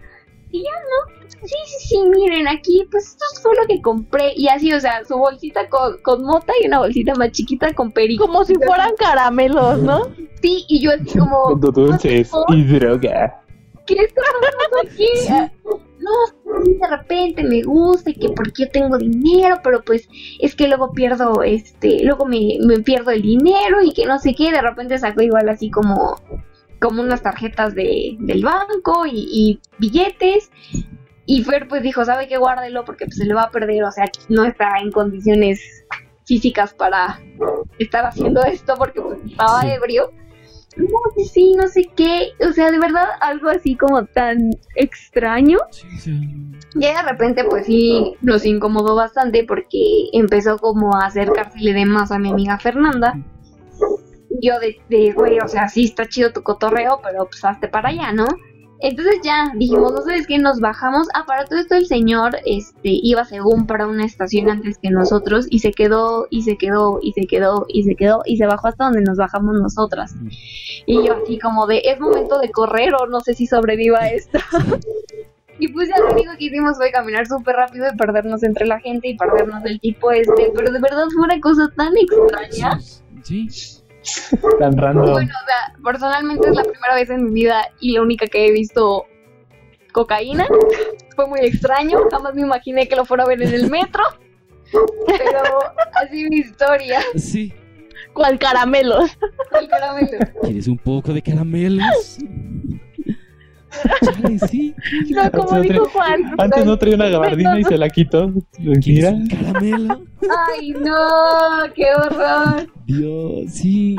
Y 0.51 0.63
ya 0.63 0.71
no. 0.71 1.27
Sí, 1.43 1.55
sí, 1.65 1.88
sí, 1.89 2.03
miren, 2.09 2.47
aquí, 2.47 2.88
pues 2.89 3.07
esto 3.07 3.25
fue 3.41 3.55
lo 3.57 3.67
que 3.67 3.81
compré. 3.81 4.31
Y 4.38 4.47
así, 4.47 4.71
o 4.71 4.79
sea, 4.79 5.03
su 5.03 5.17
bolsita 5.17 5.67
con, 5.67 5.97
con 6.01 6.23
mota 6.23 6.53
y 6.61 6.67
una 6.67 6.79
bolsita 6.79 7.13
más 7.15 7.31
chiquita 7.31 7.73
con 7.73 7.91
perico. 7.91 8.25
Como 8.25 8.45
si 8.45 8.55
fueran 8.55 8.91
caramelos, 8.97 9.79
¿no? 9.79 10.05
Sí, 10.41 10.63
y 10.69 10.81
yo 10.81 10.91
así 10.93 11.17
como, 11.19 11.55
Dulces 11.55 12.31
y 12.49 12.63
droga. 12.63 13.41
¿qué 13.86 13.95
está 13.95 14.21
pasando 14.41 14.89
aquí? 14.89 15.07
No, 16.05 16.61
de 16.63 16.87
repente 16.87 17.43
me 17.43 17.63
gusta 17.63 18.11
y 18.11 18.13
que 18.13 18.29
porque 18.29 18.65
yo 18.65 18.69
tengo 18.69 18.97
dinero, 18.97 19.57
pero 19.63 19.83
pues 19.83 20.07
es 20.39 20.55
que 20.55 20.67
luego 20.67 20.91
pierdo, 20.91 21.41
este, 21.41 22.03
luego 22.03 22.25
me, 22.25 22.57
me 22.65 22.79
pierdo 22.81 23.09
el 23.11 23.23
dinero 23.23 23.81
y 23.81 23.91
que 23.91 24.05
no 24.05 24.19
sé 24.19 24.35
qué. 24.35 24.51
De 24.51 24.61
repente 24.61 24.99
sacó 24.99 25.21
igual 25.21 25.49
así 25.49 25.71
como, 25.71 26.15
como 26.79 27.01
unas 27.01 27.23
tarjetas 27.23 27.73
de, 27.73 28.17
del 28.19 28.43
banco 28.43 29.05
y, 29.05 29.27
y 29.31 29.59
billetes. 29.79 30.51
Y 31.25 31.43
Fer 31.43 31.67
pues 31.67 31.81
dijo, 31.81 32.05
¿sabe 32.05 32.27
qué? 32.27 32.37
Guárdelo 32.37 32.85
porque 32.85 33.05
pues, 33.05 33.17
se 33.17 33.25
le 33.25 33.33
va 33.33 33.43
a 33.43 33.51
perder, 33.51 33.83
o 33.83 33.91
sea, 33.91 34.05
no 34.29 34.45
está 34.45 34.77
en 34.79 34.91
condiciones 34.91 35.85
físicas 36.25 36.73
para 36.73 37.19
estar 37.79 38.05
haciendo 38.05 38.43
esto 38.43 38.75
porque 38.77 39.01
pues 39.01 39.19
estaba 39.25 39.61
ebrio. 39.61 40.11
No, 40.78 41.23
sí, 41.23 41.53
no 41.53 41.67
sé 41.67 41.89
qué, 41.95 42.32
o 42.47 42.51
sea, 42.51 42.71
de 42.71 42.80
verdad 42.80 43.05
algo 43.21 43.49
así 43.49 43.76
como 43.76 44.05
tan 44.05 44.51
extraño. 44.76 45.59
Sí, 45.71 45.88
sí. 45.99 46.19
Ya 46.76 47.01
de 47.01 47.09
repente 47.09 47.45
pues 47.45 47.65
sí 47.65 48.15
nos 48.21 48.45
incomodó 48.45 48.95
bastante 48.95 49.45
porque 49.45 50.09
empezó 50.11 50.57
como 50.57 50.95
a 50.95 51.05
acercársele 51.05 51.73
de 51.73 51.86
más 51.86 52.11
a 52.11 52.19
mi 52.19 52.30
amiga 52.30 52.59
Fernanda. 52.59 53.17
Yo 54.41 54.59
de, 54.59 54.82
de, 54.89 55.13
güey, 55.13 55.39
o 55.39 55.47
sea, 55.47 55.69
sí 55.69 55.86
está 55.86 56.05
chido 56.07 56.34
tu 56.34 56.43
cotorreo, 56.43 56.99
pero 57.01 57.26
pues 57.26 57.45
hazte 57.45 57.69
para 57.69 57.89
allá, 57.89 58.11
¿no? 58.11 58.28
Entonces 58.80 59.15
ya 59.23 59.51
dijimos, 59.55 59.93
no 59.93 60.01
sabes 60.01 60.28
qué, 60.28 60.38
nos 60.38 60.59
bajamos. 60.59 61.07
Ah, 61.13 61.23
para 61.26 61.45
todo 61.45 61.59
esto 61.59 61.76
el 61.76 61.86
señor 61.86 62.38
este, 62.45 62.89
iba 63.01 63.23
según 63.26 63.67
para 63.67 63.88
una 63.88 64.05
estación 64.05 64.49
antes 64.49 64.78
que 64.78 64.89
nosotros 64.89 65.47
y 65.49 65.59
se 65.59 65.71
quedó, 65.71 66.28
y 66.30 66.43
se 66.43 66.57
quedó, 66.57 66.99
y 67.01 67.13
se 67.13 67.26
quedó, 67.26 67.65
y 67.69 67.84
se 67.84 67.95
quedó, 67.95 68.21
y 68.26 68.38
se 68.38 68.45
bajó 68.45 68.67
hasta 68.67 68.86
donde 68.86 69.01
nos 69.01 69.17
bajamos 69.17 69.55
nosotras. 69.55 70.15
Y 70.86 71.05
yo 71.05 71.15
así 71.23 71.39
como 71.39 71.67
de, 71.67 71.82
es 71.86 71.99
momento 71.99 72.39
de 72.39 72.51
correr 72.51 72.93
o 72.95 73.07
no 73.07 73.21
sé 73.21 73.34
si 73.34 73.47
sobreviva 73.47 74.09
esto. 74.09 74.39
Y 75.57 75.69
pues 75.69 75.88
ya 75.88 75.97
lo 76.03 76.11
único 76.11 76.34
que 76.38 76.45
hicimos 76.45 76.76
fue 76.78 76.91
caminar 76.91 77.28
súper 77.28 77.55
rápido 77.55 77.88
y 77.88 77.95
perdernos 77.95 78.43
entre 78.43 78.67
la 78.67 78.80
gente 78.80 79.07
y 79.07 79.17
perdernos 79.17 79.63
del 79.63 79.80
tipo 79.80 80.11
este. 80.11 80.51
Pero 80.53 80.71
de 80.71 80.80
verdad 80.82 81.05
fue 81.13 81.23
una 81.23 81.39
cosa 81.39 81.71
tan 81.76 81.93
extraña. 81.95 82.80
Sí. 83.23 83.47
Tan 84.59 84.77
random. 84.77 85.11
Bueno, 85.11 85.31
o 85.41 85.45
sea, 85.45 85.83
personalmente 85.83 86.49
es 86.49 86.55
la 86.55 86.63
primera 86.63 86.95
vez 86.95 87.09
en 87.09 87.25
mi 87.25 87.31
vida 87.31 87.67
y 87.79 87.93
la 87.93 88.01
única 88.01 88.27
que 88.27 88.47
he 88.47 88.51
visto 88.51 89.05
cocaína. 89.91 90.47
Fue 91.15 91.27
muy 91.27 91.39
extraño, 91.41 91.99
jamás 92.11 92.35
me 92.35 92.41
imaginé 92.41 92.87
que 92.87 92.95
lo 92.95 93.05
fuera 93.05 93.23
a 93.23 93.27
ver 93.27 93.41
en 93.41 93.53
el 93.53 93.69
metro. 93.69 94.03
Pero 95.07 95.59
así 95.93 96.27
mi 96.29 96.37
historia. 96.37 96.99
Sí. 97.15 97.53
¿Cuál 98.13 98.39
caramelos? 98.39 99.17
El 99.59 99.67
caramelo. 99.67 100.17
¿Quieres 100.41 100.67
un 100.67 100.77
poco 100.77 101.13
de 101.13 101.21
caramelos? 101.21 102.17
Chale, 104.03 104.39
sí. 104.39 104.76
No, 105.11 105.32
como 105.32 105.51
Antes 105.51 105.71
dijo 105.71 105.84
no 105.84 105.89
Juan. 105.89 106.21
Antes 106.38 106.65
no 106.65 106.78
traía 106.78 106.95
una 106.95 107.09
gabardina 107.09 107.59
y 107.59 107.63
se 107.63 107.78
la 107.78 107.89
quitó. 107.89 108.34
¿Quieres 108.82 109.13
Mira. 109.13 109.13
caramelo? 109.30 110.05
Ay, 110.53 110.71
no, 110.71 111.73
qué 111.76 111.86
horror. 111.95 112.67
Dios, 112.86 113.51
sí. 113.51 113.95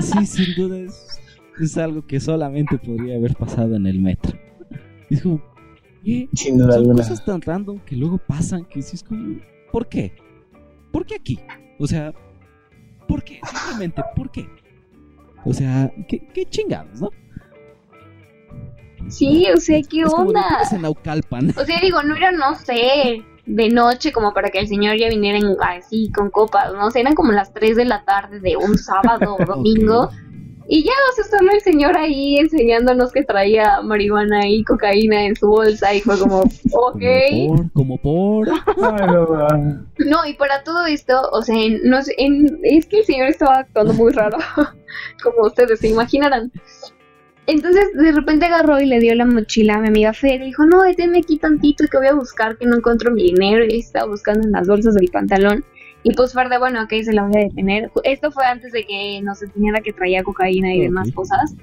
Sí, 0.00 0.26
sin 0.26 0.54
duda 0.54 0.78
es, 0.78 1.20
es 1.60 1.76
algo 1.76 2.06
que 2.06 2.20
solamente 2.20 2.78
podría 2.78 3.16
haber 3.16 3.34
pasado 3.34 3.74
en 3.76 3.86
el 3.86 4.00
metro. 4.00 4.36
Es 5.10 5.22
como, 5.22 5.42
¿qué? 6.04 6.28
Sin 6.34 6.58
duda 6.58 6.72
Son 6.72 6.80
alguna. 6.80 7.02
cosas 7.02 7.24
tan 7.24 7.40
random 7.40 7.78
que 7.80 7.96
luego 7.96 8.18
pasan 8.18 8.64
que 8.64 8.82
sí 8.82 8.96
es 8.96 9.02
como, 9.02 9.38
¿por 9.72 9.88
qué? 9.88 10.12
¿Por 10.92 11.04
qué 11.06 11.16
aquí? 11.16 11.38
O 11.78 11.86
sea, 11.86 12.12
¿por 13.08 13.22
qué? 13.22 13.40
Simplemente, 13.44 14.02
¿por 14.14 14.30
qué? 14.30 14.48
O 15.44 15.52
sea, 15.52 15.92
qué, 16.08 16.26
qué 16.34 16.44
chingados, 16.46 17.00
¿no? 17.00 17.10
Sí, 19.08 19.46
o 19.54 19.56
sea, 19.58 19.80
qué 19.88 20.00
es 20.02 20.12
onda. 20.12 20.44
"Vives 20.50 20.72
en 20.72 20.82
Naucalpan. 20.82 21.50
O 21.56 21.64
sea, 21.64 21.78
digo, 21.80 22.02
no 22.02 22.16
era, 22.16 22.32
no 22.32 22.54
sé, 22.56 23.22
de 23.46 23.68
noche 23.70 24.10
como 24.12 24.34
para 24.34 24.50
que 24.50 24.58
el 24.58 24.66
señor 24.68 24.96
ya 24.96 25.08
viniera 25.08 25.38
en- 25.38 25.56
así 25.60 26.10
con 26.14 26.30
copas, 26.30 26.72
¿no? 26.72 26.86
O 26.86 26.90
sea, 26.90 27.02
eran 27.02 27.14
como 27.14 27.32
las 27.32 27.52
3 27.54 27.76
de 27.76 27.84
la 27.84 28.04
tarde 28.04 28.40
de 28.40 28.56
un 28.56 28.76
sábado 28.78 29.36
o 29.38 29.44
domingo. 29.46 30.10
Y 30.68 30.82
ya, 30.82 30.90
o 30.90 31.14
sea, 31.14 31.38
solo 31.38 31.52
el 31.52 31.60
señor 31.60 31.96
ahí 31.96 32.38
enseñándonos 32.38 33.12
que 33.12 33.22
traía 33.22 33.82
marihuana 33.82 34.48
y 34.48 34.64
cocaína 34.64 35.24
en 35.26 35.36
su 35.36 35.46
bolsa 35.46 35.94
y 35.94 36.00
fue 36.00 36.18
como, 36.18 36.40
ok. 36.72 37.02
Como 37.32 37.56
por, 37.56 37.72
como 37.72 37.98
por. 37.98 38.48
No, 39.98 40.26
y 40.26 40.34
para 40.34 40.64
todo 40.64 40.84
esto, 40.86 41.22
o 41.30 41.42
sea, 41.42 41.54
en- 41.54 41.82
no 41.88 42.02
sé, 42.02 42.14
en- 42.18 42.58
es 42.64 42.86
que 42.86 42.98
el 42.98 43.04
señor 43.04 43.28
estaba 43.28 43.58
actuando 43.58 43.92
muy 43.94 44.10
raro, 44.12 44.38
como 45.22 45.46
ustedes 45.46 45.78
se 45.78 45.86
imaginarán. 45.88 46.50
Entonces, 47.46 47.92
de 47.94 48.10
repente 48.12 48.46
agarró 48.46 48.80
y 48.80 48.86
le 48.86 48.98
dio 48.98 49.14
la 49.14 49.24
mochila 49.24 49.74
a 49.76 49.80
mi 49.80 49.88
amiga 49.88 50.12
Fer 50.12 50.40
y 50.42 50.46
dijo, 50.46 50.64
no, 50.66 50.82
deténme 50.82 51.18
aquí 51.18 51.38
tantito 51.38 51.84
que 51.90 51.96
voy 51.98 52.08
a 52.08 52.14
buscar 52.14 52.56
que 52.58 52.66
no 52.66 52.76
encuentro 52.76 53.12
mi 53.12 53.22
dinero 53.22 53.64
y 53.64 53.78
estaba 53.78 54.06
buscando 54.10 54.44
en 54.46 54.52
las 54.52 54.66
bolsas 54.66 54.94
del 54.94 55.08
pantalón. 55.10 55.64
Y 56.02 56.12
pues 56.14 56.32
Fer 56.32 56.48
de, 56.48 56.58
bueno, 56.58 56.82
ok, 56.82 56.92
se 57.04 57.12
la 57.12 57.22
voy 57.24 57.40
a 57.40 57.44
detener. 57.44 57.90
Esto 58.04 58.30
fue 58.32 58.44
antes 58.46 58.72
de 58.72 58.84
que 58.84 59.20
nos 59.22 59.42
enseñara 59.42 59.80
que 59.80 59.92
traía 59.92 60.22
cocaína 60.24 60.74
y 60.74 60.80
demás 60.82 61.10
cosas. 61.12 61.54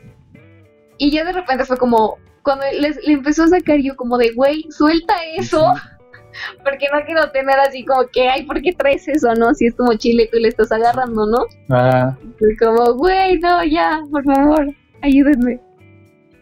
Y 0.98 1.12
ya 1.12 1.26
de 1.26 1.34
repente 1.34 1.66
fue 1.66 1.78
como, 1.78 2.18
cuando 2.44 2.64
les- 2.80 3.06
le 3.06 3.14
empezó 3.14 3.44
a 3.44 3.48
sacar 3.48 3.80
yo 3.80 3.96
como 3.98 4.18
de, 4.18 4.32
güey, 4.34 4.66
suelta 4.70 5.16
eso. 5.38 5.74
Porque 6.64 6.88
no 6.92 7.00
quiero 7.06 7.30
tener 7.32 7.60
así 7.60 7.86
como 7.86 8.08
que, 8.12 8.28
ay, 8.28 8.44
¿por 8.46 8.62
qué 8.62 8.74
traes 8.74 9.08
eso, 9.08 9.34
no? 9.36 9.54
Si 9.54 9.68
es 9.68 9.76
tu 9.76 9.84
mochila 9.84 10.24
y 10.24 10.30
tú 10.30 10.38
le 10.40 10.48
estás 10.48 10.72
agarrando, 10.72 11.26
¿no? 11.28 11.46
Ah, 11.70 12.18
Y 12.40 12.56
como, 12.58 12.94
güey, 12.94 13.38
no, 13.40 13.64
ya, 13.64 14.02
por 14.12 14.24
favor, 14.24 14.68
ayúdenme. 15.02 15.60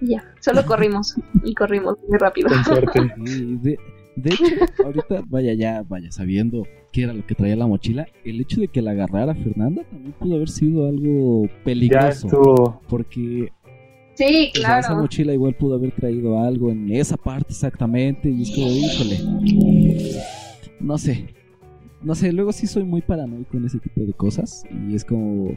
Y 0.02 0.08
ya, 0.12 0.24
solo 0.40 0.66
corrimos. 0.66 1.16
Y 1.44 1.54
corrimos 1.54 1.96
muy 2.10 2.18
rápido. 2.18 2.50
con 2.50 2.64
suerte. 2.64 3.00
Sí, 3.26 3.58
de, 3.62 3.78
de 4.16 4.30
hecho, 4.30 4.44
ahorita, 4.84 5.24
vaya 5.28 5.54
ya, 5.54 5.84
vaya 5.88 6.12
sabiendo 6.12 6.68
qué 6.92 7.04
era 7.04 7.14
lo 7.14 7.26
que 7.26 7.34
traía 7.36 7.56
la 7.56 7.68
mochila, 7.68 8.06
el 8.26 8.42
hecho 8.42 8.60
de 8.60 8.68
que 8.68 8.82
la 8.82 8.92
agarrara 8.92 9.34
Fernanda 9.36 9.84
también 9.90 10.14
pudo 10.20 10.36
haber 10.36 10.50
sido 10.50 10.88
algo 10.88 11.46
Ya 11.46 11.64
peligroso. 11.64 12.28
estuvo. 12.28 12.82
Porque 12.90 13.52
Sí, 14.16 14.52
O 14.54 14.60
sea, 14.60 14.66
claro. 14.66 14.80
esa 14.82 14.96
mochila 14.96 15.34
igual 15.34 15.56
pudo 15.56 15.76
haber 15.76 15.92
traído 15.94 16.38
algo 16.40 16.70
en 16.72 16.92
esa 16.92 17.16
parte 17.16 17.48
exactamente. 17.52 18.30
Y 18.30 18.42
es 18.42 18.52
como, 18.52 18.68
híjole. 18.68 19.20
No 20.80 20.98
sé. 20.98 21.28
No 22.04 22.16
sé, 22.16 22.34
luego 22.34 22.52
sí 22.52 22.68
soy 22.68 22.84
muy 22.84 23.02
paranoico 23.02 23.56
en 23.58 23.66
ese 23.66 23.80
tipo 23.80 24.02
de 24.02 24.12
cosas. 24.14 24.64
Y 24.90 24.96
es 24.96 25.06
como, 25.06 25.56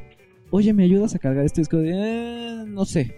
oye, 0.50 0.72
¿me 0.72 0.84
ayudas 0.84 1.14
a 1.14 1.18
cargar 1.18 1.44
esto? 1.44 1.60
Y 1.60 1.62
es 1.62 1.68
como, 1.68 1.82
de, 1.82 1.90
"Eh, 1.94 2.64
no 2.68 2.84
sé. 2.84 3.14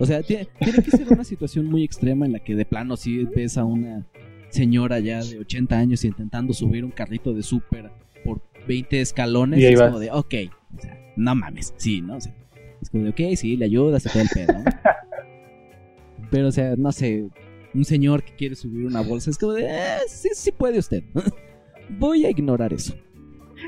O 0.00 0.06
sea, 0.06 0.22
tiene, 0.22 0.48
tiene 0.58 0.82
que 0.82 0.90
ser 0.90 1.06
una 1.08 1.24
situación 1.24 1.66
muy 1.66 1.84
extrema 1.84 2.24
en 2.24 2.32
la 2.32 2.38
que 2.38 2.54
de 2.54 2.64
plano 2.64 2.96
sí 2.96 3.24
ves 3.24 3.58
a 3.58 3.64
una 3.64 4.06
señora 4.48 4.98
ya 4.98 5.22
de 5.22 5.38
80 5.38 5.78
años 5.78 6.04
intentando 6.04 6.54
subir 6.54 6.84
un 6.86 6.90
carrito 6.90 7.34
de 7.34 7.42
súper 7.42 7.90
por 8.24 8.40
20 8.66 8.98
escalones. 9.00 9.60
Y 9.60 9.66
ahí 9.66 9.74
es 9.74 9.80
vas. 9.80 9.90
como 9.90 10.00
de, 10.00 10.10
ok, 10.10 10.34
o 10.76 10.80
sea, 10.80 11.12
no 11.16 11.34
mames, 11.34 11.74
sí, 11.76 12.00
¿no? 12.00 12.16
O 12.16 12.20
sea, 12.20 12.34
es 12.80 12.88
como 12.88 13.04
de, 13.04 13.10
ok, 13.10 13.36
sí, 13.36 13.58
le 13.58 13.66
ayudas 13.66 14.06
a 14.06 14.10
todo 14.10 14.22
el 14.22 14.28
pedo, 14.30 14.52
¿no? 14.54 14.64
Pero, 16.30 16.48
o 16.48 16.52
sea, 16.52 16.76
no 16.76 16.92
sé, 16.92 17.28
un 17.74 17.84
señor 17.84 18.22
que 18.24 18.34
quiere 18.34 18.54
subir 18.54 18.86
una 18.86 19.02
bolsa, 19.02 19.30
es 19.30 19.36
como 19.36 19.52
de, 19.52 19.66
eh, 19.66 19.98
sí, 20.08 20.30
sí 20.32 20.50
puede 20.50 20.78
usted. 20.78 21.04
Voy 21.98 22.24
a 22.24 22.30
ignorar 22.30 22.72
eso. 22.72 22.94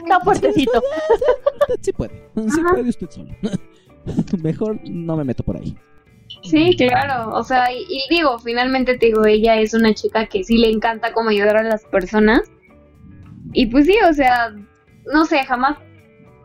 Está 0.03 0.20
fuertecito. 0.20 0.80
Usted 1.61 1.78
sí 1.83 1.93
puede, 1.93 2.14
sí 2.37 2.61
Ajá. 2.61 2.70
puede 2.72 2.89
usted 2.89 3.11
solo. 3.11 3.37
Mejor 4.43 4.80
no 4.89 5.16
me 5.16 5.24
meto 5.24 5.43
por 5.43 5.59
ahí. 5.59 5.76
Sí, 6.43 6.76
claro, 6.76 7.30
o 7.30 7.45
sea, 7.45 7.72
y, 7.72 7.86
y 7.88 8.03
digo, 8.11 8.38
finalmente 8.38 8.99
te 8.99 9.07
digo, 9.07 9.24
ella 9.24 9.57
es 9.57 9.74
una 9.74 9.95
chica 9.95 10.26
que 10.26 10.43
sí 10.43 10.59
le 10.59 10.70
encanta 10.70 11.12
como 11.12 11.30
ayudar 11.30 11.57
a 11.57 11.62
las 11.62 11.84
personas. 11.84 12.43
Y 13.53 13.66
pues 13.66 13.86
sí, 13.86 13.97
o 14.09 14.12
sea, 14.12 14.55
no 15.12 15.24
sé, 15.24 15.45
jamás, 15.45 15.78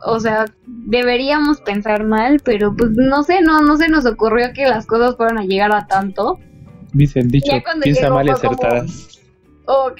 o 0.05 0.19
sea, 0.19 0.45
deberíamos 0.65 1.61
pensar 1.61 2.03
mal, 2.03 2.39
pero 2.43 2.75
pues 2.75 2.91
no 2.91 3.23
sé, 3.23 3.41
no, 3.41 3.61
no 3.61 3.77
se 3.77 3.87
nos 3.87 4.05
ocurrió 4.05 4.53
que 4.53 4.65
las 4.65 4.85
cosas 4.85 5.15
fueran 5.17 5.37
a 5.39 5.45
llegar 5.45 5.73
a 5.73 5.87
tanto. 5.87 6.39
Dice 6.93 7.19
el 7.19 7.29
dicho, 7.29 7.51
piensa 7.81 8.09
mal 8.09 8.27
y 8.27 8.29
acertarás. 8.29 9.19
Ok, 9.65 9.99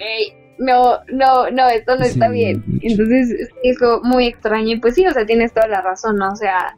no, 0.59 0.97
no, 1.11 1.49
no, 1.51 1.67
esto 1.69 1.97
no 1.97 2.03
está 2.03 2.29
bien. 2.29 2.63
Entonces 2.81 3.51
es 3.63 3.77
muy 4.03 4.27
extraño 4.27 4.75
y 4.75 4.79
pues 4.79 4.95
sí, 4.95 5.05
o 5.05 5.11
sea, 5.11 5.25
tienes 5.25 5.53
toda 5.53 5.67
la 5.67 5.81
razón, 5.81 6.17
¿no? 6.17 6.31
O 6.31 6.35
sea, 6.35 6.75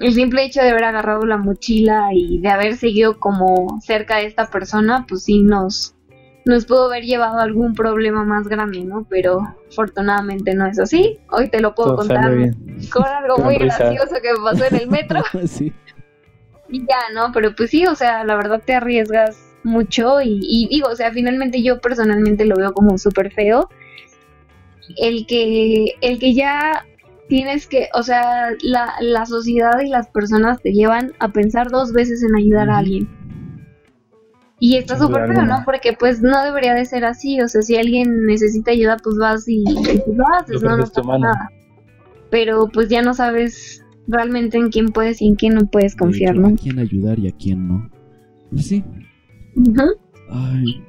el 0.00 0.14
simple 0.14 0.44
hecho 0.44 0.62
de 0.62 0.70
haber 0.70 0.84
agarrado 0.84 1.26
la 1.26 1.36
mochila 1.36 2.08
y 2.12 2.40
de 2.40 2.48
haber 2.48 2.76
seguido 2.76 3.18
como 3.18 3.80
cerca 3.80 4.16
de 4.16 4.26
esta 4.26 4.48
persona, 4.48 5.06
pues 5.08 5.24
sí 5.24 5.42
nos, 5.42 5.94
nos 6.44 6.66
pudo 6.66 6.86
haber 6.86 7.04
llevado 7.04 7.38
a 7.38 7.42
algún 7.42 7.74
problema 7.74 8.24
más 8.24 8.46
grande, 8.48 8.84
¿no? 8.84 9.06
Pero 9.08 9.40
afortunadamente 9.70 10.54
no 10.54 10.66
es 10.66 10.78
así. 10.78 11.18
Hoy 11.30 11.48
te 11.48 11.60
lo 11.60 11.74
puedo 11.74 11.96
Todo 11.96 11.98
contar 11.98 12.32
con 12.92 13.04
algo 13.04 13.36
Con 13.36 13.44
muy 13.44 13.58
risa. 13.58 13.78
gracioso 13.78 14.14
que 14.22 14.32
me 14.32 14.38
pasó 14.44 14.64
en 14.66 14.80
el 14.82 14.88
metro. 14.88 15.22
sí. 15.46 15.72
Y 16.68 16.80
ya, 16.80 17.12
¿no? 17.14 17.32
Pero 17.32 17.54
pues 17.56 17.70
sí, 17.70 17.86
o 17.86 17.94
sea, 17.94 18.24
la 18.24 18.36
verdad 18.36 18.62
te 18.64 18.74
arriesgas 18.74 19.38
mucho 19.64 20.20
y, 20.20 20.38
y 20.42 20.68
digo, 20.68 20.88
o 20.88 20.96
sea, 20.96 21.10
finalmente 21.10 21.62
yo 21.62 21.80
personalmente 21.80 22.44
lo 22.44 22.56
veo 22.56 22.72
como 22.72 22.98
súper 22.98 23.32
feo. 23.32 23.68
El 24.96 25.26
que, 25.26 25.96
el 26.00 26.18
que 26.18 26.34
ya 26.34 26.86
tienes 27.28 27.66
que, 27.66 27.88
o 27.94 28.02
sea, 28.02 28.50
la, 28.62 28.94
la 29.00 29.26
sociedad 29.26 29.80
y 29.84 29.88
las 29.88 30.08
personas 30.08 30.60
te 30.60 30.72
llevan 30.72 31.12
a 31.18 31.28
pensar 31.28 31.70
dos 31.70 31.92
veces 31.92 32.22
en 32.22 32.34
ayudar 32.36 32.70
a 32.70 32.78
alguien. 32.78 33.08
Y 34.60 34.76
está 34.76 34.98
súper 34.98 35.28
feo. 35.28 35.44
¿no? 35.44 35.62
Porque 35.64 35.92
pues 35.92 36.20
no 36.20 36.42
debería 36.42 36.74
de 36.74 36.84
ser 36.84 37.04
así, 37.04 37.40
o 37.40 37.48
sea, 37.48 37.62
si 37.62 37.76
alguien 37.76 38.26
necesita 38.26 38.72
ayuda, 38.72 38.96
pues 39.02 39.16
vas 39.16 39.48
y, 39.48 39.62
y 39.62 40.12
lo 40.12 40.24
haces, 40.36 40.62
Lo 40.62 40.70
¿no? 40.70 40.76
No 40.78 40.84
pasa 40.84 41.18
nada. 41.18 41.50
Pero 42.30 42.68
pues 42.72 42.88
ya 42.88 43.02
no 43.02 43.14
sabes 43.14 43.84
realmente 44.08 44.58
en 44.58 44.70
quién 44.70 44.88
puedes 44.88 45.22
y 45.22 45.28
en 45.28 45.36
quién 45.36 45.54
no 45.54 45.66
puedes 45.66 45.92
De 45.92 45.98
confiar, 45.98 46.34
hecho, 46.34 46.42
¿no? 46.42 46.48
A 46.48 46.56
quién 46.56 46.78
ayudar 46.78 47.18
y 47.18 47.28
a 47.28 47.32
quién 47.32 47.68
no. 47.68 47.90
Pues 48.50 48.66
sí. 48.66 48.84
Ay. 50.30 50.82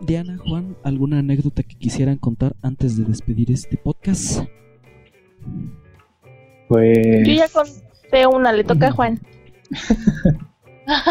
Diana, 0.00 0.36
Juan, 0.46 0.76
¿alguna 0.84 1.20
anécdota 1.20 1.62
que 1.62 1.76
quisieran 1.76 2.18
contar 2.18 2.54
antes 2.62 2.98
de 2.98 3.04
despedir 3.04 3.50
este 3.50 3.76
podcast? 3.78 4.46
Pues. 6.68 7.26
Yo 7.26 7.32
ya 7.34 7.48
conté 7.48 8.26
una, 8.26 8.52
le 8.52 8.64
toca 8.64 8.88
a 8.88 8.92
Juan. 8.92 9.20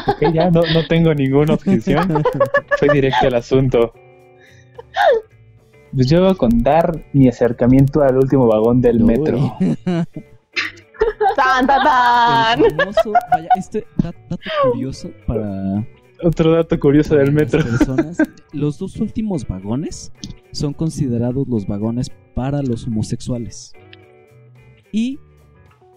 ok, 0.07 0.33
ya 0.33 0.49
no, 0.51 0.61
no 0.73 0.85
tengo 0.87 1.13
ninguna 1.13 1.53
objeción. 1.53 2.23
Fue 2.79 2.89
directo 2.93 3.27
al 3.27 3.35
asunto. 3.35 3.93
Pues 5.93 6.07
yo 6.07 6.21
voy 6.21 6.31
a 6.31 6.35
contar 6.35 7.05
mi 7.13 7.27
acercamiento 7.27 8.01
al 8.01 8.17
último 8.17 8.47
vagón 8.47 8.81
del 8.81 8.99
metro. 9.01 9.57
¡Tan, 11.35 11.67
tan, 11.67 11.83
tan! 11.83 12.63
El 12.65 12.75
famoso, 12.75 13.13
vaya, 13.31 13.49
este 13.57 13.85
da- 13.97 14.13
dato 14.29 14.43
curioso 14.71 15.09
para 15.27 15.85
Otro 16.23 16.53
dato 16.53 16.79
curioso 16.79 17.15
del 17.15 17.31
metro. 17.33 17.61
personas. 17.63 18.17
Los 18.53 18.77
dos 18.79 18.97
últimos 18.97 19.45
vagones 19.47 20.11
son 20.51 20.73
considerados 20.73 21.47
los 21.47 21.67
vagones 21.67 22.09
para 22.33 22.61
los 22.61 22.87
homosexuales. 22.87 23.73
Y 24.95 25.19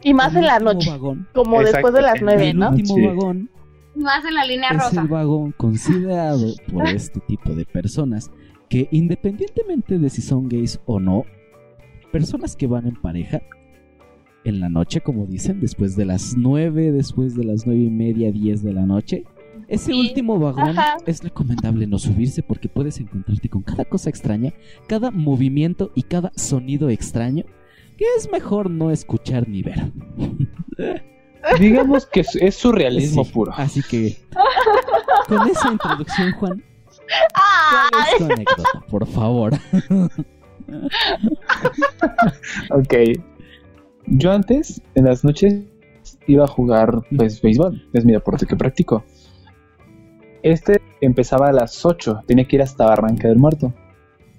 Y 0.02 0.14
más 0.14 0.32
el 0.32 0.38
en 0.38 0.46
la 0.46 0.54
último 0.54 0.72
noche, 0.74 0.90
vagón, 0.90 1.28
como 1.34 1.60
Exacto, 1.60 1.76
después 1.76 1.94
de 1.94 2.02
las 2.02 2.16
el 2.16 2.24
nueve, 2.24 2.50
el 2.50 2.58
¿no? 2.58 2.70
último 2.70 2.94
Sí. 2.96 3.06
vagón 3.06 3.50
Más 3.94 4.24
en 4.24 4.34
la 4.34 4.44
línea 4.44 4.70
es 4.70 4.76
rosa. 4.84 5.00
el 5.02 5.08
vagón 5.08 5.52
considerado 5.52 6.46
por 6.72 6.86
este 6.88 7.20
tipo 7.20 7.54
de 7.54 7.64
personas 7.64 8.30
que 8.68 8.88
independientemente 8.92 9.98
de 9.98 10.10
si 10.10 10.20
son 10.22 10.48
gays 10.48 10.80
o 10.86 11.00
no, 11.00 11.24
personas 12.12 12.54
que 12.56 12.66
van 12.66 12.86
en 12.86 12.94
pareja 12.96 13.40
en 14.44 14.60
la 14.60 14.68
noche, 14.68 15.00
como 15.00 15.26
dicen, 15.26 15.60
después 15.60 15.94
de 15.96 16.04
las 16.06 16.36
9, 16.36 16.92
después 16.92 17.34
de 17.34 17.44
las 17.44 17.66
nueve 17.66 17.82
y 17.82 17.90
media, 17.90 18.30
10 18.32 18.62
de 18.62 18.72
la 18.72 18.86
noche, 18.86 19.24
ese 19.68 19.92
Sí. 19.92 20.00
último 20.00 20.38
vagón 20.38 20.78
Ajá. 20.78 20.96
es 21.06 21.22
recomendable 21.22 21.86
no 21.86 21.98
subirse 21.98 22.42
porque 22.42 22.68
puedes 22.68 22.98
encontrarte 23.00 23.48
con 23.48 23.62
cada 23.62 23.84
cosa 23.84 24.08
extraña, 24.10 24.52
cada 24.86 25.10
movimiento 25.10 25.90
y 25.94 26.02
cada 26.04 26.30
sonido 26.36 26.88
extraño 26.88 27.44
que 27.98 28.04
es 28.16 28.30
mejor 28.30 28.70
no 28.70 28.90
escuchar 28.90 29.46
ni 29.48 29.62
ver. 29.62 29.92
Digamos 31.58 32.06
que 32.06 32.20
es, 32.20 32.34
es 32.36 32.54
surrealismo 32.54 33.24
Sí, 33.24 33.32
puro. 33.32 33.52
Así 33.54 33.82
que 33.82 34.16
con 35.26 35.48
esa 35.48 35.72
introducción, 35.72 36.32
Juan. 36.32 36.64
¿Cuál 37.90 38.04
es 38.04 38.18
tu 38.18 38.24
anécdota, 38.24 38.84
por 38.88 39.06
favor? 39.06 39.52
Ok. 42.70 42.94
Yo 44.06 44.32
antes, 44.32 44.82
en 44.94 45.04
las 45.04 45.24
noches, 45.24 45.64
iba 46.26 46.44
a 46.44 46.48
jugar 46.48 46.92
pues 47.16 47.40
béisbol. 47.40 47.88
Es 47.92 48.04
mi 48.04 48.12
deporte 48.12 48.46
que 48.46 48.56
practico. 48.56 49.04
Este 50.42 50.80
empezaba 51.00 51.48
a 51.48 51.52
las 51.52 51.84
8. 51.84 52.24
Tenía 52.26 52.46
que 52.46 52.56
ir 52.56 52.62
hasta 52.62 52.86
Barranca 52.86 53.28
del 53.28 53.38
Muerto. 53.38 53.72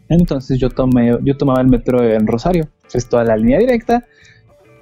Entonces 0.09 0.59
yo 0.59 0.69
tomé, 0.69 1.17
yo 1.23 1.37
tomaba 1.37 1.61
el 1.61 1.67
metro 1.67 2.03
en 2.03 2.25
Rosario. 2.27 2.67
Es 2.93 3.07
toda 3.07 3.23
la 3.23 3.37
línea 3.37 3.59
directa. 3.59 4.05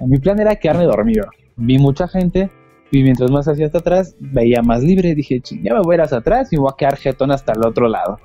Mi 0.00 0.18
plan 0.18 0.40
era 0.40 0.56
quedarme 0.56 0.84
dormido. 0.84 1.26
Vi 1.56 1.78
mucha 1.78 2.08
gente. 2.08 2.50
Y 2.90 3.02
mientras 3.02 3.30
más 3.30 3.46
hacia 3.46 3.66
hasta 3.66 3.78
atrás, 3.78 4.16
veía 4.18 4.62
más 4.62 4.82
libre. 4.82 5.14
Dije, 5.14 5.40
"Chin, 5.42 5.62
ya 5.62 5.74
me 5.74 5.80
voy 5.80 5.94
a 5.94 5.96
ir 5.96 6.00
hacia 6.02 6.18
atrás 6.18 6.50
y 6.52 6.56
me 6.56 6.62
voy 6.62 6.70
a 6.72 6.76
quedar 6.76 6.96
jetón 6.96 7.30
hasta 7.30 7.52
el 7.52 7.64
otro 7.66 7.86
lado. 7.88 8.18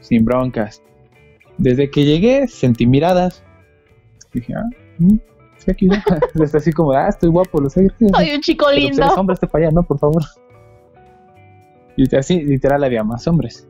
Sin 0.00 0.24
broncas. 0.24 0.82
Desde 1.58 1.90
que 1.90 2.04
llegué, 2.04 2.48
sentí 2.48 2.86
miradas. 2.86 3.42
Dije, 4.32 4.54
ah, 4.54 4.64
mm, 4.98 5.16
sí, 5.58 5.70
aquí. 5.70 5.88
Está 6.42 6.58
así 6.58 6.72
como, 6.72 6.92
ah, 6.92 7.08
estoy 7.08 7.28
guapo, 7.28 7.60
lo 7.60 7.68
sé. 7.68 7.88
Soy 8.14 8.30
un 8.34 8.40
chico 8.40 8.66
Pero, 8.70 8.80
pues, 8.80 8.90
lindo. 8.90 9.04
eres 9.04 9.18
hombre, 9.18 9.34
este 9.34 9.46
para 9.46 9.66
allá, 9.66 9.74
no, 9.74 9.82
por 9.82 9.98
favor. 9.98 10.22
Y 11.96 12.14
así, 12.16 12.42
literal, 12.42 12.84
había 12.84 13.04
más 13.04 13.26
hombres. 13.26 13.66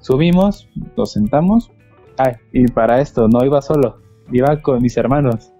Subimos, 0.00 0.68
nos 0.96 1.12
sentamos. 1.12 1.70
Ay, 2.18 2.34
y 2.52 2.66
para 2.68 3.00
esto 3.00 3.28
no 3.28 3.44
iba 3.44 3.60
solo, 3.60 4.00
iba 4.32 4.60
con 4.62 4.80
mis 4.82 4.96
hermanos. 4.96 5.52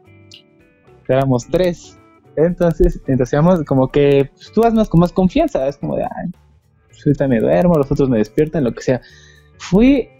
Éramos 1.08 1.46
tres. 1.50 1.98
Entonces, 2.36 3.00
entonces 3.06 3.32
íbamos 3.32 3.64
como 3.64 3.88
que 3.88 4.30
pues, 4.34 4.52
tú 4.52 4.62
vas 4.62 4.74
más 4.74 4.88
con 4.88 5.00
más 5.00 5.12
confianza. 5.12 5.66
Es 5.66 5.76
como 5.76 5.96
de, 5.96 6.04
ay, 6.04 6.30
pues, 6.88 7.06
ahorita 7.06 7.26
duermo, 7.40 7.74
los 7.74 7.90
otros 7.90 8.08
me 8.08 8.18
despiertan, 8.18 8.64
lo 8.64 8.72
que 8.72 8.82
sea. 8.82 9.00
Fue 9.58 10.10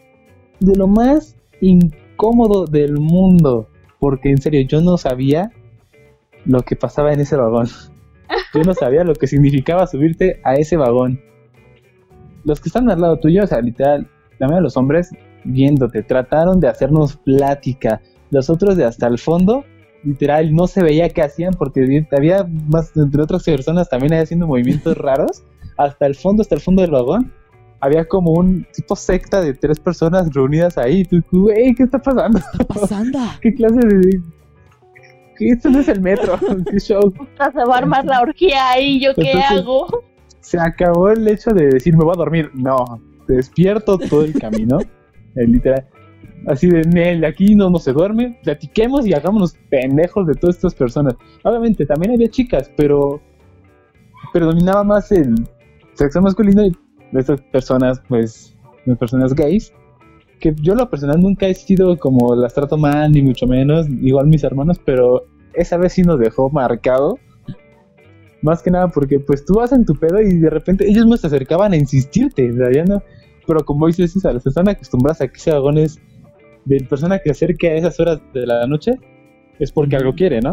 de 0.61 0.77
lo 0.77 0.87
más 0.87 1.37
incómodo 1.61 2.67
del 2.67 2.99
mundo. 2.99 3.69
Porque 3.99 4.31
en 4.31 4.41
serio, 4.41 4.67
yo 4.69 4.81
no 4.81 4.99
sabía 4.99 5.51
lo 6.45 6.63
que 6.63 6.77
pasaba 6.77 7.13
en 7.13 7.21
ese 7.21 7.37
vagón. 7.37 7.69
Yo 8.55 8.63
no 8.63 8.75
sabía 8.75 9.05
lo 9.05 9.15
que 9.15 9.27
significaba 9.27 9.87
subirte 9.87 10.41
a 10.45 10.55
ese 10.55 10.77
vagón. 10.77 11.21
Los 12.45 12.61
que 12.61 12.69
están 12.69 12.89
al 12.91 13.01
lado 13.01 13.19
tuyo, 13.19 13.45
o 13.45 13.47
sea, 13.47 13.61
literal, 13.61 14.09
la 14.39 14.47
mayoría 14.47 14.63
los 14.63 14.77
hombres 14.77 15.11
viéndote, 15.47 16.03
trataron 16.03 16.61
de 16.61 16.69
hacernos 16.69 17.17
plática. 17.17 18.01
Los 18.31 18.51
otros 18.51 18.77
de 18.77 18.85
hasta 18.85 19.07
el 19.07 19.19
fondo, 19.19 19.65
literal, 20.05 20.55
no 20.55 20.67
se 20.67 20.83
veía 20.83 21.09
qué 21.09 21.23
hacían 21.23 21.55
porque 21.55 22.07
había 22.11 22.47
más, 22.69 22.97
entre 22.97 23.23
otras 23.23 23.45
personas 23.45 23.89
también 23.89 24.15
haciendo 24.15 24.47
movimientos 24.47 24.97
raros. 24.99 25.43
Hasta 25.77 26.07
el 26.07 26.15
fondo, 26.15 26.43
hasta 26.43 26.55
el 26.55 26.61
fondo 26.61 26.83
del 26.83 26.91
vagón, 26.91 27.33
había 27.81 28.07
como 28.07 28.33
un 28.33 28.67
tipo 28.75 28.97
secta 28.97 29.43
de 29.43 29.53
tres 29.53 29.79
personas 29.79 30.33
reunidas 30.33 30.79
ahí. 30.79 31.05
Tú, 31.05 31.23
güey, 31.31 31.75
¿qué 31.75 31.83
está 31.83 31.99
pasando? 31.99 32.39
¿Qué 32.39 32.63
está 32.63 32.75
pasando? 32.75 33.19
¿Qué 33.43 33.55
clase 33.55 33.75
de 33.77 34.23
que 35.37 35.51
esto 35.51 35.71
no 35.71 35.81
es 35.81 35.89
el 35.89 36.01
metro, 36.01 36.39
qué 36.71 36.79
show. 36.79 37.13
Se 37.37 37.65
va 37.65 37.75
a 37.75 37.79
armar 37.79 38.05
la 38.05 38.21
orgía 38.21 38.71
ahí, 38.71 39.01
¿yo 39.01 39.15
qué 39.15 39.33
hago? 39.33 40.03
Se 40.41 40.59
acabó 40.59 41.11
el 41.11 41.27
hecho 41.29 41.51
de 41.51 41.67
decir 41.67 41.97
me 41.97 42.05
voy 42.05 42.15
a 42.15 42.19
dormir. 42.19 42.51
No, 42.55 42.79
despierto 43.27 43.99
todo 43.99 44.23
el 44.23 44.33
camino. 44.33 44.79
El 45.37 45.53
literal. 45.53 45.87
Así 46.47 46.69
de, 46.69 46.83
Nel, 46.83 47.25
aquí 47.25 47.55
no, 47.55 47.71
no 47.71 47.79
se 47.79 47.93
duerme, 47.93 48.39
platiquemos 48.45 49.07
y 49.07 49.15
hagámonos 49.15 49.57
pendejos 49.71 50.27
de 50.27 50.35
todas 50.35 50.57
estas 50.57 50.75
personas. 50.75 51.15
Obviamente, 51.43 51.87
también 51.87 52.13
había 52.15 52.29
chicas, 52.29 52.71
pero 52.77 53.21
predominaba 54.33 54.85
más 54.85 55.11
el 55.13 55.35
sexo 55.95 56.21
masculino 56.21 56.67
y 56.67 56.73
de 57.13 57.21
estas 57.21 57.41
personas, 57.41 58.03
pues, 58.09 58.57
las 58.85 58.99
personas 58.99 59.35
gays, 59.35 59.73
que 60.41 60.55
yo 60.61 60.75
lo 60.75 60.89
personal 60.89 61.21
nunca 61.21 61.47
he 61.47 61.55
sido 61.55 61.99
como 61.99 62.35
las 62.35 62.55
trato 62.55 62.77
mal, 62.77 63.13
ni 63.13 63.23
mucho 63.23 63.47
menos, 63.47 63.89
igual 63.89 64.27
mis 64.27 64.45
hermanos, 64.45 64.81
pero 64.85 65.25
esa 65.55 65.77
vez 65.77 65.95
sí 65.95 66.03
nos 66.03 66.19
dejó 66.19 66.51
marcado. 66.51 67.19
Más 68.43 68.63
que 68.63 68.71
nada 68.71 68.89
porque 68.89 69.19
pues 69.19 69.45
tú 69.45 69.55
vas 69.55 69.73
en 69.73 69.85
tu 69.85 69.95
pedo 69.95 70.21
y 70.21 70.39
de 70.39 70.51
repente 70.51 70.87
ellos 70.87 71.07
no 71.07 71.17
se 71.17 71.27
acercaban 71.27 71.73
a 71.73 71.77
insistirte, 71.77 72.51
o 72.53 72.55
sea, 72.55 72.71
ya 72.71 72.85
no. 72.85 73.03
Pero 73.47 73.65
como 73.65 73.87
dices, 73.87 74.17
están 74.17 74.69
acostumbradas 74.69 75.21
a 75.21 75.29
que 75.29 75.39
se 75.39 75.53
vagones 75.53 76.01
de 76.65 76.81
persona 76.85 77.19
que 77.19 77.33
se 77.33 77.45
acerque 77.45 77.71
a 77.71 77.75
esas 77.75 77.99
horas 78.01 78.21
de 78.35 78.47
la 78.47 78.67
noche, 78.67 78.93
es 79.59 79.73
porque 79.73 79.97
algo 79.97 80.15
quiere, 80.15 80.41
¿no? 80.41 80.53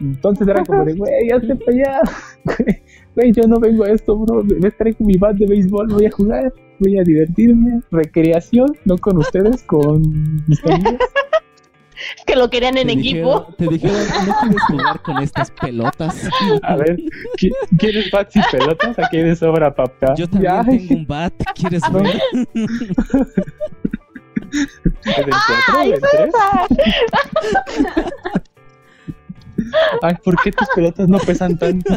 Entonces 0.00 0.48
era 0.48 0.64
como 0.64 0.84
de, 0.84 0.94
güey, 0.94 1.28
ya 1.28 1.40
se 1.40 1.56
para 1.56 1.72
allá. 1.72 2.00
Güey, 3.14 3.32
yo 3.32 3.42
no 3.48 3.58
vengo 3.58 3.82
a 3.82 3.90
esto, 3.90 4.16
bro. 4.16 4.44
Me 4.44 4.70
traigo 4.70 5.04
mi 5.04 5.16
bat 5.16 5.34
de 5.34 5.44
béisbol, 5.44 5.88
voy 5.88 6.06
a 6.06 6.10
jugar, 6.12 6.54
voy 6.78 6.96
a 6.96 7.02
divertirme. 7.02 7.80
Recreación, 7.90 8.76
no 8.84 8.96
con 8.98 9.18
ustedes, 9.18 9.64
con 9.64 10.00
mis 10.46 10.64
amigos. 10.64 10.94
que 12.26 12.36
lo 12.36 12.50
querían 12.50 12.76
en 12.78 12.90
equipo. 12.90 13.46
te 13.56 13.68
dijeron, 13.68 14.00
no 14.26 14.34
quieres 14.40 14.62
jugar 14.68 15.02
con 15.02 15.18
estas 15.18 15.50
pelotas. 15.50 16.28
A 16.62 16.76
ver, 16.76 16.98
¿quieres 17.78 18.10
bats 18.10 18.36
y 18.36 18.40
pelotas? 18.50 18.98
Aquí 18.98 19.18
de 19.18 19.36
sobra, 19.36 19.74
papá. 19.74 20.14
Yo 20.16 20.28
también 20.28 20.64
tengo 20.66 20.94
un 20.94 21.06
bat, 21.06 21.32
¿quieres 21.54 21.82
ver? 21.92 22.20
¿En 25.04 25.24
el 25.24 25.30
4 25.30 25.80
Ay, 30.02 30.14
¿por 30.24 30.36
qué 30.42 30.50
tus 30.50 30.68
pelotas 30.74 31.08
no 31.08 31.18
pesan 31.18 31.56
tanto? 31.58 31.96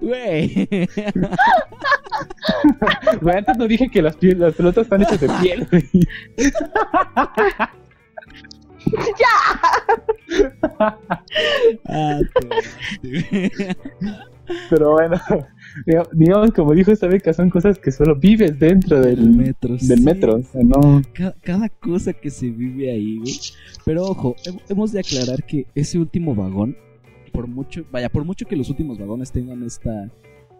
Güey. 0.00 0.68
Güey, 3.20 3.36
antes 3.36 3.56
no 3.56 3.66
dije 3.66 3.88
que 3.88 4.02
las, 4.02 4.16
las 4.22 4.54
pelotas 4.54 4.84
están 4.84 5.02
hechas 5.02 5.20
de 5.20 5.28
piel, 5.40 5.66
güey. 5.70 5.88
¡Ya! 9.18 9.36
ah, 11.88 12.18
Pero 14.70 14.92
bueno, 14.92 15.20
digamos, 16.12 16.52
como 16.52 16.74
dijo 16.74 16.90
esta 16.90 17.06
beca, 17.06 17.32
son 17.32 17.48
cosas 17.48 17.78
que 17.78 17.92
solo 17.92 18.16
vives 18.16 18.58
dentro 18.58 19.00
del 19.00 19.30
metro. 19.30 19.76
Del 19.80 20.02
metro 20.02 20.40
no... 20.54 21.02
cada, 21.42 21.68
cosa 21.68 22.12
que 22.12 22.30
se 22.30 22.50
vive 22.50 22.90
ahí, 22.90 23.18
güey. 23.18 23.38
Pero 23.84 24.04
ojo, 24.04 24.34
hemos 24.68 24.92
de 24.92 25.00
aclarar 25.00 25.44
que 25.44 25.66
ese 25.74 25.98
último 25.98 26.34
vagón, 26.34 26.76
por 27.32 27.46
mucho, 27.48 27.84
vaya, 27.90 28.08
por 28.08 28.24
mucho 28.24 28.46
que 28.46 28.56
los 28.56 28.68
últimos 28.68 28.98
vagones 28.98 29.32
tengan 29.32 29.62
esta 29.62 30.10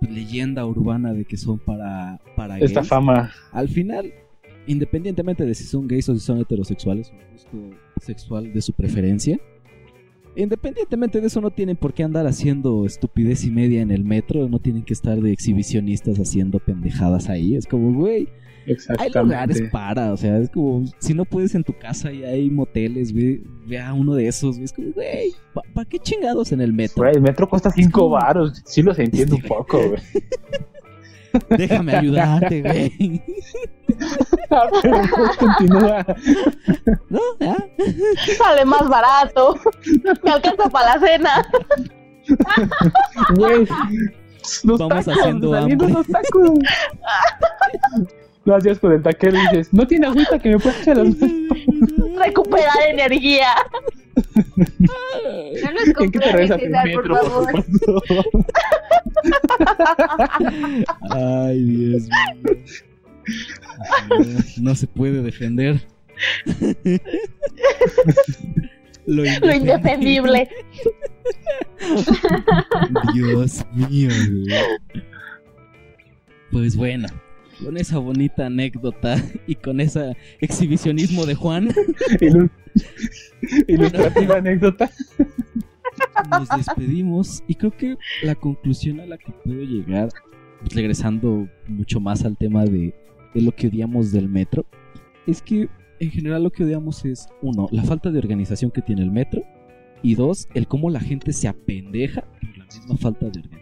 leyenda 0.00 0.66
urbana 0.66 1.12
de 1.12 1.24
que 1.24 1.36
son 1.36 1.58
para, 1.58 2.20
para 2.36 2.58
esta 2.58 2.82
fama. 2.82 3.30
Al 3.52 3.68
final, 3.68 4.12
independientemente 4.66 5.46
de 5.46 5.54
si 5.54 5.64
son 5.64 5.86
gays 5.86 6.08
o 6.08 6.14
si 6.14 6.20
son 6.20 6.38
heterosexuales, 6.40 7.10
o 7.10 7.32
gusto 7.32 7.76
sexual 8.00 8.52
de 8.52 8.60
su 8.60 8.72
preferencia, 8.72 9.38
Independientemente 10.34 11.20
de 11.20 11.26
eso, 11.26 11.40
no 11.40 11.50
tienen 11.50 11.76
por 11.76 11.92
qué 11.92 12.04
andar 12.04 12.26
haciendo 12.26 12.86
estupidez 12.86 13.44
y 13.44 13.50
media 13.50 13.82
en 13.82 13.90
el 13.90 14.04
metro. 14.04 14.48
No 14.48 14.60
tienen 14.60 14.82
que 14.82 14.94
estar 14.94 15.20
de 15.20 15.30
exhibicionistas 15.30 16.18
haciendo 16.18 16.58
pendejadas 16.58 17.28
ahí. 17.28 17.54
Es 17.54 17.66
como, 17.66 17.92
güey. 17.92 18.28
Hay 18.98 19.10
lugares 19.10 19.62
para, 19.70 20.12
o 20.12 20.16
sea, 20.16 20.38
es 20.38 20.50
como, 20.50 20.84
si 20.98 21.14
no 21.14 21.24
puedes 21.24 21.54
en 21.54 21.64
tu 21.64 21.76
casa 21.76 22.12
y 22.12 22.24
hay 22.24 22.50
moteles, 22.50 23.12
ve, 23.12 23.42
ve 23.66 23.80
a 23.80 23.92
uno 23.92 24.14
de 24.14 24.28
esos, 24.28 24.58
es 24.58 24.72
como, 24.72 24.92
güey, 24.92 25.32
¿para 25.74 25.88
qué 25.88 25.98
chingados 25.98 26.52
en 26.52 26.60
el 26.60 26.72
metro? 26.72 27.06
el 27.08 27.20
metro 27.20 27.48
cuesta 27.48 27.70
cinco 27.70 28.10
baros, 28.10 28.62
sí 28.64 28.82
los 28.82 28.98
entiendo 28.98 29.36
un 29.36 29.42
poco, 29.42 29.78
güey. 29.78 30.02
Déjame 31.48 31.96
ayudarte, 31.96 32.60
güey. 32.60 33.22
continúa. 35.38 36.04
No, 37.08 37.20
ya. 37.40 37.56
Sale 38.36 38.64
más 38.66 38.88
barato. 38.88 39.58
Me 40.22 40.30
alcanza 40.30 40.68
para 40.68 40.94
la 40.94 41.06
cena. 41.06 41.50
Güey. 43.34 43.66
Vamos 44.64 45.08
haciendo 45.08 45.54
hambre. 45.54 45.88
Los 45.88 46.06
tacos. 46.06 46.50
Lo 48.44 48.56
hacías 48.56 48.78
con 48.78 48.92
el 48.92 49.02
taquero 49.02 49.36
y 49.36 49.40
dices, 49.40 49.72
no 49.72 49.86
tiene 49.86 50.06
agüita 50.06 50.38
que 50.38 50.50
me 50.50 50.58
pueda 50.58 50.76
echar 50.80 50.96
las 50.96 51.14
Recuperar 52.26 52.88
energía. 52.88 53.48
No 55.62 55.72
los 55.72 55.88
¿En 56.00 56.10
qué 56.10 56.18
te 56.18 56.32
regresa 56.32 56.56
metro, 56.56 57.02
por, 57.02 57.52
por 57.52 57.64
favor? 58.06 58.24
Ay, 61.10 61.62
Dios 61.62 62.02
mío. 62.02 62.56
No, 64.60 64.74
se 64.74 64.86
puede 64.86 65.22
defender. 65.22 65.80
Lo 69.06 69.24
indefendible. 69.24 70.48
Dios 73.14 73.64
mío, 73.72 74.10
Pues 76.52 76.76
bueno, 76.76 77.08
con 77.64 77.76
esa 77.76 77.98
bonita 77.98 78.46
anécdota 78.46 79.16
y 79.46 79.54
con 79.54 79.80
ese 79.80 80.16
exhibicionismo 80.40 81.26
de 81.26 81.34
Juan. 81.34 81.68
Ilustrativa 83.68 84.36
anécdota. 84.36 84.90
Nos 86.30 86.48
despedimos 86.48 87.42
y 87.46 87.54
creo 87.54 87.76
que 87.76 87.96
la 88.22 88.34
conclusión 88.34 89.00
a 89.00 89.06
la 89.06 89.18
que 89.18 89.32
puedo 89.44 89.62
llegar, 89.62 90.08
regresando 90.74 91.48
mucho 91.68 92.00
más 92.00 92.24
al 92.24 92.36
tema 92.36 92.64
de, 92.64 92.94
de 93.34 93.40
lo 93.42 93.52
que 93.52 93.68
odiamos 93.68 94.12
del 94.12 94.28
metro, 94.28 94.64
es 95.26 95.42
que 95.42 95.68
en 96.00 96.10
general 96.10 96.42
lo 96.42 96.50
que 96.50 96.64
odiamos 96.64 97.04
es, 97.04 97.28
uno, 97.42 97.68
la 97.70 97.84
falta 97.84 98.10
de 98.10 98.18
organización 98.18 98.70
que 98.70 98.82
tiene 98.82 99.02
el 99.02 99.10
metro, 99.10 99.42
y 100.02 100.16
dos, 100.16 100.48
el 100.54 100.66
cómo 100.66 100.90
la 100.90 101.00
gente 101.00 101.32
se 101.32 101.46
apendeja 101.46 102.22
por 102.22 102.58
la 102.58 102.64
misma 102.64 102.96
falta 102.96 103.26
de 103.26 103.38
organización. 103.38 103.61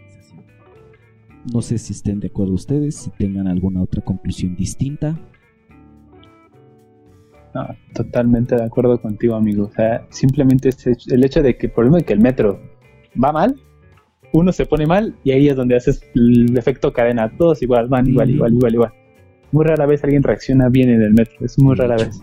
No 1.51 1.61
sé 1.61 1.77
si 1.77 1.93
estén 1.93 2.19
de 2.19 2.27
acuerdo 2.27 2.53
ustedes, 2.53 2.95
si 2.95 3.09
tengan 3.11 3.47
alguna 3.47 3.81
otra 3.81 4.01
conclusión 4.03 4.55
distinta. 4.55 5.19
No, 7.53 7.67
totalmente 7.93 8.55
de 8.55 8.63
acuerdo 8.63 9.01
contigo, 9.01 9.35
amigo. 9.35 9.65
O 9.65 9.71
sea, 9.71 10.05
simplemente 10.09 10.69
es 10.69 10.85
el 11.07 11.23
hecho 11.23 11.41
de 11.41 11.57
que 11.57 11.67
por 11.67 11.75
problema 11.75 11.97
de 11.97 12.03
que 12.03 12.13
el 12.13 12.19
metro 12.19 12.59
va 13.21 13.31
mal, 13.31 13.59
uno 14.33 14.51
se 14.51 14.65
pone 14.65 14.85
mal 14.85 15.15
y 15.23 15.31
ahí 15.31 15.47
es 15.49 15.55
donde 15.55 15.75
haces 15.75 16.01
el 16.15 16.57
efecto 16.57 16.93
cadena. 16.93 17.31
Todos 17.37 17.61
igual, 17.61 17.87
van 17.87 18.07
igual, 18.07 18.29
igual, 18.29 18.53
igual, 18.53 18.73
igual. 18.73 18.93
Muy 19.51 19.65
rara 19.65 19.85
vez 19.85 20.03
alguien 20.03 20.23
reacciona 20.23 20.69
bien 20.69 20.89
en 20.89 21.01
el 21.01 21.13
metro, 21.13 21.45
es 21.45 21.59
muy 21.59 21.75
rara 21.75 21.97
vez. 21.97 22.21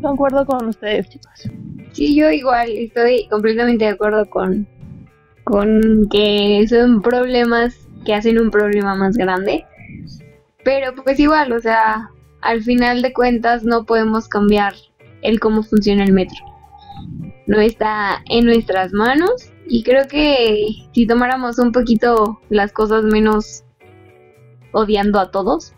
Concuerdo 0.00 0.46
con 0.46 0.68
ustedes, 0.68 1.08
chicos. 1.10 1.50
Sí, 1.92 2.16
yo 2.16 2.30
igual 2.30 2.70
estoy 2.70 3.26
completamente 3.28 3.84
de 3.84 3.90
acuerdo 3.90 4.24
con, 4.30 4.66
con 5.44 6.08
que 6.10 6.64
son 6.68 7.02
problemas 7.02 7.87
que 8.04 8.14
hacen 8.14 8.40
un 8.40 8.50
problema 8.50 8.94
más 8.94 9.16
grande. 9.16 9.66
Pero 10.64 10.94
pues 10.94 11.18
igual, 11.20 11.52
o 11.52 11.60
sea, 11.60 12.10
al 12.40 12.62
final 12.62 13.02
de 13.02 13.12
cuentas 13.12 13.64
no 13.64 13.84
podemos 13.84 14.28
cambiar 14.28 14.74
el 15.22 15.40
cómo 15.40 15.62
funciona 15.62 16.04
el 16.04 16.12
metro. 16.12 16.38
No 17.46 17.60
está 17.60 18.22
en 18.28 18.44
nuestras 18.44 18.92
manos 18.92 19.52
y 19.66 19.82
creo 19.82 20.06
que 20.08 20.68
si 20.92 21.06
tomáramos 21.06 21.58
un 21.58 21.72
poquito 21.72 22.40
las 22.50 22.72
cosas 22.72 23.04
menos 23.04 23.64
odiando 24.72 25.18
a 25.18 25.30
todos, 25.30 25.74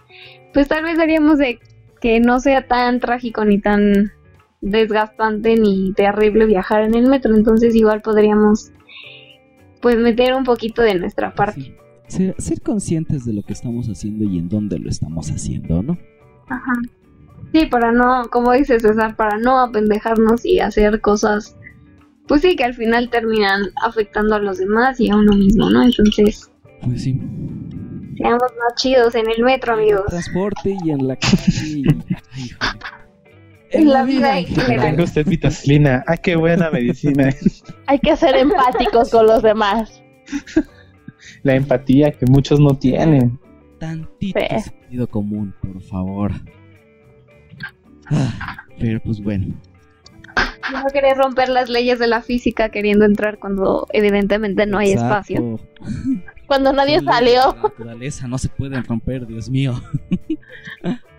pues 0.53 0.69
tal 0.69 0.85
vez 0.85 0.99
haríamos 0.99 1.39
de 1.39 1.61
que 2.01 2.19
no 2.21 2.41
sea 2.41 2.67
tan 2.67 2.99
trágico 2.99 3.45
ni 3.45 3.61
tan 3.61 4.13
desgastante 4.61 5.57
ni 5.57 5.93
terrible 5.93 6.47
viajar 6.47 6.83
en 6.83 6.95
el 6.95 7.07
metro, 7.07 7.35
entonces 7.35 7.75
igual 7.75 8.03
podríamos 8.03 8.73
pues 9.81 9.97
meter 9.97 10.35
un 10.35 10.45
poquito 10.45 10.83
de 10.83 10.95
nuestra 10.95 11.35
parte. 11.35 11.77
Ser, 12.11 12.35
ser, 12.39 12.61
conscientes 12.61 13.24
de 13.24 13.32
lo 13.32 13.43
que 13.43 13.53
estamos 13.53 13.87
haciendo 13.87 14.24
y 14.24 14.39
en 14.39 14.49
dónde 14.49 14.78
lo 14.78 14.91
estamos 14.91 15.31
haciendo, 15.31 15.82
¿no? 15.82 15.97
Ajá. 16.49 16.73
Sí, 17.53 17.66
para 17.66 17.93
no, 17.93 18.28
como 18.31 18.53
dice 18.53 18.81
César, 18.81 19.16
para 19.16 19.39
no 19.39 19.59
apendejarnos 19.59 20.45
y 20.45 20.61
hacer 20.61 21.01
cosas, 21.01 21.57
pues 22.27 22.43
sí, 22.43 22.57
que 22.57 22.65
al 22.65 22.74
final 22.74 23.11
terminan 23.11 23.62
afectando 23.85 24.35
a 24.35 24.39
los 24.39 24.59
demás 24.59 25.01
y 25.01 25.11
a 25.11 25.16
uno 25.16 25.35
mismo, 25.35 25.70
¿no? 25.70 25.82
Entonces... 25.82 26.51
Pues 26.82 27.03
sí. 27.03 27.20
Seamos 28.16 28.43
más 28.43 28.74
chidos 28.77 29.15
en 29.15 29.31
el 29.31 29.43
metro, 29.43 29.74
amigos. 29.74 30.07
transporte 30.09 30.77
y 30.85 30.91
en 30.91 31.07
la 31.09 31.16
calle. 31.20 31.82
en 33.70 33.89
la 33.89 34.05
vida 34.05 34.39
en 34.39 34.47
general. 34.47 34.91
Tenga 34.91 35.05
usted 35.05 35.27
vitacilina. 35.27 36.05
Ah, 36.07 36.16
qué 36.16 36.37
buena 36.37 36.70
medicina. 36.70 37.31
Hay 37.87 37.99
que 37.99 38.16
ser 38.16 38.37
empáticos 38.37 39.11
con 39.11 39.27
los 39.27 39.43
demás. 39.43 40.03
La 41.43 41.55
empatía 41.55 42.13
que 42.13 42.27
muchos 42.27 42.61
no 42.61 42.77
tienen. 42.77 43.39
Tantito 43.79 44.39
Sí. 44.41 44.61
sentido 44.61 45.07
común, 45.09 45.55
por 45.61 45.81
favor. 45.83 46.33
Ah, 48.07 48.65
pero 48.79 49.01
pues 49.01 49.21
bueno. 49.23 49.55
No 50.73 50.85
querés 50.93 51.17
romper 51.17 51.49
las 51.49 51.69
leyes 51.69 51.99
de 51.99 52.07
la 52.07 52.23
física 52.23 52.69
queriendo 52.71 53.05
entrar 53.05 53.39
cuando 53.39 53.87
evidentemente 53.93 54.67
no 54.67 54.79
hay 54.79 54.93
Exacto. 54.93 55.07
espacio. 55.31 55.61
Cuando 56.47 56.73
nadie 56.73 57.01
salió. 57.01 57.55
la 57.57 57.63
naturaleza 57.63 58.27
no 58.29 58.37
se 58.39 58.49
pueden 58.49 58.83
romper, 58.85 59.27
Dios 59.27 59.49
mío. 59.51 59.81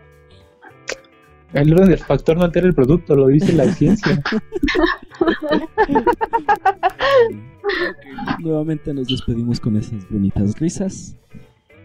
El 1.54 1.74
orden 1.74 1.90
del 1.90 2.00
factor 2.00 2.38
no 2.38 2.44
altera 2.44 2.68
el 2.68 2.74
producto, 2.74 3.16
lo 3.16 3.28
dice 3.28 3.54
la 3.54 3.72
ciencia. 3.74 4.24
Nuevamente 8.40 8.94
nos 8.94 9.08
despedimos 9.08 9.60
con 9.60 9.76
esas 9.76 10.10
bonitas 10.10 10.58
risas. 10.60 11.18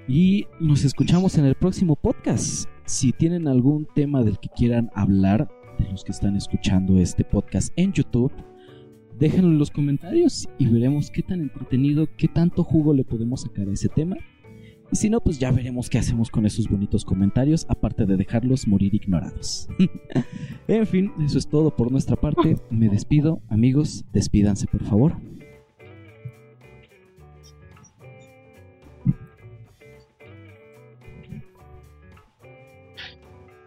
Y 0.08 0.46
nos 0.60 0.84
escuchamos 0.84 1.36
en 1.36 1.46
el 1.46 1.56
próximo 1.56 1.96
podcast. 1.96 2.68
Si 2.84 3.12
tienen 3.12 3.48
algún 3.48 3.88
tema 3.92 4.22
del 4.22 4.38
que 4.38 4.48
quieran 4.48 4.90
hablar, 4.94 5.48
de 5.78 5.90
los 5.90 6.04
que 6.04 6.12
están 6.12 6.36
escuchando 6.36 7.00
este 7.00 7.24
podcast 7.24 7.72
en 7.76 7.92
YouTube, 7.92 8.30
déjenlo 9.18 9.48
en 9.48 9.58
los 9.58 9.72
comentarios 9.72 10.48
y 10.58 10.68
veremos 10.68 11.10
qué 11.10 11.22
tan 11.22 11.40
entretenido, 11.40 12.06
qué 12.16 12.28
tanto 12.28 12.62
jugo 12.62 12.94
le 12.94 13.02
podemos 13.04 13.42
sacar 13.42 13.68
a 13.68 13.72
ese 13.72 13.88
tema. 13.88 14.16
Y 14.92 14.96
si 14.96 15.10
no, 15.10 15.20
pues 15.20 15.38
ya 15.38 15.50
veremos 15.50 15.90
qué 15.90 15.98
hacemos 15.98 16.30
con 16.30 16.46
esos 16.46 16.68
bonitos 16.68 17.04
comentarios, 17.04 17.66
aparte 17.68 18.06
de 18.06 18.16
dejarlos 18.16 18.68
morir 18.68 18.94
ignorados. 18.94 19.68
en 20.68 20.86
fin, 20.86 21.12
eso 21.24 21.38
es 21.38 21.48
todo 21.48 21.74
por 21.74 21.90
nuestra 21.90 22.16
parte. 22.16 22.56
Me 22.70 22.88
despido, 22.88 23.42
amigos, 23.48 24.04
despídanse 24.12 24.66
por 24.66 24.84
favor. 24.84 25.16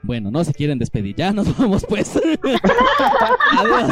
Bueno, 0.10 0.32
no 0.32 0.44
se 0.44 0.54
quieren 0.54 0.80
despedir, 0.80 1.16
ya 1.16 1.32
nos 1.32 1.56
vamos 1.60 1.86
pues. 1.88 2.16
Adiós. 3.58 3.91